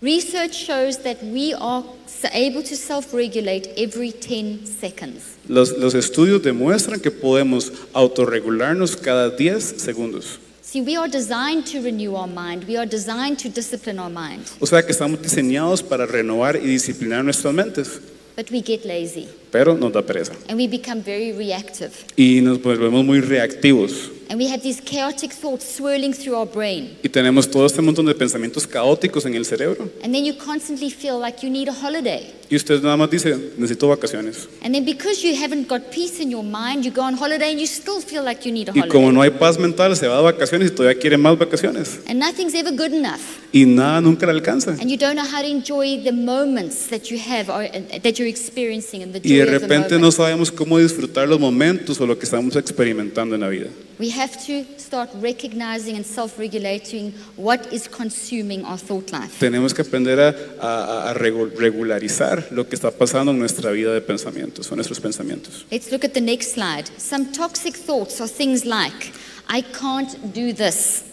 Research 0.00 0.54
shows 0.54 0.98
that 1.02 1.22
we 1.22 1.52
are 1.52 1.84
able 2.32 2.62
to 2.62 2.76
self 2.76 3.12
regulate 3.12 3.68
every 3.76 4.12
10 4.12 4.66
seconds. 4.66 5.36
Los, 5.50 5.76
los 5.76 5.94
estudios 5.94 6.40
demuestran 6.44 7.00
que 7.00 7.10
podemos 7.10 7.72
autorregularnos 7.92 8.96
cada 8.96 9.30
10 9.30 9.74
segundos. 9.78 10.38
See, 10.62 10.80
we 10.80 10.96
are 10.96 11.08
designed 11.10 11.64
to 11.72 11.80
renew 11.82 12.14
our 12.14 12.28
mind, 12.28 12.64
we 12.68 12.76
are 12.76 12.86
designed 12.88 13.36
to 13.38 13.48
discipline 13.48 13.98
our 13.98 14.08
mind, 14.08 14.44
O 14.60 14.66
sea 14.66 14.80
que 14.86 14.92
estamos 14.92 15.20
diseñados 15.20 15.82
para 15.82 16.06
renovar 16.06 16.54
y 16.54 16.66
disciplinar 16.68 17.24
nuestras 17.24 17.52
mentes, 17.52 18.00
but 18.36 18.48
we 18.52 18.62
get 18.62 18.84
lazy 18.84 19.26
pero 19.50 19.76
nos 19.76 19.92
da 19.92 20.02
pereza. 20.02 20.32
and 20.48 20.56
we 20.56 20.68
become 20.68 21.02
very 21.02 21.32
reactive. 21.32 21.90
Y 22.16 22.40
nos 22.40 22.62
volvemos 22.62 23.04
muy 23.04 23.18
reactivos. 23.20 24.08
And 24.30 24.38
we 24.38 24.46
have 24.46 24.62
these 24.62 24.80
chaotic 24.80 25.32
thoughts 25.32 25.64
swirling 25.76 26.12
through 26.12 26.36
our 26.36 26.46
brain. 26.46 26.96
Y 27.02 27.08
tenemos 27.08 27.50
todo 27.50 27.66
este 27.66 27.82
montón 27.82 28.06
de 28.06 28.14
pensamientos 28.14 28.64
caóticos 28.64 29.26
en 29.26 29.34
el 29.34 29.44
cerebro. 29.44 29.90
And 30.04 30.14
then 30.14 30.24
you 30.24 30.34
constantly 30.34 30.88
feel 30.88 31.18
like 31.18 31.44
you 31.44 31.50
need 31.50 31.68
a 31.68 31.72
holiday. 31.72 32.32
Y 32.48 32.54
usted 32.54 32.80
nada 32.80 32.96
más 32.96 33.10
dice, 33.10 33.36
necesito 33.58 33.88
vacaciones. 33.88 34.48
And 34.62 34.72
then 34.72 34.84
because 34.84 35.24
you 35.24 35.34
haven't 35.34 35.68
got 35.68 35.90
peace 35.90 36.20
in 36.22 36.30
your 36.30 36.44
mind, 36.44 36.84
you 36.84 36.92
go 36.92 37.02
on 37.02 37.14
holiday 37.14 37.50
and 37.50 37.58
you 37.60 37.66
still 37.66 38.00
feel 38.00 38.22
like 38.24 38.46
you 38.46 38.52
need 38.52 38.68
a 38.68 38.72
Y 38.72 38.82
como 38.86 39.06
holiday. 39.08 39.14
no 39.14 39.22
hay 39.22 39.30
paz 39.30 39.58
mental, 39.58 39.96
se 39.96 40.06
va 40.06 40.18
de 40.18 40.22
vacaciones 40.22 40.70
y 40.70 40.74
todavía 40.76 41.00
quiere 41.00 41.16
más 41.18 41.36
vacaciones. 41.36 41.98
And 42.08 42.20
nothing's 42.20 42.54
ever 42.54 42.70
good 42.70 42.92
enough. 42.92 43.20
Y 43.52 43.66
nada 43.66 44.00
nunca 44.00 44.26
le 44.26 44.32
alcanza. 44.32 44.76
And 44.80 44.88
you 44.88 44.96
don't 44.96 45.16
know 45.16 45.26
how 45.26 45.42
to 45.42 45.48
enjoy 45.48 46.04
the 46.04 46.12
moments 46.12 46.86
that 46.90 47.10
you 47.10 47.18
have 47.18 47.48
or 47.50 47.64
uh, 47.64 47.98
that 48.04 48.14
you're 48.20 48.30
experiencing 48.30 49.02
and 49.02 49.12
the 49.12 49.18
Y 49.18 49.28
joy 49.28 49.36
de 49.38 49.42
of 49.42 49.48
the 49.48 49.58
repente 49.58 49.94
moment. 49.96 50.02
no 50.02 50.12
sabemos 50.12 50.52
cómo 50.52 50.78
disfrutar 50.78 51.28
los 51.28 51.40
momentos 51.40 52.00
o 52.00 52.06
lo 52.06 52.16
que 52.16 52.26
estamos 52.26 52.54
experimentando 52.54 53.34
en 53.34 53.40
la 53.40 53.48
vida. 53.48 53.66
We 54.00 54.08
have 54.12 54.32
to 54.46 54.64
start 54.78 55.10
recognizing 55.20 55.94
and 55.94 56.06
self-regulating 56.06 57.12
what 57.36 57.70
is 57.70 57.86
consuming 57.86 58.64
our 58.64 58.78
thought 58.78 59.12
life. 59.12 59.38
Tenemos 59.38 59.74
que 59.74 59.82
aprender 59.82 60.18
a, 60.18 60.34
a- 60.58 61.10
a 61.10 61.14
regu- 61.14 61.52
regularizar 61.54 62.48
lo 62.50 62.64
que 62.66 62.76
está 62.76 62.90
pasando 62.90 63.30
en 63.32 63.38
nuestra 63.38 63.70
vida 63.72 63.92
de 63.92 64.00
pensamientos 64.00 64.72
o 64.72 64.74
nuestros 64.74 64.98
pensamientos. 65.00 65.66
Let's 65.70 65.92
look 65.92 66.02
at 66.06 66.12
the 66.14 66.20
next 66.22 66.52
slide. 66.54 66.84
Some 66.96 67.26
toxic 67.32 67.74
thoughts 67.76 68.22
are 68.22 68.28
things 68.28 68.64
like, 68.64 69.12
I 69.50 69.60
can't 69.60 70.32
do 70.32 70.54
this. 70.54 71.04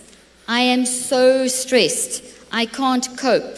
I 0.47 0.61
am 0.61 0.85
so 0.85 1.45
stressed. 1.49 2.23
I 2.53 2.65
can't 2.67 3.05
cope. 3.17 3.57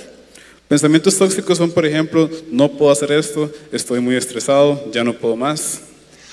Pensamientos 0.67 1.15
tóxicos 1.19 1.59
son, 1.59 1.69
por 1.71 1.85
ejemplo, 1.85 2.27
no 2.51 2.67
puedo 2.69 2.91
hacer 2.91 3.11
esto, 3.11 3.51
estoy 3.71 3.99
muy 3.99 4.15
estresado, 4.15 4.91
ya 4.91 5.03
no 5.03 5.13
puedo 5.13 5.35
más. 5.35 5.81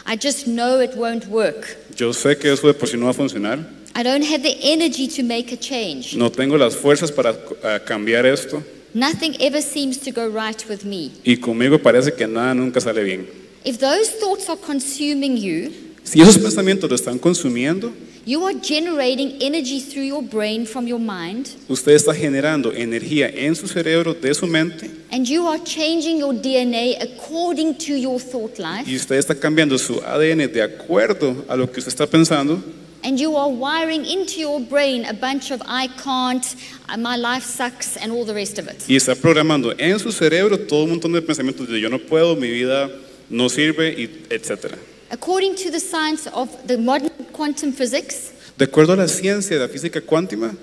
I 0.07 0.17
just 0.17 0.47
know 0.47 0.81
it 0.81 0.95
won't 0.97 1.27
work. 1.27 1.77
Yo 1.97 2.13
sé 2.13 2.39
que 2.39 2.53
eso 2.53 2.67
de 2.69 2.75
por 2.75 2.89
sí 2.89 2.97
no 2.97 3.07
va 3.07 3.11
a 3.11 3.15
funcionar. 3.15 3.59
I 3.95 4.03
don't 4.03 4.23
have 4.25 4.43
the 4.43 4.57
energy 4.63 5.09
to 5.09 5.23
make 5.23 5.53
a 5.53 5.57
change. 5.57 6.15
No 6.17 6.31
tengo 6.31 6.57
las 6.57 6.77
fuerzas 6.77 7.11
para 7.11 7.35
ah, 7.65 7.81
cambiar 7.85 8.25
esto. 8.25 8.63
Nothing 8.95 9.37
ever 9.41 9.61
seems 9.61 9.99
to 9.99 10.13
go 10.13 10.29
right 10.29 10.65
with 10.69 10.85
me. 10.85 11.11
Y 11.25 11.37
conmigo 11.39 11.79
parece 11.79 12.13
que 12.15 12.27
nada 12.27 12.55
nunca 12.55 12.81
sale 12.81 13.03
bien. 13.03 13.27
If 13.65 13.79
those 13.79 14.11
thoughts 14.21 14.49
are 14.49 14.59
consuming 14.61 15.37
you, 15.37 15.73
Si 16.05 16.21
esos 16.21 16.39
pensamientos 16.39 16.89
lo 16.89 16.95
están 16.95 17.19
consumiendo, 17.19 17.93
you 18.27 18.45
are 18.45 18.55
generating 18.55 19.41
energy 19.41 19.79
through 19.79 20.03
your 20.03 20.21
brain 20.21 20.67
from 20.67 20.89
your 20.89 20.99
mind, 20.99 21.49
usted 21.69 21.93
está 21.93 22.13
generando 22.13 22.73
energía 22.73 23.31
en 23.33 23.55
su 23.55 23.69
cerebro, 23.69 24.15
de 24.15 24.35
su 24.35 24.49
mente, 24.49 24.91
and 25.13 25.29
you 25.29 25.47
are 25.47 25.61
changing 25.61 26.19
your 26.19 26.35
DNA 26.35 26.97
according 27.01 27.73
to 27.79 27.95
your 27.95 28.19
thought 28.19 28.59
life, 28.59 28.85
y 28.91 28.97
usted 28.97 29.17
está 29.17 29.35
cambiando 29.37 29.79
su 29.79 30.01
ADN 30.05 30.53
de 30.53 30.61
acuerdo 30.61 31.45
a 31.49 31.57
lo 31.57 31.71
que 31.71 31.79
usted 31.79 31.93
está 31.93 32.07
pensando, 32.09 32.61
and 33.05 33.21
you 33.21 33.37
are 33.37 33.49
wiring 33.49 34.05
into 34.05 34.41
your 34.41 34.61
brain 34.61 35.05
a 35.07 35.13
bunch 35.13 35.53
of 35.53 35.63
I 35.65 35.87
can't, 36.03 36.45
uh, 36.89 36.97
my 36.97 37.17
life 37.17 37.45
sucks, 37.47 37.97
and 37.97 38.11
all 38.11 38.25
the 38.25 38.35
rest 38.35 38.59
of 38.59 38.67
it. 38.67 38.83
y 38.89 38.97
está 38.97 39.15
programando 39.15 39.73
en 39.79 40.01
su 40.01 40.11
cerebro 40.11 40.59
todo 40.59 40.83
un 40.83 40.91
montón 40.91 41.13
de 41.13 41.23
pensamientos 41.23 41.69
de 41.69 41.81
yo 41.81 41.89
no 41.89 42.01
puedo, 42.01 42.35
mi 42.35 42.51
vida 42.51 42.91
no 43.31 43.49
sirve, 43.49 43.95
y 43.97 44.27
etcétera. 44.31 44.77
According 45.11 45.55
to 45.57 45.71
the 45.71 45.81
science 45.81 46.27
of 46.33 46.49
the 46.67 46.77
modern 46.77 47.11
quantum 47.33 47.73
physics, 47.73 48.33
De 48.59 48.65
acuerdo 48.65 48.95
a 48.95 48.97
la 48.97 49.07
ciencia 49.09 49.57
de 49.59 49.67
la 49.67 49.69
física 49.69 50.01
cuántica, 50.01 50.57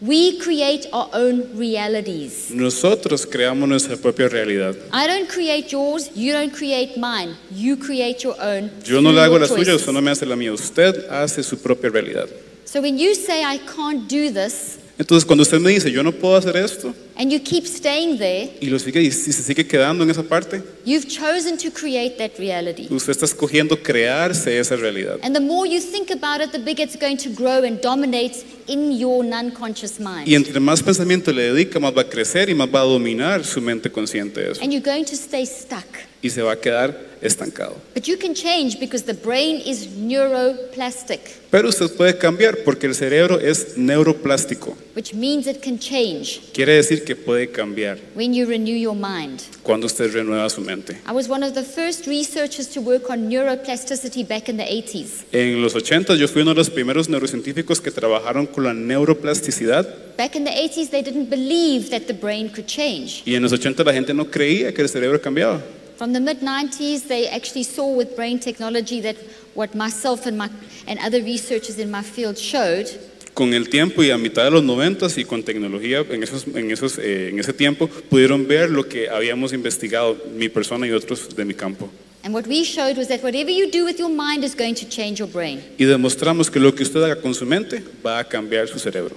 we 0.00 0.38
create 0.38 0.88
our 0.92 1.08
own 1.12 1.56
realities. 1.56 2.50
nosotros 2.50 3.26
creamos 3.26 3.68
nuestra 3.68 3.96
propia 3.96 4.28
realidad. 4.28 4.74
I 4.92 5.06
don't 5.06 5.28
create 5.28 5.70
yours, 5.70 6.10
you 6.14 6.32
don't 6.32 6.52
create 6.52 6.96
mine. 6.98 7.36
You 7.52 7.76
create 7.76 8.22
your 8.24 8.36
own. 8.40 8.70
Yo 8.84 9.00
no 9.00 9.12
le 9.12 9.20
hago 9.20 9.38
la 9.38 9.46
suya, 9.46 9.64
choices. 9.64 9.74
usted 9.76 9.92
no 9.92 10.00
me 10.00 10.10
hace 10.10 10.26
la 10.26 10.36
mía, 10.36 10.52
usted 10.52 11.06
hace 11.10 11.42
su 11.42 11.56
propia 11.58 11.90
realidad. 11.90 12.28
So 12.64 12.80
when 12.80 12.98
you 12.98 13.14
say 13.14 13.44
I 13.44 13.58
can't 13.58 14.08
do 14.08 14.30
this 14.32 14.78
Entonces, 14.96 15.24
cuando 15.24 15.42
usted 15.42 15.58
me 15.58 15.70
dice, 15.70 15.90
yo 15.90 16.04
no 16.04 16.12
puedo 16.12 16.36
hacer 16.36 16.56
esto, 16.56 16.94
and 17.16 17.32
you 17.32 17.40
keep 17.40 17.66
staying 17.66 18.16
there, 18.16 18.50
y 18.60 18.66
lo 18.66 18.78
sigue 18.78 19.02
y 19.02 19.10
se 19.10 19.32
sigue 19.32 19.66
quedando 19.66 20.04
en 20.04 20.10
esa 20.10 20.22
parte, 20.22 20.62
you've 20.84 21.08
chosen 21.08 21.58
to 21.58 21.72
create 21.72 22.16
that 22.16 22.38
reality. 22.38 22.86
usted 22.88 23.10
está 23.10 23.24
escogiendo 23.24 23.82
crearse 23.82 24.56
esa 24.56 24.76
realidad. 24.76 25.18
And 25.22 25.34
the 25.34 25.40
more 25.40 25.68
you 25.68 25.80
think 25.80 26.10
about 26.12 26.40
it, 26.40 26.52
the 26.52 26.58
bigger 26.58 26.84
it's 26.84 26.96
going 26.96 27.16
to 27.16 27.30
grow 27.30 27.64
and 27.64 27.80
dominate 27.80 28.44
in 28.68 28.96
your 28.96 29.24
non-conscious 29.24 29.98
mind. 29.98 30.28
Y 30.28 30.36
entre 30.36 30.60
más 30.60 30.80
pensamiento 30.80 31.32
le 31.32 31.52
dedica, 31.52 31.80
más 31.80 31.92
va 31.92 32.02
a 32.02 32.08
crecer 32.08 32.48
y 32.48 32.54
más 32.54 32.68
va 32.72 32.80
a 32.82 32.84
dominar 32.84 33.44
su 33.44 33.60
mente 33.60 33.90
consciente 33.90 34.40
de 34.42 34.52
eso. 34.52 34.62
And 34.62 34.72
you're 34.72 34.84
going 34.84 35.04
to 35.04 35.16
stay 35.16 35.44
stuck. 35.44 35.86
Y 36.24 36.30
se 36.30 36.40
va 36.40 36.52
a 36.52 36.56
quedar 36.58 36.98
estancado. 37.20 37.76
But 37.94 38.04
you 38.06 38.16
can 38.18 38.34
change 38.34 38.80
because 38.80 39.04
the 39.04 39.12
brain 39.12 39.60
is 39.64 39.88
neuroplastic, 39.88 41.20
Pero 41.50 41.68
usted 41.68 41.90
puede 41.96 42.16
cambiar 42.16 42.64
porque 42.64 42.86
el 42.86 42.94
cerebro 42.94 43.38
es 43.38 43.76
neuroplástico. 43.76 44.74
which 44.96 45.12
means 45.12 45.46
it 45.46 45.60
can 45.62 45.78
change 45.78 46.40
Quiere 46.54 46.76
decir 46.76 47.04
que 47.04 47.14
puede 47.14 47.50
cambiar 47.50 47.98
when 48.14 48.32
you 48.32 48.46
renew 48.46 48.74
your 48.74 48.94
mind. 48.94 49.40
cuando 49.62 49.86
usted 49.86 50.10
renueva 50.14 50.48
su 50.48 50.62
mente. 50.62 50.96
I 51.06 51.12
was 51.12 51.28
one 51.28 51.44
of 51.46 51.52
the 51.52 51.62
first 51.62 52.06
researchers 52.06 52.68
to 52.70 52.80
work 52.80 53.10
on 53.10 53.28
neuroplasticity 53.28 54.26
back 54.26 54.48
in 54.48 54.56
the 54.56 54.64
80s. 54.64 55.24
En 55.32 55.60
los 55.60 55.74
80 55.74 56.14
yo 56.16 56.26
fui 56.26 56.40
uno 56.40 56.52
de 56.52 56.56
los 56.56 56.70
primeros 56.70 57.10
neurocientíficos 57.10 57.82
que 57.82 57.90
trabajaron 57.90 58.46
con 58.46 58.64
la 58.64 58.72
neuroplasticidad 58.72 59.86
Back 60.16 60.36
in 60.36 60.44
the 60.44 60.50
80s, 60.52 60.88
they 60.90 61.02
didn't 61.02 61.28
believe 61.28 61.90
that 61.90 62.06
the 62.06 62.14
brain 62.14 62.48
could 62.48 62.66
change. 62.66 63.22
y 63.26 63.34
en 63.34 63.42
los 63.42 63.52
80 63.52 63.84
la 63.84 63.92
gente 63.92 64.14
no 64.14 64.30
creía 64.30 64.72
que 64.72 64.80
el 64.80 64.88
cerebro 64.88 65.20
cambiaba. 65.20 65.60
From 65.96 66.12
the 66.12 66.20
mid 66.20 66.40
90s, 66.40 67.06
they 67.06 67.28
actually 67.28 67.62
saw 67.62 67.86
with 67.86 68.16
brain 68.16 68.38
technology 68.38 69.00
that 69.00 69.16
what 69.54 69.74
myself 69.74 70.26
and, 70.26 70.36
my, 70.36 70.50
and 70.88 70.98
other 70.98 71.22
researchers 71.22 71.78
in 71.78 71.90
my 71.90 72.02
field 72.02 72.36
showed 72.36 72.88
Con 73.34 73.52
el 73.52 73.68
tiempo 73.68 74.04
y 74.04 74.10
a 74.12 74.16
mitad 74.16 74.44
de 74.44 74.50
los 74.52 74.62
90 74.62 75.08
y 75.16 75.24
con 75.24 75.42
tecnología 75.42 76.04
en, 76.08 76.22
esos, 76.22 76.46
en, 76.46 76.70
esos, 76.70 76.98
eh, 76.98 77.30
en 77.30 77.40
ese 77.40 77.52
tiempo 77.52 77.88
pudieron 77.88 78.46
ver 78.46 78.70
lo 78.70 78.88
que 78.88 79.08
habíamos 79.08 79.52
investigado 79.52 80.16
mi 80.36 80.48
persona 80.48 80.86
y 80.86 80.92
otros 80.92 81.34
de 81.34 81.44
mi 81.44 81.52
campo. 81.52 81.90
And 82.22 82.32
what 82.32 82.46
we 82.46 82.62
showed 82.62 82.96
was 82.96 83.08
that 83.08 83.22
whatever 83.24 83.50
you 83.50 83.70
do 83.70 83.84
with 83.84 83.98
your 83.98 84.08
mind 84.08 84.44
is 84.44 84.54
going 84.54 84.74
to 84.76 84.88
change 84.88 85.18
your 85.18 85.28
brain. 85.28 85.60
Y 85.78 85.84
demostramos 85.84 86.48
que 86.48 86.60
lo 86.60 86.74
que 86.76 86.84
usted 86.84 87.02
haga 87.02 87.20
con 87.20 87.34
su 87.34 87.44
mente 87.44 87.82
va 88.06 88.20
a 88.20 88.24
cambiar 88.24 88.68
su 88.68 88.78
cerebro. 88.78 89.16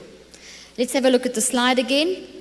Let's 0.78 0.96
have 0.96 1.08
a 1.08 1.12
look 1.12 1.28
at 1.28 1.34
the 1.34 1.42
slide 1.42 1.80
again. 1.80 2.37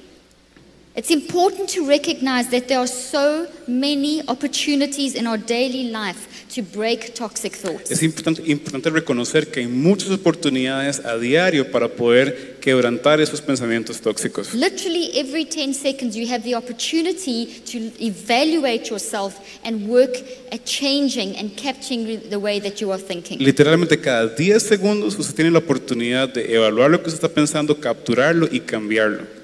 It's 0.97 1.11
important 1.11 1.69
to 1.75 1.87
recognize 1.87 2.49
that 2.53 2.69
there 2.69 2.79
are 2.79 2.87
so 2.87 3.47
many 3.69 4.23
opportunities 4.29 5.15
in 5.15 5.27
our 5.27 5.37
daily 5.37 5.91
life 5.91 6.49
to 6.55 6.63
break 6.63 7.15
toxic 7.15 7.53
thoughts. 7.53 7.91
Es 7.91 8.03
importante, 8.03 8.43
importante 8.51 8.89
reconocer 8.89 9.51
que 9.51 9.61
hay 9.61 9.67
muchas 9.67 10.11
oportunidades 10.11 11.05
a 11.05 11.19
diario 11.19 11.71
para 11.71 11.89
poder 11.89 12.57
quebrantar 12.63 13.21
esos 13.21 13.43
pensamientos 13.43 14.01
tóxicos. 14.01 14.55
Literally 14.55 15.11
every 15.19 15.45
10 15.45 15.75
seconds, 15.75 16.17
you 16.17 16.33
have 16.33 16.43
the 16.45 16.55
opportunity 16.55 17.61
to 17.67 17.93
evaluate 18.03 18.89
yourself 18.89 19.39
and 19.65 19.87
work 19.87 20.17
at 20.51 20.65
changing 20.65 21.37
and 21.37 21.55
capturing 21.57 22.27
the 22.31 22.39
way 22.39 22.59
that 22.59 22.81
you 22.81 22.91
are 22.91 23.03
thinking. 23.03 23.39
Literalmente 23.39 24.01
cada 24.01 24.35
10 24.35 24.63
segundos 24.63 25.19
usted 25.19 25.35
tiene 25.35 25.51
la 25.51 25.59
oportunidad 25.59 26.33
de 26.33 26.55
evaluar 26.55 26.91
lo 26.91 27.03
que 27.03 27.11
usted 27.11 27.23
está 27.23 27.29
pensando, 27.29 27.79
capturarlo 27.79 28.49
y 28.51 28.61
cambiarlo. 28.61 29.36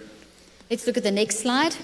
Let's 0.72 0.86
look 0.86 0.96
at 0.96 1.02
the 1.02 1.10
next 1.10 1.40
slide. 1.40 1.76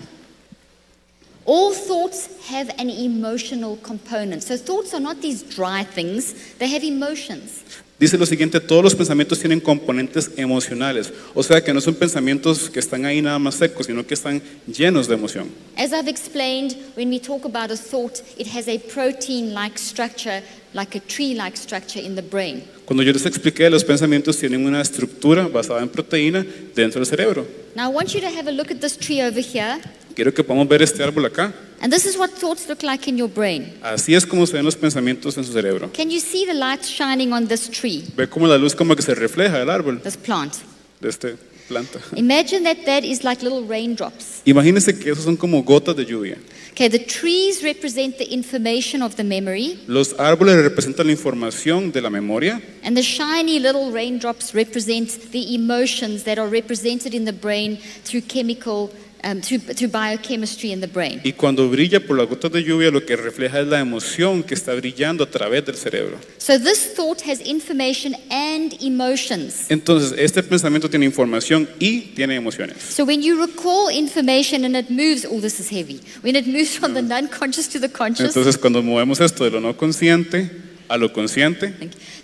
All 1.44 1.74
thoughts 1.74 2.48
have 2.48 2.70
an 2.78 2.88
emotional 2.88 3.76
component. 3.76 4.42
So 4.42 4.56
thoughts 4.56 4.94
are 4.94 5.00
not 5.00 5.20
these 5.20 5.42
dry 5.42 5.84
things, 5.84 6.54
they 6.54 6.68
have 6.68 6.82
emotions. 6.82 7.82
Dice 7.98 8.16
lo 8.16 8.26
siguiente, 8.26 8.60
todos 8.60 8.84
los 8.84 8.94
pensamientos 8.94 9.40
tienen 9.40 9.58
componentes 9.58 10.30
emocionales, 10.36 11.12
o 11.34 11.42
sea 11.42 11.64
que 11.64 11.74
no 11.74 11.80
son 11.80 11.96
pensamientos 11.96 12.70
que 12.70 12.78
están 12.78 13.04
ahí 13.04 13.20
nada 13.20 13.40
más 13.40 13.56
secos, 13.56 13.86
sino 13.86 14.06
que 14.06 14.14
están 14.14 14.40
llenos 14.68 15.08
de 15.08 15.14
emoción. 15.14 15.48
As 15.76 15.90
I've 15.90 16.08
explained, 16.08 16.76
when 16.96 17.10
we 17.10 17.18
talk 17.18 17.44
about 17.44 17.72
a 17.72 17.76
thought, 17.76 18.20
it 18.38 18.46
has 18.56 18.68
a 18.68 18.78
protein 18.78 19.52
like 19.52 19.76
structure, 19.76 20.44
like 20.74 20.96
a 20.96 21.00
tree 21.00 21.34
like 21.34 21.56
structure 21.56 22.00
in 22.00 22.14
the 22.14 22.22
brain. 22.22 22.62
Cuando 22.84 23.02
yo 23.02 23.12
les 23.12 23.26
expliqué, 23.26 23.68
los 23.68 23.82
pensamientos 23.82 24.36
tienen 24.36 24.64
una 24.64 24.80
estructura 24.80 25.48
basada 25.48 25.82
en 25.82 25.88
proteína 25.88 26.46
dentro 26.76 27.00
del 27.00 27.06
cerebro. 27.06 27.48
Now 27.74 27.90
I 27.90 27.92
want 27.92 28.14
you 28.14 28.20
to 28.20 28.28
have 28.28 28.46
a 28.46 28.52
look 28.52 28.70
at 28.70 28.78
this 28.80 28.96
tree 28.96 29.20
over 29.22 29.40
here. 29.42 29.80
Quiero 30.18 30.34
que 30.34 30.42
podamos 30.42 30.66
ver 30.66 30.82
este 30.82 31.00
árbol 31.00 31.26
acá. 31.26 31.54
And 31.80 31.92
this 31.92 32.04
is 32.04 32.16
what 32.18 32.30
thoughts 32.30 32.68
look 32.68 32.82
like 32.82 33.08
in 33.08 33.16
your 33.16 33.28
brain. 33.28 33.72
Así 33.80 34.16
es 34.16 34.26
como 34.26 34.44
se 34.48 34.54
ven 34.54 34.64
los 34.64 34.74
pensamientos 34.74 35.38
en 35.38 35.44
su 35.44 35.52
cerebro. 35.52 35.92
Can 35.92 36.10
you 36.10 36.18
see 36.18 36.44
the 36.44 36.54
light 36.54 36.82
shining 36.82 37.32
on 37.32 37.46
this 37.46 37.70
tree, 37.70 38.02
Ve 38.16 38.28
la 38.28 38.58
luz 38.58 38.74
como 38.74 38.96
que 38.96 39.02
se 39.02 39.14
refleja 39.14 39.60
del 39.60 39.70
árbol, 39.70 40.02
this 40.02 40.16
plant? 40.16 40.54
de 41.00 41.08
esta 41.08 41.28
planta. 41.68 42.00
Imagine 42.16 42.64
that 42.64 42.78
that 42.84 43.04
is 43.04 43.22
like 43.22 43.44
little 43.44 43.64
raindrops. 43.64 44.42
Imagínense 44.44 44.98
que 44.98 45.12
esos 45.12 45.22
son 45.22 45.36
como 45.36 45.62
gotas 45.62 45.94
de 45.94 46.04
lluvia. 46.04 46.36
Okay, 46.72 46.88
the 46.88 46.98
trees 46.98 47.62
represent 47.62 48.18
the 48.18 48.34
information 48.34 49.02
of 49.02 49.14
the 49.14 49.22
memory, 49.22 49.78
Los 49.86 50.14
árboles 50.18 50.56
representan 50.56 51.06
la 51.06 51.12
información 51.12 51.92
de 51.92 52.00
la 52.00 52.10
memoria 52.10 52.60
and 52.82 52.96
the 52.96 53.02
shiny 53.04 53.60
little 53.60 53.92
raindrops 53.92 54.52
represent 54.52 55.30
the 55.30 55.54
emotions 55.54 56.24
that 56.24 56.38
are 56.38 56.48
represented 56.48 57.14
in 57.14 57.24
the 57.24 57.32
brain 57.32 57.78
through 58.04 58.22
chemical, 58.26 58.90
um, 59.24 59.40
through, 59.40 59.60
through 59.74 59.90
biochemistry 59.90 60.72
in 60.72 60.80
the 60.80 60.86
brain. 60.86 61.20
y 61.24 61.32
cuando 61.32 61.68
brilla 61.68 62.00
por 62.00 62.16
las 62.16 62.28
gotas 62.28 62.52
de 62.52 62.62
lluvia 62.62 62.90
lo 62.90 63.04
que 63.04 63.16
refleja 63.16 63.60
es 63.60 63.66
la 63.66 63.80
emoción 63.80 64.42
que 64.42 64.54
está 64.54 64.74
brillando 64.74 65.24
a 65.24 65.30
través 65.30 65.64
del 65.64 65.76
cerebro. 65.76 66.18
So 66.38 66.58
this 66.58 66.94
thought 66.94 67.22
has 67.22 67.40
information 67.40 68.14
and 68.30 68.74
emotions. 68.80 69.66
Entonces, 69.68 70.14
este 70.18 70.42
pensamiento 70.42 70.88
tiene 70.88 71.06
información 71.06 71.68
y 71.78 72.12
tiene 72.14 72.36
emociones. 72.36 72.76
So 72.82 73.04
when 73.04 73.22
you 73.22 73.40
recall 73.40 73.90
information 73.90 74.64
and 74.64 74.76
it 74.76 74.90
moves, 74.90 75.26
oh, 75.28 75.40
this 75.40 75.60
is 75.60 75.70
heavy. 75.70 76.00
When 76.22 76.36
it 76.36 76.46
moves 76.46 76.76
from 76.76 76.94
the 76.94 77.02
non-conscious 77.02 77.68
to 77.68 77.80
the 77.80 77.88
conscious, 77.88 78.28
Entonces, 78.28 78.56
cuando 78.56 78.82
movemos 78.82 79.20
esto 79.20 79.44
de 79.44 79.50
lo 79.50 79.60
no 79.60 79.76
consciente 79.76 80.50
a 80.88 80.96
lo 80.96 81.12
consciente, 81.12 81.74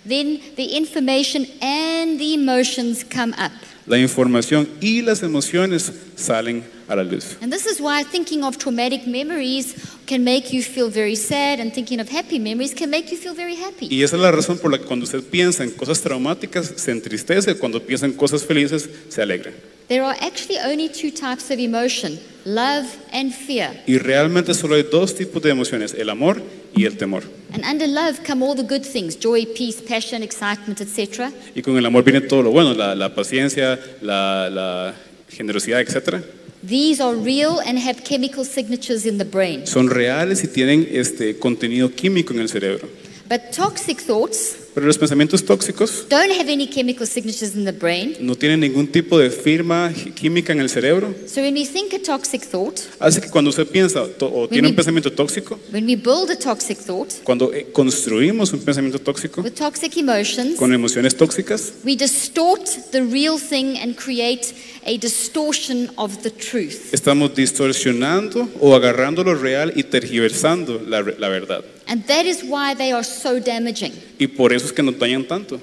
then 0.07 0.41
the 0.55 0.77
information 0.77 1.45
and 1.61 2.19
the 2.19 2.33
emotions 2.33 3.03
come 3.03 3.33
up. 3.37 3.51
La 3.87 3.97
información 3.97 4.67
y 4.81 5.01
las 5.01 5.21
emociones 5.23 5.91
salen 6.15 6.63
a 6.87 6.95
la 6.95 7.03
luz. 7.03 7.37
And 7.41 7.51
this 7.51 7.65
is 7.65 7.79
why 7.79 8.03
thinking 8.03 8.43
of 8.43 8.57
traumatic 8.57 9.05
memories 9.07 9.75
can 10.05 10.23
make 10.23 10.51
you 10.51 10.61
feel 10.61 10.89
very 10.89 11.15
sad, 11.15 11.59
and 11.59 11.73
thinking 11.73 11.99
of 11.99 12.09
happy 12.09 12.39
memories 12.39 12.73
can 12.73 12.89
make 12.89 13.11
you 13.11 13.17
feel 13.17 13.35
very 13.35 13.55
happy. 13.55 13.87
Y 13.89 14.03
esa 14.03 14.15
es 14.15 14.21
la 14.21 14.31
razón 14.31 14.57
por 14.57 14.71
la 14.71 14.77
que 14.77 14.85
cuando 14.85 15.05
usted 15.05 15.23
piensa 15.23 15.63
en 15.63 15.71
cosas 15.71 16.01
traumáticas 16.01 16.73
se 16.75 16.91
entristece, 16.91 17.55
cuando 17.57 17.81
piensa 17.81 18.05
en 18.05 18.13
cosas 18.13 18.43
felices 18.43 18.89
se 19.09 19.21
alegra. 19.21 19.51
There 19.87 20.03
are 20.03 20.17
actually 20.21 20.57
only 20.59 20.89
two 20.89 21.11
types 21.11 21.51
of 21.51 21.59
emotion 21.59 22.19
love 22.45 22.85
and 23.11 23.33
fear. 23.33 23.83
Y 23.87 23.97
realmente 23.97 24.53
solo 24.53 24.75
hay 24.75 24.83
dos 24.83 25.15
tipos 25.15 25.41
de 25.41 25.51
emociones, 25.51 25.93
el 25.93 26.09
amor 26.09 26.41
y 26.75 26.85
el 26.85 26.97
temor. 26.97 27.23
And 27.55 27.63
under 27.63 27.87
love 27.87 28.21
come 28.25 28.43
all 28.43 28.53
the 28.53 28.63
good 28.63 28.85
things 28.85 29.15
joy, 29.15 29.45
peace, 29.45 29.79
passion, 29.81 30.21
excitement, 30.21 30.81
etc. 30.81 31.31
Y 31.55 31.61
con 31.61 31.77
el 31.77 31.85
amor 31.85 32.03
viene 32.03 32.19
todo 32.19 32.43
lo 32.43 32.51
bueno, 32.51 32.73
la, 32.73 32.93
la 32.93 33.15
paciencia, 33.15 33.79
la, 34.01 34.49
la 34.49 34.93
generosidad, 35.29 35.79
etc. 35.79 36.21
These 36.61 36.99
are 36.99 37.15
real 37.15 37.61
and 37.65 37.79
have 37.79 38.03
chemical 38.03 38.43
signatures 38.43 39.05
in 39.05 39.19
the 39.19 39.23
brain. 39.23 39.65
Son 39.65 39.87
reales 39.87 40.43
y 40.43 40.49
tienen 40.49 40.85
este 40.91 41.39
contenido 41.39 41.89
químico 41.95 42.33
en 42.33 42.41
el 42.41 42.49
cerebro. 42.49 42.89
But 43.29 43.53
toxic 43.53 44.01
thoughts 44.01 44.64
Pero 44.75 44.85
los 44.87 44.97
pensamientos 44.97 45.43
tóxicos 45.45 46.05
don't 46.09 46.31
have 46.37 46.51
any 46.51 46.67
chemical 46.67 47.07
signatures 47.07 47.55
in 47.55 47.63
the 47.65 47.71
brain. 47.71 48.13
no 48.19 48.35
tienen 48.35 48.59
ningún 48.59 48.87
tipo 48.87 49.17
de 49.17 49.29
firma 49.29 49.91
química 50.13 50.51
en 50.51 50.59
el 50.59 50.69
cerebro. 50.69 51.15
So 51.27 51.41
when 51.41 51.53
we 51.55 51.65
think 51.65 51.93
a 51.93 51.99
toxic 51.99 52.43
thought, 52.43 52.77
Así 52.99 53.21
que 53.21 53.29
cuando 53.29 53.49
usted 53.51 53.65
piensa 53.67 54.05
to- 54.19 54.27
o 54.31 54.47
tiene 54.49 54.67
un 54.67 54.75
pensamiento 54.75 55.11
tóxico, 55.11 55.57
when 55.71 55.85
we 55.85 55.95
build 55.95 56.29
a 56.29 56.35
toxic 56.37 56.77
thought 56.77 57.09
cuando 57.23 57.53
eh, 57.53 57.67
construimos 57.71 58.51
un 58.53 58.59
pensamiento 58.59 58.99
tóxico 58.99 59.41
with 59.41 59.53
toxic 59.53 59.95
emotions, 59.97 60.57
con 60.57 60.73
emociones 60.73 61.15
tóxicas, 61.15 61.71
we 61.85 61.95
distort 61.95 62.67
the 62.91 63.01
real 63.01 63.39
thing 63.39 63.77
and 63.81 63.95
create 63.95 64.53
a 64.85 64.97
distortion 64.97 65.89
of 65.95 66.17
the 66.21 66.29
truth. 66.29 66.93
estamos 66.93 67.33
distorsionando 67.33 68.49
o 68.59 68.75
agarrando 68.75 69.23
lo 69.23 69.35
real 69.35 69.71
y 69.75 69.83
tergiversando 69.83 70.81
la, 70.85 71.01
re- 71.01 71.15
la 71.17 71.29
verdad. 71.29 71.63
And 71.87 72.05
that 72.07 72.25
is 72.25 72.43
why 72.43 72.73
they 72.73 72.91
are 72.91 73.03
so 73.03 73.39
damaging. 73.39 73.93
Y 74.19 74.27
por 74.27 74.51
eso 74.51 74.65
es 74.65 74.71
que 74.71 74.83
nos 74.83 74.95
dañan 74.95 75.27
tanto. 75.27 75.59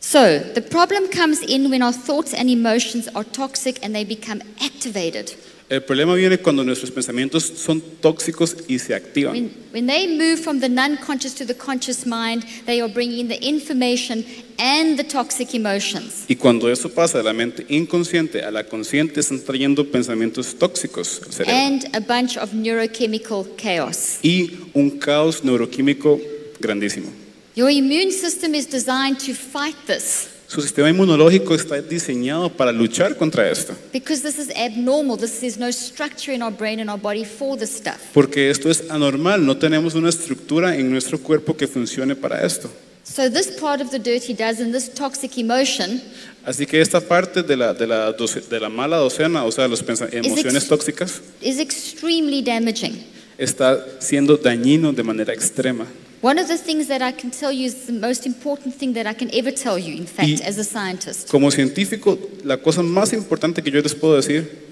So, 0.00 0.38
the 0.38 0.62
problem 0.62 1.08
comes 1.08 1.42
in 1.42 1.68
when 1.70 1.82
our 1.82 1.92
thoughts 1.92 2.32
and 2.32 2.48
emotions 2.48 3.08
are 3.08 3.24
toxic 3.24 3.78
and 3.82 3.94
they 3.94 4.04
become 4.04 4.40
activated. 4.60 5.34
El 5.68 5.82
problema 5.82 6.14
viene 6.14 6.38
cuando 6.38 6.62
nuestros 6.62 6.92
pensamientos 6.92 7.42
son 7.42 7.82
tóxicos 8.00 8.56
y 8.68 8.78
se 8.78 8.94
activan. 8.94 9.32
When, 9.32 9.50
when 9.72 9.86
they 9.88 10.06
move 10.06 10.38
from 10.38 10.60
the 10.60 10.68
non 10.68 10.96
conscious 10.96 11.34
to 11.34 11.44
the 11.44 11.56
conscious 11.56 12.06
mind, 12.06 12.44
they 12.66 12.80
are 12.80 12.92
bringing 12.92 13.26
the 13.26 13.38
information 13.44 14.24
and 14.58 14.96
the 14.96 15.02
toxic 15.02 15.54
emotions. 15.56 16.24
Y 16.28 16.36
cuando 16.36 16.70
eso 16.70 16.88
pasa 16.88 17.18
de 17.18 17.24
la 17.24 17.32
mente 17.32 17.66
inconsciente 17.68 18.44
a 18.44 18.52
la 18.52 18.62
consciente, 18.62 19.18
están 19.18 19.40
trayendo 19.40 19.90
pensamientos 19.90 20.54
tóxicos 20.56 21.20
al 21.26 21.32
cerebro. 21.32 21.52
and 21.56 21.96
a 21.96 22.00
bunch 22.00 22.36
of 22.36 22.52
neurochemical 22.52 23.48
chaos. 23.56 24.20
y 24.22 24.50
un 24.72 25.00
caos 25.00 25.42
neuroquímico 25.42 26.20
grandísimo. 26.60 27.08
Your 27.56 27.70
immune 27.70 28.12
system 28.12 28.54
is 28.54 28.66
designed 28.68 29.18
to 29.18 29.34
fight 29.34 29.74
this 29.86 30.28
Su 30.48 30.62
sistema 30.62 30.88
inmunológico 30.88 31.54
está 31.56 31.80
diseñado 31.82 32.48
para 32.50 32.70
luchar 32.70 33.16
contra 33.16 33.50
esto, 33.50 33.74
because 33.92 34.22
this 34.22 34.38
is 34.38 34.48
abnormal. 34.56 35.18
This 35.18 35.42
is 35.42 35.58
no 35.58 35.68
structure 35.72 36.32
in 36.32 36.40
our 36.42 36.52
brain 36.52 36.78
and 36.80 36.88
our 36.88 37.00
body 37.00 37.24
for 37.24 37.58
this 37.58 37.70
stuff. 37.70 37.96
porque 38.14 38.48
esto 38.50 38.70
es 38.70 38.84
anormal, 38.90 39.44
no 39.44 39.56
tenemos 39.56 39.94
una 39.94 40.08
estructura 40.08 40.76
en 40.76 40.90
nuestro 40.90 41.18
cuerpo 41.18 41.56
que 41.56 41.66
funcione 41.66 42.14
para 42.14 42.46
esto. 42.46 42.70
So, 43.02 43.30
this 43.30 43.48
part 43.48 43.80
of 43.80 43.90
the 43.90 43.98
this 43.98 44.88
toxic 44.92 45.36
emotion, 45.38 46.00
Así 46.44 46.64
que 46.64 46.80
esta 46.80 47.00
parte 47.00 47.42
de 47.42 47.56
la, 47.56 47.74
de 47.74 47.86
la, 47.86 48.16
doce- 48.16 48.40
de 48.48 48.60
la 48.60 48.68
mala 48.68 48.98
docena, 48.98 49.44
o 49.44 49.50
sea, 49.50 49.66
las 49.66 49.82
emociones 50.12 50.68
tóxicas, 50.68 51.20
is 51.40 51.58
extremely 51.58 52.40
damaging. 52.40 53.04
está 53.36 53.84
siendo 54.00 54.36
dañino 54.36 54.92
de 54.92 55.02
manera 55.02 55.32
extrema. 55.32 55.86
One 56.22 56.38
of 56.40 56.48
the 56.48 56.56
things 56.56 56.88
that 56.88 57.02
I 57.02 57.12
can 57.12 57.30
tell 57.30 57.52
you 57.52 57.66
is 57.66 57.86
the 57.86 57.92
most 57.92 58.26
important 58.26 58.74
thing 58.74 58.94
that 58.94 59.06
I 59.06 59.14
can 59.14 59.30
ever 59.34 59.52
tell 59.52 59.78
you, 59.78 59.94
in 59.96 60.06
fact, 60.06 60.28
Y- 60.28 60.40
as 60.44 60.58
a 60.58 60.64
scientist, 60.64 61.28
Como 61.30 61.50
científico, 61.50 62.18
la 62.44 62.56
cosa 62.56 62.82
más 62.82 63.12
importante 63.12 63.62
que 63.62 63.70
yo 63.70 63.80
les 63.80 63.94
puedo 63.94 64.16
decir 64.16 64.64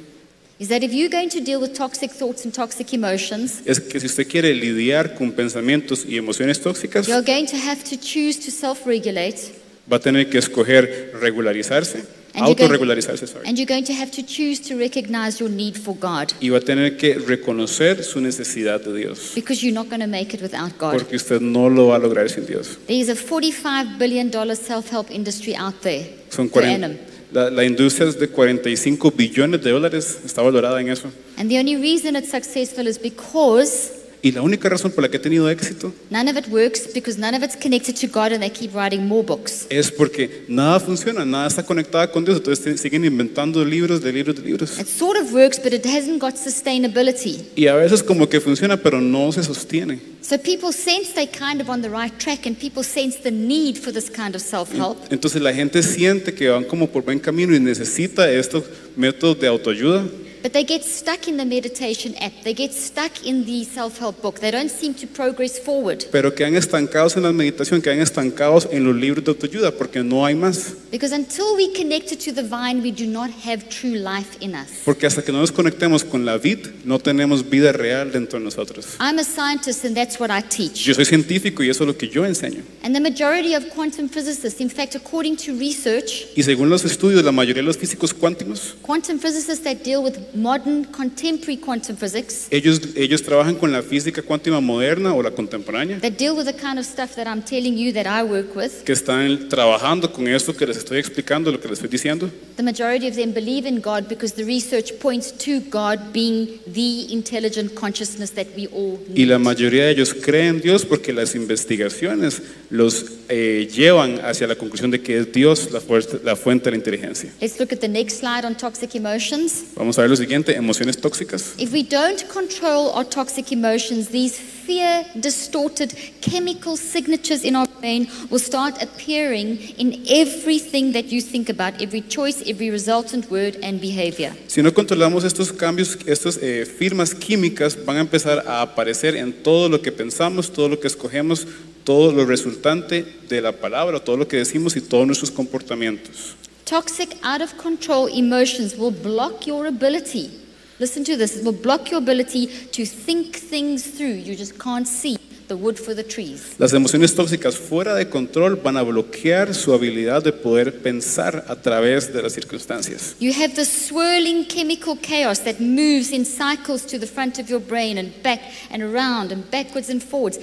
is 0.59 0.68
that 0.68 0.82
if 0.82 0.92
you're 0.92 1.11
going 1.11 1.28
to 1.28 1.40
deal 1.40 1.61
with 1.61 1.74
toxic 1.76 2.11
thoughts 2.12 2.45
and 2.45 2.55
toxic 2.55 2.92
emotions, 2.95 3.61
es 3.66 3.80
que 3.80 3.99
si 4.01 4.07
usted 4.07 4.26
quiere 4.28 4.55
lidiar 4.55 5.14
con 5.16 5.32
pensamientos 5.32 6.05
y 6.09 6.16
emociones 6.16 6.61
tóxicas, 6.62 7.07
you're 7.09 7.24
going 7.24 7.47
to 7.47 7.57
have 7.57 7.82
to 7.82 7.97
choose 7.97 8.38
to 8.38 8.51
self 8.51 8.86
regulate 8.86 9.53
va 9.90 9.97
a 9.97 10.01
tener 10.01 10.30
que 10.30 10.38
escoger 10.38 11.12
regularizarse 11.20 12.05
autorregularizarse, 12.43 13.26
sorry. 13.26 13.47
And 13.49 13.57
you're 13.59 13.66
going 13.66 13.85
to 13.85 13.93
have 13.93 14.11
to 14.12 14.22
choose 14.22 14.61
to 14.68 14.76
recognize 14.76 15.41
your 15.41 15.51
need 15.51 15.76
for 15.76 15.95
God 15.99 16.32
Y 16.41 16.49
va 16.51 16.59
a 16.59 16.61
tener 16.61 16.97
que 16.97 17.14
reconocer 17.18 18.03
su 18.03 18.20
necesidad 18.20 18.80
de 18.82 18.93
Dios, 18.93 19.32
because 19.35 19.62
you're 19.64 19.74
not 19.74 19.89
going 19.89 20.01
to 20.01 20.07
make 20.07 20.35
it 20.35 20.43
without 20.43 20.76
God. 20.78 20.93
porque 20.99 21.16
usted 21.16 21.41
no 21.41 21.68
lo 21.68 21.89
va 21.89 21.97
a 21.97 21.99
lograr 21.99 22.28
sin 22.28 22.47
Dios. 22.47 22.78
There's 22.87 23.09
a 23.09 23.14
$45 23.14 23.99
billion 23.99 24.30
self 24.57 24.91
help 24.91 25.11
industry 25.11 25.55
out 25.55 25.80
there 25.82 26.07
Son 26.30 26.49
per 26.49 26.62
40 26.62 26.74
annum. 26.74 26.97
la, 27.32 27.51
la 27.51 27.64
industria 27.64 28.09
es 28.09 28.18
de 28.18 28.28
45 28.28 29.11
billones 29.11 29.62
de 29.62 29.70
dólares, 29.70 30.18
está 30.24 30.43
valorada 30.43 30.80
en 30.80 30.89
eso. 30.89 31.11
And 31.37 31.49
the 31.51 31.59
only 31.59 31.76
reason 31.76 32.16
it's 32.16 32.30
successful 32.30 32.87
is 32.87 32.99
because 32.99 34.03
Y 34.25 34.33
la 34.33 34.41
única 34.41 34.70
razón 34.70 34.91
por 34.91 35.03
la 35.05 35.11
que 35.11 35.18
ha 35.18 35.20
tenido 35.22 35.51
éxito 35.51 35.93
none 36.09 36.31
of 36.31 36.37
it 36.39 36.47
works 36.49 36.89
because 36.95 37.20
none 37.20 37.37
of 37.37 37.45
it's 37.45 37.55
connected 37.55 37.95
to 37.95 38.07
God 38.09 38.33
and 38.33 38.41
they 38.41 38.49
keep 38.51 38.75
writing 38.75 39.07
more 39.07 39.22
books. 39.22 39.66
es 39.68 39.91
porque 39.93 40.45
nada 40.49 40.81
funciona, 40.81 41.27
nada 41.27 41.47
está 41.47 41.62
conectado 41.62 42.11
con 42.11 42.25
Dios, 42.25 42.39
entonces 42.39 42.64
te- 42.64 42.79
siguen 42.79 43.05
inventando 43.05 43.62
libros 43.62 44.01
de 44.03 44.11
libros 44.12 44.35
de 44.37 44.43
libros. 44.43 44.81
It 44.81 44.87
sort 44.87 45.18
of 45.20 45.31
works, 45.35 45.61
but 45.62 45.75
it 45.75 45.85
hasn't 45.85 46.18
got 46.20 46.37
sustainability. 46.37 47.45
Y 47.55 47.66
a 47.66 47.75
veces 47.75 48.03
como 48.03 48.27
que 48.29 48.41
funciona, 48.41 48.77
pero 48.79 48.99
no 49.01 49.31
se 49.31 49.43
sostiene. 49.43 50.01
So 50.22 50.39
people 50.39 50.72
sense 50.72 51.12
they're 51.14 51.31
kind 51.31 51.61
of 51.61 51.68
on 51.68 51.83
the 51.83 51.91
right 51.91 52.16
track 52.18 52.47
and 52.47 52.57
people 52.59 52.83
sense 52.83 53.18
the 53.22 53.31
need 53.31 53.77
for 53.77 53.93
this 53.93 54.09
kind 54.11 54.35
of 54.35 54.41
self 54.41 54.72
help. 54.72 54.97
Entonces 55.11 55.43
la 55.43 55.53
gente 55.53 55.83
siente 55.83 56.33
que 56.33 56.49
van 56.49 56.64
como 56.64 56.89
por 56.89 57.03
buen 57.05 57.18
camino 57.20 57.55
y 57.55 57.61
necesita 57.61 58.31
estos 58.33 58.64
métodos 58.97 59.39
de 59.39 59.49
autoayuda, 59.49 60.07
But 60.45 60.53
they 60.53 60.62
get 60.62 60.84
stuck 60.84 61.26
in 61.26 61.38
the 61.38 61.47
meditation 61.47 62.14
app. 62.20 62.32
They 62.42 62.53
get 62.53 62.74
stuck 62.74 63.24
in 63.24 63.47
the 63.47 63.64
self 63.64 63.99
help 63.99 64.20
book. 64.20 64.40
They 64.40 64.51
don't 64.51 64.70
seem 64.70 64.92
to 64.97 65.07
progress 65.07 65.59
forward 65.59 66.05
pero 66.12 66.34
quedan 66.34 66.55
estancados 66.55 67.16
en 67.16 67.22
la 67.22 67.32
meditación, 67.32 67.80
quedan 67.80 68.01
estancados 68.01 68.68
en 68.70 68.84
los 68.84 68.95
libros 68.95 69.24
de 69.24 69.30
autoayuda 69.30 69.70
porque 69.72 70.05
no 70.05 70.26
hay 70.26 70.34
más. 70.34 70.74
because 70.90 71.14
until 71.14 71.57
we 71.57 71.72
connected 71.72 72.20
to 72.20 72.30
the 72.30 72.42
vine, 72.42 72.82
we 72.82 72.92
do 72.92 73.07
not 73.07 73.30
have 73.30 73.70
true 73.70 73.95
life 73.97 74.36
in 74.40 74.55
us. 74.55 74.68
Porque 74.84 75.07
hasta 75.07 75.22
que 75.22 75.32
no 75.32 75.40
nos 75.40 75.51
conectemos 75.51 76.05
con 76.05 76.26
la 76.26 76.36
vid, 76.36 76.59
no 76.84 76.99
tenemos 76.99 77.49
vida 77.49 77.72
real 77.72 78.12
dentro 78.12 78.38
de 78.38 78.45
nosotros. 78.45 78.97
I'm 79.01 79.18
a 79.18 79.24
scientist 79.24 79.82
and 79.86 79.97
that's 79.97 80.20
what 80.20 80.28
I 80.30 80.42
teach. 80.47 80.84
Yo 80.84 80.92
soy 80.92 81.07
científico 81.07 81.62
y 81.62 81.70
eso 81.70 81.84
es 81.84 81.86
lo 81.88 81.97
que 81.97 82.07
yo 82.11 82.26
enseño. 82.26 82.62
And 82.82 82.95
the 82.95 83.01
majority 83.01 83.55
of 83.55 83.64
quantum 83.74 84.11
physicists, 84.11 84.61
in 84.61 84.68
fact, 84.68 84.95
according 84.95 85.36
to 85.38 85.55
research, 85.59 86.26
Y 86.36 86.42
según 86.42 86.68
los 86.68 86.84
estudios, 86.84 87.24
la 87.24 87.32
mayoría 87.32 87.62
de 87.62 87.66
los 87.66 87.78
físicos 87.78 88.12
cuánticos, 88.12 88.74
quantum 88.82 89.18
physicists 89.18 89.64
that 89.64 89.78
deal 89.82 90.03
with 90.03 90.14
modern 90.35 90.85
contemporary 90.85 91.57
quantum 91.57 91.97
physics, 91.97 92.47
ellos, 92.51 92.80
ellos 92.97 93.22
trabajan 93.22 93.55
con 93.57 93.70
la 93.72 93.82
física 93.82 94.22
cuántica 94.22 94.61
moderna 94.61 95.14
o 95.14 95.22
la 95.22 95.30
contemporánea, 95.30 96.01
that 96.01 96.12
deal 96.18 96.35
with 96.37 96.45
the 96.47 96.53
kind 96.53 96.78
of 96.78 96.85
stuff 96.85 97.14
that 97.14 97.26
I'm 97.26 97.43
telling 97.43 97.76
you 97.76 97.93
that 97.93 98.07
I 98.07 98.22
work 98.24 98.55
with, 98.57 98.85
que 98.85 98.93
están 98.93 99.49
trabajando 99.49 100.12
con 100.12 100.26
esto 100.28 100.55
que 100.57 100.66
les 100.66 100.76
estoy 100.76 100.99
explicando, 100.99 101.51
lo 101.51 101.61
que 101.61 101.68
les 101.68 101.78
estoy 101.78 101.89
diciendo. 101.91 102.30
the 102.57 102.62
majority 102.62 103.09
of 103.09 103.16
them 103.16 103.32
believe 103.32 103.66
in 103.68 103.80
God 103.80 104.09
because 104.09 104.35
the 104.35 104.45
research 104.45 104.93
points 105.01 105.32
to 105.32 105.61
God 105.70 106.12
being 106.12 106.61
the 106.72 107.12
intelligent 107.12 107.74
consciousness 107.74 108.30
that 108.32 108.47
we 108.57 108.66
all 108.68 108.99
Y 109.09 109.20
need. 109.24 109.28
la 109.28 109.39
mayoría 109.39 109.85
de 109.87 109.91
ellos 109.93 110.14
creen 110.14 110.57
en 110.57 110.61
Dios 110.61 110.85
porque 110.85 111.12
las 111.12 111.35
investigaciones 111.35 112.43
los 112.70 113.07
eh, 113.28 113.68
llevan 113.74 114.20
hacia 114.24 114.47
la 114.47 114.55
conclusión 114.57 114.91
de 114.91 115.01
que 115.01 115.18
es 115.18 115.32
Dios 115.32 115.70
la, 115.72 115.80
la 116.22 116.37
fuente 116.37 116.66
de 116.66 116.70
la 116.72 116.76
inteligencia. 116.76 117.30
Let's 117.41 117.59
look 117.59 117.72
at 117.72 117.78
the 117.80 117.89
next 117.89 118.18
slide 118.20 118.45
on 118.45 118.55
toxic 118.57 118.95
emotions. 118.95 119.64
Vamos 119.76 119.99
a 119.99 120.03
ver 120.03 120.11
lo 120.11 120.16
siguiente, 120.25 120.57
emociones 120.57 120.97
tóxicas. 120.97 121.55
If 121.59 121.72
we 121.72 121.83
don't 121.83 122.27
control 122.29 122.91
our 122.95 123.05
toxic 123.05 123.53
emotions, 123.53 124.09
these 124.09 124.39
fear 124.66 125.05
distorted 125.20 125.95
chemical 126.22 126.77
signatures 126.77 127.45
in 127.45 127.55
our 127.55 127.68
brain 127.81 128.09
will 128.31 128.41
start 128.41 128.83
appearing 128.83 129.59
in 129.77 130.03
everything 130.09 130.93
that 130.93 131.12
you 131.12 131.20
think 131.20 131.51
about, 131.51 131.81
every 131.83 132.01
choice, 132.01 132.43
every 132.47 132.70
resultant 132.70 133.31
word 133.31 133.59
and 133.62 133.81
behavior. 133.81 134.33
Si 134.47 134.62
no 134.62 134.72
controlamos 134.72 135.25
estos 135.25 135.53
cambios, 135.53 135.99
estas 136.07 136.39
eh, 136.43 136.64
firmas 136.64 137.14
químicas 137.14 137.77
van 137.85 137.99
a 137.99 138.01
empezar 138.01 138.45
a 138.47 138.62
aparecer 138.62 139.16
en 139.16 139.33
todo 139.33 139.68
lo 139.68 139.83
que 139.83 139.93
pensamos, 139.93 140.51
todo 140.51 140.68
lo 140.68 140.81
que 140.81 140.87
escogemos, 140.87 141.47
todo 141.85 142.12
lo 142.12 142.25
resultante 142.25 143.05
de 143.29 143.43
la 143.43 143.53
palabra, 143.53 144.01
todo 144.01 144.16
lo 144.16 144.27
que 144.27 144.39
decimos 144.39 144.75
y 144.77 144.81
todos 144.81 145.07
nuestros 145.07 145.31
comportamientos. 145.31 146.37
Toxic, 146.64 147.18
out 147.22 147.42
of 147.42 147.58
control 147.58 148.06
emotions 148.06 148.76
will 148.76 148.90
block 148.90 149.46
your 149.46 149.66
ability. 149.66 150.40
Listen 150.80 151.04
to 151.04 151.16
this, 151.16 151.36
it 151.36 151.44
will 151.44 151.52
block 151.52 151.90
your 151.90 151.98
ability 151.98 152.46
to 152.46 152.86
think 152.86 153.36
things 153.36 153.86
through. 153.86 154.06
You 154.06 154.34
just 154.34 154.58
can't 154.58 154.88
see 154.88 155.18
the 155.49 155.55
wood 155.55 155.76
for 155.78 155.95
the 155.95 156.03
trees. 156.05 156.55
Las 156.59 156.72
emociones 156.72 157.14
tóxicas 157.14 157.57
fuera 157.57 157.95
de 157.95 158.09
control 158.09 158.57
van 158.57 158.76
a 158.76 158.82
bloquear 158.82 159.55
su 159.55 159.72
habilidad 159.74 160.22
de 160.22 160.32
poder 160.32 160.78
pensar 160.82 161.45
a 161.49 161.57
través 161.57 162.12
de 162.12 162.22
las 162.22 162.32
circunstancias. 162.32 163.14
You 163.20 163.32
have 163.32 163.55
this 163.55 163.68
swirling 163.68 164.47
chemical 164.47 164.97
chaos 165.01 165.40
that 165.45 165.61
moves 165.61 166.12
in 166.12 166.24
cycles 166.24 166.86
to 166.86 166.99
the 166.99 167.07
front 167.07 167.38
of 167.38 167.49
your 167.49 167.61
brain 167.61 167.99
and 167.99 168.11
back 168.22 168.40
and 168.70 168.82
around 168.82 169.32
and 169.32 169.49
backwards 169.51 169.90
and 169.90 170.03
forwards, 170.03 170.38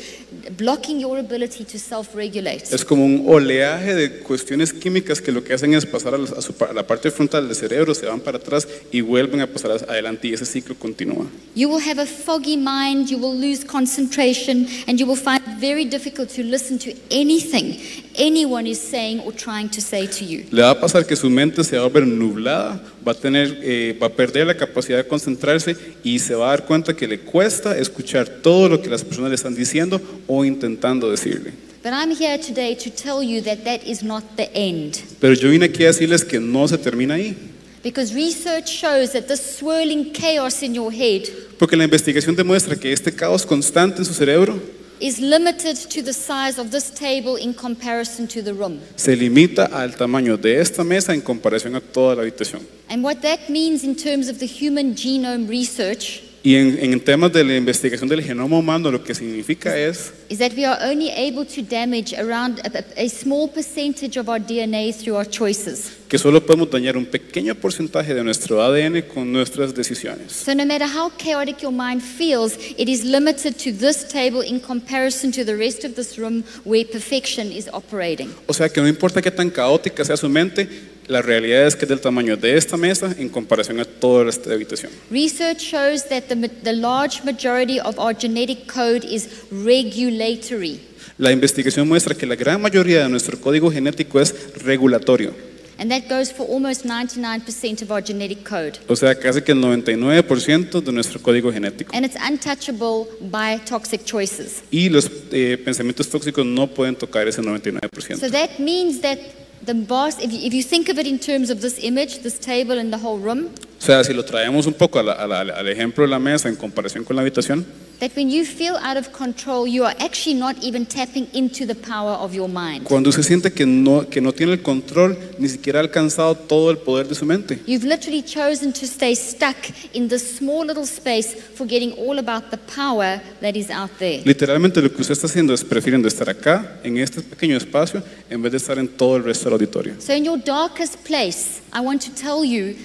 blocking 0.58 1.00
your 1.00 1.18
ability 1.20 1.64
to 1.66 1.78
self 1.80 2.16
regulate. 2.16 2.64
Es 2.72 2.86
como 2.86 3.04
un 3.06 3.26
oleaje 3.28 3.96
de 3.96 4.20
cuestiones 4.20 4.72
químicas 4.74 5.22
que 5.22 5.32
lo 5.32 5.44
que 5.44 5.54
hacen 5.54 5.74
es 5.74 5.86
pasar 5.86 6.14
a, 6.14 6.18
la- 6.18 6.30
a 6.30 6.42
su 6.42 6.54
a 6.62 6.74
la 6.74 6.86
parte 6.86 7.10
frontal 7.12 7.48
del 7.48 7.56
cerebro, 7.56 7.96
se 7.96 8.06
van 8.06 8.20
para 8.20 8.38
atrás 8.38 8.68
y 8.92 9.02
vuelven 9.02 9.42
a 9.42 9.48
pasar 9.48 9.72
adelante 9.72 10.28
y 10.28 10.34
ese 10.34 10.46
ciclo 10.46 10.76
continúa. 10.76 11.26
You 11.56 11.70
will 11.70 11.82
have 11.82 12.00
a 12.00 12.06
foggy 12.06 12.56
mind, 12.58 13.08
you 13.10 13.18
will 13.18 13.36
lose 13.38 13.66
concentration, 13.66 14.68
and 14.92 15.00
you 15.00 15.06
will 15.08 15.16
find 15.16 15.42
it 15.48 15.58
very 15.58 15.86
difficult 15.86 16.28
to 16.28 16.44
listen 16.44 16.78
to 16.78 16.94
anything 17.10 17.80
anyone 18.18 18.68
is 18.68 18.78
saying 18.78 19.22
or 19.22 19.32
trying 19.32 19.70
to 19.70 19.80
say 19.80 20.06
to 20.06 20.26
you. 20.26 20.46
Le 20.52 20.64
va 20.64 20.72
a 20.72 20.80
pasar 20.82 21.06
que 21.08 21.16
su 21.16 21.30
mente 21.30 21.64
se 21.64 21.78
va 21.78 21.86
a 21.86 21.90
ver 21.90 22.06
nublada, 22.06 22.78
va 23.08 23.14
a, 23.14 23.16
tener, 23.16 23.58
eh, 23.64 23.98
va 23.98 24.08
a 24.08 24.10
perder 24.10 24.48
la 24.48 24.54
capacidad 24.54 24.98
de 24.98 25.08
concentrarse 25.08 25.78
y 26.04 26.20
se 26.20 26.36
va 26.36 26.48
a 26.48 26.50
dar 26.50 26.66
cuenta 26.66 26.94
que 26.94 27.08
le 27.08 27.20
cuesta 27.20 27.78
escuchar 27.78 28.28
todo 28.28 28.68
lo 28.68 28.82
que 28.82 28.90
las 28.90 29.02
personas 29.06 29.30
le 29.30 29.36
están 29.36 29.56
diciendo 29.56 30.02
o 30.28 30.44
intentando 30.44 31.10
decirle. 31.10 31.54
But 31.82 31.94
I'm 31.94 32.12
here 32.12 32.38
today 32.38 32.76
to 32.76 32.90
tell 32.92 33.24
you 33.24 33.42
that 33.44 33.64
that 33.64 33.84
is 33.88 34.04
not 34.04 34.24
the 34.36 34.50
end. 34.54 34.98
Pero 35.22 35.34
yo 35.36 35.50
vine 35.50 35.68
aquí 35.68 35.86
a 35.86 35.88
decirles 35.88 36.26
que 36.26 36.42
no 36.42 36.68
se 36.68 36.78
termina 36.78 37.14
ahí, 37.14 37.34
Because 37.82 38.14
research 38.14 38.70
shows 38.70 39.14
that 39.14 39.28
this 39.28 39.58
swirling 39.58 40.14
chaos 40.14 40.62
in 40.62 40.76
your 40.76 40.92
head 40.92 41.24
porque 41.58 41.76
la 41.76 41.84
investigación 41.84 42.36
demuestra 42.36 42.76
que 42.76 42.92
este 42.92 43.12
caos 43.12 43.46
constante 43.46 44.00
en 44.00 44.06
su 44.06 44.14
cerebro 44.14 44.60
is 45.02 45.20
limited 45.20 45.76
to 45.90 46.02
the 46.04 46.14
size 46.14 46.60
of 46.60 46.70
this 46.72 46.90
table 46.92 47.36
in 47.36 47.54
comparison 47.54 48.28
to 48.28 48.42
the 48.42 48.54
room. 48.54 48.80
se 48.96 49.16
limita 49.16 49.66
al 49.66 49.96
tamaño 49.96 50.38
de 50.38 50.60
esta 50.62 50.84
mesa 50.84 51.14
en 51.14 51.22
comparación 51.22 51.76
a 51.76 51.82
toda 51.82 52.16
la 52.16 52.22
habitación. 52.22 52.62
And 52.90 53.04
what 53.04 53.22
that 53.22 53.50
means 53.50 53.84
in 53.84 53.96
terms 53.96 54.28
of 54.30 54.40
the 54.40 54.46
human 54.48 54.94
genome 54.96 55.48
research 55.50 56.22
Y 56.44 56.56
en, 56.56 56.78
en 56.80 57.00
temas 57.00 57.32
de 57.32 57.44
la 57.44 57.56
investigación 57.56 58.10
del 58.10 58.24
genoma 58.24 58.58
humano, 58.58 58.90
lo 58.90 59.04
que 59.04 59.14
significa 59.14 59.78
es 59.78 60.12
is 60.30 60.40
that 60.40 60.54
we 60.56 60.66
are 60.66 60.80
only 60.90 61.12
able 61.12 61.46
to 61.46 61.62
damage 61.62 62.14
around 62.16 62.60
a, 62.66 62.80
a- 62.80 63.06
a 63.06 63.10
small 63.10 63.48
percentage 63.48 64.18
of 64.18 64.28
our 64.28 64.40
DNA 64.40 64.92
through 64.92 65.16
our 65.16 65.26
choices. 65.30 65.92
Que 66.12 66.18
solo 66.18 66.46
podemos 66.46 66.70
dañar 66.70 66.98
un 66.98 67.06
pequeño 67.06 67.56
porcentaje 67.56 68.14
de 68.14 68.22
nuestro 68.22 68.62
ADN 68.62 69.04
con 69.04 69.32
nuestras 69.32 69.74
decisiones. 69.74 70.34
So 70.34 70.54
no 70.54 70.66
matter 70.66 70.86
how 70.86 71.10
chaotic 71.18 71.62
your 71.62 71.72
mind 71.72 72.02
feels, 72.02 72.58
it 72.78 72.90
is 72.90 73.06
limited 73.06 73.56
to 73.56 73.72
this 73.72 74.06
table 74.06 74.46
in 74.46 74.60
comparison 74.60 75.32
to 75.32 75.46
the 75.46 75.56
rest 75.56 75.86
of 75.86 75.96
this 75.96 76.18
room 76.18 76.44
where 76.66 76.84
perfection 76.84 77.50
is 77.50 77.70
operating. 77.72 78.30
O 78.46 78.54
sea 78.54 78.68
que 78.68 78.82
no 78.82 78.90
importa 78.90 79.22
qué 79.22 79.32
tan 79.32 79.50
caótica 79.50 80.04
sea 80.04 80.18
su 80.18 80.28
mente, 80.28 80.68
la 81.08 81.22
realidad 81.22 81.66
es 81.66 81.78
que 81.78 81.86
es 81.86 81.90
del 81.90 82.02
tamaño 82.02 82.36
de 82.36 82.58
esta 82.58 82.76
mesa 82.76 83.16
en 83.18 83.30
comparación 83.30 83.80
a 83.80 83.86
toda 83.86 84.30
esta 84.30 84.52
habitación. 84.52 84.92
Research 85.10 85.60
shows 85.60 86.04
that 86.10 86.24
the, 86.24 86.36
the 86.36 86.74
large 86.74 87.24
majority 87.24 87.80
of 87.80 87.98
our 87.98 88.14
genetic 88.14 88.68
code 88.68 89.06
is 89.06 89.30
regulatory. 89.50 90.82
La 91.18 91.32
investigación 91.32 91.88
muestra 91.88 92.16
que 92.16 92.26
la 92.26 92.36
gran 92.36 92.62
mayoría 92.62 93.04
de 93.04 93.08
nuestro 93.08 93.40
código 93.40 93.72
genético 93.72 94.20
es 94.20 94.36
regulatorio. 94.62 95.51
And 95.82 95.90
that 95.90 96.08
goes 96.08 96.32
for 96.32 96.46
almost 96.46 96.86
99% 96.86 97.82
of 97.82 97.92
our 97.92 98.02
genetic 98.02 98.44
code. 98.46 98.78
O 98.88 98.96
sea, 98.96 99.16
casi 99.16 99.42
que 99.42 99.52
el 99.52 99.58
99% 99.58 100.80
de 100.80 100.92
nuestro 100.92 101.20
código 101.20 101.52
genético. 101.52 101.92
And 101.92 102.06
it's 102.06 102.16
untouchable 102.16 103.08
by 103.20 103.58
toxic 103.66 104.06
choices. 104.06 104.62
Y 104.70 104.90
los 104.90 105.10
eh, 105.32 105.58
pensamientos 105.58 106.08
tóxicos 106.08 106.46
no 106.46 106.68
pueden 106.68 106.96
tocar 106.96 107.28
ese 107.28 107.38
So 107.38 107.42
99%. 107.42 108.30
that 108.30 108.60
means 108.60 109.02
that 109.02 109.18
the 109.66 109.74
boss, 109.74 110.20
if 110.20 110.32
you, 110.32 110.42
if 110.46 110.54
you 110.54 110.62
think 110.62 110.88
of 110.88 111.00
it 111.00 111.08
in 111.08 111.18
terms 111.18 111.50
of 111.50 111.62
this 111.62 111.80
image, 111.84 112.20
this 112.20 112.38
table 112.38 112.78
and 112.78 112.94
the 112.94 113.00
whole 113.00 113.18
room, 113.18 113.50
O 113.82 113.84
sea, 113.84 114.04
si 114.04 114.14
lo 114.14 114.24
traemos 114.24 114.68
un 114.68 114.74
poco 114.76 115.00
a 115.00 115.04
la- 115.04 115.14
a 115.14 115.26
la- 115.26 115.40
al 115.56 115.68
ejemplo 115.68 116.04
de 116.04 116.10
la 116.12 116.20
mesa 116.20 116.48
en 116.48 116.56
comparación 116.56 117.04
con 117.04 117.16
la 117.16 117.24
habitación, 117.24 117.66
that 118.00 118.12
when 118.16 118.30
you 118.30 118.44
feel 118.46 118.76
out 118.84 118.96
of 118.96 119.10
control, 119.12 119.68
you 119.68 119.84
are 119.84 119.96
actually 120.00 120.36
not 120.40 120.56
even 120.64 120.86
tapping 120.86 121.28
into 121.34 121.66
the 121.66 121.74
power 121.74 122.16
of 122.20 122.32
your 122.32 122.48
mind. 122.48 122.84
cuando 122.84 123.10
usted 123.10 123.24
siente 123.24 123.52
que 123.52 123.66
no, 123.66 124.08
que 124.08 124.22
no 124.22 124.34
tiene 124.34 124.54
el 124.54 124.62
control, 124.62 125.18
ni 125.40 125.50
siquiera 125.50 125.80
ha 125.80 125.82
alcanzado 125.82 126.36
todo 126.36 126.70
el 126.70 126.78
poder 126.78 127.08
de 127.08 127.16
su 127.16 127.26
mente. 127.26 127.60
You've 127.66 127.88
literally 127.88 128.22
chosen 128.24 128.72
to 128.72 128.86
stay 128.86 129.16
stuck 129.16 129.58
in 129.94 130.08
this 130.08 130.22
small 130.38 130.64
little 130.68 130.84
space, 130.86 131.36
forgetting 131.56 131.94
all 131.98 132.20
about 132.20 132.52
the 132.52 132.58
power 132.58 133.20
that 133.42 133.56
is 133.56 133.72
out 133.72 133.90
there. 133.98 134.22
Literalmente 134.26 134.80
lo 134.80 134.92
que 134.94 135.02
usted 135.02 135.14
está 135.14 135.26
haciendo 135.26 135.56
es 135.56 135.64
prefiriendo 135.64 136.08
estar 136.08 136.30
acá, 136.30 136.80
en 136.84 136.98
este 137.00 137.22
pequeño 137.22 137.58
espacio, 137.58 138.04
en 138.30 138.42
vez 138.44 138.52
de 138.52 138.58
estar 138.60 138.78
en 138.78 138.88
todo 138.88 139.18
el 139.18 139.24
resto 139.24 139.46
del 139.46 139.54
auditorio. 139.54 139.96
So, 140.00 140.14
in 140.14 140.24
your 140.26 140.38
darkest 140.44 140.98
place, 141.04 141.62
I 141.74 141.80
want 141.80 142.04
to 142.06 142.12
tell 142.12 142.44
you 142.48 142.76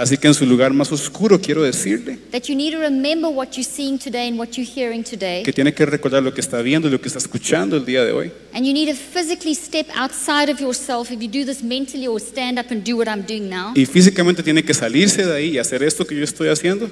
Así 0.00 0.16
que 0.16 0.28
en 0.28 0.34
su 0.34 0.46
lugar 0.46 0.72
más 0.72 0.90
oscuro 0.92 1.38
quiero 1.38 1.62
decirle 1.62 2.18
that 2.32 2.44
you 2.44 2.54
need 2.56 2.72
to 2.72 2.78
remember 2.78 3.30
what 3.30 3.48
you're 3.52 3.62
seeing 3.62 3.98
today 3.98 4.28
and 4.28 4.38
what 4.38 4.52
you're 4.56 4.64
hearing 4.64 5.04
today. 5.04 5.42
que 5.42 5.52
tiene 5.52 5.74
que 5.74 5.84
recordar 5.84 6.22
lo 6.22 6.32
que 6.32 6.40
está 6.40 6.62
viendo 6.62 6.88
y 6.88 6.90
lo 6.90 7.00
que 7.00 7.08
está 7.08 7.18
escuchando 7.18 7.76
el 7.76 7.84
día 7.84 8.02
de 8.02 8.12
hoy. 8.12 8.32
And 8.54 8.64
you 8.64 8.72
need 8.72 8.88
to 8.88 8.94
physically 8.94 9.54
step 9.54 9.86
outside 9.94 10.50
of 10.50 10.58
yourself. 10.58 11.10
If 11.10 11.20
you 11.20 11.28
do 11.28 11.44
this 11.44 11.62
mentally 11.62 12.06
or 12.06 12.18
stand 12.18 12.58
up 12.58 12.70
and 12.70 12.82
do 12.82 12.96
what 12.96 13.08
I'm 13.08 13.26
doing 13.26 13.50
now, 13.50 13.72
Y 13.74 13.84
físicamente 13.84 14.42
tiene 14.42 14.62
que 14.62 14.72
salirse 14.72 15.26
de 15.26 15.34
ahí 15.34 15.50
y 15.50 15.58
hacer 15.58 15.82
esto 15.82 16.06
que 16.06 16.16
yo 16.16 16.24
estoy 16.24 16.48
haciendo. 16.48 16.90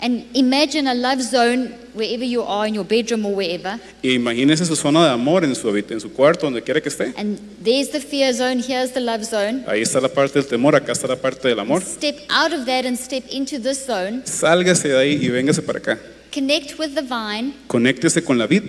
And 0.00 0.24
imagine 0.34 0.86
a 0.88 0.94
love 0.94 1.20
zone 1.20 1.74
wherever 1.94 2.24
you 2.24 2.42
are 2.42 2.66
in 2.66 2.74
your 2.74 2.84
bedroom 2.84 3.26
or 3.26 3.34
wherever. 3.34 3.78
Imagínese 4.02 4.64
su 4.64 4.76
zona 4.76 5.04
de 5.04 5.10
amor 5.10 5.44
en 5.44 5.54
su, 5.54 5.68
en 5.76 6.00
su 6.00 6.12
cuarto, 6.12 6.46
donde 6.46 6.62
quiera 6.62 6.80
que 6.80 6.88
esté. 6.88 7.12
And 7.16 7.38
there's 7.62 7.90
the 7.90 8.00
fear 8.00 8.32
zone, 8.32 8.60
here's 8.60 8.92
the 8.92 9.00
love 9.00 9.24
zone. 9.24 9.64
Ahí 9.66 9.82
está 9.82 10.00
la 10.00 10.08
parte 10.08 10.38
del 10.38 10.48
temor, 10.48 10.74
acá 10.76 10.92
está 10.92 11.08
la 11.08 11.16
parte 11.16 11.48
del 11.48 11.58
amor. 11.58 11.82
Step 11.82 12.16
out 12.30 12.52
of 12.52 12.66
that 12.66 12.84
and 12.86 12.96
step 12.96 13.24
into 13.30 13.58
this 13.58 13.84
zone. 13.84 14.22
Sálgase 14.24 14.88
de 14.88 14.98
ahí 14.98 15.18
y 15.20 15.28
véngase 15.28 15.62
para 15.62 15.78
acá. 15.78 15.98
Connect 16.32 16.78
with 16.78 16.94
the 16.94 17.02
vine 17.02 17.54
Conéctese 17.66 18.22
con 18.22 18.38
la 18.38 18.46
vid 18.46 18.62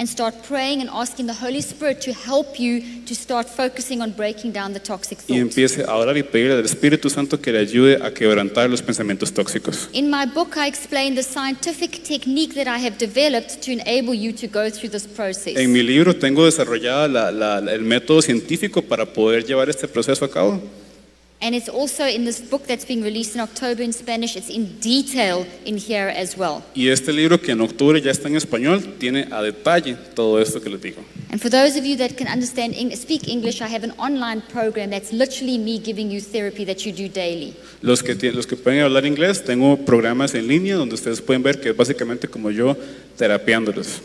and 0.00 0.08
start 0.08 0.34
praying 0.48 0.80
and 0.80 0.88
asking 0.90 1.26
the 1.26 1.34
Holy 1.34 1.60
Spirit 1.60 2.00
to 2.00 2.12
help 2.12 2.58
you 2.58 2.80
to 3.06 3.14
start 3.14 3.46
focusing 3.46 4.00
on 4.00 4.12
breaking 4.12 4.50
down 4.50 4.72
the 4.72 4.80
toxic 4.80 5.18
y 5.28 5.36
thoughts. 5.36 5.40
empiece 5.42 5.84
a 5.84 5.94
orar 5.94 6.16
y 6.16 6.22
pedirle 6.22 6.54
al 6.54 6.64
Espíritu 6.64 7.10
Santo 7.10 7.38
que 7.38 7.52
le 7.52 7.58
ayude 7.58 8.02
a 8.02 8.10
quebrantar 8.14 8.70
los 8.70 8.80
pensamientos 8.80 9.30
tóxicos. 9.34 9.90
In 9.92 10.08
my 10.10 10.24
book, 10.24 10.56
I 10.56 10.66
explain 10.68 11.14
the 11.14 11.22
scientific 11.22 12.02
technique 12.02 12.54
that 12.54 12.66
I 12.66 12.82
have 12.82 12.96
developed 12.96 13.60
to 13.66 13.72
enable 13.72 14.14
you 14.14 14.32
to 14.32 14.46
go 14.46 14.70
through 14.70 14.90
this 14.90 15.06
process. 15.06 15.58
En 15.58 15.70
mi 15.70 15.82
libro 15.82 16.16
tengo 16.16 16.46
desarrollada 16.46 17.06
la- 17.06 17.30
la- 17.30 17.60
la- 17.60 17.72
el 17.74 17.82
método 17.82 18.22
científico 18.22 18.80
para 18.80 19.04
poder 19.04 19.44
llevar 19.44 19.68
este 19.68 19.86
proceso 19.86 20.24
a 20.24 20.30
cabo. 20.30 20.62
And 21.42 21.54
it's 21.54 21.70
also 21.70 22.04
in 22.04 22.26
this 22.26 22.38
book 22.38 22.66
that's 22.66 22.84
being 22.84 23.02
released 23.02 23.34
in 23.34 23.40
October 23.40 23.82
in 23.82 23.94
Spanish, 23.94 24.36
it's 24.36 24.50
in 24.50 24.78
detail 24.78 25.46
in 25.64 25.78
here 25.78 26.08
as 26.08 26.36
well. 26.36 26.62
Y 26.74 26.88
este 26.88 27.14
libro 27.14 27.40
que 27.40 27.52
en 27.52 27.62
octubre 27.62 27.98
ya 28.02 28.10
está 28.10 28.28
en 28.28 28.36
español 28.36 28.98
tiene 28.98 29.26
a 29.30 29.40
detalle 29.40 29.96
todo 30.14 30.38
esto 30.38 30.60
que 30.60 30.68
les 30.68 30.82
digo. 30.82 31.02
And 31.30 31.40
for 31.40 31.48
those 31.48 31.78
of 31.78 31.86
you 31.86 31.96
that 31.96 32.18
can 32.18 32.28
understand, 32.28 32.74
speak 32.94 33.26
English, 33.26 33.62
I 33.62 33.68
have 33.68 33.84
an 33.84 33.94
online 33.98 34.42
program 34.52 34.90
that's 34.90 35.12
literally 35.12 35.56
me 35.56 35.78
giving 35.78 36.10
you 36.10 36.20
therapy 36.20 36.66
that 36.66 36.84
you 36.84 36.92
do 36.92 37.08
daily. 37.08 37.54
Los 37.80 38.02
que, 38.02 38.14
los 38.32 38.46
que 38.46 38.56
pueden 38.56 38.82
hablar 38.82 39.06
inglés, 39.06 39.42
tengo 39.42 39.78
programas 39.78 40.34
en 40.34 40.46
línea 40.46 40.76
donde 40.76 40.94
ustedes 40.94 41.22
pueden 41.22 41.42
ver 41.42 41.58
que 41.58 41.70
es 41.70 41.76
básicamente 41.76 42.28
como 42.28 42.50
yo 42.50 42.76
terapiándolos. 43.16 44.02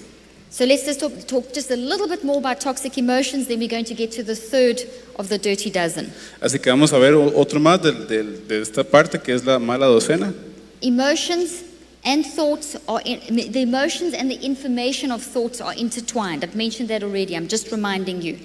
So 0.58 0.64
let's 0.64 0.86
just 0.86 1.02
talk, 1.02 1.12
talk 1.28 1.54
just 1.54 1.70
a 1.70 1.76
little 1.76 2.08
bit 2.08 2.24
more 2.24 2.38
about 2.38 2.62
toxic 2.62 2.98
emotions, 2.98 3.48
then 3.48 3.60
we're 3.60 3.68
going 3.68 3.84
to 3.84 3.94
get 3.94 4.10
to 4.14 4.24
the 4.24 4.38
third 4.38 4.80
of 5.20 5.28
the 5.28 5.38
dirty 5.38 5.70
dozen. 5.70 6.14
Así 6.40 6.62
que 6.62 6.72
vamos 6.72 6.94
a 6.94 6.98
ver 6.98 7.14
otro 7.14 7.60
más 7.60 7.82
del- 7.82 8.08
del- 8.08 8.48
de, 8.48 8.62
esta 8.62 8.86
parte 8.86 9.20
que 9.22 9.34
es 9.34 9.44
la 9.44 9.60
mala 9.60 9.86
docena. 9.88 10.34
Emotions 10.82 11.62
and 12.06 12.26
thoughts 12.26 12.78
are 12.88 13.02
in, 13.04 13.20
the 13.52 13.62
emotions 13.64 14.14
and 14.14 14.32
the 14.32 14.40
information 14.46 15.12
of 15.12 15.22
thoughts 15.22 15.60
are 15.60 15.74
intertwined. 15.74 16.42
I've 16.42 16.56
mentioned 16.56 16.88
that 16.88 17.04
already. 17.04 17.36
I'm 17.36 17.50
just 17.50 17.70
reminding 17.74 18.22
you. 18.22 18.38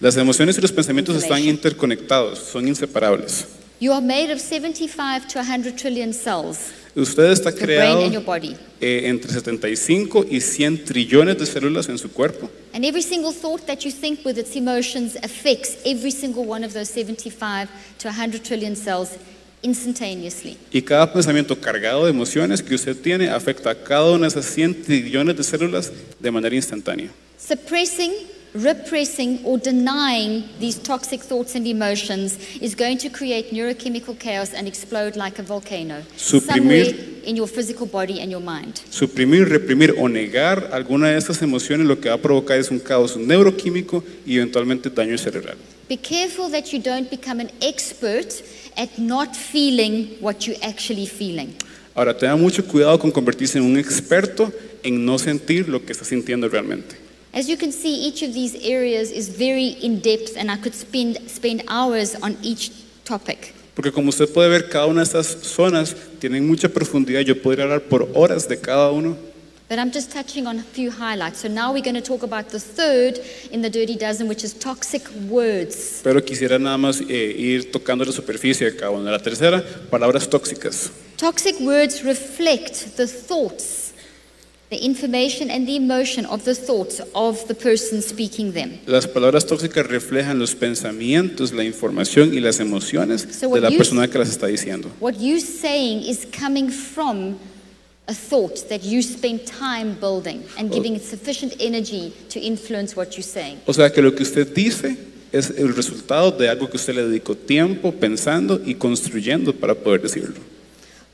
Las 0.00 0.16
emociones 0.16 0.56
y 0.56 0.62
los 0.62 0.72
pensamientos 0.72 1.22
están 1.22 1.44
interconectados, 1.44 2.38
son 2.38 2.66
inseparables. 2.66 3.44
You 3.80 3.92
are 3.92 4.00
made 4.04 4.32
of 4.32 4.40
75 4.40 5.28
to 5.28 5.38
100 5.38 5.76
trillion 5.76 6.12
cells, 6.12 6.72
Usted 6.96 7.30
está 7.30 7.50
your 7.50 7.60
brain 7.66 7.78
creado 7.78 8.04
and 8.04 8.12
your 8.12 8.24
body. 8.24 8.56
eh, 8.80 9.02
entre 9.04 9.30
75 9.32 10.26
y 10.28 10.40
100 10.40 10.84
trillones 10.84 11.38
de 11.38 11.46
células 11.46 11.88
en 11.88 11.96
su 11.98 12.08
cuerpo. 12.10 12.50
And 12.74 12.84
every 12.84 13.02
single 13.02 13.32
thought 13.32 13.66
that 13.66 13.84
you 13.84 13.92
think 13.92 14.24
with 14.24 14.36
its 14.36 14.56
emotions 14.56 15.16
affects 15.22 15.76
every 15.84 16.10
single 16.10 16.44
one 16.44 16.64
of 16.64 16.72
those 16.72 16.90
75 16.90 17.68
to 17.98 18.08
100 18.08 18.42
trillion 18.42 18.74
cells 18.74 19.10
instantaneously. 19.62 20.56
Y 20.72 20.82
cada 20.82 21.12
pensamiento 21.12 21.60
cargado 21.60 22.04
de 22.04 22.10
emociones 22.10 22.62
que 22.62 22.74
usted 22.74 22.96
tiene 22.96 23.28
afecta 23.30 23.70
a 23.70 23.74
cada 23.74 24.10
una 24.10 24.22
de 24.22 24.28
esas 24.28 24.46
100 24.46 24.82
trillones 24.82 25.36
de 25.36 25.44
células 25.44 25.92
de 26.18 26.30
manera 26.30 26.54
instantánea. 26.54 27.10
Suppressing, 27.38 28.12
repressing, 28.54 29.44
or 29.44 29.58
denying 29.58 30.44
these 30.58 30.78
toxic 30.78 31.20
thoughts 31.20 31.54
and 31.54 31.66
emotions 31.66 32.38
is 32.60 32.74
going 32.74 32.98
to 32.98 33.08
create 33.08 33.52
neurochemical 33.52 34.18
chaos 34.18 34.54
and 34.54 34.66
explode 34.66 35.16
like 35.16 35.38
a 35.38 35.42
volcano 35.42 36.02
Suprimir- 36.16 36.86
somewhere 36.86 37.08
in 37.24 37.36
your 37.36 37.46
physical 37.46 37.86
body 37.86 38.20
and 38.20 38.30
your 38.30 38.40
mind. 38.40 38.80
Suprimir, 38.90 39.48
reprimir 39.48 39.94
o 39.98 40.08
negar 40.08 40.70
alguna 40.72 41.08
de 41.08 41.18
estas 41.18 41.42
emociones 41.42 41.86
lo 41.86 42.00
que 42.00 42.08
va 42.08 42.14
a 42.14 42.22
provocar 42.22 42.58
es 42.58 42.70
un 42.70 42.78
caos 42.78 43.16
neuroquímico 43.16 44.02
y 44.26 44.36
eventualmente 44.36 44.90
daño 44.90 45.18
cerebral. 45.18 45.56
Be 45.88 45.96
careful 45.96 46.50
that 46.50 46.72
you 46.72 46.80
don't 46.80 47.10
become 47.10 47.40
an 47.40 47.50
expert 47.60 48.42
at 48.76 48.98
not 48.98 49.34
feeling 49.34 50.16
what 50.20 50.46
you're 50.46 50.58
actually 50.62 51.06
feeling. 51.06 51.54
Ahora, 51.94 52.16
tenga 52.16 52.36
mucho 52.36 52.64
cuidado 52.64 52.98
con 52.98 53.10
convertirse 53.10 53.58
en 53.58 53.64
un 53.64 53.78
experto 53.78 54.52
en 54.82 55.04
no 55.04 55.18
sentir 55.18 55.68
lo 55.68 55.84
que 55.84 55.92
está 55.92 56.04
sintiendo 56.04 56.48
realmente. 56.48 56.96
As 57.32 57.48
you 57.48 57.56
can 57.56 57.72
see, 57.72 57.94
each 57.94 58.22
of 58.22 58.32
these 58.32 58.54
areas 58.62 59.10
is 59.10 59.28
very 59.28 59.76
in 59.82 60.00
depth, 60.00 60.36
and 60.36 60.50
I 60.50 60.56
could 60.56 60.74
spend, 60.74 61.18
spend 61.28 61.62
hours 61.68 62.14
on 62.22 62.36
each 62.42 62.70
topic. 63.04 63.54
Porque 63.74 63.92
como 63.92 64.08
usted 64.08 64.28
puede 64.32 64.48
ver, 64.48 64.68
cada 64.68 64.86
una 64.86 65.02
de 65.02 65.04
estas 65.04 65.26
zonas 65.42 65.94
tienen 66.18 66.46
mucha 66.48 66.68
profundidad. 66.68 67.20
Yo 67.20 67.40
podría 67.40 67.64
hablar 67.64 67.82
por 67.82 68.08
horas 68.14 68.48
de 68.48 68.58
cada 68.58 68.90
uno. 68.90 69.16
But 69.68 69.78
I'm 69.78 69.92
just 69.92 70.10
touching 70.10 70.46
on 70.46 70.58
a 70.58 70.62
few 70.62 70.90
highlights. 70.90 71.40
So 71.40 71.48
now 71.48 71.74
we're 71.74 71.84
going 71.84 71.94
to 71.94 72.00
talk 72.00 72.22
about 72.22 72.48
the 72.48 72.58
third 72.58 73.20
in 73.52 73.60
the 73.60 73.68
Dirty 73.68 73.96
Dozen, 73.96 74.26
which 74.26 74.42
is 74.42 74.54
toxic 74.54 75.02
words. 75.28 76.00
Pero 76.02 76.24
quisiera 76.24 76.58
nada 76.58 76.78
más 76.78 77.02
eh, 77.02 77.34
ir 77.36 77.70
tocando 77.70 78.02
la 78.06 78.12
superficie 78.12 78.70
de 78.70 78.76
cada 78.76 78.90
una. 78.92 79.10
La 79.10 79.18
tercera, 79.18 79.62
palabras 79.90 80.28
tóxicas. 80.28 80.90
Toxic 81.18 81.60
words 81.60 82.02
reflect 82.02 82.96
the 82.96 83.06
thoughts, 83.06 83.87
the 84.70 84.76
information, 84.84 85.50
and 85.50 85.66
the 85.66 85.76
emotion 85.76 86.26
of 86.26 86.44
the 86.44 86.54
thoughts 86.54 87.00
of 87.14 87.46
the 87.48 87.54
person 87.54 88.02
speaking 88.02 88.52
them. 88.52 88.78
Las 88.86 89.06
palabras 89.06 89.46
tóxicas 89.46 89.86
reflejan 89.86 90.38
los 90.38 90.54
pensamientos, 90.54 91.52
la 91.52 91.64
información 91.64 92.34
y 92.34 92.40
las 92.40 92.60
emociones 92.60 93.22
So 93.32 93.46
de 93.46 93.46
what 93.48 93.62
la 93.62 93.70
you- 93.70 93.78
persona 93.78 94.08
que 94.08 94.18
las 94.18 94.28
está 94.28 94.46
diciendo. 94.46 94.90
What 95.00 95.14
you're 95.20 95.40
saying 95.40 96.02
is 96.02 96.26
coming 96.38 96.70
from 96.70 97.38
a 98.06 98.14
thought 98.14 98.68
that 98.68 98.82
you 98.82 99.02
spent 99.02 99.46
time 99.46 99.96
building 100.00 100.42
and 100.58 100.70
giving 100.72 100.94
it 100.96 101.02
sufficient 101.02 101.54
energy 101.60 102.12
to 102.30 102.38
influence 102.40 102.94
what 102.96 103.12
you're 103.16 103.22
saying. 103.22 103.58
O 103.66 103.72
sea 103.72 103.90
que 103.90 104.02
lo 104.02 104.14
que 104.14 104.22
usted 104.22 104.46
dice 104.54 104.96
es 105.32 105.50
el 105.56 105.74
resultado 105.74 106.30
de 106.30 106.48
algo 106.48 106.68
que 106.70 106.76
usted 106.76 106.94
le 106.94 107.06
dedicó 107.06 107.34
tiempo 107.36 107.92
pensando 107.92 108.60
y 108.64 108.74
construyendo 108.74 109.54
para 109.54 109.74
poder 109.74 110.00
decirlo. 110.02 110.40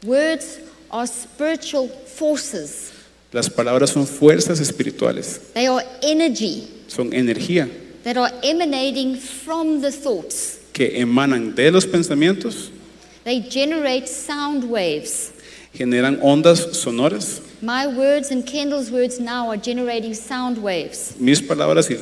Words 0.05 0.59
are 0.91 1.07
spiritual 1.07 1.89
forces, 2.07 2.91
Las 3.35 3.51
palabras 3.51 3.91
son 3.91 4.07
fuerzas 4.07 4.61
espirituales, 4.61 5.41
they 5.55 5.67
are 5.67 5.85
energy 6.03 6.69
son 6.87 7.13
energía 7.13 7.69
that 8.05 8.17
are 8.17 8.33
emanating 8.45 9.17
from 9.17 9.81
the 9.83 9.91
thoughts. 9.91 10.61
que 10.73 11.01
emanan 11.01 11.53
de 11.53 11.69
los 11.73 11.85
pensamientos, 11.85 12.71
They 13.25 13.41
generate 13.41 14.07
sound 14.07 14.63
waves. 14.71 15.33
generan 15.77 16.21
ondas 16.23 16.77
sonoras. 16.77 17.41
My 17.61 17.89
words 17.89 18.31
and 18.31 18.47
Kendall's 18.47 18.93
words 18.93 19.19
now 19.19 19.49
are 19.51 19.57
generating 19.61 20.15
sound 20.15 20.59
waves. 20.59 21.17
Mis 21.19 21.43
palabras 21.43 21.91
y 21.91 21.97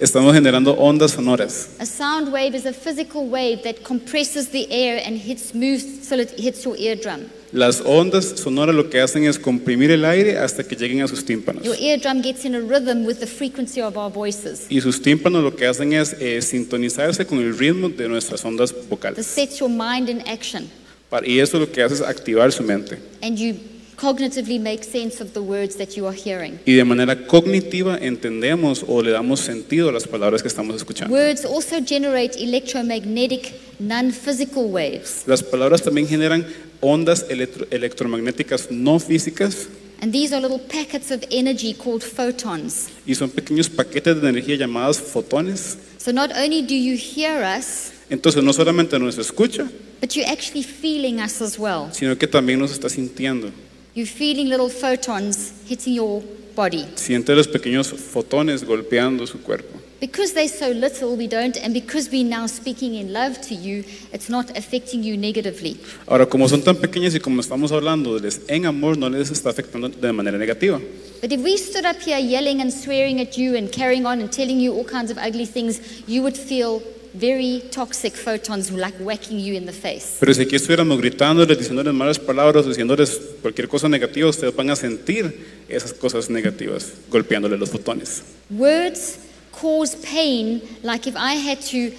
estamos 0.00 0.34
generando 0.34 0.72
ondas 0.74 1.12
sonoras. 1.12 1.68
A 1.78 1.86
sound 1.86 2.32
wave 2.32 2.54
is 2.56 2.66
a 2.66 2.72
physical 2.72 3.28
wave 3.28 3.62
that 3.62 3.82
compresses 3.82 4.48
the 4.50 4.66
air 4.70 5.02
and 5.06 5.16
hits 5.18 5.54
moves 5.54 6.08
till 6.08 6.20
it 6.20 6.30
hits 6.38 6.64
your 6.64 6.76
eardrum. 6.78 7.26
Las 7.52 7.80
ondas 7.80 8.34
sonoras 8.38 8.74
lo 8.74 8.90
que 8.90 9.00
hacen 9.00 9.24
es 9.24 9.38
comprimir 9.38 9.90
el 9.90 10.04
aire 10.04 10.36
hasta 10.38 10.62
que 10.64 10.76
lleguen 10.76 11.00
a 11.02 11.08
sus 11.08 11.24
tímpanos. 11.24 11.62
Your 11.64 11.76
eardrum 11.80 12.20
gets 12.22 12.44
in 12.44 12.54
a 12.54 12.60
rhythm 12.60 13.06
with 13.06 13.20
the 13.20 13.26
frequency 13.26 13.80
of 13.80 13.96
our 13.96 14.10
voices. 14.12 14.66
Y 14.68 14.80
sus 14.80 15.00
tímpanos 15.00 15.42
lo 15.42 15.56
que 15.56 15.66
hacen 15.66 15.92
es 15.94 16.14
eh, 16.20 16.42
sintonizarse 16.42 17.24
con 17.26 17.38
el 17.38 17.56
ritmo 17.56 17.88
de 17.88 18.08
nuestras 18.08 18.44
ondas 18.44 18.72
This 18.74 18.88
vocales. 18.88 19.26
sets 19.26 19.58
your 19.60 19.70
mind 19.70 20.08
in 20.10 20.20
action. 20.28 20.68
Y 21.24 21.38
eso 21.38 21.58
lo 21.58 21.72
que 21.72 21.82
hace 21.82 21.94
es 21.94 22.00
activar 22.02 22.52
su 22.52 22.62
mente. 22.62 22.98
And 23.22 23.38
you 23.38 23.54
cognitively 23.98 24.58
make 24.60 24.84
sense 24.84 25.20
of 25.22 25.32
the 25.32 25.40
words 25.40 25.76
that 25.76 25.96
you 25.96 26.06
are 26.06 26.16
hearing. 26.16 26.58
Y 26.64 26.74
de 26.74 26.84
manera 26.84 27.26
cognitiva 27.26 27.98
entendemos 28.00 28.84
o 28.86 29.02
le 29.02 29.10
damos 29.10 29.40
sentido 29.40 29.88
a 29.88 29.92
las 29.92 30.06
palabras 30.06 30.42
que 30.42 30.48
estamos 30.48 30.76
escuchando. 30.76 31.12
Words 31.14 31.44
also 31.44 31.76
generate 31.84 32.38
electromagnetic, 32.42 33.52
non 33.78 34.12
physical 34.12 34.64
waves. 34.66 35.24
Las 35.26 35.42
palabras 35.42 35.82
también 35.82 36.06
generan 36.06 36.46
ondas 36.80 37.26
electro- 37.28 37.66
electromagnéticas 37.70 38.70
no 38.70 38.98
físicas 38.98 39.66
And 40.00 40.12
these 40.12 40.32
are 40.32 40.40
little 40.40 40.60
packets 40.60 41.10
of 41.10 41.24
energy 41.32 41.74
called 41.74 42.04
photons. 42.04 42.88
y 43.04 43.16
son 43.16 43.30
pequeños 43.30 43.68
paquetes 43.68 44.22
de 44.22 44.28
energía 44.28 44.54
llamados 44.56 44.98
fotones. 45.00 45.76
So 45.98 46.12
not 46.12 46.30
only 46.36 46.62
do 46.62 46.74
you 46.74 46.94
hear 46.96 47.42
us, 47.42 47.90
Entonces 48.08 48.42
no 48.44 48.52
solamente 48.52 48.96
nos 49.00 49.18
escucha, 49.18 49.68
but 50.00 50.12
you're 50.14 50.30
actually 50.30 50.62
feeling 50.62 51.18
us 51.20 51.42
as 51.42 51.58
well. 51.58 51.88
sino 51.92 52.16
que 52.16 52.28
también 52.28 52.60
nos 52.60 52.70
está 52.70 52.88
sintiendo. 52.88 53.50
You're 53.98 54.06
feeling 54.06 54.48
little 54.48 54.68
photons 54.68 55.52
hitting 55.66 55.94
your 55.94 56.22
body. 56.54 56.86
Siente 56.94 57.34
los 57.34 57.48
pequeños 57.48 57.88
fotones 57.88 58.62
golpeando 58.62 59.26
su 59.26 59.42
cuerpo. 59.42 59.76
Because 59.98 60.32
they're 60.34 60.46
so 60.46 60.70
little, 60.70 61.16
we 61.16 61.26
don't, 61.26 61.56
and 61.56 61.74
because 61.74 62.08
we're 62.08 62.22
now 62.22 62.46
speaking 62.46 62.94
in 62.94 63.12
love 63.12 63.40
to 63.48 63.56
you, 63.56 63.82
it's 64.12 64.28
not 64.28 64.56
affecting 64.56 65.02
you 65.02 65.16
negatively. 65.16 65.80
Ahora, 66.06 66.26
como 66.26 66.46
son 66.46 66.62
tan 66.62 66.76
pequeñas 66.76 67.16
y 67.16 67.18
como 67.18 67.40
estamos 67.40 67.72
hablando 67.72 68.16
les 68.20 68.40
en 68.46 68.66
amor, 68.66 68.96
no 68.96 69.08
les 69.08 69.32
está 69.32 69.50
afectando 69.50 69.88
de 69.88 70.12
manera 70.12 70.38
negativa. 70.38 70.80
But 71.20 71.32
if 71.32 71.42
we 71.42 71.56
stood 71.56 71.84
up 71.84 72.00
here 72.00 72.20
yelling 72.20 72.60
and 72.60 72.72
swearing 72.72 73.20
at 73.20 73.36
you 73.36 73.56
and 73.56 73.68
carrying 73.72 74.06
on 74.06 74.20
and 74.20 74.30
telling 74.30 74.60
you 74.60 74.74
all 74.74 74.84
kinds 74.84 75.10
of 75.10 75.18
ugly 75.18 75.44
things, 75.44 75.80
you 76.06 76.22
would 76.22 76.36
feel 76.36 76.80
very 77.14 77.62
toxic 77.70 78.14
photons 78.14 78.70
like 78.70 78.94
whacking 79.00 79.38
you 79.38 79.54
in 79.54 79.66
the 79.66 79.72
face. 79.72 80.18
Pero 80.20 80.32
si 80.34 80.42
aquí 80.42 80.56
estuviéramos 80.56 80.98
gritándoles, 80.98 81.58
diciéndoles 81.58 81.92
malas 81.94 82.18
palabras, 82.18 82.66
diciéndoles 82.66 83.20
cualquier 83.42 83.68
cosa 83.68 83.88
negativa, 83.88 84.28
ustedes 84.28 84.54
van 84.54 84.70
a 84.70 84.76
sentir 84.76 85.32
esas 85.68 85.92
cosas 85.92 86.30
negativas 86.30 86.92
golpeándoles 87.10 87.58
los 87.58 87.70
fotones. 87.70 88.22
Words 88.50 89.18
cause 89.52 89.96
pain, 89.96 90.62
like 90.82 91.06
if 91.06 91.16
I 91.16 91.34
had 91.34 91.60
to, 91.72 91.92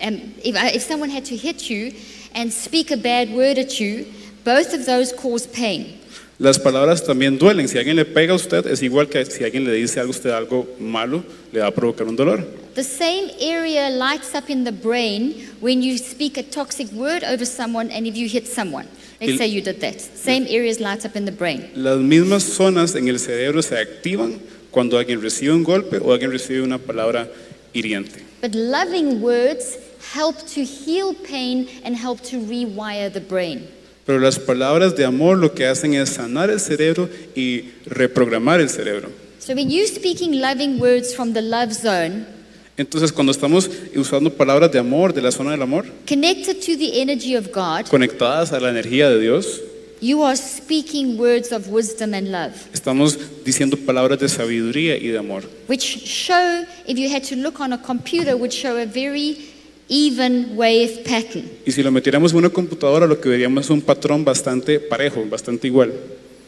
um, 0.00 0.34
if, 0.42 0.56
I, 0.56 0.70
if 0.70 0.82
someone 0.82 1.10
had 1.10 1.24
to 1.26 1.36
hit 1.36 1.68
you 1.68 1.92
and 2.34 2.52
speak 2.52 2.90
a 2.90 2.96
bad 2.96 3.30
word 3.32 3.58
at 3.58 3.80
you, 3.80 4.06
both 4.44 4.74
of 4.74 4.86
those 4.86 5.12
cause 5.12 5.46
pain. 5.46 6.00
Las 6.38 6.58
palabras 6.58 7.04
también 7.04 7.38
duelen. 7.38 7.68
Si 7.68 7.78
alguien 7.78 7.94
le 7.94 8.04
pega 8.04 8.32
a 8.32 8.36
usted, 8.36 8.66
es 8.66 8.82
igual 8.82 9.08
que 9.08 9.24
si 9.24 9.44
alguien 9.44 9.64
le 9.64 9.72
dice 9.72 10.00
algo 10.00 10.12
a 10.12 10.16
usted 10.16 10.30
algo 10.30 10.66
malo, 10.80 11.22
le 11.52 11.60
va 11.60 11.68
a 11.68 11.70
provocar 11.70 12.08
un 12.08 12.16
dolor. 12.16 12.44
The 12.74 12.82
same 12.82 13.30
area 13.40 13.88
lights 13.88 14.34
up 14.34 14.50
in 14.50 14.64
the 14.64 14.72
brain 14.72 15.34
when 15.60 15.80
you 15.80 15.96
speak 15.96 16.36
a 16.36 16.42
toxic 16.42 16.90
word 16.92 17.22
over 17.22 17.46
someone 17.46 17.88
and 17.92 18.04
if 18.04 18.16
you 18.16 18.28
hit 18.28 18.48
someone. 18.48 18.88
Let's 19.20 19.38
say 19.38 19.46
you 19.46 19.62
did 19.62 19.80
that. 19.80 20.00
Same 20.00 20.46
areas 20.48 20.80
light 20.80 21.06
up 21.06 21.14
in 21.14 21.24
the 21.24 21.32
brain. 21.32 21.70
Las 21.76 21.98
mismas 21.98 22.42
zonas 22.42 22.96
en 22.96 23.06
el 23.06 23.20
cerebro 23.20 23.62
se 23.62 23.76
activan 23.76 24.40
cuando 24.72 24.98
alguien 24.98 25.22
recibe 25.22 25.52
un 25.52 25.62
golpe 25.62 25.98
o 25.98 26.12
alguien 26.12 26.32
recibe 26.32 26.62
una 26.62 26.78
palabra 26.78 27.30
hiriente. 27.72 28.24
But 28.42 28.56
loving 28.56 29.22
words 29.22 29.78
help 30.12 30.38
to 30.54 30.64
heal 30.64 31.14
pain 31.14 31.68
and 31.84 31.94
help 31.96 32.20
to 32.30 32.38
rewire 32.38 33.08
the 33.08 33.20
brain. 33.20 33.68
Pero 34.06 34.18
las 34.18 34.38
palabras 34.38 34.94
de 34.96 35.04
amor 35.04 35.38
lo 35.38 35.54
que 35.54 35.66
hacen 35.66 35.94
es 35.94 36.10
sanar 36.10 36.50
el 36.50 36.60
cerebro 36.60 37.08
y 37.34 37.70
reprogramar 37.86 38.60
el 38.60 38.68
cerebro. 38.68 39.08
So 39.38 39.54
when 39.54 39.70
you're 39.70 39.86
speaking 39.86 40.40
loving 40.40 40.80
words 40.80 41.14
from 41.14 41.32
the 41.32 41.42
love 41.42 41.72
zone, 41.72 42.26
Entonces, 42.76 43.12
cuando 43.12 43.30
estamos 43.30 43.70
usando 43.94 44.30
palabras 44.30 44.72
de 44.72 44.80
amor, 44.80 45.12
de 45.12 45.22
la 45.22 45.30
zona 45.30 45.52
del 45.52 45.62
amor, 45.62 45.86
connected 46.08 46.56
to 46.60 46.76
the 46.76 47.00
energy 47.00 47.36
of 47.36 47.52
God, 47.52 47.86
conectadas 47.88 48.52
a 48.52 48.58
la 48.58 48.68
energía 48.68 49.08
de 49.08 49.20
Dios, 49.20 49.60
you 50.00 50.24
are 50.24 50.36
speaking 50.36 51.16
words 51.16 51.52
of 51.52 51.68
wisdom 51.68 52.14
and 52.14 52.32
love, 52.32 52.52
estamos 52.72 53.16
diciendo 53.44 53.76
palabras 53.76 54.18
de 54.18 54.28
sabiduría 54.28 54.96
y 54.96 55.06
de 55.06 55.18
amor, 55.18 55.44
which 55.68 55.82
show, 56.04 56.64
if 56.86 56.98
you 56.98 57.08
had 57.08 57.22
to 57.22 57.36
look 57.36 57.60
on 57.60 57.72
a 57.72 57.80
computer, 57.80 58.36
would 58.36 58.52
show 58.52 58.76
a 58.76 58.86
very 58.86 59.53
even 59.88 60.56
wave 60.56 61.04
pattern. 61.04 61.44
Y 61.66 61.72
si 61.72 61.82
lo 61.82 61.90
metiéramos 61.90 62.32
en 62.32 62.38
una 62.38 62.50
computadora, 62.50 63.06
lo 63.06 63.20
que 63.20 63.28
veríamos 63.28 63.64
es 63.64 63.70
un 63.70 63.82
patrón 63.82 64.24
bastante 64.24 64.80
parejo, 64.80 65.24
bastante 65.28 65.66
igual, 65.66 65.92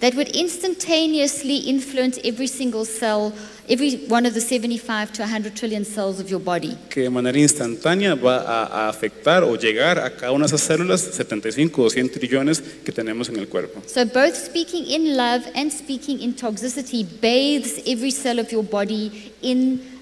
that 0.00 0.14
would 0.14 0.28
instantaneously 0.36 1.56
influence 1.56 2.18
every 2.22 2.46
single 2.46 2.84
cell, 2.84 3.32
every 3.68 3.96
one 4.08 4.26
of 4.26 4.34
the 4.34 4.40
75 4.40 5.12
to 5.14 5.22
100 5.22 5.56
trillion 5.56 5.84
cells 5.84 6.20
of 6.20 6.28
your 6.28 6.38
body. 6.38 6.76
que 6.90 7.02
de 7.02 7.10
manera 7.10 7.38
instantánea 7.38 8.14
va 8.14 8.38
a, 8.38 8.66
a 8.66 8.88
afectar 8.88 9.42
o 9.42 9.56
llegar 9.56 9.98
a 9.98 10.14
cada 10.14 10.32
una 10.32 10.46
de 10.46 10.54
esas 10.54 10.60
células, 10.60 11.00
75 11.00 11.82
o 11.82 11.90
100 11.90 12.12
trillones 12.12 12.60
que 12.60 12.92
tenemos 12.92 13.28
en 13.28 13.36
el 13.36 13.48
cuerpo. 13.48 13.82
So, 13.86 14.04
both 14.04 14.34
speaking 14.34 14.84
in 14.86 15.16
love 15.16 15.46
and 15.54 15.70
speaking 15.72 16.20
in 16.20 16.34
toxicity 16.34 17.04
bathes 17.20 17.82
every 17.86 18.10
cell 18.10 18.38
of 18.38 18.50
your 18.50 18.64
body 18.64 19.32
in 19.40 19.95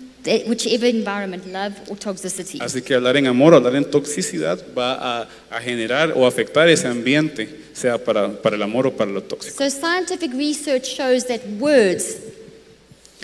whichever 0.47 0.87
environment, 0.87 1.45
love 1.53 1.73
or 1.89 1.97
toxicity. 1.99 2.59
Así 2.61 2.81
que 2.83 2.95
hablar 2.95 3.17
en 3.17 3.27
amor, 3.27 3.55
hablar 3.55 3.77
en 3.77 3.85
toxicidad 3.85 4.59
va 4.77 4.95
a, 5.23 5.29
a 5.51 5.61
generar 5.61 6.13
o 6.17 6.27
afectar 6.27 6.69
ese 6.69 6.87
ambiente, 6.89 7.49
sea 7.73 7.99
para, 8.03 8.29
para 8.41 8.57
el 8.57 8.63
amor 8.63 8.87
o 8.87 8.93
para 8.97 9.11
lo 9.11 9.23
tóxico. 9.23 9.57
So, 9.57 9.69
scientific 9.71 10.33
research 10.35 10.85
shows 10.97 11.27
that 11.27 11.41
words, 11.59 12.17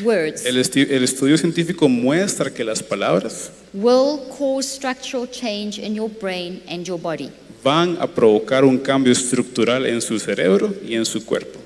words, 0.04 0.44
El, 0.44 0.56
esti- 0.58 0.86
el 0.90 1.04
estudio 1.04 1.36
científico 1.38 1.88
muestra 1.88 2.50
que 2.52 2.64
las 2.64 2.82
palabras 2.82 3.50
will 3.72 4.20
cause 4.36 4.68
structural 4.68 5.26
change 5.30 5.78
in 5.78 5.94
your 5.94 6.10
brain 6.10 6.62
and 6.68 6.84
your 6.86 6.98
body. 6.98 7.30
van 7.62 7.96
a 8.00 8.06
provocar 8.06 8.64
un 8.64 8.78
cambio 8.78 9.12
estructural 9.12 9.84
en 9.86 10.00
su 10.00 10.18
cerebro 10.18 10.74
y 10.86 10.94
en 10.94 11.04
su 11.04 11.24
cuerpo. 11.26 11.58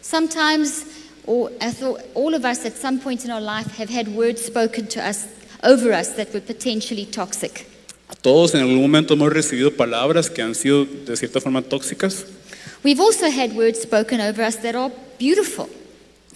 Sometimes, 0.00 0.84
or 1.26 1.50
I 1.60 1.70
thought 1.70 2.00
all 2.14 2.34
of 2.34 2.44
us 2.44 2.64
at 2.64 2.76
some 2.76 2.98
point 2.98 3.24
in 3.24 3.30
our 3.30 3.40
life 3.40 3.76
have 3.76 3.90
had 3.90 4.08
words 4.08 4.44
spoken 4.44 4.86
to 4.88 5.00
us 5.00 5.26
over 5.62 5.92
us 5.92 6.14
that 6.16 6.32
were 6.32 6.40
potentially 6.40 7.06
toxic. 7.06 7.66
Todos 8.20 8.54
en 8.54 8.60
algún 8.60 8.80
momento 8.80 9.14
hemos 9.14 9.32
recibido 9.32 9.76
palabras 9.76 10.30
que 10.30 10.42
han 10.42 10.54
sido 10.54 10.84
de 10.84 11.16
cierta 11.16 11.40
forma 11.40 11.62
tóxicas. 11.62 12.26
We've 12.84 13.00
also 13.00 13.30
had 13.30 13.54
words 13.54 13.80
spoken 13.80 14.20
over 14.20 14.42
us 14.42 14.56
that 14.62 14.74
are 14.74 14.90
beautiful. 15.18 15.68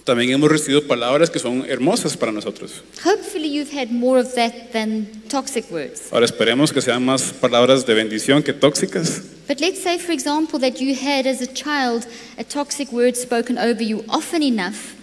También 0.07 0.31
hemos 0.31 0.49
recibido 0.49 0.87
palabras 0.87 1.29
que 1.29 1.37
son 1.37 1.65
hermosas 1.67 2.15
para 2.15 2.31
nosotros. 2.31 2.81
Hopefully, 3.03 3.49
you've 3.49 3.77
had 3.77 3.91
more 3.91 4.21
of 4.21 4.33
that 4.35 4.71
than 4.71 5.05
toxic 5.27 5.69
words. 5.69 6.03
Ahora 6.13 6.25
esperemos 6.25 6.71
que 6.71 6.81
sean 6.81 7.03
más 7.03 7.33
palabras 7.33 7.85
de 7.85 7.93
bendición 7.93 8.41
que 8.41 8.53
tóxicas. 8.53 9.21
But 9.49 9.59
let's 9.59 9.83
say, 9.83 9.99
for 9.99 10.13
example, 10.13 10.61
that 10.61 10.79
you 10.79 10.95
had 10.95 11.27
as 11.27 11.41
a 11.41 11.47
child 11.47 12.07
a 12.37 12.45
toxic 12.45 12.89
word 12.93 13.17
spoken 13.17 13.57
over 13.57 13.83
you 13.83 14.05
often 14.07 14.41
enough 14.41 14.96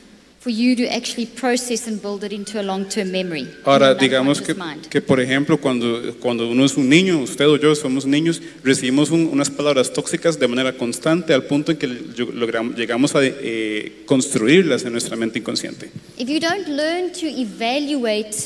Ahora 3.65 3.95
digamos 3.95 4.41
que, 4.43 4.55
que, 4.91 5.01
por 5.01 5.19
ejemplo, 5.21 5.59
cuando, 5.59 6.15
cuando 6.21 6.49
uno 6.49 6.65
es 6.67 6.77
un 6.77 6.89
niño, 6.89 7.21
usted 7.23 7.47
o 7.49 7.57
yo 7.57 7.75
somos 7.75 8.05
niños, 8.05 8.43
recibimos 8.63 9.11
un- 9.11 9.27
unas 9.33 9.49
palabras 9.51 9.93
tóxicas 9.93 10.39
de 10.39 10.47
manera 10.47 10.77
constante 10.77 11.33
al 11.33 11.45
punto 11.45 11.73
en 11.73 11.79
que 11.79 11.87
logramos- 11.89 12.77
llegamos 12.77 13.15
a 13.15 13.21
eh, 13.23 14.03
construirlas 14.07 14.85
en 14.85 14.93
nuestra 14.93 15.17
mente 15.17 15.39
inconsciente. 15.39 15.91
If 16.19 16.29
you 16.29 16.41
don't 16.41 16.69
learn 16.69 17.11
to 17.13 17.27
evaluate 17.27 18.37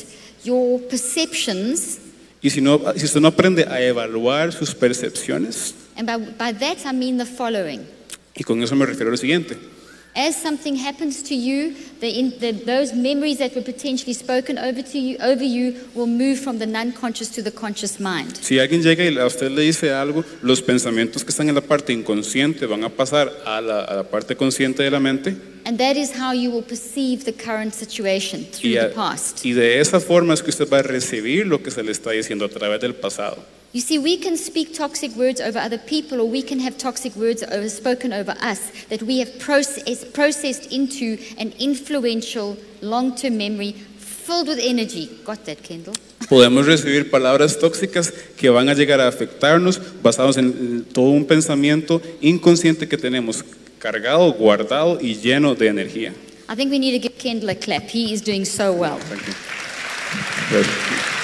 your 0.45 0.79
perceptions, 0.87 1.99
Y 2.41 2.49
si, 2.49 2.61
no, 2.61 2.79
si 2.95 3.03
usted 3.03 3.19
no 3.19 3.27
aprende 3.27 3.65
a 3.65 3.81
evaluar 3.81 4.53
sus 4.53 4.73
percepciones, 4.73 5.73
and 5.97 6.07
by, 6.07 6.17
by 6.37 6.53
that 6.57 6.77
I 6.89 6.95
mean 6.95 7.17
the 7.17 7.25
following. 7.25 7.81
y 8.33 8.43
con 8.45 8.63
eso 8.63 8.73
me 8.77 8.85
refiero 8.85 9.09
a 9.09 9.11
lo 9.11 9.17
siguiente, 9.17 9.57
As 10.15 10.35
something 10.35 10.75
happens 10.75 11.21
to 11.29 11.35
you, 11.35 11.75
the, 12.01 12.09
in, 12.09 12.33
the, 12.39 12.51
those 12.51 12.93
memories 12.93 13.37
that 13.37 13.53
were 13.55 13.61
potentially 13.63 14.13
spoken 14.13 14.57
over 14.57 14.81
to 14.81 14.97
you, 14.97 15.17
over 15.19 15.43
you, 15.43 15.75
will 15.93 16.07
move 16.07 16.39
from 16.39 16.57
the 16.57 16.65
non-conscious 16.65 17.29
to 17.35 17.43
the 17.43 17.51
conscious 17.51 17.99
mind. 17.99 18.35
Si 18.41 18.57
alguien 18.59 18.81
llega 18.81 19.03
y 19.05 19.17
a 19.17 19.25
usted 19.25 19.51
le 19.51 19.61
dice 19.61 19.91
algo, 19.91 20.25
los 20.41 20.61
pensamientos 20.61 21.23
que 21.23 21.29
están 21.29 21.47
en 21.47 21.55
la 21.55 21.61
parte 21.61 21.93
inconsciente 21.93 22.65
van 22.65 22.83
a 22.83 22.89
pasar 22.89 23.31
a 23.45 23.61
la, 23.61 23.81
a 23.81 23.95
la 23.97 24.03
parte 24.03 24.35
consciente 24.35 24.83
de 24.83 24.91
la 24.91 24.99
mente 24.99 25.35
And 25.65 25.77
that 25.77 25.95
is 25.95 26.11
how 26.11 26.31
you 26.33 26.49
will 26.49 26.63
perceive 26.63 27.25
the 27.25 27.33
current 27.33 27.73
situation 27.75 28.45
through 28.45 28.77
a- 28.79 28.87
the 28.89 28.95
past. 28.95 29.45
y 29.45 29.53
de 29.53 29.79
esa 29.79 29.99
forma 29.99 30.33
es 30.33 30.41
que 30.41 30.49
usted 30.49 30.67
va 30.67 30.79
a 30.79 30.83
recibir 30.83 31.45
lo 31.45 31.61
que 31.61 31.69
se 31.69 31.83
le 31.83 31.91
está 31.91 32.11
diciendo 32.11 32.45
a 32.45 32.49
través 32.49 32.81
del 32.81 32.95
pasado. 32.95 33.37
You 33.71 33.81
see, 33.81 33.99
we 33.99 34.17
can 34.17 34.35
speak 34.35 34.73
toxic 34.73 35.15
words 35.15 35.39
over 35.39 35.59
other 35.59 35.77
people, 35.77 36.21
or 36.21 36.25
we 36.25 36.41
can 36.41 36.59
have 36.59 36.77
toxic 36.79 37.15
words 37.15 37.43
over, 37.43 37.69
spoken 37.69 38.11
over 38.11 38.31
us 38.41 38.71
that 38.89 39.03
we 39.03 39.19
have 39.19 39.37
process, 39.37 40.03
processed 40.03 40.71
into 40.71 41.19
an 41.37 41.53
influential 41.59 42.57
long 42.81 43.15
term 43.15 43.37
memory 43.37 43.73
filled 43.73 44.47
with 44.47 44.59
energy. 44.59 45.07
Got 45.23 45.45
that, 45.45 45.61
Kendall? 45.61 45.93
Podemos 46.29 46.65
recibir 46.65 47.11
palabras 47.11 47.59
tóxicas 47.59 48.11
que 48.37 48.49
van 48.49 48.69
a 48.69 48.73
llegar 48.73 49.01
a 49.01 49.07
afectarnos 49.07 49.79
basados 50.01 50.37
en 50.37 50.83
todo 50.85 51.11
un 51.11 51.25
pensamiento 51.25 52.01
inconsciente 52.21 52.87
que 52.87 52.97
tenemos 52.97 53.45
cargado, 53.77 54.33
guardado 54.33 54.99
y 54.99 55.15
lleno 55.15 55.53
de 55.53 55.67
energía. 55.67 56.13
I 56.49 56.55
think 56.55 56.71
we 56.71 56.79
need 56.79 56.99
to 56.99 56.99
give 56.99 57.19
Kendall 57.19 57.51
a 57.51 57.55
clap. 57.55 57.83
He 57.83 58.11
is 58.11 58.23
doing 58.23 58.45
so 58.45 58.73
well. 58.73 58.97
Thank 58.97 59.27
you. 59.27 59.33
Gracias. 60.49 61.18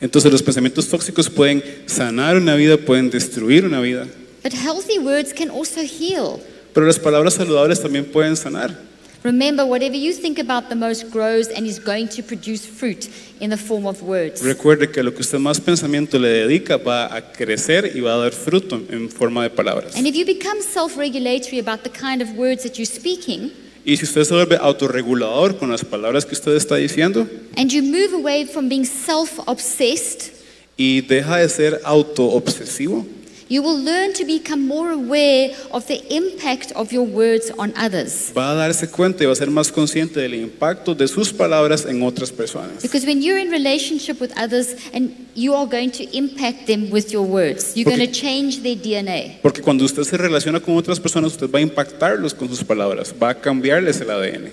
Entonces 0.00 0.32
los 0.32 0.42
pensamientos 0.42 0.88
tóxicos 0.88 1.30
pueden 1.30 1.62
sanar 1.86 2.36
una 2.36 2.54
vida, 2.56 2.76
pueden 2.76 3.10
destruir 3.10 3.64
una 3.64 3.80
vida, 3.80 4.06
But 4.42 4.52
healthy 4.52 4.98
words 4.98 5.32
can 5.32 5.50
also 5.50 5.80
heal. 5.80 6.40
pero 6.72 6.86
las 6.86 6.98
palabras 6.98 7.34
saludables 7.34 7.80
también 7.80 8.04
pueden 8.04 8.36
sanar. 8.36 8.78
Remember, 9.24 9.64
whatever 9.64 9.96
you 9.96 10.12
think 10.12 10.38
about 10.38 10.68
the 10.68 10.76
most 10.76 11.10
grows 11.10 11.48
and 11.48 11.66
is 11.66 11.80
going 11.80 12.06
to 12.06 12.22
produce 12.22 12.64
fruit 12.64 13.08
in 13.40 13.50
the 13.50 13.56
form 13.56 13.86
of 13.86 14.00
words. 14.02 14.40
Recuerde 14.42 14.90
que 14.92 15.02
lo 15.02 15.12
que 15.12 15.22
usted 15.22 15.38
más 15.38 15.60
pensamiento 15.60 16.18
le 16.18 16.28
dedica 16.28 16.76
va 16.76 17.12
a 17.12 17.32
crecer 17.32 17.90
y 17.96 18.00
va 18.00 18.14
a 18.14 18.18
dar 18.18 18.32
fruto 18.32 18.80
en 18.88 19.10
forma 19.10 19.42
de 19.42 19.50
palabras. 19.50 19.96
And 19.96 20.06
if 20.06 20.14
you 20.14 20.24
become 20.24 20.60
self 20.62 20.96
regulatory 20.96 21.58
about 21.58 21.82
the 21.82 21.90
kind 21.90 22.22
of 22.22 22.36
words 22.36 22.62
that 22.62 22.78
you're 22.78 22.86
speaking, 22.86 23.50
Y 23.86 23.96
si 23.96 24.04
usted 24.04 24.24
se 24.24 24.34
vuelve 24.34 24.56
autorregulador 24.56 25.58
con 25.58 25.70
las 25.70 25.84
palabras 25.84 26.26
que 26.26 26.34
usted 26.34 26.56
está 26.56 26.74
diciendo 26.74 27.24
and 27.56 27.70
you 27.70 27.82
move 27.82 28.12
away 28.14 28.44
from 28.44 28.68
being 28.68 28.84
self 28.84 29.38
obsessed, 29.46 30.32
y 30.76 31.02
deja 31.02 31.36
de 31.36 31.48
ser 31.48 31.80
autoobsesivo, 31.84 33.06
you 33.48 33.62
will 33.62 33.78
learn 33.78 34.12
to 34.14 34.24
become 34.24 34.66
more 34.66 34.90
aware 34.90 35.50
of 35.70 35.86
the 35.86 36.02
impact 36.14 36.72
of 36.72 36.92
your 36.92 37.04
words 37.04 37.50
on 37.58 37.72
others. 37.76 38.32
va 38.34 38.50
a 38.50 38.54
darse 38.54 38.88
cuenta 38.88 39.22
y 39.22 39.26
va 39.26 39.32
a 39.32 39.36
ser 39.36 39.50
más 39.50 39.70
consciente 39.70 40.20
del 40.20 40.34
impacto 40.34 40.94
de 40.94 41.06
sus 41.06 41.32
palabras 41.32 41.86
en 41.86 42.02
otras 42.02 42.32
personas. 42.32 42.82
Because 42.82 43.06
when 43.06 43.22
you're 43.22 43.38
in 43.38 43.50
relationship 43.50 44.20
with 44.20 44.32
others 44.36 44.74
and 44.92 45.12
you 45.34 45.54
are 45.54 45.66
going 45.66 45.90
to 45.90 46.04
impact 46.16 46.66
them 46.66 46.90
with 46.90 47.12
your 47.12 47.24
words, 47.24 47.76
you're 47.76 47.88
going 47.88 48.04
to 48.04 48.12
change 48.12 48.62
their 48.62 48.76
DNA. 48.76 49.38
Porque 49.42 49.62
cuando 49.62 49.84
usted 49.84 50.02
se 50.02 50.16
relaciona 50.16 50.60
con 50.60 50.76
otras 50.76 50.98
personas, 50.98 51.32
usted 51.32 51.48
va 51.50 51.58
a 51.58 51.62
impactarlos 51.62 52.34
con 52.34 52.48
sus 52.48 52.64
palabras, 52.64 53.14
va 53.20 53.30
a 53.30 53.40
cambiarles 53.40 54.00
el 54.00 54.10
ADN. 54.10 54.50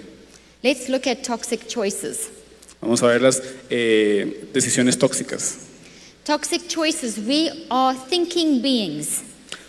Let's 0.61 0.87
look 0.87 1.07
at 1.07 1.23
toxic 1.23 1.67
choices. 1.67 2.29
Vamos 2.79 3.01
a 3.01 3.07
ver 3.07 3.21
las 3.21 3.41
eh, 3.69 4.49
decisiones 4.53 4.97
tóxicas. 4.97 5.72
Toxic 6.25 6.69
choices. 6.69 7.17
We 7.17 7.49
are 7.69 7.93
thinking 7.93 8.61
beings. 8.61 9.23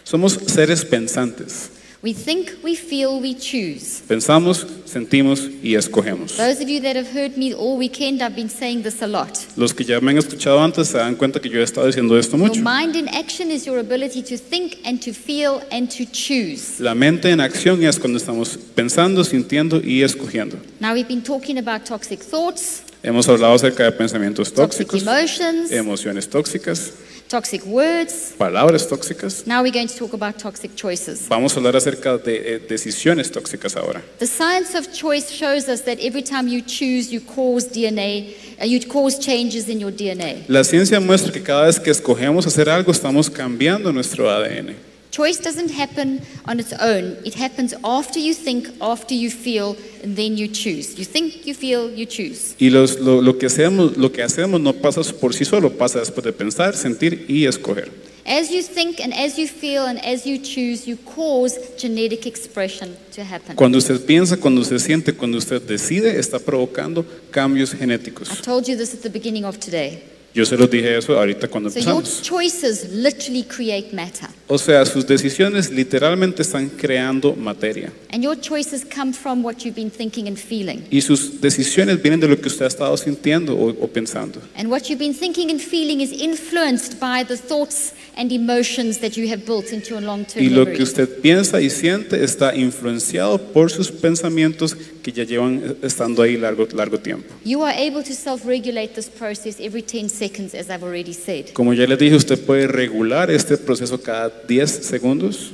Somos 0.04 0.38
seres 0.46 0.84
pensantes. 0.84 1.70
We 2.00 2.12
think, 2.12 2.58
we 2.62 2.76
feel, 2.76 3.18
we 3.18 3.34
choose. 3.34 4.02
Pensamos, 4.06 4.66
sentimos 4.84 5.48
y 5.62 5.74
escogemos. 5.74 6.36
Those 6.36 6.60
of 6.62 6.68
you 6.68 6.78
that 6.82 6.96
have 6.96 7.08
heard 7.10 7.36
me 7.38 7.54
all 7.54 7.78
weekend, 7.78 8.22
I've 8.22 8.36
been 8.36 8.50
saying 8.50 8.82
this 8.82 9.00
a 9.02 9.06
lot. 9.06 9.30
Los 9.56 9.72
que 9.72 9.84
ya 9.86 9.98
me 10.00 10.12
han 10.12 10.18
escuchado 10.18 10.60
antes 10.62 10.88
se 10.88 10.98
dan 10.98 11.16
cuenta 11.16 11.40
que 11.40 11.48
yo 11.48 11.60
he 11.60 11.64
estado 11.64 11.86
diciendo 11.86 12.16
esto 12.18 12.36
Your 12.36 12.48
mucho. 12.48 12.60
mind 12.62 12.94
in 12.94 13.08
action 13.08 13.50
is 13.50 13.64
your 13.66 13.78
ability 13.78 14.22
to 14.22 14.36
think 14.36 14.76
and 14.84 15.00
to 15.02 15.12
feel 15.14 15.62
and 15.72 15.88
to 15.90 16.04
choose. 16.04 16.78
La 16.78 16.94
mente 16.94 17.30
en 17.30 17.40
acción 17.40 17.82
es 17.82 17.98
cuando 17.98 18.18
estamos 18.18 18.58
pensando, 18.76 19.24
sintiendo 19.24 19.80
y 19.82 20.02
escogiendo. 20.02 20.58
Now, 20.80 20.92
we've 20.92 21.08
been 21.08 21.22
talking 21.22 21.56
about 21.58 21.86
toxic 21.86 22.20
thoughts, 22.20 22.82
Hemos 23.04 23.28
hablado 23.28 23.52
acerca 23.52 23.84
de 23.84 23.92
pensamientos 23.92 24.50
toxic 24.50 24.88
tóxicos, 24.88 25.02
emotions, 25.02 25.70
emociones 25.70 26.26
tóxicas, 26.26 26.94
toxic 27.28 27.62
words. 27.66 28.32
palabras 28.38 28.88
tóxicas. 28.88 29.46
Now, 29.46 29.62
we're 29.62 29.70
going 29.70 29.88
to 29.88 29.94
talk 29.94 30.14
about 30.14 30.38
toxic 30.38 30.74
choices. 30.74 31.28
Vamos 31.28 31.52
a 31.52 31.56
hablar 31.58 31.76
acerca 31.76 32.16
de 32.16 32.54
eh, 32.54 32.58
decisiones 32.66 33.30
tóxicas 33.30 33.76
ahora. 33.76 34.02
The 34.20 34.26
science 34.26 34.74
of 34.74 34.90
choice 34.90 35.30
shows 35.30 35.68
us 35.68 35.82
that 35.82 35.98
every 36.00 36.22
time 36.22 36.48
you 36.48 36.62
choose, 36.62 37.12
you 37.12 37.20
cause 37.20 37.68
DNA, 37.68 38.36
uh, 38.58 38.64
you 38.64 38.80
cause 38.88 39.18
changes 39.18 39.68
in 39.68 39.80
your 39.80 39.92
DNA. 39.92 40.46
La 40.48 40.64
ciencia 40.64 40.98
muestra 40.98 41.30
que 41.30 41.42
cada 41.42 41.66
vez 41.66 41.78
que 41.78 41.90
escogemos 41.90 42.46
hacer 42.46 42.70
algo 42.70 42.90
estamos 42.90 43.28
cambiando 43.28 43.92
nuestro 43.92 44.30
ADN. 44.30 44.93
Choice 45.14 45.38
doesn't 45.38 45.70
happen 45.70 46.20
on 46.44 46.58
its 46.58 46.72
own. 46.72 47.16
It 47.24 47.34
happens 47.34 47.72
after 47.84 48.18
you 48.18 48.34
think, 48.34 48.66
after 48.80 49.14
you 49.14 49.30
feel, 49.30 49.76
and 50.02 50.16
then 50.16 50.36
you 50.36 50.48
choose. 50.48 50.98
You 50.98 51.04
think, 51.04 51.46
you 51.46 51.54
feel, 51.54 51.88
you 51.88 52.04
choose. 52.04 52.56
Y 52.58 52.68
los- 52.68 52.98
lo, 52.98 53.20
lo 53.22 53.38
que 53.38 53.46
hacemos, 53.46 53.96
lo 53.96 54.10
que 54.10 54.24
hacemos 54.24 54.60
no 54.60 54.72
pasa 54.72 55.02
por 55.20 55.32
sí 55.32 55.44
solo, 55.44 55.70
pasa 55.70 56.00
después 56.00 56.24
de 56.24 56.32
pensar, 56.32 56.74
sentir 56.74 57.26
y 57.28 57.46
escoger. 57.46 57.92
As 58.26 58.50
you 58.50 58.60
think 58.62 58.98
and 59.00 59.12
as 59.12 59.38
you 59.38 59.46
feel 59.46 59.86
and 59.86 60.00
as 60.04 60.26
you 60.26 60.36
choose, 60.38 60.84
you 60.84 60.96
cause 61.14 61.60
genetic 61.78 62.26
expression 62.26 62.96
to 63.14 63.22
happen. 63.22 63.54
Cuando 63.54 63.78
usted 63.78 64.00
piensa, 64.04 64.36
cuando 64.36 64.62
usted 64.62 64.78
siente, 64.80 65.12
cuando 65.12 65.38
usted 65.38 65.62
decide, 65.62 66.18
está 66.18 66.40
provocando 66.40 67.04
cambios 67.30 67.72
genéticos. 67.72 68.30
I 68.32 68.42
told 68.42 68.66
you 68.66 68.76
this 68.76 68.94
at 68.94 69.02
the 69.02 69.10
beginning 69.10 69.44
of 69.44 69.58
today. 69.60 70.02
Yo 70.34 70.44
se 70.44 70.56
los 70.56 70.68
dije 70.68 70.98
eso 70.98 71.16
ahorita 71.16 71.46
cuando 71.46 71.70
So 71.70 71.78
your 71.78 71.90
empezamos. 71.98 72.22
choices 72.22 72.90
literally 72.92 73.44
create 73.44 73.92
matter. 73.94 74.28
O 74.48 74.58
sea, 74.58 74.84
sus 74.84 75.06
decisiones 75.06 75.70
literalmente 75.70 76.42
están 76.42 76.68
creando 76.70 77.34
materia. 77.36 77.92
And 78.10 78.22
your 78.22 78.36
choices 78.40 78.84
come 78.84 79.12
from 79.12 79.44
what 79.44 79.58
you've 79.64 79.76
been 79.76 79.90
thinking 79.92 80.26
and 80.26 80.36
feeling. 80.36 80.82
Y 80.90 81.02
sus 81.02 81.40
decisiones 81.40 82.02
vienen 82.02 82.18
de 82.18 82.26
lo 82.26 82.36
que 82.40 82.48
usted 82.48 82.64
ha 82.64 82.68
estado 82.68 82.96
sintiendo 82.96 83.54
o, 83.56 83.68
o 83.70 83.86
pensando. 83.88 84.40
And 84.56 84.68
what 84.68 84.88
you've 84.88 84.98
been 84.98 85.14
thinking 85.14 85.50
and 85.52 85.60
feeling 85.60 86.00
is 86.00 86.10
influenced 86.10 86.98
by 86.98 87.24
the 87.24 87.36
thoughts 87.36 87.92
and 88.16 88.32
emotions 88.32 88.98
that 88.98 89.16
you 89.16 89.28
have 89.32 89.44
built 89.46 89.72
into 89.72 89.90
your 89.90 90.02
long 90.02 90.24
term 90.24 90.44
Y 90.44 90.48
lo 90.48 90.60
memory. 90.64 90.76
que 90.78 90.82
usted 90.82 91.08
piensa 91.20 91.60
y 91.60 91.70
siente 91.70 92.22
está 92.24 92.54
influenciado 92.56 93.38
por 93.52 93.70
sus 93.70 93.90
pensamientos 93.92 94.76
que 95.02 95.12
ya 95.12 95.24
llevan 95.24 95.76
estando 95.82 96.22
ahí 96.22 96.36
largo, 96.36 96.66
largo 96.74 96.98
tiempo. 96.98 97.32
You 97.44 97.62
are 97.62 97.76
able 97.76 98.02
to 98.02 98.12
self 98.14 98.44
regulate 98.44 98.94
this 98.94 99.08
process 99.08 99.56
every 99.60 99.82
10 99.82 100.08
seconds, 100.08 100.23
as 100.54 100.70
I've 100.70 100.82
already 100.82 101.12
said. 101.12 101.52
Como 101.52 101.72
ya 101.72 101.86
les 101.86 101.98
dije, 101.98 102.16
usted 102.16 102.38
puede 102.44 102.66
regular 102.66 103.30
este 103.30 103.56
proceso 103.56 104.00
cada 104.02 104.30
10 104.30 104.84
segundos. 104.84 105.52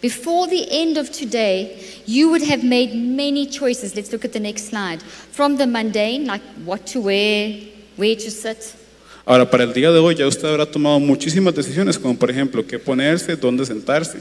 Before 0.00 0.46
the 0.48 0.66
end 0.70 0.98
of 0.98 1.10
today, 1.10 1.76
you 2.06 2.28
would 2.28 2.42
have 2.42 2.62
made 2.62 2.94
many 2.94 3.46
choices. 3.46 3.94
Let's 3.96 4.12
look 4.12 4.24
at 4.24 4.32
the 4.32 4.40
next 4.40 4.68
slide. 4.68 5.02
From 5.32 5.56
the 5.56 5.66
mundane, 5.66 6.26
like 6.26 6.42
what 6.64 6.86
to 6.92 7.00
wear, 7.00 7.58
where 7.96 8.14
to 8.14 8.30
sit, 8.30 8.74
Ahora, 9.26 9.50
para 9.50 9.64
el 9.64 9.72
día 9.72 9.90
de 9.90 9.98
hoy 9.98 10.14
ya 10.14 10.26
usted 10.26 10.46
habrá 10.46 10.66
tomado 10.66 11.00
muchísimas 11.00 11.54
decisiones, 11.54 11.98
como 11.98 12.14
por 12.14 12.30
ejemplo 12.30 12.66
qué 12.66 12.78
ponerse, 12.78 13.36
dónde 13.36 13.64
sentarse, 13.64 14.18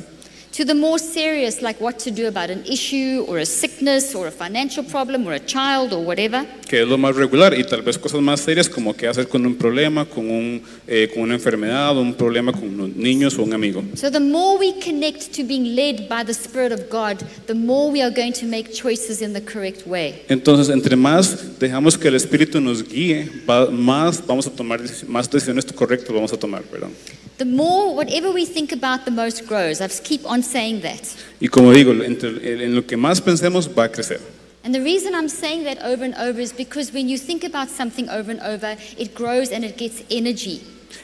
to 0.55 0.63
the 0.63 0.73
more 0.75 0.99
serious, 0.99 1.61
like 1.63 1.81
what 1.81 1.97
to 1.97 2.11
do 2.11 2.27
about 2.27 2.51
an 2.51 2.63
issue 2.65 3.25
or 3.27 3.39
a 3.39 3.45
sickness 3.45 4.13
or 4.13 4.27
a 4.27 4.31
financial 4.31 4.83
problem 4.83 5.25
or 5.27 5.33
a 5.33 5.39
child 5.39 5.91
or 5.93 6.03
whatever. 6.05 6.45
que 6.69 6.81
es 6.81 6.87
lo 6.87 6.97
más 6.97 7.15
regular, 7.15 7.57
y 7.57 7.63
tal 7.63 7.81
vez 7.81 7.97
cosas 7.97 8.21
más 8.21 8.39
serias 8.41 8.67
como 8.69 8.93
qué 8.95 9.07
hacer 9.07 9.27
con 9.27 9.45
un 9.45 9.55
problema, 9.55 10.05
con, 10.05 10.29
un, 10.29 10.61
eh, 10.87 11.09
con 11.13 11.23
una 11.23 11.33
enfermedad, 11.35 11.97
un 11.97 12.13
problema 12.15 12.51
con 12.51 12.63
unos 12.65 12.95
niños 12.95 13.37
o 13.37 13.43
un 13.43 13.53
amigo. 13.53 13.83
So, 13.95 14.09
the 14.11 14.19
more 14.19 14.57
we 14.59 14.73
connect 14.79 15.33
to 15.35 15.43
being 15.43 15.75
led 15.75 16.07
by 16.07 16.23
the 16.23 16.33
Spirit 16.33 16.71
of 16.71 16.89
God, 16.89 17.19
the 17.47 17.53
more 17.55 17.91
we 17.91 18.01
are 18.03 18.11
going 18.11 18.33
to 18.33 18.45
make 18.45 18.71
choices 18.73 19.21
in 19.21 19.33
the 19.33 19.41
correct 19.41 19.87
way. 19.87 20.21
Entonces, 20.29 20.69
entre 20.69 20.95
más 20.95 21.59
dejamos 21.59 21.97
que 21.97 22.07
el 22.09 22.15
Espíritu 22.15 22.61
nos 22.61 22.83
guíe, 22.87 23.27
va- 23.49 23.69
más 23.71 24.25
vamos 24.25 24.45
a 24.47 24.51
tomar 24.51 24.81
más 25.07 25.29
decisiones 25.29 25.65
correctas 25.73 26.13
vamos 26.13 26.31
a 26.33 26.37
tomar, 26.37 26.61
perdón. 26.63 26.91
The 27.39 27.45
more, 27.45 27.95
whatever 27.95 28.31
we 28.31 28.45
think 28.45 28.71
about, 28.71 29.05
the 29.05 29.11
most 29.11 29.47
grows. 29.47 29.81
I 29.81 29.87
keep 29.87 30.23
on 30.23 30.42
saying 30.43 30.81
that. 30.81 31.01
Y 31.39 31.47
como 31.47 31.71
digo, 31.73 31.91
entre, 32.03 32.63
en 32.63 32.75
lo 32.75 32.85
que 32.85 32.97
más 32.97 33.21
pensemos 33.21 33.67
va 33.67 33.85
a 33.85 33.91
crecer. 33.91 34.19
And 34.63 34.73
the 34.73 34.81
reason 34.81 35.13
I'm 35.13 35.27
saying 35.27 35.65
that 35.65 35.83
over 35.83 36.05
and 36.05 36.15
over 36.15 36.39
is 36.39 36.53
because 36.53 36.93
when 36.93 37.09
you 37.09 37.17
think 37.17 37.43
about 37.43 37.69
something 37.69 38.07
over 38.09 38.31
and 38.31 38.39
over, 38.41 38.77
it 38.97 39.13
grows 39.13 39.51
and 39.51 39.65
it 39.65 39.77
gets 39.77 40.03
energy. 40.09 40.61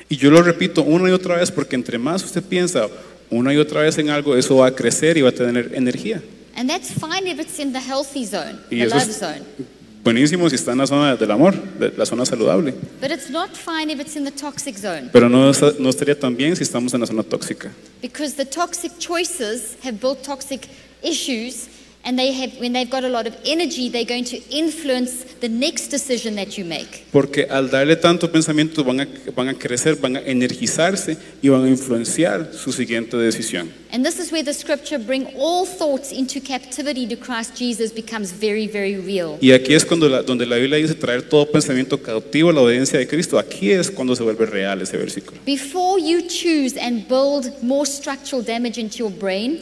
Y 0.08 0.16
yo 0.16 0.30
lo 0.30 0.42
repito 0.42 0.82
una 0.84 1.10
y 1.10 1.12
otra 1.12 1.38
vez 1.38 1.52
porque 1.52 1.76
entre 1.76 1.98
más 1.98 2.24
usted 2.24 2.42
piensa 2.44 2.88
una 3.30 3.54
y 3.54 3.58
otra 3.58 3.82
vez 3.82 3.98
en 3.98 4.10
algo, 4.10 4.38
eso 4.38 4.58
va 4.58 4.68
a 4.68 4.76
crecer 4.76 5.18
y 5.18 5.22
va 5.22 5.30
a 5.30 5.34
tener 5.34 5.72
energía. 5.76 6.22
And 6.56 6.70
that's 6.70 6.92
fine 6.92 7.28
if 7.28 7.40
it's 7.40 7.60
in 7.60 7.74
the 7.74 7.80
healthy 7.80 8.26
zone, 8.26 8.60
Y 8.70 8.78
the 8.78 8.84
eso 8.86 8.96
love 8.96 9.10
es 9.10 9.18
zone. 9.18 9.42
Buenísimo 10.04 10.50
si 10.50 10.56
está 10.56 10.72
en 10.72 10.78
la 10.80 10.88
zona 10.88 11.16
del 11.16 11.32
amor, 11.32 11.54
de- 11.80 11.92
la 11.98 12.06
zona 12.06 12.26
saludable. 12.26 12.74
But 13.02 13.12
it's 13.12 13.30
not 13.30 13.50
fine 13.56 13.92
if 13.92 14.00
it's 14.00 14.16
in 14.16 14.24
the 14.26 14.32
toxic 14.32 14.78
zone. 14.78 15.10
Pero 15.12 15.30
no, 15.30 15.50
está- 15.50 15.74
no 15.80 15.90
estaría 15.90 16.18
tan 16.18 16.36
bien 16.36 16.56
si 16.56 16.64
estamos 16.64 16.94
en 16.94 17.02
la 17.02 17.08
zona 17.08 17.24
tóxica. 17.24 17.72
Because 18.02 18.36
the 18.36 18.46
toxic 18.46 18.92
choices 19.00 19.76
have 19.84 19.98
built 20.00 20.22
toxic 20.24 20.68
issues, 21.04 21.68
and 22.06 22.18
they 22.18 22.32
have, 22.32 22.58
when 22.60 22.72
they've 22.74 22.90
got 22.90 23.04
a 23.04 23.10
lot 23.10 23.28
of 23.28 23.36
energy, 23.46 23.90
they're 23.90 24.06
going 24.06 24.24
to 24.26 24.38
influence 24.50 25.26
the 25.42 25.50
next 25.50 25.90
decision 25.90 26.36
that 26.36 26.58
you 26.58 26.64
make. 26.66 27.06
Porque 27.12 27.46
al 27.50 27.70
darle 27.70 27.96
tanto 27.98 28.32
pensamiento 28.32 28.84
van 28.84 29.02
a, 29.02 29.08
van 29.36 29.50
a 29.50 29.54
crecer, 29.54 29.96
van 29.96 30.16
a 30.16 30.22
energizarse 30.22 31.18
y 31.42 31.50
van 31.50 31.66
a 31.66 31.68
influenciar 31.70 32.52
su 32.54 32.72
siguiente 32.72 33.18
decisión. 33.18 33.72
And 33.92 34.06
this 34.06 34.20
is 34.20 34.32
where 34.32 34.44
the 34.44 34.54
scripture 34.54 34.98
bring 35.00 35.28
all 35.38 35.66
thoughts 35.66 36.12
into 36.12 36.40
captivity 36.40 37.08
to 37.08 37.16
Christ 37.16 37.58
Jesus 37.58 37.92
becomes 37.92 38.32
very, 38.32 38.68
very 38.68 38.96
real. 38.98 39.38
Y 39.42 39.52
aquí 39.52 39.74
es 39.74 39.84
cuando 39.84 40.08
la- 40.08 40.22
donde 40.22 40.46
la 40.46 40.56
Biblia 40.58 40.78
dice 40.78 40.94
traer 40.96 41.24
todo 41.24 41.46
pensamiento 41.52 42.02
cautivo 42.02 42.50
a 42.50 42.54
la 42.54 42.62
obediencia 42.62 42.98
de 43.00 43.08
Cristo. 43.08 43.38
Aquí 43.40 43.72
es 43.72 43.90
cuando 43.92 44.16
se 44.16 44.24
vuelve 44.24 44.46
real 44.46 44.82
ese 44.82 44.96
versículo. 44.98 45.40
Before 45.46 46.00
you 46.02 46.22
choose 46.22 46.78
and 46.80 47.08
build 47.08 47.52
more 47.62 47.86
structural 47.86 48.44
damage 48.44 48.80
into 48.80 48.98
your 49.00 49.12
brain, 49.12 49.60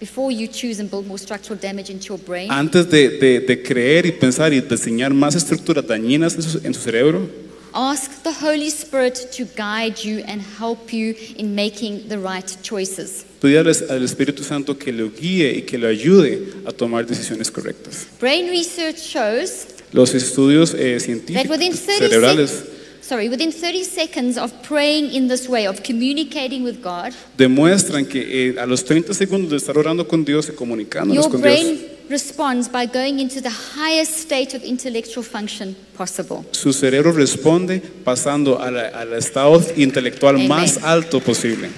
before 0.00 0.32
you 0.32 0.48
choose 0.48 0.80
and 0.80 0.90
build 0.90 1.06
more 1.06 1.18
structural 1.18 1.58
damage 1.60 1.90
into 1.90 2.08
your 2.14 2.18
brain, 2.18 2.50
Antes 2.50 2.88
de, 2.90 3.10
de- 3.18 3.40
de 3.40 3.62
creer 3.62 4.06
y 4.06 4.12
pensar 4.12 4.52
y 4.52 4.60
diseñar 4.60 5.12
más 5.14 5.34
estructuras 5.36 5.86
dañinas 5.86 6.34
en 6.34 6.42
su, 6.42 6.60
en 6.64 6.74
su 6.74 6.80
cerebro, 6.80 7.28
Ask 7.72 8.22
the 8.24 8.32
Holy 8.32 8.66
Spirit 8.66 9.14
to 9.36 9.44
guide 9.56 9.94
you 10.02 10.24
and 10.26 10.42
help 10.58 10.92
you 10.92 11.14
in 11.36 11.54
making 11.54 12.08
the 12.08 12.16
right 12.18 12.44
choices. 12.62 13.24
Pídale 13.40 13.70
al 13.88 14.02
Espíritu 14.02 14.42
Santo 14.42 14.76
que 14.76 14.90
lo 14.92 15.10
guíe 15.12 15.52
y 15.56 15.62
que 15.62 15.78
lo 15.78 15.86
ayude 15.86 16.48
a 16.66 16.72
tomar 16.72 17.06
decisiones 17.06 17.48
correctas. 17.50 18.08
Brain 18.20 18.48
research 18.50 18.96
shows 18.96 19.66
Los 19.92 20.14
estudios 20.14 20.74
eh, 20.74 20.98
that 20.98 21.48
within 21.48 21.72
científicos 21.72 21.76
30 21.76 22.08
cerebrales 22.08 22.50
sec- 22.50 22.79
sorry, 23.10 23.28
within 23.28 23.50
30 23.50 23.82
seconds 23.82 24.38
of 24.38 24.52
praying 24.62 25.12
in 25.12 25.26
this 25.26 25.48
way, 25.48 25.66
of 25.66 25.82
communicating 25.82 26.62
with 26.62 26.80
God, 26.80 27.12
demuestran 27.36 28.06
que 28.06 28.50
eh, 28.50 28.54
a 28.60 28.66
los 28.66 28.84
30 28.84 29.12
segundos 29.14 29.50
de 29.50 29.56
estar 29.56 29.76
orando 29.76 30.06
con 30.06 30.24
Dios 30.24 30.48
y 30.48 30.52
comunicándonos 30.52 31.24
your 31.24 31.28
con 31.32 31.42
Dios, 31.42 31.60
brain 31.60 31.80
responds 32.08 32.68
by 32.68 32.86
going 32.86 33.18
into 33.18 33.40
the 33.40 33.50
highest 33.50 34.16
state 34.16 34.54
of 34.56 34.62
intellectual 34.62 35.24
function 35.24 35.74
possible. 35.96 36.44
su 36.52 36.72
cerebro 36.72 37.10
responde 37.12 37.80
pasando 38.04 38.60
a 38.62 38.70
la- 38.70 38.88
al 38.88 39.12
estado 39.14 39.60
intelectual 39.76 40.36
Amen. 40.36 40.48
más 40.48 40.78
alto 40.84 41.18
posible. 41.18 41.68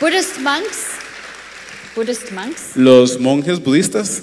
Buddhist 0.00 0.38
monks, 0.40 0.86
Buddhist 1.96 2.30
monks 2.30 2.76
Los 2.76 3.18
monjes 3.18 3.58
budistas 3.60 4.22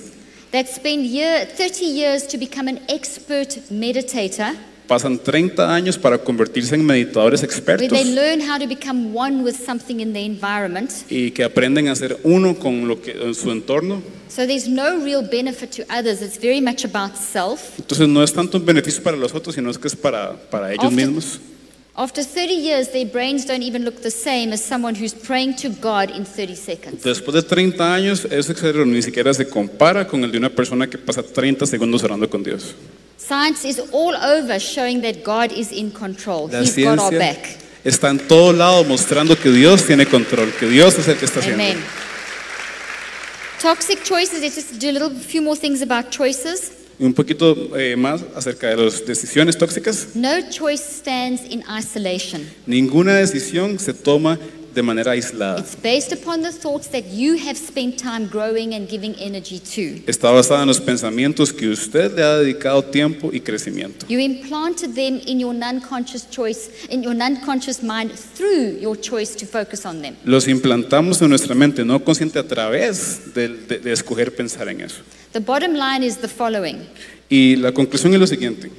that 0.51 0.67
spend 0.67 1.05
year, 1.05 1.45
30 1.45 1.85
years 1.85 2.25
to 2.27 2.37
become 2.37 2.69
an 2.69 2.79
expert 2.87 3.49
meditator, 3.69 4.53
pasan 4.91 5.17
30 5.17 5.73
años 5.73 5.97
para 5.97 6.17
convertirse 6.17 6.75
en 6.75 6.85
meditadores 6.85 7.39
where 7.41 7.49
expertos 7.49 7.87
they 7.87 8.13
learn 8.13 8.41
how 8.41 8.59
to 8.59 8.67
become 8.67 9.15
one 9.15 9.41
with 9.41 9.55
something 9.55 10.01
in 10.01 10.11
the 10.11 10.19
environment. 10.19 10.91
y 11.09 11.31
que 11.31 11.45
aprenden 11.45 11.87
a 11.87 11.95
ser 11.95 12.19
uno 12.23 12.55
con 12.55 12.89
lo 12.89 13.01
que 13.01 13.11
en 13.11 13.33
su 13.33 13.51
entorno. 13.51 14.03
So 14.27 14.45
there's 14.45 14.67
no 14.67 14.97
real 15.01 15.21
benefit 15.21 15.71
to 15.77 15.83
others. 15.83 16.21
It's 16.21 16.37
very 16.37 16.59
much 16.59 16.83
about 16.83 17.15
self. 17.15 17.79
Entonces 17.79 18.05
no 18.09 18.21
es 18.21 18.33
tanto 18.33 18.57
un 18.57 18.65
beneficio 18.65 19.01
para 19.01 19.15
los 19.15 19.33
otros, 19.33 19.55
sino 19.55 19.69
es 19.71 19.77
que 19.77 19.87
es 19.87 19.95
para, 19.95 20.33
para 20.49 20.73
ellos 20.73 20.83
Often- 20.83 20.95
mismos. 20.95 21.39
After 21.95 22.25
30 22.25 22.53
years, 22.53 22.91
their 22.91 23.05
brains 23.07 23.45
don't 23.45 23.63
even 23.63 23.85
look 23.85 24.01
the 24.01 24.11
same 24.11 24.51
as 24.51 24.61
someone 24.61 24.93
who's 24.93 25.13
praying 25.13 25.55
to 25.55 25.69
God 25.69 26.09
in 26.13 26.25
30 26.25 26.55
seconds. 26.57 27.01
Después 27.03 27.33
de 27.33 27.43
30 27.43 27.93
años, 27.93 28.25
ese 28.29 28.53
cerebro 28.53 28.85
ni 28.85 29.01
siquiera 29.01 29.33
se 29.33 29.47
compara 29.47 30.05
con 30.05 30.21
el 30.25 30.31
de 30.33 30.37
una 30.37 30.49
persona 30.49 30.89
que 30.89 30.97
pasa 30.97 31.23
30 31.23 31.65
segundos 31.65 32.03
orando 32.03 32.29
con 32.29 32.43
Dios. 32.43 32.75
Science 33.27 33.65
is 33.65 33.79
all 33.91 34.15
over 34.15 34.59
showing 34.59 35.01
that 35.01 35.23
God 35.23 35.51
is 35.51 35.71
in 35.71 35.91
control. 35.91 36.47
La 36.51 36.61
He's 36.61 36.75
got 36.75 36.99
our 36.99 37.11
ciencia 37.11 37.19
back. 37.19 37.57
está 37.83 38.09
en 38.09 38.17
todo 38.27 38.51
lado 38.51 38.83
mostrando 38.83 39.35
que 39.37 39.51
Dios 39.51 39.85
tiene 39.85 40.05
control, 40.05 40.51
que 40.59 40.67
Dios 40.67 40.97
es 40.97 41.07
el 41.07 41.17
que 41.17 41.25
está 41.25 41.39
haciendo. 41.39 41.63
Amen. 41.63 41.77
Toxic 43.61 44.03
choices. 44.03 44.41
Let's 44.41 44.55
just 44.55 44.79
do 44.79 44.89
a 44.89 44.91
little 44.91 45.11
few 45.11 45.41
more 45.41 45.55
things 45.55 45.81
about 45.83 46.09
choices. 46.09 46.71
Y 46.99 47.05
un 47.05 47.13
poquito 47.13 47.77
eh, 47.77 47.95
más 47.95 48.21
acerca 48.35 48.69
de 48.69 48.77
las 48.77 49.05
decisiones 49.05 49.57
tóxicas. 49.57 50.15
No 50.15 50.41
choice 50.49 50.83
stands 50.83 51.41
in 51.49 51.63
isolation. 51.79 52.47
Ninguna 52.65 53.13
decisión 53.15 53.79
se 53.79 53.93
toma 53.93 54.39
de 54.73 54.81
manera 54.81 55.11
aislada. 55.11 55.59
It's 55.59 55.75
based 55.75 56.11
upon 56.13 56.41
the 56.41 56.51
thoughts 56.51 56.87
that 56.91 57.05
you 57.11 57.37
have 57.37 57.57
spent 57.57 57.97
time 57.97 58.27
growing 58.27 58.73
and 58.73 58.89
giving 58.89 59.15
energy 59.19 59.59
to. 59.59 60.01
Está 60.09 60.31
basada 60.31 60.61
en 60.61 60.67
los 60.67 60.79
pensamientos 60.79 61.51
que 61.53 61.69
usted 61.69 62.15
le 62.15 62.23
ha 62.23 62.37
dedicado 62.37 62.83
tiempo 62.83 63.29
y 63.33 63.39
crecimiento. 63.41 64.05
You 64.07 64.19
implanted 64.19 64.95
them 64.95 65.19
in 65.25 65.39
your 65.39 65.53
non-conscious 65.53 66.27
choice, 66.29 66.69
in 66.89 67.03
your 67.03 67.13
non-conscious 67.13 67.81
mind 67.83 68.11
through 68.35 68.79
your 68.79 68.95
choice 68.99 69.35
to 69.35 69.45
focus 69.45 69.85
on 69.85 70.01
them. 70.01 70.15
Los 70.25 70.47
implantamos 70.47 71.21
en 71.21 71.29
nuestra 71.29 71.55
mente 71.55 71.83
no 71.85 71.99
consciente 72.03 72.39
a 72.39 72.43
través 72.47 73.33
de, 73.33 73.47
de- 73.49 73.79
de 73.79 73.91
escoger 73.91 74.35
pensar 74.35 74.67
en 74.69 74.81
eso. 74.81 75.01
The 75.33 75.39
bottom 75.39 75.73
line 75.73 76.03
is 76.05 76.17
the 76.17 76.27
following. 76.27 76.87
Y 77.29 77.55
la 77.55 77.71
conclusión 77.71 78.13
es 78.13 78.19
lo 78.19 78.27
siguiente. 78.27 78.69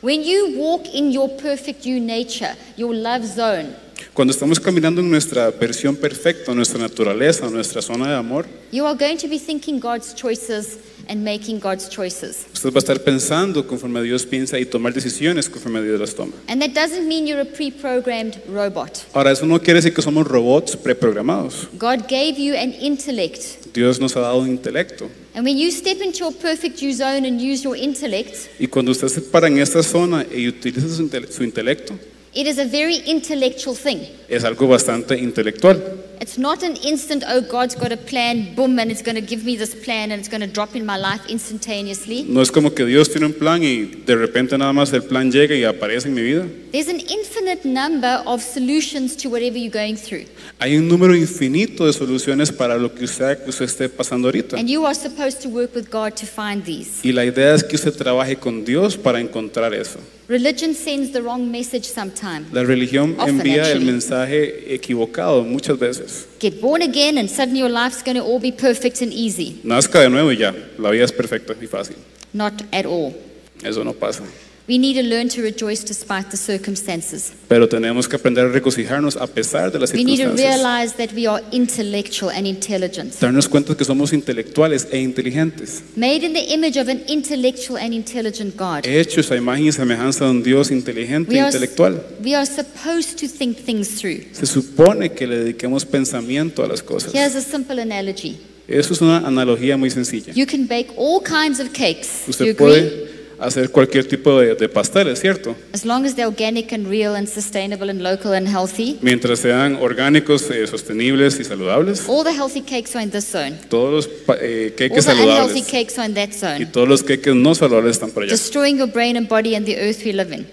When 0.00 0.22
you 0.22 0.54
walk 0.56 0.86
in 0.94 1.10
your 1.10 1.28
perfect 1.38 1.84
you 1.84 1.98
nature, 1.98 2.54
your 2.76 2.94
love 2.94 3.24
zone, 3.24 3.74
Cuando 4.14 4.32
estamos 4.32 4.58
caminando 4.58 5.00
en 5.00 5.10
nuestra 5.10 5.50
versión 5.50 5.96
perfecta, 5.96 6.54
nuestra 6.54 6.78
naturaleza, 6.78 7.48
nuestra 7.50 7.82
zona 7.82 8.08
de 8.08 8.16
amor, 8.16 8.46
you 8.72 8.84
are 8.86 8.96
going 8.98 9.16
to 9.16 9.28
be 9.28 9.38
thinking 9.38 9.78
God's 9.80 10.14
choices 10.14 10.78
and 11.08 11.22
making 11.24 11.58
God's 11.58 11.88
choices. 11.88 12.46
usted 12.52 12.70
va 12.70 12.76
a 12.76 12.78
estar 12.80 13.00
pensando 13.00 13.66
conforme 13.66 14.02
Dios 14.02 14.26
piensa 14.26 14.58
y 14.58 14.66
tomar 14.66 14.92
decisiones 14.92 15.48
conforme 15.48 15.82
Dios 15.82 15.98
las 16.00 16.14
toma. 16.14 16.32
And 16.48 16.60
that 16.60 16.74
doesn't 16.74 17.06
mean 17.08 17.26
you're 17.26 17.40
a 17.40 17.44
pre-programmed 17.44 18.40
robot. 18.48 19.06
Ahora, 19.14 19.32
eso 19.32 19.46
no 19.46 19.58
quiere 19.60 19.80
decir 19.80 19.94
que 19.94 20.02
somos 20.02 20.26
robots 20.26 20.76
preprogramados. 20.76 21.68
God 21.78 22.08
gave 22.08 22.34
you 22.38 22.54
an 22.56 22.72
intellect. 22.80 23.66
Dios 23.72 24.00
nos 24.00 24.16
ha 24.16 24.20
dado 24.20 24.38
un 24.38 24.48
intelecto. 24.48 25.08
And 25.34 25.44
when 25.44 25.56
you 25.56 25.70
step 25.70 26.00
into 26.02 26.18
your 26.18 26.32
perfect 26.32 26.80
you 26.82 26.92
zone 26.92 27.26
and 27.26 27.40
use 27.40 27.62
your 27.62 27.76
intellect, 27.76 28.34
Y 28.58 28.66
cuando 28.66 28.90
usted 28.90 29.08
se 29.08 29.20
para 29.20 29.46
en 29.46 29.58
esta 29.58 29.82
zona 29.82 30.26
y 30.34 30.48
utiliza 30.48 30.88
su 30.88 31.44
intelecto, 31.44 31.94
it 32.34 32.46
is 32.46 32.58
a 32.58 32.66
very 32.66 33.02
intellectual 33.06 33.76
thing. 33.76 34.00
es 34.28 34.44
algo 34.44 34.68
bastante 34.68 35.16
intelectual. 35.18 36.07
It's 36.20 36.36
not 36.36 36.62
an 36.64 36.74
instant, 36.82 37.22
oh, 37.28 37.40
God's 37.40 37.76
got 37.76 37.92
a 37.92 37.96
plan, 37.96 38.54
boom, 38.56 38.78
and 38.80 38.90
it's 38.90 39.02
going 39.02 39.14
to 39.14 39.20
give 39.20 39.44
me 39.44 39.56
this 39.56 39.72
plan 39.74 40.10
and 40.10 40.18
it's 40.18 40.28
going 40.28 40.40
to 40.40 40.48
drop 40.48 40.74
in 40.74 40.84
my 40.84 40.96
life 40.96 41.24
instantaneously. 41.28 42.24
No 42.28 42.40
es 42.40 42.50
como 42.50 42.70
que 42.74 42.84
Dios 42.84 43.08
tiene 43.10 43.26
un 43.26 43.34
plan 43.34 43.62
y 43.62 43.84
de 44.04 44.16
repente 44.16 44.58
nada 44.58 44.72
más 44.72 44.92
el 44.92 45.02
plan 45.02 45.30
llega 45.30 45.54
y 45.54 45.62
aparece 45.64 46.08
en 46.08 46.14
mi 46.14 46.22
vida. 46.22 46.46
There's 46.72 46.88
an 46.88 47.00
infinite 47.00 47.64
number 47.64 48.22
of 48.26 48.42
solutions 48.42 49.16
to 49.18 49.28
whatever 49.28 49.56
you're 49.56 49.70
going 49.70 49.96
through. 49.96 50.24
Hay 50.58 50.76
un 50.76 50.88
número 50.88 51.14
infinito 51.14 51.86
de 51.86 51.92
soluciones 51.92 52.50
para 52.50 52.76
lo 52.76 52.92
que 52.92 53.04
usted, 53.04 53.42
que 53.44 53.50
usted 53.50 53.64
esté 53.66 53.88
pasando 53.88 54.28
ahorita. 54.28 54.56
And 54.58 54.68
you 54.68 54.84
are 54.86 54.94
supposed 54.94 55.40
to 55.42 55.48
work 55.48 55.74
with 55.74 55.88
God 55.88 56.14
to 56.16 56.26
find 56.26 56.64
these. 56.64 57.00
Y 57.04 57.12
la 57.12 57.24
idea 57.24 57.54
es 57.54 57.62
que 57.62 57.76
usted 57.76 57.94
trabaje 57.94 58.36
con 58.36 58.64
Dios 58.64 58.96
para 58.96 59.20
encontrar 59.20 59.72
eso. 59.72 60.00
Religion 60.28 60.74
sends 60.74 61.10
the 61.12 61.22
wrong 61.22 61.50
message 61.50 61.84
sometimes. 61.84 62.52
La 62.52 62.62
religión 62.62 63.14
Often, 63.18 63.40
envía 63.40 63.62
el 63.62 63.78
actually. 63.78 63.84
mensaje 63.86 64.74
equivocado 64.74 65.42
muchas 65.42 65.78
veces. 65.78 66.07
Get 66.38 66.60
born 66.60 66.82
again, 66.82 67.18
and 67.18 67.28
suddenly 67.28 67.60
your 67.60 67.68
life's 67.68 68.02
going 68.02 68.16
to 68.16 68.22
all 68.22 68.40
be 68.40 68.52
perfect 68.52 69.02
and 69.02 69.12
easy. 69.12 69.60
Nazca 69.64 70.00
de 70.00 70.08
nuevo 70.10 70.30
y 70.30 70.36
ya, 70.36 70.54
la 70.78 70.90
vida 70.90 71.04
es 71.04 71.12
perfecta 71.12 71.54
y 71.60 71.66
fácil. 71.66 71.96
Not 72.32 72.62
at 72.72 72.86
all. 72.86 73.14
Eso 73.62 73.82
no 73.84 73.92
pasa. 73.92 74.22
We 74.68 74.76
need 74.76 74.96
to 74.96 75.02
learn 75.02 75.30
to 75.30 75.40
rejoice 75.40 75.82
despite 75.82 76.28
the 76.30 76.36
circumstances. 76.36 77.32
Pero 77.48 77.66
tenemos 77.70 78.06
que 78.06 78.16
aprender 78.16 78.44
a 78.44 78.48
regocijarnos 78.50 79.16
a 79.16 79.26
pesar 79.26 79.72
de 79.72 79.78
las 79.78 79.94
We 79.94 80.04
need 80.04 80.18
to 80.18 80.24
circunstancias. 80.36 80.62
realize 80.62 80.94
that 80.98 81.14
we 81.16 81.26
are 81.26 81.42
intellectual 81.52 82.30
and 82.30 82.46
intelligent. 82.46 83.14
Darnos 83.18 83.48
cuenta 83.48 83.74
que 83.74 83.86
somos 83.86 84.12
intelectuales 84.12 84.86
e 84.92 84.98
inteligentes. 85.00 85.82
Made 85.96 86.26
in 86.26 86.34
the 86.34 86.52
image 86.52 86.78
of 86.78 86.88
an 86.90 87.00
intellectual 87.08 87.78
and 87.78 87.94
intelligent 87.94 88.56
God. 88.58 88.84
Hechos 88.84 89.30
a 89.30 89.36
imagen 89.36 89.68
y 89.68 89.72
semejanza 89.72 90.26
de 90.26 90.30
un 90.32 90.42
Dios 90.42 90.70
inteligente 90.70 91.30
We 91.30 91.36
e 91.38 91.40
are, 91.40 91.48
intelectual. 91.48 92.02
we 92.22 92.34
are 92.34 92.44
supposed 92.44 93.18
to 93.18 93.26
think 93.26 93.56
things 93.56 93.98
through. 93.98 94.20
Se 94.32 94.44
supone 94.44 95.12
que 95.12 95.26
le 95.26 95.38
dediquemos 95.38 95.86
pensamiento 95.86 96.62
a 96.62 96.66
las 96.68 96.82
cosas. 96.82 97.14
Here's 97.14 97.34
a 97.34 97.40
simple 97.40 97.80
analogy. 97.80 98.36
Eso 98.68 98.92
es 98.92 99.00
una 99.00 99.26
analogía 99.26 99.78
muy 99.78 99.88
sencilla. 99.88 100.34
You 100.34 100.44
can 100.44 100.66
bake 100.66 100.88
all 100.98 101.22
kinds 101.22 101.58
of 101.58 101.72
cakes. 101.72 102.24
You 102.26 102.30
Usted 102.32 102.44
agree? 102.50 102.54
puede 102.54 103.17
hacer 103.38 103.70
cualquier 103.70 104.06
tipo 104.06 104.40
de, 104.40 104.54
de 104.54 104.68
pasteles, 104.68 105.20
¿cierto? 105.20 105.54
As 105.72 105.84
long 105.84 106.04
as 106.04 106.14
they're 106.14 106.26
organic 106.28 106.72
and 106.72 106.86
real 106.88 107.14
and 107.14 107.28
sustainable 107.28 107.88
and 107.90 108.02
local 108.02 108.32
and 108.34 108.46
healthy. 108.48 108.98
Mientras 109.02 109.40
sean 109.40 109.76
orgánicos, 109.76 110.50
eh, 110.50 110.66
sostenibles 110.66 111.38
y 111.40 111.44
saludables. 111.44 112.04
All 112.08 112.24
the 112.24 112.32
healthy 112.32 112.60
cakes 112.62 112.94
are 112.96 113.02
in 113.04 113.10
this 113.10 113.30
zone. 113.30 113.52
Todos 113.68 113.92
los 113.92 114.06
pa- 114.08 114.36
eh, 114.40 114.68
All 114.70 114.76
queques 114.76 115.04
the 115.06 115.12
unhealthy 115.12 115.60
saludables 115.62 115.70
cakes 115.70 115.98
are 115.98 116.06
in 116.08 116.14
that 116.14 116.30
y 116.30 116.32
zone. 116.32 116.66
todos 116.66 116.88
los 116.88 117.02
queques 117.02 117.34
no 117.34 117.54
saludables 117.54 117.92
están 117.92 118.10
por 118.10 118.22
allá. 118.24 118.32
Destroying 118.32 118.78
your 118.78 118.88
brain 118.90 119.16
and 119.16 119.28
body 119.28 119.54
and 119.54 119.64
the 119.66 119.76
earth 119.76 120.04
we 120.04 120.12
live 120.12 120.34
in. 120.34 120.46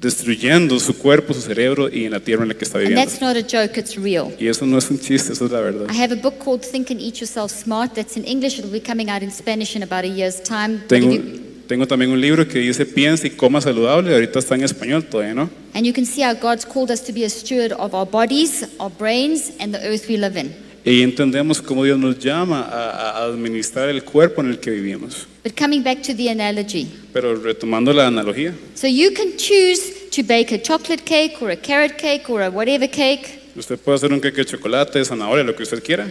Destruyendo 0.00 0.78
su 0.78 0.96
cuerpo, 0.96 1.34
su 1.34 1.40
cerebro 1.40 1.88
y 1.92 2.04
en 2.04 2.12
la 2.12 2.20
tierra 2.20 2.42
en 2.44 2.50
la 2.50 2.54
que 2.54 2.64
está 2.64 2.78
And 2.78 2.86
viviendo. 2.88 3.10
that's 3.10 3.20
not 3.20 3.36
a 3.36 3.42
joke, 3.42 3.76
it's 3.80 3.96
real. 3.96 4.32
Y 4.38 4.46
eso 4.46 4.64
no 4.64 4.78
es 4.78 4.88
un 4.90 5.00
chiste, 5.00 5.32
eso 5.32 5.46
es 5.46 5.50
la 5.50 5.60
verdad. 5.60 5.86
I 5.92 6.00
have 6.00 6.12
a 6.12 6.16
book 6.16 6.38
called 6.38 6.60
Think 6.62 6.92
and 6.92 7.00
Eat 7.00 7.16
Yourself 7.16 7.50
Smart 7.50 7.94
that's 7.94 8.16
in 8.16 8.24
English. 8.24 8.60
It'll 8.60 8.70
be 8.70 8.80
coming 8.80 9.10
out 9.10 9.22
in 9.24 9.32
Spanish 9.32 9.74
in 9.74 9.82
about 9.82 10.04
a 10.04 10.08
year's 10.08 10.40
time. 10.40 10.76
But 10.82 10.88
Tengo, 11.00 11.10
you- 11.14 11.40
tengo 11.68 11.86
también 11.86 12.10
un 12.10 12.20
libro 12.20 12.48
que 12.48 12.58
dice 12.58 12.84
piensa 12.86 13.26
y 13.26 13.30
coma 13.30 13.60
saludable, 13.60 14.12
ahorita 14.14 14.38
está 14.38 14.54
en 14.54 14.64
español 14.64 15.04
todavía, 15.04 15.34
¿no? 15.34 15.50
and 15.74 15.84
you 15.86 15.92
can 15.92 16.04
see 16.06 16.22
how 16.22 16.34
God's 16.34 16.64
called 16.64 16.90
us 16.90 17.00
to 17.04 17.12
be 17.12 17.24
a 17.24 17.30
steward 17.30 17.72
of 17.72 17.94
our 17.94 18.06
bodies, 18.06 18.64
our 18.80 18.90
brains, 18.90 19.52
and 19.60 19.72
the 19.74 19.80
earth 19.86 20.08
we 20.08 20.16
live 20.16 20.36
in. 20.38 20.52
Y 20.84 21.02
entendemos 21.02 21.60
cómo 21.60 21.84
Dios 21.84 21.98
nos 21.98 22.18
llama 22.18 22.62
a, 22.62 23.10
a 23.20 23.24
administrar 23.26 23.90
el 23.90 24.02
cuerpo 24.04 24.40
en 24.40 24.48
el 24.48 24.58
que 24.58 24.70
vivimos. 24.70 25.26
But 25.44 25.54
coming 25.54 25.82
back 25.82 26.02
to 26.04 26.14
the 26.14 26.30
analogy. 26.30 26.86
Pero 27.12 27.36
retomando 27.36 27.92
la 27.92 28.06
analogía, 28.06 28.54
So 28.74 28.86
you 28.86 29.10
can 29.12 29.36
choose 29.36 30.08
to 30.12 30.22
bake 30.22 30.50
a 30.52 30.58
chocolate 30.58 31.04
cake 31.04 31.42
or 31.42 31.50
a 31.50 31.56
carrot 31.56 31.98
cake 31.98 32.30
or 32.30 32.42
a 32.42 32.48
whatever 32.48 32.88
cake. 32.88 33.28
usted 33.54 33.78
puede 33.78 33.96
hacer 33.96 34.12
un 34.12 34.20
queque 34.20 34.38
de 34.38 34.44
chocolate, 34.46 34.98
de 34.98 35.04
zanahoria, 35.04 35.44
lo 35.44 35.54
que 35.54 35.64
usted 35.64 35.82
quiera, 35.82 36.10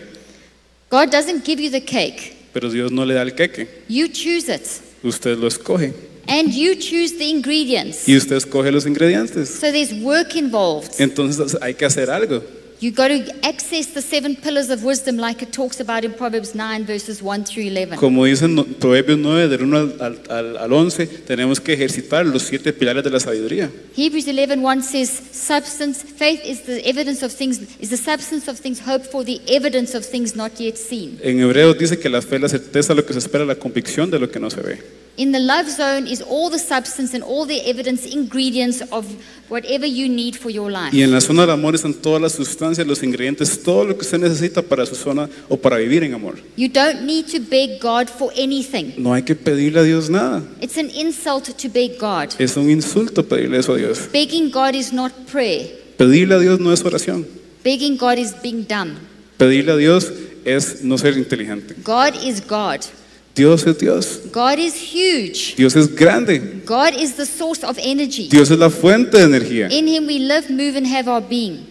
God 0.92 1.10
doesn't 1.12 1.44
give 1.44 1.60
you 1.60 1.72
the 1.72 1.82
cake. 1.82 2.36
pero 2.54 2.70
Dios 2.70 2.92
no 2.92 3.04
le 3.06 3.16
da 3.16 3.24
el 3.24 3.34
queque, 3.34 3.68
You 3.88 4.08
choose 4.10 4.48
it. 4.54 4.62
Usted 5.04 5.38
lo 5.38 5.48
escoge 5.48 5.94
And 6.30 6.54
you 6.54 6.76
choose 6.76 7.18
the 7.18 7.30
ingredients. 7.30 8.08
y 8.08 8.18
usted 8.18 8.36
escoge 8.36 8.70
los 8.72 8.86
ingredientes. 8.86 9.48
So 9.48 9.72
there's 9.72 9.94
work 9.94 10.36
involved. 10.36 10.92
Entonces 11.00 11.58
hay 11.62 11.74
que 11.74 11.86
hacer 11.86 12.10
algo. 12.10 12.44
You 12.80 12.92
got 12.92 13.08
to 13.08 13.24
access 13.44 13.88
the 13.88 14.04
seven 14.04 14.36
pillars 14.36 14.70
of 14.70 14.84
wisdom 14.84 15.18
like 15.18 15.42
it 15.42 15.52
talks 15.52 15.80
about 15.80 16.06
in 16.06 16.14
Proverbs 16.14 16.54
9, 16.54 16.86
verses 16.86 17.24
1 17.24 17.44
through 17.46 17.64
11. 17.72 17.98
Como 17.98 18.24
dicen 18.26 18.56
Proverbios 18.80 19.18
9, 19.18 19.48
del 19.48 19.64
1 19.64 19.78
al, 19.78 19.96
al- 20.00 20.22
al- 20.30 20.58
al 20.58 20.74
11, 20.74 21.08
tenemos 21.26 21.60
que 21.60 21.74
ejercitar 21.74 22.24
los 22.28 22.44
siete 22.44 22.74
pilares 22.74 23.04
de 23.04 23.10
la 23.10 23.20
sabiduría. 23.20 23.72
Hebrews 23.96 24.28
11, 24.28 24.60
1 24.60 24.84
says, 24.84 25.10
substance, 25.10 26.04
faith 26.04 26.40
is 26.46 26.62
the 26.68 26.88
evidence 26.88 27.24
of 27.26 27.32
things, 27.34 27.60
is 27.80 27.90
the 27.90 27.98
substance 27.98 28.48
of 28.48 28.60
things 28.60 28.80
hoped 28.80 29.08
for, 29.08 29.24
the 29.26 29.42
evidence 29.48 29.96
of 29.98 30.06
things 30.06 30.36
not 30.36 30.60
yet 30.60 30.78
seen. 30.78 31.18
En 31.24 31.40
Hebreos 31.40 31.80
dice 31.80 31.98
que 31.98 32.10
la 32.10 32.22
fe 32.22 32.36
es 32.36 32.42
la 32.44 32.50
certeza 32.50 32.94
de 32.94 33.02
lo 33.02 33.08
que 33.08 33.14
se 33.14 33.20
espera, 33.20 33.44
la 33.44 33.56
convicción 33.56 34.12
de 34.12 34.20
lo 34.20 34.30
que 34.30 34.40
no 34.40 34.52
se 34.52 34.62
ve. 34.62 35.07
In 35.18 35.32
the 35.32 35.40
love 35.40 35.68
zone 35.68 36.06
is 36.06 36.22
all 36.22 36.52
the 36.52 36.60
substance 36.60 37.16
and 37.16 37.24
all 37.24 37.48
the 37.48 37.60
evidence, 37.68 38.06
ingredients 38.06 38.84
of 38.92 39.08
whatever 39.50 39.88
you 39.88 40.08
need 40.08 40.36
for 40.36 40.52
your 40.52 40.70
life. 40.70 40.94
Y 40.94 41.02
en 41.02 41.12
la 41.12 41.22
zona 41.22 41.42
del 41.42 41.56
amor 41.56 41.74
están 41.74 41.96
todas 41.96 42.22
las 42.22 42.34
sustancias, 42.34 42.86
los 42.86 43.02
ingredientes, 43.02 43.64
todo 43.64 43.84
lo 43.84 43.96
que 43.96 44.02
usted 44.02 44.20
necesita 44.20 44.62
para 44.62 44.86
su 44.86 44.94
zona 44.94 45.28
o 45.50 45.58
para 45.58 45.78
vivir 45.78 46.04
en 46.04 46.14
amor. 46.14 46.36
You 46.56 46.70
don't 46.70 47.02
need 47.02 47.26
to 47.32 47.40
beg 47.40 47.80
God 47.82 48.10
for 48.10 48.32
anything. 48.38 48.94
No 49.00 49.12
hay 49.12 49.24
que 49.24 49.34
pedirle 49.34 49.80
a 49.80 49.84
Dios 49.84 50.08
nada. 50.08 50.44
It's 50.62 50.78
an 50.78 50.92
insult 50.92 51.46
to 51.46 51.68
beg 51.68 51.98
God. 51.98 52.40
Es 52.40 52.56
un 52.56 52.70
insulto 52.70 53.28
pedirle 53.28 53.58
eso 53.58 53.74
a 53.74 53.78
Dios. 53.78 54.10
Begging 54.14 54.52
God 54.52 54.76
is 54.76 54.94
not 54.94 55.12
prayer. 55.32 55.68
Pedirle 55.98 56.36
a 56.36 56.40
Dios 56.40 56.60
no 56.60 56.72
es 56.72 56.84
oración. 56.86 57.26
Begging 57.64 57.98
God 57.98 58.20
is 58.20 58.36
being 58.44 58.68
dumb. 58.68 59.00
Pedirle 59.40 59.72
a 59.72 59.78
Dios 59.78 60.12
es 60.46 60.84
no 60.84 60.96
ser 61.00 61.18
inteligente. 61.18 61.74
God 61.84 62.14
is 62.24 62.40
God. 62.40 62.82
Dios 63.38 63.66
es 63.68 63.78
Dios. 63.78 64.20
God 64.34 64.58
is 64.58 64.74
huge. 64.74 65.56
Dios 65.56 65.76
es 65.76 65.96
grande. 65.96 66.64
God 66.66 66.94
is 67.00 67.16
the 67.16 67.26
source 67.26 67.64
of 67.64 67.78
energy. 67.78 68.28
Dios 68.30 68.50
es 68.50 68.58
la 68.58 68.70
fuente 68.70 69.18
de 69.18 69.24
energía. 69.24 69.72
In 69.72 69.88
Him 69.88 70.08
we 70.08 70.20
live, 70.20 70.50
move, 70.50 70.76
and 70.76 70.88
have 70.88 71.08
our 71.08 71.22
being. 71.22 71.66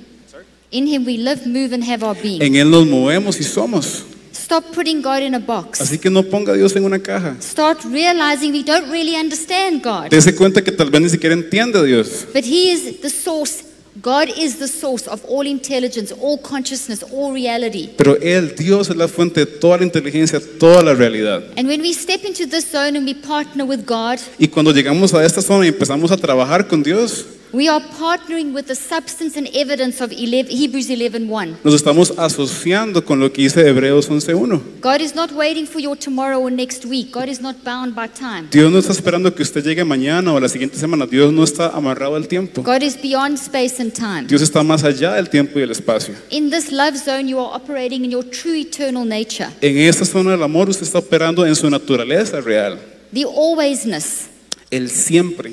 In 0.71 0.87
Him 0.87 1.05
we 1.05 1.19
live, 1.19 1.47
move, 1.47 1.75
and 1.75 1.83
have 1.85 2.05
our 2.05 2.15
being. 2.15 2.41
En 2.41 2.55
Él 2.55 2.71
nos 2.71 2.87
movemos 2.87 3.41
y 3.41 3.45
somos. 3.45 4.05
Stop 4.33 4.73
putting 4.73 5.03
God 5.03 5.23
in 5.23 5.35
a 5.35 5.41
box. 5.41 5.81
Así 5.81 5.99
que 5.99 6.09
no 6.09 6.23
ponga 6.23 6.53
a 6.53 6.57
Dios 6.57 6.77
en 6.77 6.85
una 6.85 7.01
caja. 7.01 7.37
Start 7.41 7.81
realizing 7.85 8.53
we 8.53 8.63
don't 8.63 8.89
really 8.93 9.17
understand 9.17 9.83
God. 9.83 10.09
Dese 10.11 10.37
cuenta 10.37 10.63
que 10.63 10.71
tal 10.71 10.89
vez 10.89 11.01
ni 11.01 11.09
siquiera 11.09 11.35
entiende 11.35 11.81
a 11.81 11.83
Dios. 11.83 12.27
But 12.33 12.45
He 12.45 12.71
is 12.71 13.01
the 13.01 13.11
source. 13.11 13.65
God 14.03 14.29
is 14.37 14.59
the 14.59 14.69
source 14.69 15.09
of 15.09 15.25
all 15.27 15.47
intelligence, 15.47 16.13
all 16.13 16.39
consciousness, 16.39 17.03
all 17.13 17.33
reality. 17.33 17.89
Pero 17.97 18.17
Él, 18.21 18.55
Dios, 18.55 18.91
es 18.91 18.97
la 18.97 19.09
fuente 19.09 19.41
de 19.41 19.47
toda 19.47 19.79
la 19.79 19.85
inteligencia, 19.85 20.39
toda 20.59 20.83
la 20.83 20.93
realidad. 20.93 21.43
And 21.57 21.67
when 21.67 21.81
we 21.81 21.95
step 21.95 22.25
into 22.25 22.47
this 22.47 22.71
zone 22.71 22.97
and 22.97 23.07
we 23.07 23.15
partner 23.15 23.65
with 23.65 23.87
God, 23.87 24.19
Y 24.39 24.49
cuando 24.49 24.73
llegamos 24.73 25.15
a 25.15 25.25
esta 25.25 25.41
zona 25.41 25.65
y 25.65 25.69
empezamos 25.69 26.11
a 26.11 26.17
trabajar 26.17 26.69
con 26.69 26.83
Dios, 26.83 27.25
we 27.53 27.69
are 27.69 27.81
partnering 27.99 28.53
with 28.53 28.67
the 28.67 28.75
substance 28.75 29.37
and 29.37 29.49
evidence 29.55 30.01
of 30.03 30.11
11, 30.13 30.51
Hebrews 30.51 30.89
11:1. 30.91 31.57
nos 31.65 31.75
estamos 31.75 32.13
asociando 32.19 33.05
con 33.05 33.21
lo 33.21 33.33
que 33.33 33.43
dice 33.43 33.67
Hebreos 33.67 34.09
11.1. 34.11 34.61
God 34.81 35.01
is 35.01 35.15
not 35.15 35.33
waiting 35.33 35.67
for 35.67 35.81
your 35.81 35.97
tomorrow 35.97 36.41
or 36.41 36.51
next 36.51 36.85
week. 36.85 37.13
God 37.13 37.29
is 37.29 37.41
not 37.41 37.57
bound 37.65 37.95
by 37.95 38.09
time. 38.09 38.49
Dios 38.51 38.71
no 38.71 38.79
está 38.79 38.93
esperando 38.93 39.35
que 39.35 39.43
usted 39.43 39.65
llegue 39.65 39.85
mañana 39.85 40.33
o 40.33 40.41
la 40.41 40.49
siguiente 40.49 40.77
semana. 40.77 41.07
Dios 41.07 41.33
no 41.33 41.45
está 41.45 41.69
amarrado 41.69 42.17
al 42.17 42.27
tiempo. 42.29 42.63
God 42.63 42.83
is 42.83 42.97
beyond 43.01 43.37
space 43.39 43.81
and 43.81 43.93
time. 43.93 44.27
Dios 44.29 44.43
está 44.43 44.63
más 44.63 44.85
allá 44.85 45.15
del 45.15 45.29
tiempo 45.29 45.59
y 45.59 45.63
el 45.63 45.71
espacio. 45.71 46.15
In 46.31 46.51
this 46.51 46.71
love 46.73 46.97
zone, 46.97 47.29
you 47.29 47.39
are 47.39 47.55
operating 47.55 48.05
in 48.05 48.11
your 48.11 48.25
true 48.25 48.55
eternal 48.57 49.05
nature, 49.07 49.49
En 49.61 49.77
esta 49.79 50.05
zona 50.05 50.33
del 50.33 50.43
amor 50.43 50.69
usted 50.69 50.85
está 50.87 50.99
operando 50.99 51.47
en 51.47 51.55
su 51.55 51.69
naturaleza 51.71 52.41
real. 52.41 52.79
the 53.13 53.25
alwaysness, 53.25 54.27
El 54.71 54.91
siempre 54.91 55.53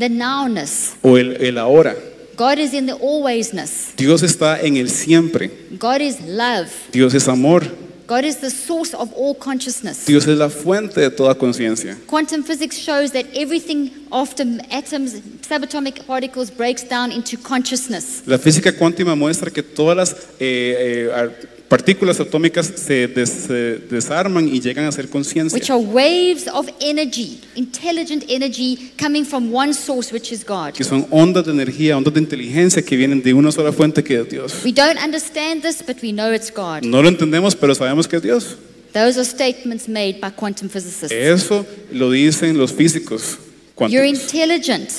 the 0.00 0.08
nowness. 0.08 0.96
o 1.02 1.16
el, 1.16 1.36
el 1.36 1.58
ahora. 1.58 1.94
God 2.36 2.58
is 2.58 2.72
in 2.72 2.86
the 2.86 2.94
alwaysness. 2.94 3.94
Dios 3.96 4.22
está 4.22 4.60
en 4.62 4.76
el 4.78 4.88
siempre. 4.88 5.50
God 5.78 6.00
is 6.00 6.20
love. 6.22 6.70
Dios 6.90 7.14
es 7.14 7.28
amor. 7.28 7.62
God 8.06 8.24
is 8.24 8.38
the 8.38 8.50
source 8.50 8.92
of 8.92 9.12
all 9.14 9.36
consciousness. 9.36 10.04
Dios 10.06 10.26
es 10.26 10.36
la 10.36 10.48
fuente 10.48 11.00
de 11.00 11.10
toda 11.10 11.34
conciencia. 11.36 11.96
Quantum 12.08 12.42
physics 12.42 12.76
shows 12.76 13.12
that 13.12 13.26
everything 13.34 13.90
after 14.10 14.44
atoms, 14.72 15.20
subatomic 15.42 16.04
particles, 16.06 16.50
breaks 16.50 16.82
down 16.82 17.12
into 17.12 17.36
consciousness. 17.36 18.22
La 18.26 18.38
física 18.38 18.72
cuántica 18.72 19.14
muestra 19.14 19.50
que 19.52 19.62
todas 19.62 19.96
las 19.96 20.12
eh, 20.40 21.08
eh, 21.08 21.36
partículas 21.70 22.18
atómicas 22.18 22.66
se, 22.66 23.06
des- 23.06 23.30
se 23.30 23.78
desarman 23.88 24.48
y 24.48 24.60
llegan 24.60 24.84
a 24.86 24.92
ser 24.92 25.08
conciencia, 25.08 25.56
which 25.56 25.70
are 25.70 25.80
waves 25.80 26.48
of 26.52 26.68
energy, 26.80 27.40
intelligent 27.54 28.24
energy 28.28 28.92
coming 29.00 29.24
from 29.24 29.54
one 29.54 29.72
source, 29.72 30.12
which 30.12 30.32
is 30.32 30.44
God. 30.44 30.72
que 30.74 30.82
son 30.84 31.06
ondas 31.10 31.46
de 31.46 31.52
energía, 31.52 31.96
ondas 31.96 32.12
de 32.12 32.20
inteligencia 32.20 32.82
que 32.82 32.96
vienen 32.96 33.22
de 33.22 33.32
una 33.32 33.52
sola 33.52 33.72
fuente 33.72 34.02
que 34.02 34.20
es 34.20 34.28
Dios. 34.28 34.54
We 34.64 34.72
don't 34.72 34.98
understand 35.02 35.62
this, 35.62 35.80
but 35.86 36.02
we 36.02 36.10
know 36.12 36.32
it's 36.34 36.50
God. 36.52 36.82
No 36.82 37.00
lo 37.02 37.08
entendemos, 37.08 37.54
pero 37.54 37.72
sabemos 37.74 38.08
que 38.08 38.16
es 38.16 38.22
Dios. 38.22 38.56
Those 38.92 39.16
are 39.20 39.24
statements 39.24 39.88
made 39.88 40.18
by 40.20 40.32
quantum 40.32 40.68
physicists. 40.68 41.12
Eso 41.12 41.64
lo 41.92 42.10
dicen 42.10 42.58
los 42.58 42.72
físicos 42.72 43.38
You're 43.78 44.02
cuánticos. 44.02 44.06
intelligent. 44.34 44.90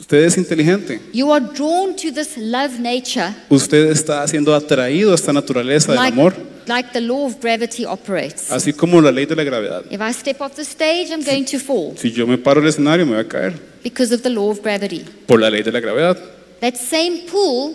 Usted 0.00 0.24
es 0.24 0.36
inteligente. 0.36 1.00
You 1.12 1.32
are 1.32 1.44
drawn 1.54 1.94
to 1.96 2.12
this 2.12 2.36
love 2.36 2.78
nature 2.80 3.34
Usted 3.48 3.90
está 3.90 4.26
siendo 4.26 4.54
atraído 4.54 5.12
a 5.12 5.14
esta 5.14 5.32
naturaleza 5.32 5.92
del 5.92 6.00
like, 6.00 6.12
amor, 6.12 6.34
like 6.66 6.90
the 6.92 7.00
law 7.00 7.26
of 7.26 7.40
gravity 7.40 7.84
operates. 7.84 8.50
así 8.50 8.72
como 8.72 9.00
la 9.00 9.10
ley 9.12 9.26
de 9.26 9.36
la 9.36 9.44
gravedad. 9.44 9.84
If 9.90 10.00
I 10.00 10.12
step 10.12 10.40
off 10.40 10.54
the 10.56 10.62
stage, 10.62 11.10
I'm 11.10 11.24
going 11.24 11.44
to 11.44 11.58
fall 11.58 11.94
Si 11.96 12.10
yo 12.10 12.26
me 12.26 12.38
paro 12.38 12.60
del 12.60 12.70
escenario, 12.70 13.06
me 13.06 13.12
voy 13.12 13.20
a 13.20 13.28
caer 13.28 13.54
because 13.82 14.12
of 14.14 14.22
the 14.22 14.30
law 14.30 14.50
of 14.50 14.60
gravity. 14.62 15.04
por 15.26 15.40
la 15.40 15.48
ley 15.50 15.62
de 15.62 15.70
la 15.72 15.80
gravedad. 15.80 16.18
That 16.60 16.76
same 16.76 17.26
pull 17.30 17.74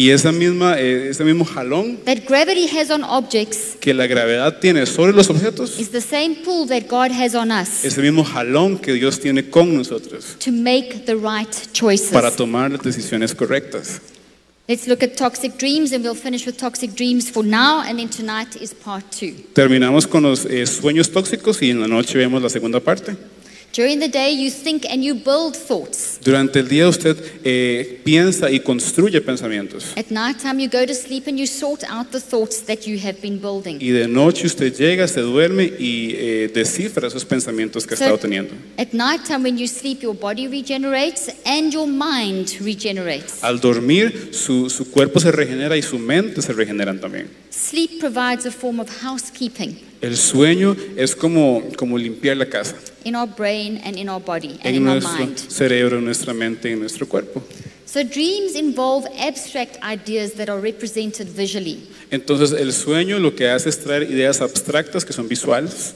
Y 0.00 0.12
esa 0.12 0.32
misma, 0.32 0.80
eh, 0.80 1.10
ese 1.10 1.22
mismo 1.24 1.44
jalón 1.44 1.98
that 2.06 2.20
gravity 2.26 2.66
has 2.74 2.90
on 2.90 3.04
objects 3.04 3.76
que 3.78 3.92
la 3.92 4.06
gravedad 4.06 4.58
tiene 4.58 4.86
sobre 4.86 5.12
los 5.12 5.28
objetos, 5.28 5.78
is 5.78 5.90
the 5.90 6.00
same 6.00 6.36
pull 6.42 6.66
that 6.66 6.84
God 6.88 7.10
has 7.12 7.34
on 7.34 7.50
us 7.50 7.84
ese 7.84 8.00
mismo 8.00 8.24
jalón 8.24 8.78
que 8.78 8.94
Dios 8.94 9.20
tiene 9.20 9.50
con 9.50 9.76
nosotros 9.76 10.38
to 10.42 10.50
make 10.52 11.04
the 11.04 11.14
right 11.16 11.54
choices. 11.74 12.08
para 12.12 12.30
tomar 12.30 12.70
las 12.70 12.80
decisiones 12.80 13.34
correctas. 13.34 14.00
Let's 14.66 14.86
look 14.86 15.02
at 15.02 15.16
toxic 15.18 15.58
dreams 15.58 15.92
and 15.92 16.02
we'll 16.02 16.14
finish 16.14 16.46
with 16.46 16.56
toxic 16.56 16.94
dreams 16.94 17.28
for 17.28 17.44
now 17.44 17.82
and 17.82 17.98
then 17.98 18.08
tonight 18.08 18.56
is 18.56 18.72
part 18.72 19.04
two. 19.10 19.34
Terminamos 19.52 20.06
con 20.06 20.22
los 20.22 20.46
eh, 20.46 20.64
sueños 20.64 21.10
tóxicos 21.10 21.60
y 21.60 21.72
en 21.72 21.80
la 21.80 21.88
noche 21.88 22.16
vemos 22.16 22.40
la 22.40 22.48
segunda 22.48 22.80
parte. 22.80 23.16
During 23.72 24.00
the 24.00 24.08
day, 24.08 24.32
you 24.32 24.50
think 24.50 24.84
and 24.84 25.04
you 25.04 25.14
build 25.14 25.56
thoughts. 25.56 26.18
Durante 26.24 26.58
el 26.58 26.68
día 26.68 26.88
usted 26.88 27.16
eh, 27.44 28.00
piensa 28.04 28.50
y 28.50 28.58
construye 28.58 29.20
pensamientos. 29.20 29.92
At 29.96 30.10
nighttime, 30.10 30.60
you 30.60 30.68
go 30.68 30.84
to 30.84 30.92
sleep 30.92 31.28
and 31.28 31.38
you 31.38 31.46
sort 31.46 31.84
out 31.88 32.10
the 32.10 32.20
thoughts 32.20 32.62
that 32.66 32.84
you 32.86 32.98
have 32.98 33.22
been 33.22 33.38
building. 33.40 33.78
Y 33.80 33.90
de 33.90 34.08
noche 34.08 34.46
usted 34.46 34.74
llega, 34.76 35.06
se 35.06 35.20
duerme 35.20 35.72
y 35.78 36.14
eh, 36.16 36.50
descifra 36.52 37.06
esos 37.06 37.24
pensamientos 37.24 37.86
que 37.86 37.94
ha 37.94 37.96
estado 37.96 38.18
teniendo. 38.18 38.54
At 38.76 38.88
nighttime, 38.92 39.44
when 39.44 39.56
you 39.56 39.68
sleep, 39.68 40.02
your 40.02 40.16
body 40.16 40.48
regenerates 40.48 41.30
and 41.44 41.72
your 41.72 41.86
mind 41.86 42.48
regenerates. 42.60 43.44
Al 43.44 43.60
dormir, 43.60 44.30
su, 44.32 44.68
su 44.68 44.90
cuerpo 44.90 45.20
se 45.20 45.30
regenera 45.30 45.76
y 45.76 45.82
su 45.82 45.96
mente 45.96 46.42
se 46.42 46.52
regeneran 46.52 47.00
también. 47.00 47.28
Sleep 47.50 48.00
provides 48.00 48.46
a 48.46 48.50
form 48.50 48.80
of 48.80 48.88
housekeeping 49.00 49.89
El 50.00 50.16
sueño 50.16 50.76
es 50.96 51.14
como, 51.14 51.62
como 51.76 51.98
limpiar 51.98 52.36
la 52.36 52.46
casa 52.46 52.74
in 53.04 53.14
our 53.16 53.26
brain 53.28 53.80
and 53.84 53.96
in 53.98 54.08
our 54.08 54.20
body 54.22 54.58
and 54.62 54.66
en 54.66 54.74
in 54.76 54.88
our 54.88 55.00
nuestro 55.00 55.24
mind. 55.26 55.38
cerebro, 55.38 55.98
en 55.98 56.04
nuestra 56.04 56.34
mente 56.34 56.68
y 56.68 56.72
en 56.72 56.80
nuestro 56.80 57.06
cuerpo. 57.08 57.42
So, 57.86 58.04
dreams 58.04 58.54
involve 58.54 59.06
abstract 59.18 59.78
ideas 59.82 60.34
that 60.34 60.48
are 60.48 60.60
represented 60.60 61.28
visually. 61.34 61.88
Entonces 62.10 62.52
el 62.52 62.72
sueño 62.72 63.18
lo 63.18 63.34
que 63.34 63.48
hace 63.48 63.68
es 63.68 63.78
traer 63.80 64.04
ideas 64.04 64.40
abstractas 64.40 65.04
que 65.04 65.12
son 65.12 65.28
visuales 65.28 65.94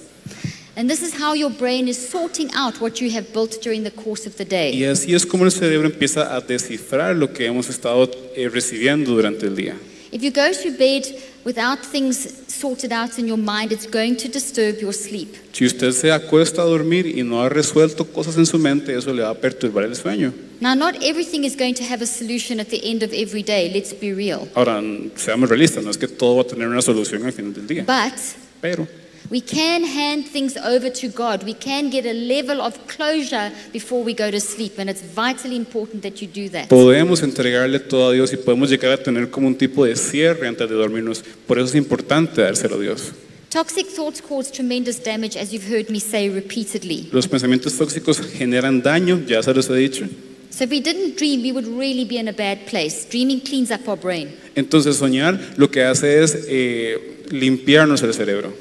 And 0.77 0.91
this 0.91 1.03
is 1.03 1.15
how 1.15 1.35
your 1.35 1.51
brain 1.51 1.87
is 1.87 1.97
sorting 1.97 2.51
out 2.53 2.81
what 2.81 3.01
you 3.01 3.09
have 3.13 3.33
built 3.33 3.63
during 3.63 3.85
the 3.85 3.93
course 3.93 4.27
of 4.27 4.37
the 4.37 4.45
day. 4.45 4.73
y 4.77 4.85
así 4.85 5.15
es 5.15 5.25
como 5.25 5.45
el 5.45 5.53
cerebro 5.53 5.87
empieza 5.87 6.35
a 6.35 6.41
descifrar 6.41 7.15
lo 7.15 7.33
que 7.33 7.47
hemos 7.47 7.69
estado 7.69 8.11
eh, 8.35 8.49
recibiendo 8.49 9.13
durante 9.13 9.47
el 9.47 9.55
día. 9.55 9.77
If 10.11 10.23
you 10.23 10.31
go 10.33 10.51
to 10.51 10.71
bed 10.77 11.05
without 11.45 11.79
things 11.85 12.45
sorted 12.49 12.93
out 12.93 13.19
in 13.19 13.27
your 13.27 13.39
mind, 13.39 13.73
it's 13.73 13.87
going 13.87 14.17
to 14.17 14.29
disturb 14.29 14.81
your 14.81 14.93
sleep. 14.93 15.37
Si 15.53 15.65
usted 15.65 15.93
se 15.93 16.11
acuesta 16.11 16.63
a 16.63 16.65
dormir 16.65 17.07
y 17.07 17.23
no 17.23 17.43
ha 17.43 17.49
resuelto 17.49 18.05
cosas 18.07 18.37
en 18.37 18.47
su 18.47 18.59
mente, 18.59 18.97
eso 18.97 19.13
le 19.13 19.23
va 19.23 19.31
a 19.31 19.35
perturbar 19.35 19.85
el 19.85 19.95
sueño. 19.95 20.33
Now, 20.61 20.75
not 20.75 20.97
everything 21.03 21.45
is 21.45 21.57
going 21.57 21.75
to 21.75 21.85
have 21.85 22.03
a 22.03 22.07
solution 22.07 22.59
at 22.61 22.69
the 22.69 22.81
end 22.85 23.03
of 23.03 23.13
every 23.13 23.43
day, 23.43 23.71
let's 23.73 23.93
be 23.93 24.13
real. 24.13 24.49
Ahora, 24.55 24.81
seamos 25.17 25.49
realistas, 25.49 25.85
no 25.85 25.91
es 25.91 25.99
que 25.99 26.09
todo 26.09 26.37
va 26.37 26.43
a 26.43 26.47
tener 26.47 26.67
una 26.69 26.83
solución 26.83 27.25
al 27.25 27.33
final 27.33 27.53
del 27.53 27.67
día, 27.67 27.85
But 27.85 28.19
pero 28.61 28.89
we 29.31 29.41
can 29.41 29.85
hand 29.85 30.27
things 30.27 30.57
over 30.57 30.91
to 30.91 31.09
God. 31.09 31.45
We 31.45 31.55
can 31.55 31.91
get 31.91 32.05
a 32.07 32.13
level 32.13 32.61
of 32.61 32.79
closure 32.87 33.51
before 33.73 34.03
we 34.03 34.15
go 34.15 34.31
to 34.31 34.41
sleep, 34.41 34.79
and 34.79 34.91
it's 34.91 35.03
vitally 35.03 35.57
important 35.57 36.03
that 36.03 36.21
you 36.21 36.29
do 36.29 36.49
that. 36.51 36.69
podemos 36.69 37.23
entregarle 37.23 37.81
todo 37.81 38.11
a 38.11 38.13
Dios 38.13 38.33
y 38.33 38.37
podemos 38.37 38.71
llegar 38.71 38.93
a 38.93 39.03
tener 39.03 39.31
como 39.31 39.47
un 39.47 39.57
tipo 39.57 39.85
de 39.85 39.97
cierre 39.97 40.47
antes 40.47 40.69
de 40.69 40.75
dormirnos. 40.75 41.25
Por 41.47 41.59
eso 41.59 41.69
es 41.69 41.75
importante 41.75 42.43
dárselo 42.43 42.77
a 42.77 42.81
Dios. 42.81 43.13
Toxic 43.51 43.87
thoughts 43.87 44.21
cause 44.21 44.51
tremendous 44.51 45.03
damage, 45.03 45.37
as 45.37 45.53
you've 45.53 45.69
heard 45.69 45.89
me 45.89 46.01
say 46.01 46.29
repeatedly. 46.29 47.09
Los 47.13 47.29
pensamientos 47.29 47.75
tóxicos 47.79 48.21
generan 48.21 48.83
daño, 48.83 49.25
ya 49.27 49.43
se 49.43 49.55
los 49.55 49.69
he 49.71 49.75
dicho. 49.75 50.07
So 50.51 50.65
if 50.65 50.71
we 50.71 50.81
didn't 50.81 51.17
dream, 51.17 51.43
we 51.43 51.53
would 51.53 51.67
really 51.67 52.05
be 52.05 52.19
in 52.19 52.29
a 52.29 52.33
bad 52.33 52.67
place. 52.67 53.05
Dreaming 53.09 53.41
cleans 53.41 53.71
up 53.71 53.89
our 53.89 53.97
brain. 53.97 54.29
Entonces 54.55 54.97
soñar 54.97 55.41
lo 55.57 55.71
que 55.71 55.83
hace 55.83 56.23
es 56.23 56.47
eh, 56.49 57.25
limpiarnos 57.31 58.03
el 58.03 58.13
cerebro. 58.13 58.53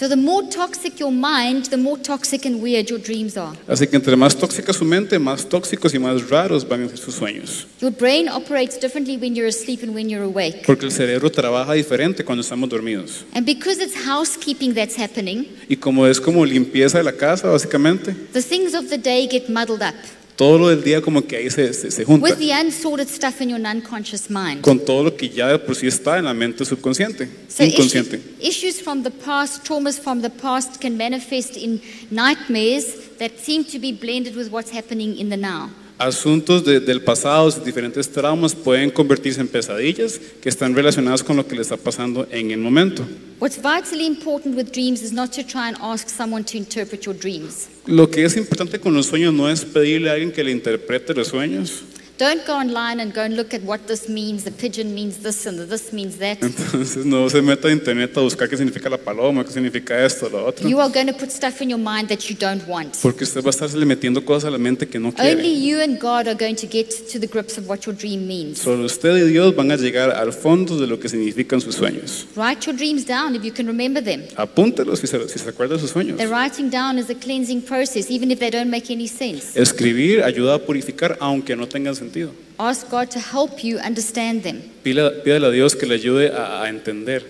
So 0.00 0.08
the 0.08 0.16
more 0.16 0.42
toxic 0.48 0.98
your 0.98 1.12
mind, 1.12 1.66
the 1.66 1.76
more 1.76 1.98
toxic 1.98 2.46
and 2.46 2.62
weird 2.62 2.88
your 2.88 2.98
dreams 2.98 3.36
are. 3.36 3.54
Así 3.68 3.86
que 3.86 3.96
entre 3.96 4.16
más 4.16 4.34
tóxica 4.34 4.72
su 4.72 4.86
mente, 4.86 5.18
más 5.18 5.46
tóxicos 5.46 5.92
y 5.92 5.98
más 5.98 6.30
raros 6.30 6.66
van 6.66 6.84
a 6.84 6.88
ser 6.88 6.96
sus 6.96 7.16
sueños. 7.16 7.66
Your 7.82 7.92
brain 7.92 8.26
operates 8.26 8.80
differently 8.80 9.18
when 9.18 9.34
you're 9.34 9.46
asleep 9.46 9.82
and 9.82 9.94
when 9.94 10.08
you're 10.08 10.24
awake. 10.24 10.62
Porque 10.64 10.86
el 10.86 10.90
cerebro 10.90 11.30
trabaja 11.30 11.74
diferente 11.74 12.24
cuando 12.24 12.40
estamos 12.40 12.70
dormidos. 12.70 13.26
And 13.34 13.44
because 13.44 13.78
it's 13.78 13.94
housekeeping 13.94 14.72
that's 14.72 14.96
happening, 14.98 15.46
Y 15.68 15.76
como 15.76 16.06
es 16.06 16.18
como 16.18 16.46
limpieza 16.46 16.96
de 16.96 17.04
la 17.04 17.12
casa, 17.12 17.48
básicamente, 17.48 18.14
the 18.32 18.40
things 18.40 18.72
of 18.72 18.88
the 18.88 18.96
day 18.96 19.28
get 19.30 19.50
muddled 19.50 19.82
up 19.82 19.96
todo 20.40 20.56
lo 20.58 20.68
del 20.70 20.82
día 20.82 21.02
como 21.02 21.20
que 21.26 21.36
ahí 21.36 21.50
se, 21.50 21.70
se, 21.74 21.90
se 21.90 22.02
junta 22.02 22.24
with 22.26 22.38
the 22.38 22.50
unsorted 22.50 23.06
stuff 23.08 23.42
in 23.42 23.50
your 23.50 23.60
non-conscious 23.60 24.30
mind. 24.30 24.62
con 24.62 24.78
todo 24.82 25.04
lo 25.04 25.14
que 25.14 25.28
ya 25.28 25.48
de 25.48 25.58
por 25.58 25.76
sí 25.76 25.86
está 25.86 26.16
en 26.18 26.24
la 26.24 26.32
mente 26.32 26.64
subconsciente, 26.64 27.28
So 27.48 27.62
issues, 27.62 27.74
inconsciente. 27.74 28.20
issues 28.40 28.80
from 28.80 29.02
the 29.02 29.10
past, 29.10 29.62
traumas 29.66 30.00
from 30.00 30.22
the 30.22 30.30
past 30.30 30.80
can 30.80 30.96
manifest 30.96 31.58
in 31.58 31.82
nightmares 32.10 32.86
that 33.18 33.32
seem 33.38 33.64
to 33.64 33.78
be 33.78 33.92
blended 33.92 34.34
with 34.34 34.48
what's 34.50 34.70
happening 34.70 35.18
in 35.18 35.28
the 35.28 35.36
now. 35.36 35.68
Asuntos 36.00 36.64
de- 36.64 36.80
del 36.80 37.02
pasado, 37.02 37.50
diferentes 37.62 38.08
traumas 38.10 38.54
pueden 38.54 38.90
convertirse 38.90 39.38
en 39.42 39.48
pesadillas 39.48 40.18
que 40.40 40.48
están 40.48 40.74
relacionadas 40.74 41.22
con 41.22 41.36
lo 41.36 41.46
que 41.46 41.54
le 41.54 41.60
está 41.60 41.76
pasando 41.76 42.26
en 42.30 42.50
el 42.50 42.58
momento. 42.58 43.06
What's 43.38 43.58
vitally 43.58 44.06
important 44.06 44.56
with 44.56 44.70
dreams 44.72 45.02
is 45.02 45.12
not 45.12 45.30
to 45.36 45.42
try 45.42 45.68
and 45.68 45.76
ask 45.82 46.08
someone 46.08 46.42
to 46.44 46.56
interpret 46.56 47.02
your 47.04 47.14
dreams. 47.14 47.68
Lo 47.86 48.10
que 48.10 48.24
es 48.24 48.34
importante 48.38 48.80
con 48.80 48.94
los 48.94 49.06
sueños 49.08 49.34
no 49.34 49.50
es 49.50 49.62
pedirle 49.62 50.08
a 50.08 50.14
alguien 50.14 50.32
que 50.32 50.42
le 50.42 50.52
interprete 50.52 51.12
los 51.12 51.28
sueños. 51.28 51.82
Don't 52.20 52.46
go 52.46 52.52
online 52.52 53.00
and 53.00 53.14
go 53.14 53.22
and 53.22 53.34
look 53.34 53.54
at 53.54 53.62
what 53.62 53.86
this 53.86 54.06
means. 54.06 54.44
The 54.44 54.50
pigeon 54.50 54.94
means 54.94 55.22
this 55.22 55.46
and 55.46 55.58
this 55.58 55.90
means 55.90 56.18
that. 56.18 56.42
Entonces 56.42 57.06
no 57.06 57.26
se 57.30 57.40
meta 57.40 57.68
a 57.68 57.72
internet 57.72 58.14
a 58.14 58.20
buscar 58.20 58.46
qué 58.46 58.58
significa 58.58 58.90
la 58.90 58.98
paloma, 58.98 59.42
qué 59.42 59.50
significa 59.50 60.04
esto, 60.04 60.28
lo 60.28 60.44
otro. 60.44 60.68
You 60.68 60.80
are 60.80 60.92
going 60.92 61.06
to 61.06 61.14
put 61.14 61.30
stuff 61.30 61.62
in 61.62 61.70
your 61.70 61.78
mind 61.78 62.08
that 62.08 62.28
you 62.28 62.36
don't 62.36 62.68
want. 62.68 62.94
Porque 63.00 63.24
usted 63.24 63.42
va 63.42 63.46
a 63.46 63.50
estarse 63.52 63.74
metiendo 63.86 64.22
cosas 64.22 64.48
a 64.48 64.50
la 64.50 64.58
mente 64.58 64.86
que 64.86 64.98
no 64.98 65.14
quiere. 65.14 65.32
Only 65.32 65.66
you 65.66 65.80
and 65.80 65.98
God 65.98 66.28
are 66.28 66.34
going 66.34 66.56
to 66.56 66.66
get 66.66 66.90
to 67.10 67.18
the 67.18 67.26
grips 67.26 67.56
of 67.56 67.66
what 67.66 67.86
your 67.86 67.96
dream 67.96 68.26
means. 68.26 68.58
Solo 68.58 68.84
usted 68.84 69.16
y 69.16 69.26
Dios 69.30 69.56
van 69.56 69.72
a 69.72 69.76
llegar 69.76 70.10
al 70.10 70.34
fondo 70.34 70.76
de 70.76 70.86
lo 70.86 71.00
que 71.00 71.08
significan 71.08 71.62
sus 71.62 71.76
sueños. 71.76 72.26
Write 72.36 72.66
your 72.66 72.76
dreams 72.76 73.06
down 73.06 73.34
if 73.34 73.42
you 73.44 73.50
can 73.50 73.66
remember 73.66 74.04
them. 74.04 74.24
Apúntelos 74.36 74.98
si 74.98 75.06
se, 75.06 75.26
si 75.26 75.38
se 75.38 75.48
acuerda 75.48 75.76
de 75.76 75.80
sus 75.80 75.92
sueños. 75.92 76.18
The 76.18 76.26
writing 76.26 76.68
down 76.68 76.98
is 76.98 77.08
a 77.08 77.14
cleansing 77.14 77.62
process, 77.62 78.10
even 78.10 78.30
if 78.30 78.40
they 78.40 78.50
don't 78.50 78.68
make 78.68 78.92
any 78.92 79.08
sense. 79.08 79.58
Escribir 79.58 80.22
ayuda 80.22 80.56
a 80.56 80.58
purificar 80.58 81.16
aunque 81.18 81.56
no 81.56 81.66
tengan 81.66 81.94
sentido. 81.94 82.09
Ask 82.58 82.90
God 82.90 83.08
to 83.10 83.18
help 83.20 83.62
you 83.64 83.78
understand 83.78 84.42
them. 84.42 84.60
Pídale, 84.82 85.22
pídale 85.24 85.46
a 85.46 85.50
Dios 85.50 85.74
que 85.74 85.86
le 85.86 85.94
ayude 85.94 86.30
a, 86.30 86.62
a 86.62 86.68
entender. 86.68 87.22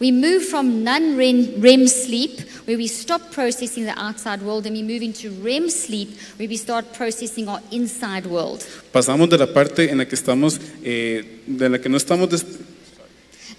We 0.00 0.10
move 0.10 0.40
from 0.44 0.82
non 0.82 1.16
REM 1.16 1.86
sleep, 1.86 2.40
where 2.66 2.76
we 2.76 2.88
stop 2.88 3.30
processing 3.30 3.84
the 3.84 3.94
outside 3.96 4.42
world, 4.42 4.66
and 4.66 4.74
we 4.74 4.82
move 4.82 5.02
into 5.02 5.30
REM 5.42 5.70
sleep, 5.70 6.08
where 6.36 6.48
we 6.48 6.56
start 6.56 6.92
processing 6.92 7.48
our 7.48 7.60
inside 7.70 8.26
world. 8.26 8.64
Pasamos 8.92 9.28
de 9.30 9.38
la 9.38 9.46
parte 9.46 9.90
en 9.90 9.98
la 9.98 10.04
que 10.06 10.16
estamos, 10.16 10.58
eh, 10.82 11.40
de 11.46 11.68
la 11.68 11.78
que 11.78 11.88
no 11.88 11.96
estamos 11.96 12.28
des- 12.28 12.44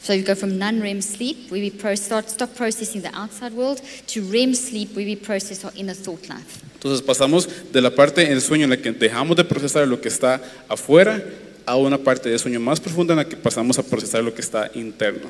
So 0.06 0.14
you 0.14 0.23
go 0.23 0.36
from 0.36 0.60
non 0.60 0.82
REM 0.82 1.02
sleep, 1.02 1.49
we 1.49 1.72
stop 1.95 2.56
processing 2.56 3.02
the 3.02 3.10
outside 3.15 3.53
world, 3.53 3.82
to 4.06 4.22
REM 4.22 4.53
sleep, 4.53 4.95
we 4.95 5.15
process 5.15 5.65
our 5.65 5.72
inner 5.76 5.95
thought 5.95 6.30
life. 6.30 6.61
Entonces 6.76 7.02
pasamos 7.02 7.49
de 7.72 7.82
la 7.82 7.90
parte 7.90 8.23
del 8.23 8.40
sueño 8.40 8.65
en 8.65 8.69
la 8.69 8.77
que 8.77 8.91
dejamos 8.91 9.36
de 9.36 9.44
procesar 9.44 9.88
lo 9.88 9.99
que 9.99 10.10
está 10.10 10.40
afuera 10.69 11.23
a 11.65 11.76
una 11.76 11.98
parte 11.98 12.30
de 12.30 12.38
sueño 12.38 12.60
más 12.60 12.80
profunda 12.80 13.14
en 13.14 13.18
la 13.18 13.26
que 13.26 13.36
pasamos 13.36 13.80
a 13.80 13.84
procesar 13.84 14.23
lo 14.23 14.32
que 14.32 14.41
está 14.41 14.69
interno. 14.76 15.27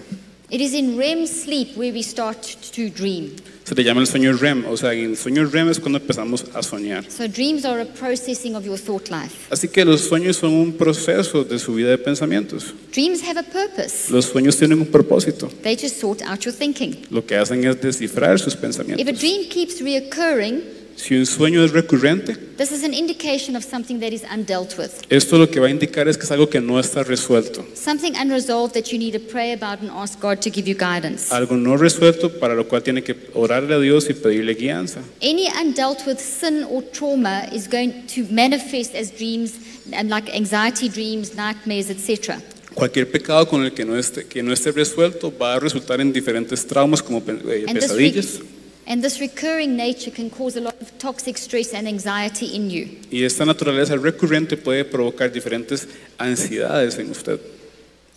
It 0.52 0.62
is 0.62 0.74
in 0.76 0.96
REM 0.96 1.26
sleep 1.26 1.76
where 1.76 1.92
we 1.92 2.04
start 2.04 2.44
to 2.74 2.90
dream. 2.90 3.32
Se 3.64 3.74
le 3.74 3.84
llama 3.84 4.02
el 4.02 4.06
sueño 4.06 4.32
REM, 4.40 4.64
o 4.68 4.78
sea, 4.78 4.94
en 4.94 5.06
el 5.10 5.18
sueño 5.18 5.44
REM 5.46 5.70
es 5.70 5.80
cuando 5.80 5.98
empezamos 5.98 6.46
a 6.54 6.62
soñar. 6.62 7.04
So 7.10 7.28
dreams 7.28 7.66
are 7.66 7.82
a 7.82 7.86
processing 7.86 8.56
of 8.56 8.64
your 8.64 8.78
thought 8.78 9.10
life. 9.10 9.48
Así 9.50 9.68
que 9.70 9.84
los 9.84 10.02
sueños 10.02 10.38
son 10.38 10.54
un 10.54 10.74
proceso 10.74 11.44
de 11.44 11.58
su 11.58 11.74
vida 11.74 11.90
de 11.90 11.98
pensamientos. 11.98 12.76
Dreams 12.94 13.24
have 13.24 13.40
a 13.40 13.44
purpose. 13.44 14.12
Los 14.12 14.26
sueños 14.26 14.56
tienen 14.56 14.80
un 14.80 14.86
propósito. 14.86 15.50
They 15.64 15.76
just 15.76 16.00
sort 16.00 16.22
out 16.22 16.42
your 16.42 16.54
thinking. 16.54 16.96
Lo 17.10 17.26
que 17.26 17.36
hacen 17.38 17.64
es 17.66 17.82
descifrar 17.82 18.38
sus 18.40 18.54
If 18.54 18.60
a 18.60 18.62
pensamientos. 18.62 19.20
dream 19.20 19.50
keeps 19.50 19.82
reoccurring, 19.82 20.62
Si 20.96 21.14
un 21.14 21.26
sueño 21.26 21.64
es 21.64 21.72
recurrente, 21.72 22.36
this 22.58 22.72
is 22.72 22.84
an 22.84 22.94
indication 22.94 23.56
of 23.56 23.64
something 23.64 24.00
that 24.00 24.12
is 24.14 24.24
undealt 24.24 24.78
with, 24.78 24.92
esto 25.10 25.38
lo 25.38 25.50
que 25.50 25.60
va 25.60 25.68
a 25.68 25.70
indicar 25.70 26.08
es 26.08 26.18
que 26.18 26.24
es 26.24 26.32
algo 26.32 26.50
que 26.50 26.62
no 26.62 26.80
está 26.80 27.04
resuelto. 27.04 27.66
something 27.76 28.14
unresolved 28.16 28.74
that 28.74 28.90
you 28.92 28.98
need 28.98 29.12
to 29.14 29.20
pray 29.20 29.52
about 29.52 29.82
and 29.82 29.92
ask 29.92 30.20
God 30.22 30.40
to 30.42 30.50
give 30.50 30.68
you 30.68 30.74
guidance. 30.76 31.32
Algo 31.34 31.58
no 31.58 31.76
resuelto 31.78 32.40
para 32.40 32.56
lo 32.56 32.66
cual 32.68 32.82
tiene 32.82 33.04
que 33.04 33.16
orarle 33.34 33.76
a 33.76 33.80
Dios 33.80 34.10
y 34.10 34.14
pedirle 34.14 34.56
guianza. 34.56 35.02
Any 35.22 35.48
undealt 35.50 36.06
with 36.08 36.20
sin 36.20 36.66
or 36.70 36.82
trauma 36.82 37.44
is 37.54 37.68
going 37.68 38.08
to 38.16 38.26
manifest 38.32 38.96
as 38.96 39.12
dreams 39.12 39.54
and 39.92 40.10
like 40.10 40.30
anxiety 40.34 40.88
dreams, 40.90 41.36
nightmares, 41.36 41.90
etc. 41.90 42.40
Cualquier 42.74 43.12
pecado 43.12 43.48
con 43.48 43.64
el 43.64 43.74
que 43.74 43.86
no 43.86 43.98
esté, 43.98 44.26
que 44.28 44.42
no 44.42 44.54
esté 44.54 44.72
resuelto 44.72 45.32
va 45.38 45.56
a 45.56 45.60
resultar 45.60 46.00
en 46.02 46.12
diferentes 46.14 46.66
traumas 46.66 47.04
como 47.04 47.22
pe- 47.22 47.34
eh, 47.34 47.66
And 47.68 47.78
this, 47.80 47.92
re- 47.92 48.12
pesadillas. 48.12 48.40
And 48.88 49.02
this 49.02 49.20
recurring 49.20 49.76
nature 49.76 50.12
can 50.12 50.30
cause 50.30 50.56
a 50.58 50.62
lot 50.62 50.76
of 50.82 50.92
toxic 51.00 51.38
stress 51.38 51.74
and 51.74 51.88
anxiety 51.88 52.56
in 52.56 52.70
you. 52.70 52.88
Y 53.12 53.24
esta 53.24 53.46
naturaleza 53.46 53.96
recurrente 53.96 54.58
puede 54.58 54.86
provocar 54.86 55.32
diferentes 55.32 55.88
ansiedades 56.18 56.98
en 57.00 57.10
usted. 57.12 57.40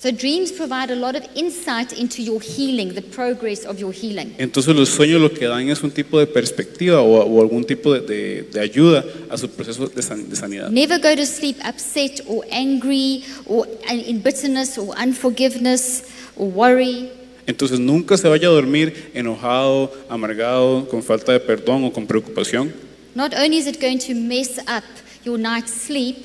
So 0.00 0.12
dreams 0.12 0.52
provide 0.52 0.92
a 0.92 0.94
lot 0.94 1.16
of 1.16 1.24
insight 1.34 1.92
into 1.92 2.22
your 2.22 2.40
healing, 2.40 2.94
the 2.94 3.02
progress 3.02 3.64
of 3.66 3.80
your 3.80 3.92
healing. 3.92 4.32
Entonces 4.38 4.72
los 4.76 4.90
sueños 4.90 5.20
lo 5.20 5.28
que 5.32 5.48
dan 5.48 5.68
es 5.70 5.82
un 5.82 5.90
tipo 5.90 6.20
de 6.20 6.28
perspectiva 6.28 7.00
o, 7.02 7.24
o 7.24 7.40
algún 7.42 7.64
tipo 7.64 7.92
de, 7.92 8.00
de- 8.02 8.42
de 8.44 8.60
ayuda 8.60 9.04
a 9.28 9.36
su 9.36 9.48
proceso 9.50 9.88
de, 9.88 10.00
san- 10.00 10.30
de 10.30 10.36
sanidad. 10.36 10.70
Never 10.70 11.00
go 11.00 11.16
to 11.16 11.26
sleep 11.26 11.56
upset 11.68 12.20
or 12.28 12.44
angry 12.52 13.24
or 13.46 13.66
in 13.90 14.20
bitterness 14.22 14.78
or 14.78 14.94
unforgiveness 14.96 16.04
or 16.36 16.46
worry. 16.48 17.10
Entonces 17.48 17.80
nunca 17.80 18.16
se 18.18 18.28
vaya 18.28 18.46
a 18.48 18.50
dormir 18.50 19.10
enojado, 19.14 19.90
amargado, 20.10 20.86
con 20.88 21.02
falta 21.02 21.32
de 21.32 21.40
perdón 21.40 21.82
o 21.84 21.92
con 21.92 22.06
preocupación, 22.06 22.72
Not 23.14 23.32
only 23.34 23.56
is 23.56 23.66
it 23.66 23.80
going 23.80 23.98
to 23.98 24.14
mess 24.14 24.58
up 24.68 24.84
your 25.24 25.38
night's 25.40 25.72
sleep 25.72 26.18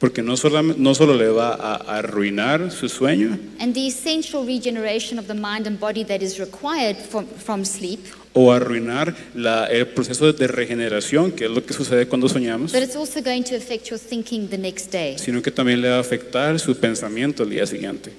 porque 0.00 0.20
no, 0.20 0.36
solamente, 0.36 0.78
no 0.82 0.94
solo 0.94 1.14
le 1.14 1.28
va 1.28 1.54
a, 1.54 1.76
arruinar 1.98 2.70
su 2.72 2.88
sueño 2.88 3.38
and 3.60 3.72
the 3.72 3.86
essential 3.86 4.44
regeneration 4.44 5.18
of 5.18 5.26
the 5.28 5.34
mind 5.34 5.66
and 5.66 5.78
body 5.78 6.04
that 6.04 6.20
is 6.20 6.38
required 6.40 6.96
from, 6.96 7.24
from 7.26 7.64
sleep, 7.64 8.00
o 8.34 8.52
arruinar 8.52 9.14
la- 9.34 9.66
el 9.66 9.86
proceso 9.86 10.32
de 10.32 10.46
regeneración, 10.48 11.30
que 11.32 11.44
es 11.44 11.50
lo 11.52 11.64
que 11.64 11.72
sucede 11.72 12.06
cuando 12.08 12.28
soñamos, 12.28 12.72
but 12.72 12.82
it's 12.82 12.96
also 12.96 13.22
going 13.22 13.42
to 13.44 13.54
affect 13.54 13.88
your 13.88 13.98
thinking 13.98 14.48
the 14.48 14.58
next 14.58 14.90
day. 14.92 15.16
sino 15.18 15.40
que 15.40 15.52
también 15.52 15.80
le 15.80 15.88
va 15.88 15.96
a 15.98 16.00
afectar 16.00 16.58
su 16.58 16.74
pensamiento 16.74 17.44
el 17.44 17.50
día 17.50 17.64
siguiente. 17.64 18.10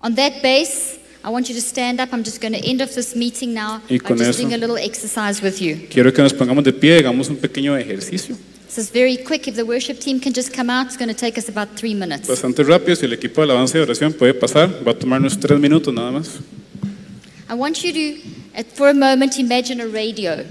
On 0.00 0.14
that 0.16 0.42
base, 0.42 0.98
I 1.24 1.30
want 1.30 1.48
you 1.48 1.54
to 1.54 1.60
stand 1.62 2.00
up. 2.00 2.12
I'm 2.12 2.22
just 2.22 2.40
going 2.42 2.52
to 2.52 2.60
end 2.62 2.82
off 2.82 2.90
this 2.94 3.16
meeting 3.16 3.54
now 3.54 3.80
Y 3.88 3.96
by 3.98 4.08
con 4.08 4.18
just 4.18 4.30
eso- 4.30 4.42
doing 4.42 4.52
a 4.54 4.58
little 4.58 4.76
exercise 4.76 5.40
with 5.42 5.60
you. 5.62 5.76
Quiero 5.88 6.12
que 6.12 6.22
nos 6.22 6.34
pongamos 6.34 6.62
de 6.64 6.72
pie, 6.72 6.98
hagamos 6.98 7.30
un 7.30 7.36
pequeño 7.36 7.76
ejercicio, 7.78 8.36
This 8.66 8.78
is 8.86 8.90
very 8.90 9.16
quick. 9.16 9.46
If 9.48 9.54
the 9.54 9.64
worship 9.64 10.00
team 10.00 10.18
can 10.20 10.32
just 10.34 10.52
come 10.52 10.68
out, 10.68 10.86
it's 10.86 10.96
going 10.96 11.08
to 11.08 11.14
take 11.14 11.38
us 11.38 11.48
about 11.48 11.76
three 11.76 11.94
minutes. 11.94 12.28
bastante 12.28 12.62
rápido. 12.64 12.96
Si 12.96 13.06
el 13.06 13.12
equipo 13.12 13.40
de 13.40 13.44
alabanza 13.52 13.78
y 13.78 13.80
oración 13.82 14.12
puede 14.12 14.34
pasar, 14.34 14.68
va 14.86 14.90
a 14.92 14.94
tomarnos 14.98 15.38
tres 15.38 15.58
minutos 15.60 15.94
nada 15.94 16.10
más. 16.10 16.40
I 17.48 17.54
want 17.54 17.82
you 17.84 17.92
to, 17.92 18.64
for 18.74 18.88
a 18.88 18.94
moment, 18.94 19.38
imagine 19.38 19.80
a 19.80 19.86
radio. 19.86 20.44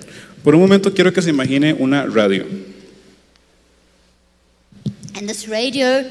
Por 0.43 0.55
un 0.55 0.61
momento 0.61 0.91
quiero 0.93 1.11
que 1.11 1.21
se 1.21 1.29
imagine 1.31 1.73
una 1.73 2.05
radio. 2.05 2.45
And 5.15 5.27
this 5.27 5.47
radio, 5.47 6.05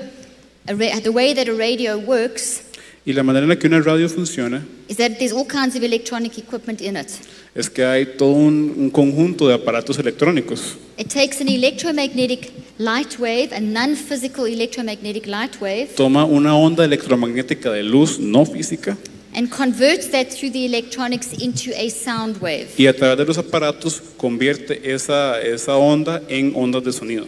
a 0.69 0.75
ra- 0.75 1.01
the 1.01 1.11
way 1.13 1.33
that 1.35 1.49
a 1.49 1.55
radio 1.55 1.99
works 1.99 2.63
Y 3.05 3.13
la 3.13 3.23
manera 3.25 3.43
en 3.45 3.49
la 3.49 3.57
que 3.59 3.67
una 3.67 3.81
radio 3.81 4.09
funciona 4.09 4.65
is 4.89 4.97
that 4.97 5.19
there's 5.19 5.33
all 5.33 5.45
kinds 5.47 5.75
of 5.75 5.83
electronic 5.83 6.39
equipment 6.39 6.81
in 6.81 6.97
it. 6.97 7.09
es 7.55 7.69
que 7.69 7.85
hay 7.85 8.07
todo 8.17 8.31
un, 8.31 8.73
un 8.77 8.91
conjunto 8.91 9.49
de 9.49 9.55
aparatos 9.55 9.99
electrónicos. 9.99 10.77
It 10.99 11.09
takes 11.09 11.41
an 11.41 11.49
electromagnetic 11.49 12.53
light 12.79 13.19
wave, 13.19 13.49
a 13.53 13.61
non 13.61 13.97
physical 13.97 14.47
electromagnetic 14.47 15.27
light 15.27 15.61
wave, 15.61 15.89
Toma 15.97 16.25
una 16.25 16.57
onda 16.57 16.85
electromagnética 16.85 17.71
de 17.73 17.83
luz 17.83 18.19
no 18.21 18.45
física 18.45 18.97
and 19.35 19.51
converts 19.51 20.11
that 20.11 20.27
through 20.31 20.51
the 20.53 20.65
electronics 20.67 21.33
into 21.43 21.73
a 21.75 21.89
sound 21.89 22.37
wave. 22.41 22.69
y 22.79 22.87
a 22.87 22.95
través 22.95 23.19
de 23.19 23.25
los 23.25 23.37
aparatos 23.39 24.01
convierte 24.17 24.93
esa, 24.95 25.41
esa 25.43 25.77
onda 25.77 26.23
en 26.29 26.53
ondas 26.55 26.85
de 26.85 26.93
sonido. 26.93 27.27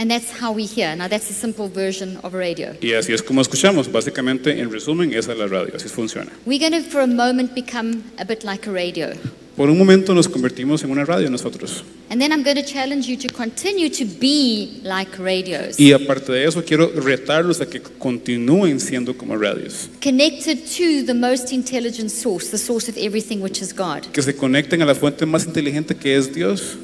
And 0.00 0.10
that's 0.10 0.30
how 0.30 0.50
we 0.50 0.64
hear. 0.64 0.96
Now, 0.96 1.08
that's 1.08 1.28
a 1.28 1.34
simple 1.34 1.68
version 1.68 2.16
of 2.24 2.32
a 2.32 2.38
radio. 2.38 2.74
Y 2.80 2.94
así 2.94 3.12
es 3.12 3.20
como 3.22 3.42
escuchamos. 3.42 3.92
Básicamente, 3.92 4.58
en 4.58 4.70
resumen, 4.70 5.12
esa 5.12 5.32
es 5.32 5.38
la 5.38 5.46
radio. 5.46 5.76
Así 5.76 5.90
funciona. 5.90 6.32
We're 6.46 6.58
going 6.58 6.72
to, 6.72 6.80
for 6.88 7.02
a 7.02 7.06
moment, 7.06 7.54
become 7.54 8.02
a 8.18 8.24
bit 8.24 8.42
like 8.42 8.66
a 8.66 8.72
radio. 8.72 9.12
Por 9.58 9.68
un 9.68 9.76
momento 9.76 10.14
nos 10.14 10.26
convertimos 10.26 10.82
en 10.84 10.90
una 10.90 11.04
radio 11.04 11.28
nosotros. 11.28 11.84
And 12.08 12.18
then 12.18 12.32
I'm 12.32 12.42
going 12.42 12.56
to 12.56 12.62
challenge 12.62 13.08
you 13.08 13.18
to 13.18 13.28
continue 13.28 13.90
to 13.90 14.06
be 14.06 14.80
like 14.82 15.18
radios, 15.18 15.78
Y 15.78 15.92
aparte 15.92 16.32
de 16.32 16.46
eso, 16.46 16.64
quiero 16.64 16.90
retarlos 16.94 17.60
a 17.60 17.66
que 17.66 17.82
continúen 17.82 18.80
siendo 18.80 19.14
como 19.18 19.36
radios. 19.36 19.90
connected 20.00 20.64
to 20.78 21.04
the 21.04 21.12
most 21.12 21.52
intelligent 21.52 22.10
source, 22.10 22.50
the 22.50 22.56
source 22.56 22.88
of 22.88 22.96
everything, 22.96 23.42
which 23.42 23.60
is 23.60 23.74
God. 23.74 24.10
Que 24.14 24.22
se 24.22 24.34
conecten 24.34 24.80
a 24.80 24.86
la 24.86 24.94
fuente 24.94 25.26
más 25.26 25.44
inteligente 25.44 25.94
que 25.94 26.16
es 26.16 26.32
Dios. 26.32 26.78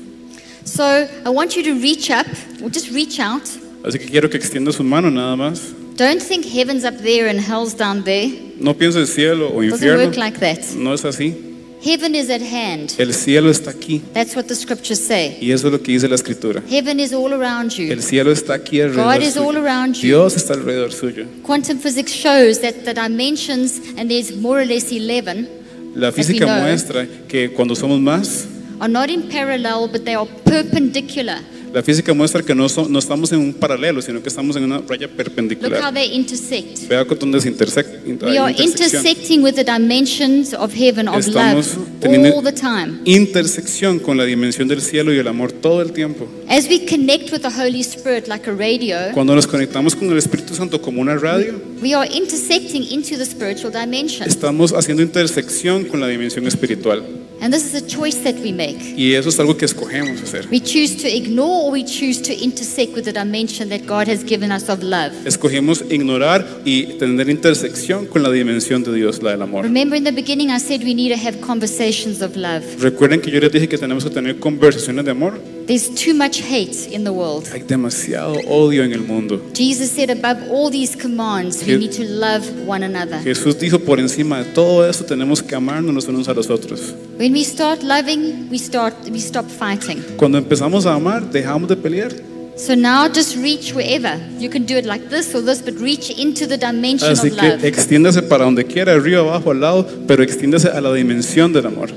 So 0.67 1.09
I 1.25 1.31
want 1.31 1.57
you 1.57 1.63
to 1.63 1.81
reach 1.81 2.11
up, 2.11 2.27
or 2.63 2.69
just 2.69 2.91
reach 2.91 3.19
out. 3.21 3.43
Así 3.85 3.99
que 4.01 4.07
quiero 4.11 4.29
que 4.29 4.37
extienda 4.37 4.73
su 4.73 4.83
mano 4.83 5.11
nada 5.11 5.37
más. 5.37 5.73
Don't 5.97 6.21
think 6.21 6.45
heaven's 6.45 6.85
up 6.85 6.99
there 7.03 7.29
and 7.29 7.41
hell's 7.41 7.73
down 7.73 8.03
there. 8.05 8.29
No 8.59 8.75
piense 8.75 8.97
el 8.99 9.07
cielo 9.07 9.49
o 9.49 9.63
Doesn't 9.63 9.73
infierno. 9.73 10.05
work 10.07 10.17
like 10.17 10.39
that. 10.41 10.75
No 10.75 10.93
es 10.93 11.05
así. 11.05 11.35
Heaven 11.83 12.15
is 12.17 12.29
at 12.31 12.43
hand. 12.43 12.95
El 12.99 13.15
cielo 13.15 13.49
está 13.49 13.71
aquí. 13.71 14.03
That's 14.13 14.35
what 14.35 14.47
the 14.49 14.57
scriptures 14.57 14.99
say. 14.99 15.39
Y 15.41 15.53
eso 15.53 15.69
es 15.69 15.73
lo 15.73 15.79
que 15.81 15.93
dice 15.93 16.09
la 16.09 16.17
escritura. 16.17 16.63
Heaven 16.69 16.99
is 16.99 17.13
all 17.13 17.33
around 17.33 17.71
you. 17.75 17.93
El 17.93 18.03
cielo 18.03 18.33
está 18.33 18.55
aquí 18.55 18.81
God 18.81 18.99
alrededor 18.99 19.23
is 19.23 19.37
all 19.37 19.57
around 19.57 19.95
you. 19.95 20.09
Dios 20.09 20.35
está 20.37 20.55
alrededor 20.55 20.93
suyo. 20.93 21.27
Quantum 21.45 21.79
physics 21.79 22.13
shows 22.13 22.61
that 22.61 22.85
the 22.85 22.93
dimensions, 22.93 23.79
and 23.97 24.11
there's 24.11 24.35
more 24.35 24.61
or 24.61 24.67
less 24.67 24.91
11, 24.91 25.47
La 25.95 26.11
física 26.11 26.47
muestra 26.47 27.07
que 27.29 27.53
cuando 27.53 27.75
somos 27.77 28.01
más, 28.01 28.49
are 28.81 28.89
not 28.89 29.11
in 29.11 29.29
parallel, 29.29 29.89
but 29.89 30.05
they 30.05 30.15
are 30.15 30.27
perpendicular. 30.45 31.41
La 31.73 31.83
física 31.83 32.13
muestra 32.15 32.43
que 32.43 32.55
no, 32.55 32.69
so- 32.69 32.89
no 32.89 32.99
estamos 32.99 33.31
en 33.33 33.41
un 33.41 33.53
paralelo, 33.55 34.01
sino 34.01 34.23
que 34.23 34.29
estamos 34.29 34.57
en 34.57 34.65
una 34.65 34.79
raya 34.79 35.07
Look 35.07 35.11
how 35.11 35.17
perpendicular. 35.17 35.93
they 35.95 36.15
intersect. 36.15 36.89
Vea 36.89 37.05
dónde 37.05 37.41
se 37.41 37.51
intersec- 37.53 38.07
inter- 38.07 38.29
We 38.31 38.39
are 38.39 38.55
intersecting 38.59 39.43
with 39.43 39.55
the 39.55 39.65
dimensions 39.65 40.55
of 40.55 40.73
heaven, 40.75 41.09
of 41.09 41.19
Estamos 41.27 41.77
love, 41.77 41.87
teniendo- 42.01 42.35
all 42.37 42.43
the 42.45 42.53
time. 42.53 43.01
Intersección 43.05 43.99
con 43.99 44.17
la 44.17 44.25
dimensión 44.25 44.69
del 44.69 44.81
cielo 44.81 45.13
y 45.13 45.19
el 45.19 45.29
amor 45.29 45.53
todo 45.53 45.83
el 45.83 45.93
tiempo. 45.93 46.27
As 46.49 46.67
we 46.69 46.87
connect 46.87 47.33
with 47.33 47.41
the 47.41 47.49
Holy 47.51 47.81
Spirit 47.81 48.29
like 48.29 48.49
a 48.49 48.53
radio, 48.55 48.97
Cuando 49.13 49.35
nos 49.35 49.47
conectamos 49.47 49.95
con 49.95 50.11
el 50.11 50.19
Espíritu 50.19 50.55
Santo 50.55 50.81
como 50.81 51.01
una 51.01 51.17
radio, 51.17 51.61
we 51.83 51.93
are 51.95 52.09
intersecting 52.15 52.83
into 52.91 53.17
the 53.19 53.25
spiritual 53.27 53.73
dimension. 53.73 54.27
estamos 54.29 54.73
haciendo 54.73 55.03
intersección 55.03 55.85
con 55.85 56.01
la 56.01 56.09
dimensión 56.09 56.47
espiritual. 56.47 57.03
And 57.39 57.53
this 57.53 57.65
is 57.67 57.75
a 57.75 57.87
choice 57.87 58.17
that 58.25 58.37
we 58.43 58.51
make. 58.51 58.95
Y 58.97 59.13
eso 59.13 59.29
es 59.29 59.39
algo 59.39 59.57
que 59.59 59.67
escogemos 59.67 60.23
hacer. 60.23 60.47
We 60.51 60.59
choose 60.59 60.97
to 61.03 61.07
ignore 61.09 61.66
or 61.67 61.73
we 61.73 61.83
choose 61.85 62.21
to 62.23 62.33
intersect 62.33 62.95
with 62.95 63.05
the 63.05 63.13
dimension 63.13 63.69
that 63.71 63.87
God 63.87 64.07
has 64.09 64.23
given 64.25 64.53
us 64.53 64.69
of 64.69 64.83
love. 64.83 65.13
Escogemos 65.27 65.85
ignorar 65.91 66.47
y 66.65 66.85
tener 66.99 67.29
intersección 67.29 68.07
con 68.07 68.23
la 68.23 68.31
dimensión 68.31 68.85
de 68.85 68.93
Dios, 68.95 69.21
la 69.23 69.33
del 69.33 69.43
amor. 69.43 69.65
Remember 69.65 69.97
in 69.97 70.05
the 70.05 70.13
beginning 70.13 70.51
I 70.51 70.59
said 70.59 70.83
we 70.85 70.95
need 70.95 71.11
to 71.13 71.17
have 71.19 71.41
conversations 71.41 72.23
of 72.23 72.37
love. 72.37 72.63
Recuerden 72.81 73.21
que 73.21 73.31
yo 73.31 73.41
les 73.41 73.51
dije 73.53 73.69
que 73.69 73.79
tenemos 73.79 74.05
que 74.05 74.11
tener 74.11 74.39
conversaciones 74.39 75.05
de 75.05 75.11
amor. 75.11 75.41
There's 75.67 75.89
too 75.89 76.15
much 76.15 76.41
hate 76.43 76.93
in 76.93 77.03
the 77.03 77.11
world. 77.11 77.49
Hay 77.53 77.63
demasiado 77.63 78.35
odio 78.49 78.85
en 78.85 78.93
el 78.93 79.01
mundo. 79.01 79.41
Jesus 79.53 79.91
said 79.91 80.11
above 80.11 80.39
all 80.49 80.71
these 80.71 80.97
commands 80.97 81.59
we 81.67 81.73
Je- 81.73 81.79
need 81.79 81.91
to 81.97 82.05
love 82.05 82.45
one 82.69 82.85
another. 82.85 83.19
Jesús 83.25 83.59
dijo 83.59 83.81
por 83.81 83.99
encima 83.99 84.39
de 84.39 84.45
todo 84.53 84.89
eso 84.89 85.05
tenemos 85.05 85.43
que 85.43 85.57
amarnos 85.57 86.07
unos 86.07 86.29
a 86.29 86.35
los 86.35 86.49
otros. 86.51 86.95
When 87.19 87.33
we 87.33 87.43
start 87.43 87.83
loving, 87.83 88.49
we 88.49 88.59
start 88.59 88.95
we 89.11 89.19
stop 89.19 89.47
fighting. 89.49 90.05
Cuando 90.17 90.39
empezamos 90.39 90.87
a 90.87 90.95
amar, 90.95 91.29
dejamos 91.33 91.46
de 91.67 91.77
pelear. 91.77 92.11
So 92.57 92.75
now 92.75 93.07
just 93.07 93.37
reach 93.37 93.75
wherever. 93.75 94.19
You 94.39 94.49
can 94.49 94.65
do 94.65 94.77
it 94.77 94.87
like 94.87 95.11
this 95.11 95.35
or 95.35 95.43
this, 95.43 95.61
but 95.61 95.75
reach 95.75 96.11
into 96.11 96.47
the 96.47 96.57
dimension 96.57 97.11
Así 97.13 97.29
of 97.31 97.39
que 97.39 97.51
love. 97.51 97.65
extiéndase 97.65 98.23
para 98.23 98.45
donde 98.45 98.65
quiera, 98.65 98.95
arriba, 98.95 99.21
abajo, 99.21 99.51
al 99.51 99.61
lado, 99.61 99.87
pero 100.07 100.23
extiéndase 100.23 100.69
a 100.69 100.81
la 100.81 100.93
dimensión 100.95 101.53
del 101.53 101.67
amor. 101.67 101.91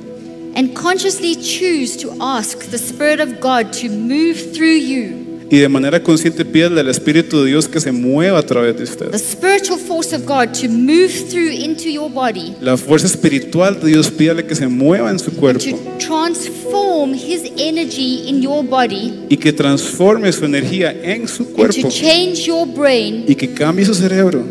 And 0.55 0.75
consciously 0.75 1.35
choose 1.35 1.95
to 1.97 2.11
ask 2.19 2.69
the 2.71 2.77
Spirit 2.77 3.21
of 3.21 3.39
God 3.39 3.71
to 3.81 3.87
move 3.87 4.53
through 4.53 4.79
you. 4.79 5.28
Y 5.51 5.57
de 5.57 5.67
manera 5.67 6.01
consciente 6.03 6.45
pídale 6.45 6.81
al 6.81 6.89
Espíritu 6.89 7.41
de 7.41 7.49
Dios 7.49 7.67
que 7.67 7.79
se 7.79 7.91
mueva 7.91 8.37
a 8.37 8.43
través 8.43 8.77
de 8.77 8.83
usted. 8.83 9.09
The 9.09 9.17
spiritual 9.17 9.79
force 9.79 10.15
of 10.15 10.23
God 10.25 10.53
to 10.61 10.69
move 10.69 11.09
through 11.29 11.49
into 11.51 11.89
your 11.89 12.11
body 12.11 12.53
La 12.61 12.77
fuerza 12.77 13.07
espiritual 13.07 13.79
de 13.79 13.87
Dios 13.87 14.11
pídale 14.11 14.45
que 14.45 14.53
se 14.53 14.67
mueva 14.67 15.09
en 15.09 15.17
su 15.17 15.31
cuerpo 15.31 15.63
to 15.65 15.77
transform 15.97 17.13
His 17.15 17.51
energy 17.57 18.29
in 18.29 18.41
your 18.41 18.63
body 18.63 19.25
y 19.27 19.37
que 19.37 19.51
transforme 19.51 20.31
su 20.31 20.45
energía 20.45 20.91
en 20.91 21.27
su 21.27 21.43
and 21.43 21.53
cuerpo 21.53 21.81
to 21.81 21.89
change 21.89 22.45
your 22.45 22.67
brain. 22.67 23.25
y 23.27 23.33
que 23.33 23.51
cambie 23.51 23.85
su 23.85 23.95
cerebro. 23.95 24.43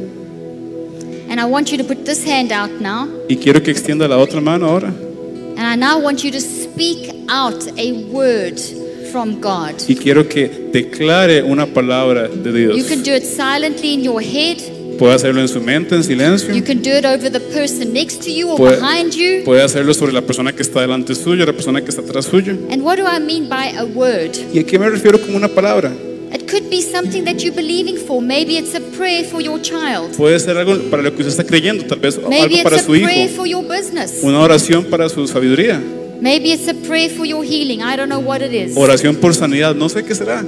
And 1.30 1.38
I 1.38 1.44
want 1.44 1.70
you 1.70 1.78
to 1.78 1.84
put 1.84 2.04
this 2.04 2.26
hand 2.26 2.52
out 2.52 2.80
now. 2.80 3.06
Y 3.28 3.36
quiero 3.36 3.62
que 3.62 3.70
extienda 3.70 4.08
la 4.08 4.18
otra 4.18 4.40
mano 4.40 4.66
ahora. 4.66 4.88
And 5.56 5.60
I 5.60 5.76
now 5.76 6.00
want 6.00 6.24
you 6.24 6.32
to 6.32 6.40
speak 6.40 7.10
out 7.28 7.62
a 7.78 7.92
word 8.10 8.58
from 9.10 9.40
God. 9.40 9.74
Y 9.88 9.94
quiero 9.96 10.28
que 10.28 10.68
declare 10.72 11.42
una 11.42 11.66
palabra 11.66 12.28
de 12.28 12.50
You 12.50 12.72
Dios. 12.74 12.86
can 12.88 13.02
do 13.02 13.12
it 13.14 13.24
silently 13.24 13.94
in 13.94 14.02
your 14.02 14.22
head. 14.22 14.58
Puede 14.98 15.14
hacerlo 15.14 15.40
en 15.40 15.48
su 15.48 15.60
mente, 15.60 15.94
en 15.94 16.02
silencio. 16.02 16.52
You 16.54 16.64
can 16.64 16.82
do 16.82 16.90
it 16.90 17.04
over 17.04 17.30
the 17.30 17.38
person 17.40 17.92
next 17.92 18.20
to 18.24 18.30
you 18.30 18.48
or 18.50 18.56
Puede, 18.56 18.80
behind 18.80 19.12
you. 19.14 19.44
puede 19.44 19.62
hacerlo 19.62 19.94
sobre 19.94 20.12
la 20.12 20.22
persona 20.22 20.52
que 20.52 20.62
está 20.62 20.80
delante 20.80 21.14
suyo, 21.14 21.46
la 21.46 21.52
persona 21.52 21.80
que 21.82 21.90
está 21.90 22.02
atrás 22.02 22.24
suyo. 22.24 22.52
And 22.70 22.82
what 22.82 22.96
do 22.98 23.04
I 23.04 23.20
mean 23.20 23.48
by 23.48 23.76
a 23.78 23.84
word? 23.84 24.32
¿Y 24.52 24.58
a 24.58 24.64
qué 24.64 24.76
me 24.78 24.88
refiero 24.90 25.20
con 25.20 25.34
una 25.36 25.46
palabra? 25.48 25.92
It 26.34 26.50
could 26.50 26.68
be 26.68 26.82
something 26.82 27.24
that 27.24 27.36
you're 27.38 27.54
believing 27.56 27.96
for. 27.96 28.20
Maybe 28.20 28.58
it's 28.58 28.74
a 28.74 28.80
prayer 28.98 29.24
for 29.24 29.40
your 29.40 29.58
child. 29.62 30.14
Puede 30.16 30.38
ser 30.40 30.58
algo 30.58 30.76
para 30.90 31.02
lo 31.02 31.10
que 31.14 31.22
usted 31.22 31.28
está 31.28 31.44
creyendo, 31.44 31.84
tal 31.86 32.00
vez 32.00 32.18
Maybe 32.28 32.56
algo 32.56 32.62
para 32.64 32.76
it's 32.76 32.82
a 32.84 32.86
su 32.86 32.96
hijo, 32.96 33.06
prayer 33.06 33.28
for 33.30 33.46
your 33.46 33.62
business. 33.64 34.18
una 34.22 34.40
oración 34.40 34.84
para 34.86 35.08
su 35.08 35.26
sabiduría, 35.28 35.80
Maybe 36.20 36.52
it's 36.52 36.66
a 36.68 36.74
prayer 36.74 37.08
for 37.10 37.24
your 37.24 37.44
healing. 37.44 37.82
I 37.82 37.96
don't 37.96 38.08
know 38.08 38.20
what 38.20 38.42
it 38.42 38.52
is. 38.52 38.76
oración 38.76 39.16
por 39.16 39.34
sanidad, 39.34 39.74
no 39.74 39.88
sé 39.88 40.04
qué 40.04 40.14
será. 40.14 40.44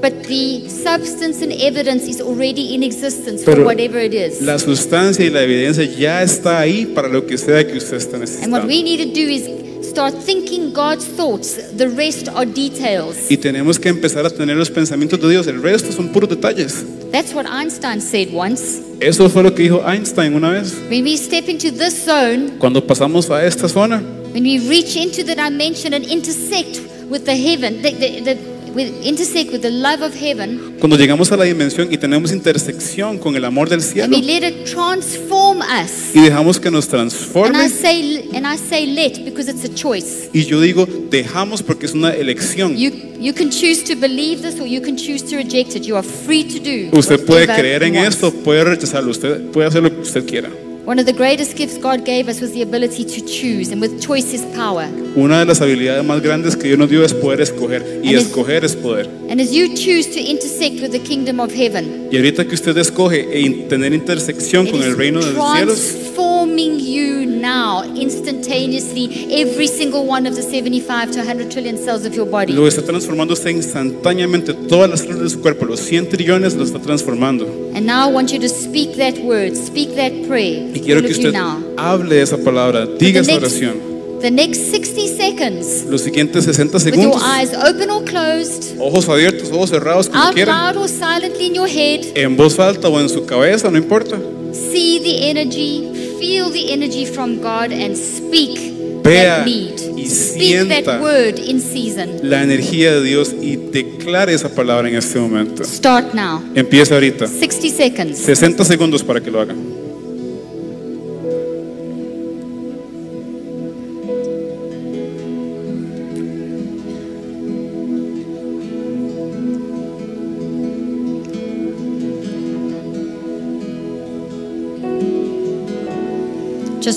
But 0.00 0.24
the 0.28 0.68
substance 0.68 1.42
and 1.42 1.50
evidence 1.52 2.06
is 2.06 2.20
already 2.20 2.74
in 2.74 2.82
existence 2.82 3.42
for 3.42 3.54
Pero 3.54 3.64
whatever 3.64 3.98
it 3.98 4.12
is. 4.12 4.42
la 4.42 4.58
sustancia 4.58 5.24
y 5.24 5.30
la 5.30 5.42
evidencia 5.42 5.84
ya 5.84 6.22
está 6.22 6.60
ahí 6.60 6.84
para 6.86 7.08
lo 7.08 7.26
que 7.26 7.38
sea 7.38 7.66
que 7.66 7.78
usted 7.78 7.96
esté 7.96 8.16
And 8.16 8.52
what 8.52 8.64
necesitando. 8.64 8.66
we 8.68 8.82
need 8.82 8.98
to 8.98 9.12
do 9.14 9.26
is 9.26 9.48
start 9.94 10.14
thinking 10.24 10.72
God's 10.72 11.06
thoughts. 11.06 11.56
The 11.76 11.88
rest 11.88 12.28
are 12.28 12.44
details. 12.44 13.30
Y 13.30 13.36
tenemos 13.36 13.78
que 13.78 13.88
empezar 13.88 14.26
a 14.26 14.30
tener 14.30 14.56
los 14.56 14.68
pensamientos 14.68 15.20
de 15.20 15.30
Dios, 15.30 15.46
el 15.46 15.62
resto 15.62 15.92
son 15.92 16.08
puros 16.08 16.28
detalles. 16.28 16.84
That's 17.12 17.32
what 17.32 17.46
Einstein 17.46 18.00
said 18.00 18.34
once. 18.34 18.82
Eso 18.98 19.28
fue 19.28 19.44
lo 19.44 19.54
que 19.54 19.62
dijo 19.62 19.86
Einstein 19.86 20.34
una 20.34 20.50
vez. 20.50 20.74
When 20.90 21.04
we 21.04 21.16
step 21.16 21.48
into 21.48 21.70
this 21.70 22.04
zone, 22.04 22.58
Cuando 22.58 22.84
pasamos 22.84 23.30
a 23.30 23.46
esta 23.46 23.68
zona, 23.68 24.02
when 24.32 24.42
we 24.42 24.58
reach 24.68 24.96
into 24.96 25.22
the 25.22 25.36
dimension 25.36 25.94
and 25.94 26.04
intersect 26.06 26.80
with 27.08 27.24
the 27.24 27.36
heaven, 27.36 27.80
the, 27.80 27.92
the, 27.92 28.20
the, 28.20 28.53
intersect 28.82 29.52
with 29.52 29.62
the 29.62 29.70
love 29.70 30.02
of 30.02 30.14
heaven, 30.14 30.76
cuando 30.80 30.96
llegamos 30.96 31.30
a 31.32 31.36
la 31.36 31.44
dimensión 31.44 31.92
y 31.92 31.96
tenemos 31.98 32.32
intersección 32.32 33.18
con 33.18 33.36
el 33.36 33.44
amor 33.44 33.68
del 33.68 33.80
and 33.80 33.88
cielo 33.92 34.16
we 34.16 34.22
let 34.22 34.42
it 34.46 34.64
transform 34.64 35.60
us. 35.60 36.14
y 36.14 36.20
dejamos 36.20 36.58
que 36.60 36.70
nos 36.70 36.84
And 36.86 36.94
I 36.94 36.96
transforme, 37.08 37.68
say, 37.68 38.28
and 38.34 38.46
I 38.46 38.56
say 38.56 38.86
let 38.86 39.24
because 39.24 39.48
it's 39.50 39.64
a 39.64 39.74
choice. 39.74 40.28
y 40.32 40.44
yo 40.44 40.60
digo 40.60 40.86
dejamos 41.10 41.62
porque 41.62 41.86
es 41.86 41.94
una 41.94 42.10
elección. 42.10 42.76
You, 42.76 42.90
you 43.20 43.32
can 43.32 43.50
choose 43.50 43.82
to 43.84 43.96
believe 43.96 44.42
this 44.42 44.60
or 44.60 44.66
you 44.66 44.80
can 44.80 44.96
choose 44.96 45.22
to 45.30 45.36
reject 45.36 45.76
it. 45.76 45.84
You 45.84 45.96
are 45.96 46.02
free 46.06 46.44
to 46.44 46.58
do. 46.58 46.96
Usted 46.98 47.24
puede 47.24 47.46
whatever 47.46 47.60
creer 47.60 47.82
en 47.84 47.94
you 47.94 48.00
want. 48.00 48.12
esto, 48.14 48.32
puede 48.32 48.64
rechazarlo, 48.64 49.10
usted 49.10 49.50
puede 49.52 49.68
hacer 49.68 49.82
lo 49.82 49.90
que 49.90 50.00
usted 50.00 50.24
quiera. 50.26 50.50
One 50.86 50.98
of 51.00 51.06
the 51.06 51.14
greatest 51.14 51.56
gifts 51.56 51.78
God 51.78 52.04
gave 52.04 52.28
us 52.28 52.42
was 52.42 52.52
the 52.52 52.60
ability 52.60 53.04
to 53.06 53.20
choose, 53.24 53.72
and 53.72 53.80
with 53.80 54.02
choice 54.02 54.34
is 54.34 54.42
power. 54.54 54.86
Una 55.16 55.38
de 55.38 55.46
las 55.46 55.62
habilidades 55.62 56.04
más 56.04 56.20
grandes 56.20 56.56
que 56.56 56.64
Dios 56.68 56.78
nos 56.78 56.90
dio 56.90 57.02
es 57.02 57.14
poder 57.14 57.40
escoger, 57.40 58.00
y 58.02 58.08
And 58.08 58.16
es- 58.18 58.26
escoger 58.26 58.64
es 58.66 58.76
poder. 58.76 59.08
And 59.30 59.40
as 59.40 59.50
you 59.50 59.68
choose 59.74 60.10
to 60.12 60.20
intersect 60.20 60.82
with 60.82 60.90
the 60.90 60.98
kingdom 61.00 61.40
of 61.40 61.50
heaven, 61.54 62.08
Y 62.12 62.16
ahorita 62.16 62.46
que 62.46 62.54
usted 62.54 62.76
escoge 62.76 63.26
e 63.32 63.48
tener 63.66 63.94
intersección 63.94 64.66
con 64.66 64.82
el 64.82 64.94
reino 64.94 65.20
de 65.24 65.32
los 65.32 65.52
cielos, 65.54 65.78
transforming 65.78 66.78
you 66.78 67.23
now 67.44 67.82
instantaneously 67.84 69.04
every 69.42 69.66
single 69.66 70.06
one 70.06 70.26
of 70.26 70.34
the 70.34 70.42
75 70.42 71.10
to 71.12 71.18
100 71.18 71.50
trillion 71.50 71.76
cells 71.76 72.06
of 72.06 72.14
your 72.14 72.26
body. 72.26 72.54
lo 72.54 72.66
está 72.66 72.82
transformando 72.82 73.34
usted 73.34 73.50
instantáneamente. 73.50 74.54
Todas 74.54 74.88
las 74.88 75.00
células 75.00 75.22
de 75.24 75.30
su 75.30 75.40
cuerpo, 75.40 75.66
los 75.66 75.80
100 75.80 76.08
trillones, 76.08 76.54
lo 76.54 76.64
está 76.64 76.78
transformando. 76.78 77.44
And 77.74 77.86
now 77.86 78.08
I 78.08 78.12
want 78.12 78.32
you 78.32 78.40
to 78.40 78.48
speak 78.48 78.96
that 78.96 79.18
word, 79.18 79.54
speak 79.56 79.94
that 79.96 80.12
prayer. 80.26 80.70
Y 80.74 80.80
quiero 80.80 81.02
que 81.02 81.12
usted 81.12 81.34
hable 81.76 82.22
esa 82.22 82.38
palabra, 82.38 82.86
diga 82.86 83.22
the 83.22 83.32
esa 83.32 83.40
oración. 83.40 83.94
The 84.20 84.30
next 84.30 84.70
60 84.70 85.06
seconds, 85.08 85.84
Los 85.84 86.00
siguientes 86.00 86.46
60 86.46 86.78
with 86.78 86.94
your 86.96 87.12
segundos, 87.12 87.22
eyes 87.22 87.52
open 87.52 87.90
or 87.90 88.02
closed, 88.04 88.74
ojos 88.80 89.06
abiertos, 89.06 89.50
ojos 89.52 89.68
cerrados, 89.68 90.08
como 90.08 90.22
out 90.22 90.36
loud 90.36 90.76
or 90.78 90.88
silently 90.88 91.48
in 91.48 91.54
your 91.54 91.68
head, 91.68 92.06
en 92.14 92.34
voz 92.34 92.58
alta 92.58 92.88
o 92.88 92.98
en 92.98 93.10
su 93.10 93.26
cabeza, 93.26 93.70
no 93.70 93.76
importa. 93.76 94.18
see 94.54 94.98
the 95.00 95.28
energy, 95.28 95.93
feel 96.18 96.50
the 96.50 96.72
energy 96.72 97.06
from 97.06 97.36
God, 97.40 97.72
and 97.72 97.96
speak 97.96 98.58
Vea 99.02 99.24
that 99.24 99.44
need. 99.46 99.74
y 99.96 100.06
Speak 100.06 100.68
that 100.68 100.84
sienta. 100.84 101.00
word 101.00 101.38
in 101.38 101.60
season. 101.60 102.20
La 102.22 102.42
energía 102.42 102.92
de 102.94 103.02
Dios 103.02 103.34
y 103.40 103.56
declare 103.56 104.32
esa 104.34 104.48
palabra 104.54 104.88
en 104.88 104.96
este 104.96 105.18
momento. 105.18 105.64
Start 105.64 106.14
now. 106.14 106.42
Empieza 106.54 106.94
ahorita. 106.94 107.26
60 107.26 107.68
seconds. 107.76 108.18
60 108.18 108.64
segundos 108.64 109.02
para 109.02 109.20
que 109.20 109.30
lo 109.30 109.40
haga. 109.40 109.54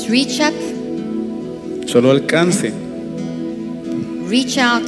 Just 0.07 0.09
reach 0.09 0.39
up, 0.39 0.53
Solo 1.89 2.11
alcance, 2.11 2.71
reach 4.29 4.57
out, 4.57 4.87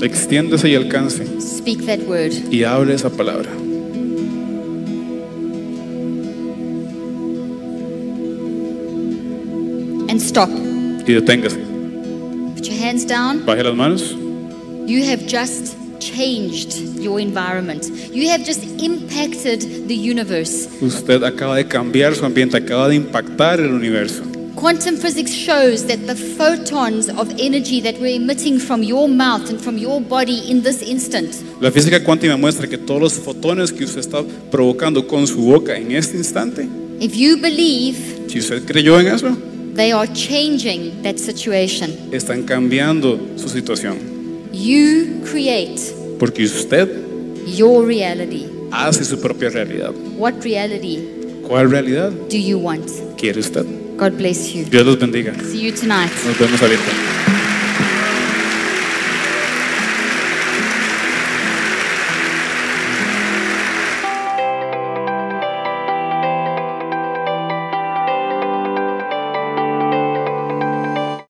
extiéndase 0.00 0.68
y 0.68 0.74
alcance 0.76 1.24
speak 1.40 1.84
that 1.86 2.00
word. 2.06 2.32
y 2.52 2.62
hable 2.62 2.92
esa 2.94 3.10
palabra. 3.10 3.50
And 10.08 10.20
stop. 10.20 10.48
Y 10.50 11.12
deténgase. 11.14 11.58
Put 12.54 12.66
your 12.66 12.78
hands 12.78 13.04
down. 13.06 13.44
Baje 13.44 13.64
las 13.64 13.74
manos. 13.74 14.12
You 14.86 15.04
have 15.04 15.26
just 15.26 15.76
changed 16.00 16.74
your 17.00 17.18
environment. 17.18 17.88
You 18.12 18.28
have 18.30 18.44
just 18.44 18.62
impacted 18.80 19.88
the 19.88 19.96
universe. 19.96 20.68
Usted 20.80 21.22
acaba 21.24 21.56
de 21.56 21.66
cambiar 21.66 22.14
su 22.14 22.24
ambiente, 22.24 22.56
acaba 22.56 22.88
de 22.88 22.96
impactar 22.96 23.60
el 23.60 23.72
universo. 23.72 24.22
Quantum 24.64 24.96
physics 24.96 25.30
shows 25.30 25.84
that 25.88 26.06
the 26.06 26.14
photons 26.16 27.10
of 27.10 27.28
energy 27.38 27.82
that 27.82 28.00
we're 28.00 28.16
emitting 28.16 28.58
from 28.58 28.82
your 28.82 29.06
mouth 29.10 29.50
and 29.50 29.60
from 29.60 29.76
your 29.76 30.00
body 30.00 30.38
in 30.50 30.62
this 30.62 30.80
instant 30.80 31.34
La 31.60 31.70
física 31.70 32.02
cuántica 32.02 32.34
muestra 32.38 32.66
que 32.66 32.78
todos 32.78 32.98
los 32.98 33.12
fotones 33.12 33.70
que 33.70 33.84
usted 33.84 34.00
está 34.00 34.24
provocando 34.50 35.06
con 35.06 35.26
su 35.26 35.42
boca 35.42 35.76
en 35.76 35.92
este 35.92 36.16
instante, 36.16 36.66
If 36.98 37.14
you 37.14 37.36
believe, 37.36 37.98
si 38.30 38.38
usted 38.38 38.64
creyó 38.64 38.98
en 38.98 39.08
eso, 39.08 39.36
they 39.74 39.92
are 39.92 40.10
changing 40.14 41.02
that 41.02 41.18
situation. 41.18 41.90
están 42.10 42.44
cambiando 42.44 43.20
su 43.36 43.50
situación. 43.50 43.98
You 44.50 45.20
create 45.30 45.78
Porque 46.18 46.42
usted 46.44 46.88
your 47.54 47.84
reality. 47.86 48.46
hace 48.70 49.04
su 49.04 49.20
propia 49.20 49.50
realidad. 49.50 49.92
What 50.16 50.42
reality 50.42 51.00
¿Cuál 51.46 51.70
realidad 51.70 52.12
do 52.30 52.38
you 52.38 52.56
want? 52.58 52.88
quiere 53.18 53.40
usted? 53.40 53.83
God 53.96 54.16
bless 54.18 54.54
you. 54.54 54.64
Dios 54.64 54.84
los 54.84 54.98
bendiga. 54.98 55.34
See 55.50 55.60
you 55.60 55.72
tonight. 55.72 56.10
Nos 56.26 56.38
vemos 56.38 56.60
ahorita. 56.60 57.33